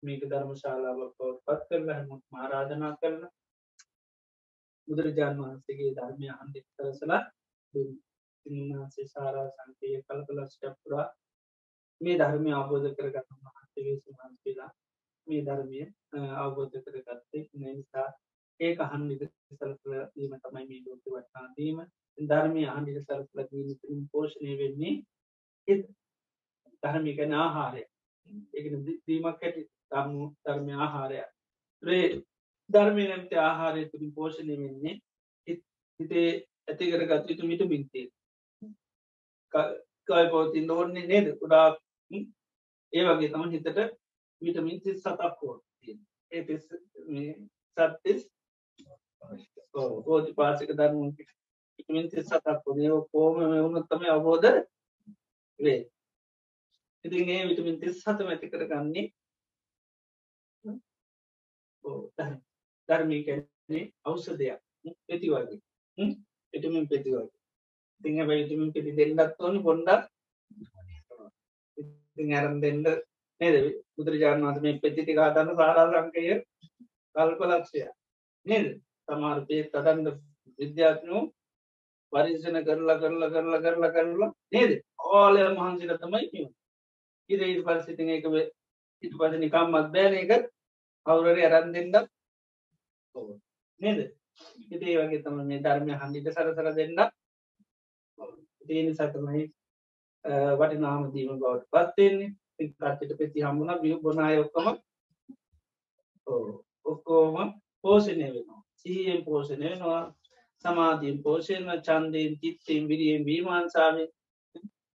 මේක 0.06 0.22
ධර්මශාලාවක් 0.24 1.12
පවත් 1.16 1.38
පත් 1.46 1.68
කරලා 1.68 1.96
හැම 1.98 2.10
මාරාධනා 2.30 2.92
කරන 2.96 3.22
බුදුරජාණන් 4.88 5.42
වහන්සේගේ 5.42 5.92
ධර්මය 5.94 6.28
හන්ඩි 6.32 6.60
සලසලා 6.66 7.22
දුන් 7.74 7.90
උන්වහන්සේ 8.46 9.06
සාරා 9.06 9.46
සංකය 9.50 9.88
කල 10.04 10.20
කලස්ටපුරා 10.26 11.06
මේ 12.00 12.16
ධර්මය 12.16 12.50
අවබෝධ 12.52 12.88
කරගන්න 12.96 13.40
මහන්සේගේ 13.46 13.96
සුහන්සේලා 13.98 14.70
මේ 15.26 15.42
ධර්මය 15.42 15.80
අවබෝධ 16.36 16.76
කරගත්තේ. 16.84 17.44
නිසා 17.70 18.08
ඒක 18.60 18.78
අහන් 18.80 19.02
විද 19.10 19.22
සලසල 19.52 19.92
දීම 20.12 20.34
තමයි 20.38 20.64
මේ 20.66 20.82
ලෝක 20.84 21.02
වටනාදීම 21.06 21.78
ධර්මය 22.18 22.62
අහන්ඩිට 22.66 23.06
සරසල 23.06 23.40
දීම 23.50 24.00
පෝෂණය 24.12 24.52
වෙන්නේ 24.58 24.94
එ 25.68 25.74
ධර්මිකන 26.82 27.32
ආහාරය. 27.34 27.82
ඒ 28.54 28.62
දීමක් 29.06 29.26
ඇති 29.40 29.62
ධර්ම 29.62 29.75
ධර්මය 29.90 30.72
ආහාරය. 30.76 31.18
රේ 31.82 32.06
ධර්මය 32.70 33.02
නැමති 33.04 33.36
ආහාරය 33.38 33.82
තුළින් 33.86 34.12
පෝෂණය 34.14 34.54
වෙන්නේ 34.56 34.94
හිතේ 36.00 36.28
ඇති 36.68 36.90
කර 36.90 37.02
ගත් 37.06 37.30
යුතු 37.30 37.46
මිට 37.46 37.62
බින්තේ 37.64 38.06
කයි 40.06 40.26
පවතින් 40.30 40.70
ඕන්නේ 40.70 41.06
නේද? 41.06 41.26
කුඩා 41.38 41.68
ඒ 42.92 43.04
වගේ 43.06 43.30
තම 43.30 43.50
හිතට 43.50 43.78
විටමින් 44.42 44.80
තිස් 44.80 44.98
සතක් 45.00 45.32
කෝ 45.40 45.54
ඒ 46.30 46.42
සත්තිස් 47.76 48.20
ඕති 49.74 50.32
පාසික 50.34 50.70
ධර්ම 50.72 51.00
විටමින් 51.78 52.08
තිස් 52.10 52.26
සතක් 52.26 52.66
ොදේ 52.66 52.90
කෝම 53.12 53.36
වුණත්තම 53.56 54.02
අවබෝධ 54.06 54.48
වේ 55.60 55.80
ඉතින් 57.04 57.28
ඒ 57.28 57.48
විටමින් 57.48 57.80
තිස් 57.80 58.00
සත 58.00 58.20
ඇති 58.22 58.52
කරගන්නේ 58.52 59.06
ධර්මී 62.88 63.22
කැන්නේ 63.26 63.84
අවසදයක් 64.04 64.60
පෙති 65.06 65.28
වගේ 65.28 65.58
පිටමින් 66.52 66.86
පෙති 66.88 67.10
වගේ 67.10 67.36
තිංහ 68.00 68.20
බැයිටමින් 68.28 68.72
පිටි 68.72 68.96
දෙන්නත් 68.96 69.40
ඕනි 69.40 69.60
පොන්ඩක් 69.62 70.02
ඉතින් 71.78 72.32
ඇරම් 72.32 72.60
දෙන්න. 72.60 72.82
නේද? 73.40 73.54
බුදුරජාණන් 73.94 74.46
වන්ස 74.46 74.60
මේ 74.62 74.80
පෙතිටි 74.80 75.14
කාතන්න 75.14 75.56
සාරා 75.56 75.86
සංකය 75.92 76.22
කල්ප 77.14 77.40
ලක්ෂය 77.42 77.80
නේද? 78.46 78.66
තමාර්පය 79.08 79.56
තදන්ද 79.64 80.08
විද්‍යාත්නෝ 80.58 81.22
පරිසන 82.12 82.58
කරලා 82.66 82.98
කරලා 82.98 83.30
කරලා 83.30 83.60
කරලා 83.60 83.90
කරලා 83.90 84.30
නේද? 84.52 84.72
ඕලය 84.98 85.42
මහන්සිල 85.50 85.92
තමයි 85.96 86.26
කිව 86.30 86.48
ඉද 87.30 87.40
ඉට 87.44 87.64
පස්සිතින් 87.64 88.10
එක 88.10 88.26
ඉට 89.02 89.14
පස 89.14 89.34
නිකම්මත් 89.36 89.92
බෑන 89.92 90.14
එක 90.16 90.32
කවුරරි 91.06 91.42
අරන් 91.44 91.72
දෙන්නත් 91.72 91.96
නේද? 93.80 94.00
ඉතේ 94.68 94.96
වගේ 94.98 95.22
තම 95.22 95.38
මේ 95.44 95.60
ධර්මය 95.60 95.92
හන්ඩිට 95.94 96.32
සරසර 96.32 96.68
දෙන්න 96.74 96.98
දේන 98.66 98.88
සතමයි 98.94 99.44
වටි 100.58 100.78
නාම 100.78 101.06
දීම 101.12 101.38
බවට 101.38 101.70
පත්වෙන්නේ 101.72 102.34
පිටට 102.56 103.16
පෙති 103.18 103.40
හමුණ 103.42 103.80
බිය 103.80 103.96
බොනාය 104.00 104.40
ඔක්කම 104.40 104.68
ඔක්කෝම 106.86 107.36
පෝෂණය 107.84 108.26
වෙනවා. 108.26 108.60
සීයෙන් 108.76 109.24
පෝෂණය 109.24 109.64
වෙනවා. 109.64 110.02
සමාධීන් 110.64 111.22
පෝෂණය 111.22 111.76
චන්දයෙන් 111.80 112.38
තිත්තයෙන් 112.40 112.88
විරියෙන් 112.88 113.24
වීමාන්සාාව 113.24 113.98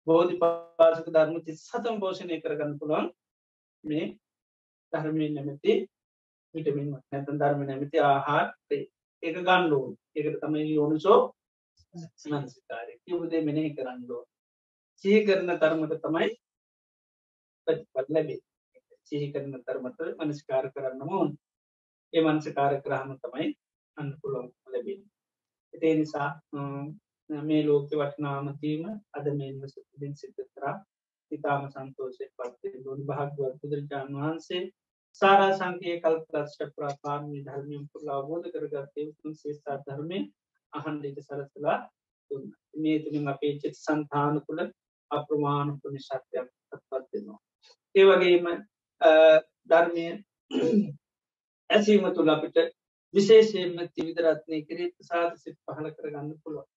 බෝධි 0.07 0.39
පාසක 0.39 1.07
ධර්ම 1.09 1.37
ති 1.45 1.53
සතම් 1.59 1.97
පෝෂණය 2.01 2.41
කරගන්න 2.41 2.79
පුළුවන් 2.79 3.09
මේ 3.85 4.07
ධර්මයෙන් 4.93 5.35
නැමැති 5.35 5.75
විටමින් 6.57 6.91
නැතන් 6.93 7.41
ධර්ම 7.41 7.63
නැමති 7.65 8.05
ආහාර 8.05 8.49
ඒක 9.23 9.37
ගණ්ඩුවන් 9.41 9.93
ඒකට 10.17 10.41
තමයි 10.41 10.65
යෝනිසෝ 10.71 11.21
මනසිකාරය 12.31 12.93
කිවදේ 13.03 13.43
මෙනෙහි 13.43 13.71
කරන්නඩුව 13.75 14.25
සිහි 15.05 15.21
කරන 15.25 15.51
තරමට 15.57 15.97
තමයි 16.01 16.29
ප්‍රතිපත් 17.67 18.09
ලැබේ 18.11 18.41
සිහි 19.05 19.27
කරන 19.33 19.53
තරමට 19.61 20.01
මනස්කාර 20.21 20.67
කරන්න 20.73 21.03
ඕන්. 21.09 21.29
ඒ 22.13 22.23
මනසකාර 22.23 22.75
කරහම 22.81 23.11
තමයි 23.19 23.49
අන්න 23.97 24.11
පුළොන් 24.21 24.47
ලැබෙන 24.67 25.01
එතේ 25.75 25.95
නිසා 25.95 26.29
මේ 27.31 27.63
ලෝක 27.65 27.91
වටනාමතීම 27.93 28.85
අද 29.13 29.27
මෙන්ම 29.35 29.61
සුපින් 29.69 30.15
සිතතරා 30.15 30.75
ඉතාම 31.33 31.63
සන්තෝෂය 31.69 32.27
පත්තේ 32.35 32.83
දුන් 32.85 33.01
භාග්‍යවත් 33.05 33.55
බුදුරජාණන් 33.61 34.19
වහන්සේ 34.19 34.63
සාරා 35.23 35.53
සංකය 35.53 35.93
කල්පලක්ෂ 35.99 36.73
ප්‍රාපාරමී 36.73 37.45
ධර්මයම් 37.45 37.85
පුරලා 37.91 38.17
අවබෝධ 38.17 38.49
කරගත්තේ 38.53 39.07
උතුම් 39.07 39.33
ශේෂා 39.35 39.77
ධර්මය 39.83 40.19
අහන්ඩට 40.73 41.21
සරසලා 41.23 41.77
දුන්න 42.31 42.47
මේ 42.79 42.97
තුළින් 43.01 43.29
අපේ 43.29 43.53
චිත් 43.59 43.77
සන්තාන 43.77 44.41
තුළ 44.43 44.63
අප්‍රමාණ 45.11 45.71
පුුණ 45.79 45.99
ශක්තියක් 46.01 46.49
පත්වෙනවා 46.71 47.39
ඒ 47.95 48.05
වගේම 48.07 48.49
ධර්මය 49.71 50.07
ඇසීම 51.71 52.09
තුළ 52.13 52.31
අපිට 52.31 52.59
විශේෂයෙන්ම 53.15 53.79
තිවිදරත්නය 53.91 54.59
කරේ 54.65 54.91
සාධ 55.03 55.37
සිත් 55.37 55.57
පහල 55.65 55.89
කරගන්න 55.93 56.35
පුළුවන් 56.41 56.69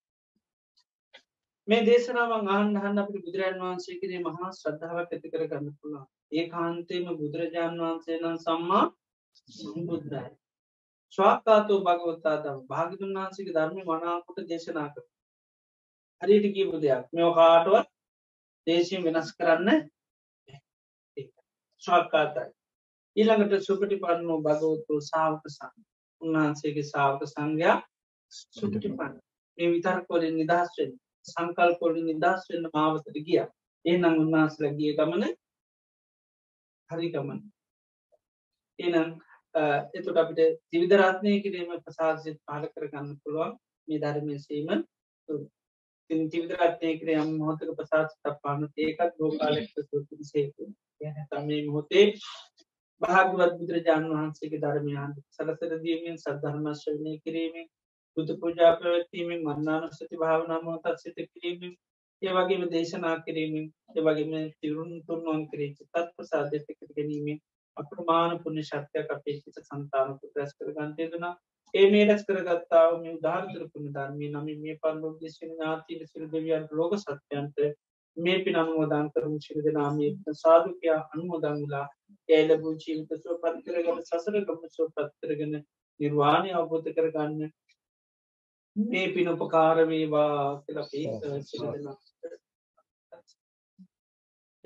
මේ 1.68 1.82
දේශනාවන් 1.86 2.48
ආහන්හන්න 2.50 3.02
අපට 3.02 3.18
බුදුරජන් 3.18 3.60
වහන්සේ 3.62 4.00
කරේ 4.00 4.22
මහා 4.22 4.54
ශ්‍රද්ධාවක් 4.54 5.12
ඇති 5.12 5.28
කර 5.30 5.46
ගන්න 5.46 5.76
පුළා 5.78 6.06
ඒ 6.32 6.46
කාන්තේම 6.50 7.08
බුදුරජාණන් 7.14 7.82
වහන්සේ 7.82 8.18
නම් 8.18 8.38
සම්මා 8.40 8.86
බුද්ධයි 9.86 10.30
ස්වාකාතෝ 11.14 11.80
භගවත්තාතම 11.82 12.58
භාගිතුන් 12.68 13.16
වහන්සේක 13.16 13.50
ධර්ම 13.50 13.80
මනාකොට 13.84 14.40
දේශනා 14.48 14.90
කර 14.92 15.06
හරිට 16.22 16.46
කීපු 16.54 16.78
දෙයක්. 16.80 17.06
මෙෝ 17.14 17.32
කාටුවත් 17.34 17.88
දේශයෙන් 18.68 19.06
වෙනස් 19.06 19.30
කරන්න 19.34 19.70
ස්වාකාතයි 21.84 22.50
ඊළඟට 23.16 23.66
සුපටි 23.66 23.96
පන්නෝ 23.98 24.40
භගවතු 24.42 24.96
සාවක 25.04 25.44
සං 25.48 25.74
උන්වහන්සේගේ 26.22 26.86
සාවක 26.86 27.22
සංඝයා 27.26 27.78
සුපටි 28.32 28.90
පන්න 28.90 29.16
මේ 29.58 29.70
විතරකොලින් 29.70 30.36
නිදහස්වෙන් 30.36 30.92
සංකල්පොලින් 31.26 32.06
නිදස් 32.06 32.42
වෙන්න 32.50 32.70
මාවතට 32.74 33.18
ගිය. 33.20 33.40
ඒ 33.86 33.98
නම් 33.98 34.16
උන්වහන්සල 34.18 34.66
ගිය 34.78 34.94
ගමන 34.98 35.24
හරි 36.90 37.10
ගමන. 37.10 37.40
එනම් 38.80 39.10
එතුට 39.94 40.18
අපිට 40.18 40.60
තිවිදරත්නය 40.68 41.34
කිරීම 41.42 41.72
ප්‍රසාසිත් 41.80 42.38
පාල 42.46 42.68
කරගන්න 42.68 43.16
පුළුවන්. 43.18 43.56
මේ 43.88 44.00
ධර්මයසීම 44.00 44.70
තිවිදරත්නය 46.10 46.92
කර 46.98 47.10
යම් 47.16 47.34
මොහොතක 47.38 47.74
ප්‍රසාත් 47.76 48.14
තපාන 48.22 48.70
ඒකත් 48.78 49.20
ලෝකාලෙක් 49.20 49.68
සේතු. 50.24 50.64
තමයි 51.30 51.60
මොහොතේ 51.66 52.06
භාගවත් 53.02 53.54
බුදුරජාණන් 53.58 54.14
වහන්සේගේ 54.14 54.62
ධර්මයන් 54.62 55.14
සලසරදීමෙන් 55.32 56.18
සද්ධර්මශ්‍රවනය 56.18 57.14
කිරීමෙන් 57.20 57.68
බුදු 58.18 58.34
පූජා 58.38 58.72
පැවැත්වීමෙන් 58.78 59.46
මන්නානුස්සති 59.46 60.16
භාවනා 60.18 60.60
මොහොතත් 60.62 60.98
සිත 60.98 61.18
කිරීමෙන් 61.26 61.74
ඒ 62.22 62.32
වගේම 62.32 62.64
දේශනා 62.70 63.18
කිරීමෙන් 63.22 63.68
ඒ 63.92 64.02
වගේම 64.02 64.34
තිරුන් 64.58 64.92
තුන්වන් 65.04 65.44
කරේ 65.50 65.70
චිතත් 65.74 66.00
ප්‍රසාධ්‍යත 66.14 66.66
කර 66.70 66.90
ගැනීමෙන් 66.92 67.38
අප්‍රමාණ 67.78 68.40
පුුණ 68.40 68.64
ශක්තියක් 68.64 69.14
අපේ 69.14 69.38
චිත 69.38 69.62
සන්තානක 69.64 70.26
ප්‍රැස් 70.26 70.52
කර 70.56 70.74
ගන්තයදනා 70.76 71.34
ඒ 71.74 71.86
මේ 71.90 72.06
රැස් 72.06 72.24
කරගත්තාව 72.26 72.98
මේ 72.98 73.14
උදාාරතරපුුණ 73.14 73.94
ධර්මය 73.96 74.28
නම 74.30 74.50
මේ 74.60 74.76
පල්ලෝ 74.80 75.14
දේශන 75.18 75.52
ඥාතිීල 75.52 76.04
සිල් 76.08 76.26
දෙවියන් 76.30 76.68
ලෝක 76.74 76.98
සත්‍යයන්ට 76.98 77.64
මේ 78.18 78.38
පින 78.40 78.56
අනුමෝදන් 78.56 79.08
කරුම්. 79.12 79.36
ශිර 79.40 79.58
දෙනාමේ 79.62 80.12
සාධකයා 80.36 81.00
අනුමෝදංලා 81.08 81.86
ඒලබූ 82.30 82.74
ජීවිත 82.78 83.12
සුව 83.20 83.40
පත්කරගන්න 83.42 84.04
සසර 84.04 84.40
ගම 84.44 84.62
සුව 84.70 84.92
පත්තරගෙන 84.96 85.56
නිර්වාණය 86.00 86.52
අවබෝධ 86.54 86.90
කරගන්න 86.92 87.52
මේ 88.76 89.08
පින 89.10 89.30
උපකාරවේවා 89.30 90.40
කියලා 90.64 90.88
සිරදෙන 90.88 91.98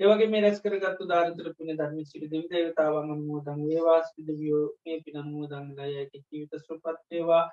ඒවගේ 0.04 0.28
මේ 0.28 0.40
රැස් 0.40 0.58
කරගත්තු 0.60 1.04
ධාරතර 1.06 1.46
පින 1.52 1.70
ධර්ම 1.72 2.00
සිරි 2.04 2.26
දෙවි 2.26 2.48
දේවතාවන් 2.48 3.06
අනුමෝදන් 3.06 3.60
වේවා 3.62 4.00
සිදවියෝ 4.06 4.64
මේ 4.80 4.96
පින 5.04 5.16
අනුමෝදන් 5.16 5.68
ලයකි 5.78 6.18
ජීවිත 6.22 6.52
සුපත්තේවා 6.62 7.44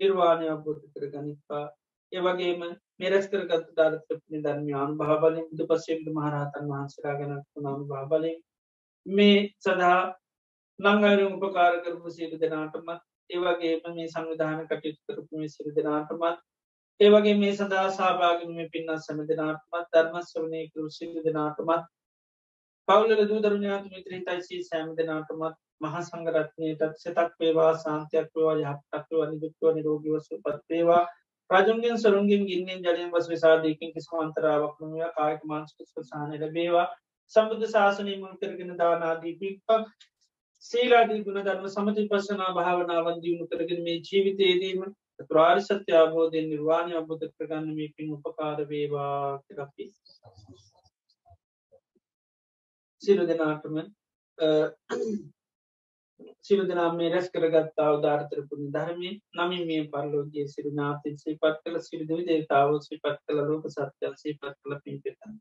නිර්වාණය 0.00 0.46
අවබෝධ 0.48 0.86
කර 0.92 1.04
ගනිත්වා 1.08 1.64
ඒවගේම 2.12 2.62
මෙරැස් 2.98 3.26
කරගත්තු 3.26 3.76
ධාරතර 3.76 4.20
පින 4.22 4.44
ධර්මයාන් 4.44 4.96
භාබලින් 4.96 5.46
බුදු 5.50 5.68
පසේම්ද 5.70 6.08
මහරහතන් 6.12 6.70
වහන්සරා 6.70 7.18
ගැනත් 7.18 7.62
නාම 7.62 7.84
භාබලින් 7.86 8.38
මේ 9.06 9.38
සඳහා 9.60 10.00
නංගරුම් 10.78 11.36
උපකාර 11.38 11.74
කරපු 11.82 12.08
සියලු 12.10 12.36
දෙනාටමත් 12.38 13.02
ඒවගේම 13.30 13.84
මේ 13.92 14.08
සංවිධාන 14.08 14.64
කටයුතු 14.66 15.00
කරපු 15.08 15.48
සිරි 15.48 15.76
දෙනාටමත් 15.76 16.38
ඒවගේ 17.00 17.36
මේ 17.36 17.52
සඳහා 17.54 17.88
සාභාගම 17.92 18.50
මේ 18.52 18.68
පින්නත් 18.70 19.02
සැම 19.02 19.20
දෙනාටමත් 19.26 19.86
ධර්මස්වනය 19.92 20.62
කරු 20.70 20.88
සිල්ලි 20.92 21.20
දෙනාටමත් 21.24 21.84
පවුල 22.88 23.10
දූ 23.22 23.38
දරුණාතු 23.40 23.90
මිත්‍රී 23.90 24.20
තයිසී 24.22 24.60
සෑම 24.64 24.90
දෙනාටමත් 24.96 25.56
මහා 25.80 26.02
සංගරත්නයටත් 26.02 26.84
සතක් 26.96 27.30
වේවා 27.38 27.72
සාන්තයක් 27.78 28.28
වේවා 28.34 28.58
යහපතක්ව 28.60 29.22
අනිදුක්ව 29.22 29.72
නිරෝගවසු 29.72 30.38
පත්වේවා 30.42 31.02
රජුන්ගෙන් 31.50 31.98
සරුන්ගෙන් 31.98 32.42
ගින්නෙන් 32.44 32.80
ජලින් 32.82 33.10
වස් 33.10 33.28
විසාධයකින් 33.28 33.92
කිස්මන්තරාවක් 33.92 34.80
නොය 34.82 35.10
කායක 35.14 35.44
මාන්ස්ක 35.44 35.78
සාහන 36.02 36.32
ලැබේවා. 36.34 36.86
සම්බුද්ධ 37.32 37.66
ශාසනය 37.68 38.14
මුල් 38.16 38.34
කරගෙන 38.36 38.72
දානාදී 38.76 39.34
පික්පක් 39.38 40.08
සේලාදී 40.64 41.24
ගුණ 41.24 41.40
ධර්ම 41.40 41.66
සමති 41.68 42.06
පසනා 42.06 42.50
භාවනාවන් 42.54 43.20
දියුණු 43.22 43.48
කරගෙන 43.48 43.82
මේ 43.82 43.98
ජීවිතයේදීම 44.02 44.86
ත්‍රාර් 45.24 45.60
සත්‍ය 45.62 45.98
අබෝධය 45.98 46.44
නිර්වාණය 46.46 46.96
අබෝධ 46.96 47.28
කරගන්න 47.28 47.70
මේ 47.74 47.92
පින් 47.94 48.14
උපකාර 48.14 48.64
වේවා 48.66 49.20
කරපි 49.44 49.90
සිරු 53.02 53.26
දෙනාටම 53.26 53.76
සිරු 56.42 56.62
දෙනා 56.68 56.90
මේ 56.94 57.10
රැස් 57.10 57.28
කරගත්තා 57.30 57.88
උදාර්තරපුුණ 57.92 58.72
ධර්මය 58.72 59.10
නමින් 59.36 59.64
මේ 59.66 59.82
පරලෝගේ 59.88 60.46
සිරු 60.46 60.70
නාතින් 60.72 61.18
සේපත් 61.18 61.58
කළ 61.60 61.80
සිරිදවි 61.80 62.22
දේතාව 62.26 62.70
සිපත් 62.80 63.18
කළ 63.24 63.42
ලෝක 63.44 63.68
සත්‍යල් 63.68 64.14
සේපත් 64.16 64.54
කළ 64.54 64.78
පින්පෙතන්. 64.84 65.32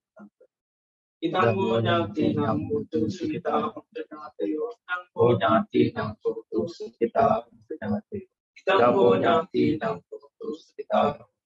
ඉතංගෝ 1.23 1.77
ජාතිනම් 1.81 2.59
බුද්ධ 2.67 3.07
සුහිතා 3.11 3.63
ඥාතයෝ 3.93 4.71
නංගෝ 4.89 5.31
ජාතිනම් 5.39 6.11
පුරුතු 6.21 6.67
සුහිතා 6.69 7.33
ඥාතයෝ 7.69 8.27
ඉතංගෝ 8.57 9.13
ජාතිනම් 9.17 9.97
පුරුතු 10.05 10.45
සුහිතා 10.57 10.77
එත්තාවතා 10.79 11.36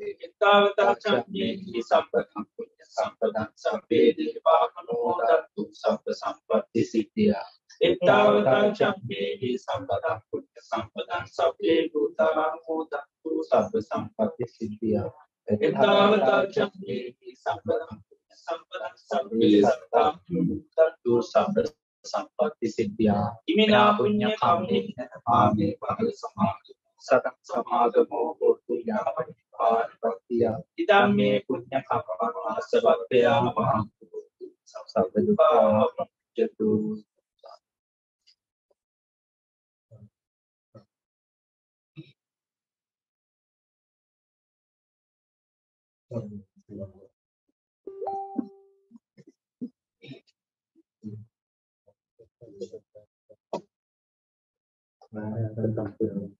චක්්‍යයෙහි 0.00 1.82
සම්පතම් 1.82 2.44
පුුණ්්‍ය 2.50 2.84
සම්පදන් 2.86 3.48
සබේ 3.56 4.14
දේවාමනෝ 4.16 5.20
දත්තු 5.20 5.68
සම්ප 5.72 6.02
සම්පත්ති 6.12 6.84
සිද්ධියා 6.84 7.50
එත්තාවතා 7.80 8.72
චක්්‍යයෙහි 8.72 9.58
සම්පදම් 9.58 10.20
පුුණ්්‍ය 10.26 10.62
සම්පදන් 10.62 11.28
සබේ 11.28 11.90
භූතාරාමෝ 11.90 12.86
දත්තු 12.86 13.42
සබ 13.42 13.82
සම්පත්ති 13.82 14.44
සිද්ධියා 14.48 15.26
එත්තාවතා 15.48 16.48
චක්්‍යයෙහි 16.48 17.36
සම්පදම් 17.36 18.00
සම්පතු 18.40 18.72
සම්බ 21.22 21.66
සම්පත්ති 22.04 22.68
සිද්ධියා 22.68 23.36
ඉමිනා 23.46 23.94
පුුණ්්‍ය 23.94 24.36
කම්ේ 24.36 25.06
ආගේ 25.30 25.78
පහල 25.80 26.10
සමාග 26.14 26.60
සතක් 27.02 27.36
සමාගමෝ 27.42 28.36
හෝතු 28.40 28.74
යාපනි 28.86 29.39
Nah, 29.60 29.84
ya, 30.32 30.52
इदामे 30.80 31.30
पुण्यपापासवप्या 31.48 33.34
Nah, 55.10 55.32
tentang 55.58 55.90
film. 55.98 56.30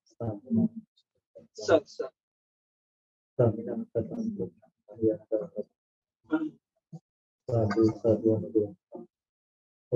Sat, 1.58 1.82
sat 1.90 2.19
satu 3.40 3.56
satu 8.04 8.36
dua 8.52 8.68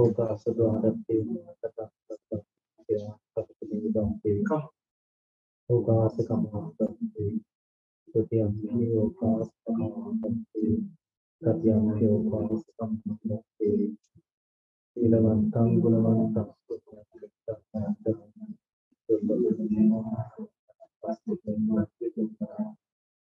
oka 0.01 0.33
sedua 0.41 0.81
adapti 0.81 1.21
kata 1.61 1.85
kata 2.09 2.37
ya 2.89 3.13
kata 3.37 3.53
ini 3.69 3.93
dongki 3.93 4.49
oka 5.69 6.09
sekam 6.17 6.49
adapti 6.49 7.45
setiap 8.17 8.49
ini 8.65 8.97
oka 8.97 9.45
sekam 9.45 9.93
adapti 9.93 10.81
setiap 11.45 11.85
ini 11.85 12.05
oka 12.17 12.41
sekam 12.65 12.97
adapti 13.13 13.93
ilamantam 14.97 15.85
gulamantam 15.85 16.49
Thank 21.45 22.49
you. 22.49 22.84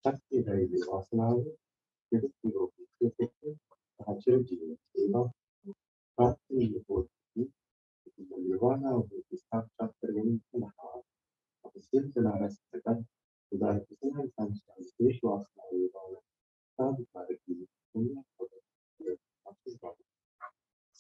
ශක්තිය 0.05 0.45
දෛවී 0.45 0.83
වාසනාව 0.83 1.39
දෙවිත් 2.11 2.35
ලෝකයේ 2.45 3.55
ආචාර්ය 3.99 4.43
ජීවන 4.47 4.77
සේවා 4.83 5.27
ප්‍රාර්ථනීය 6.17 6.83
පොතේ 6.87 7.47
නිර්වාණව 8.41 9.09
විස්තරාත් 9.27 9.93
කරගෙන 9.97 10.29
ඉන්නවා. 10.29 10.95
අපි 11.65 11.79
සිතන 11.81 12.25
රැස්තක 12.31 12.87
උදාර 13.51 13.77
කිසිම 13.85 14.15
සංස්කාර 14.23 14.79
විශේෂ 14.79 15.23
වාසනාව 15.23 15.69
වේවා. 15.71 16.21
සාධුකාරකී 16.79 17.61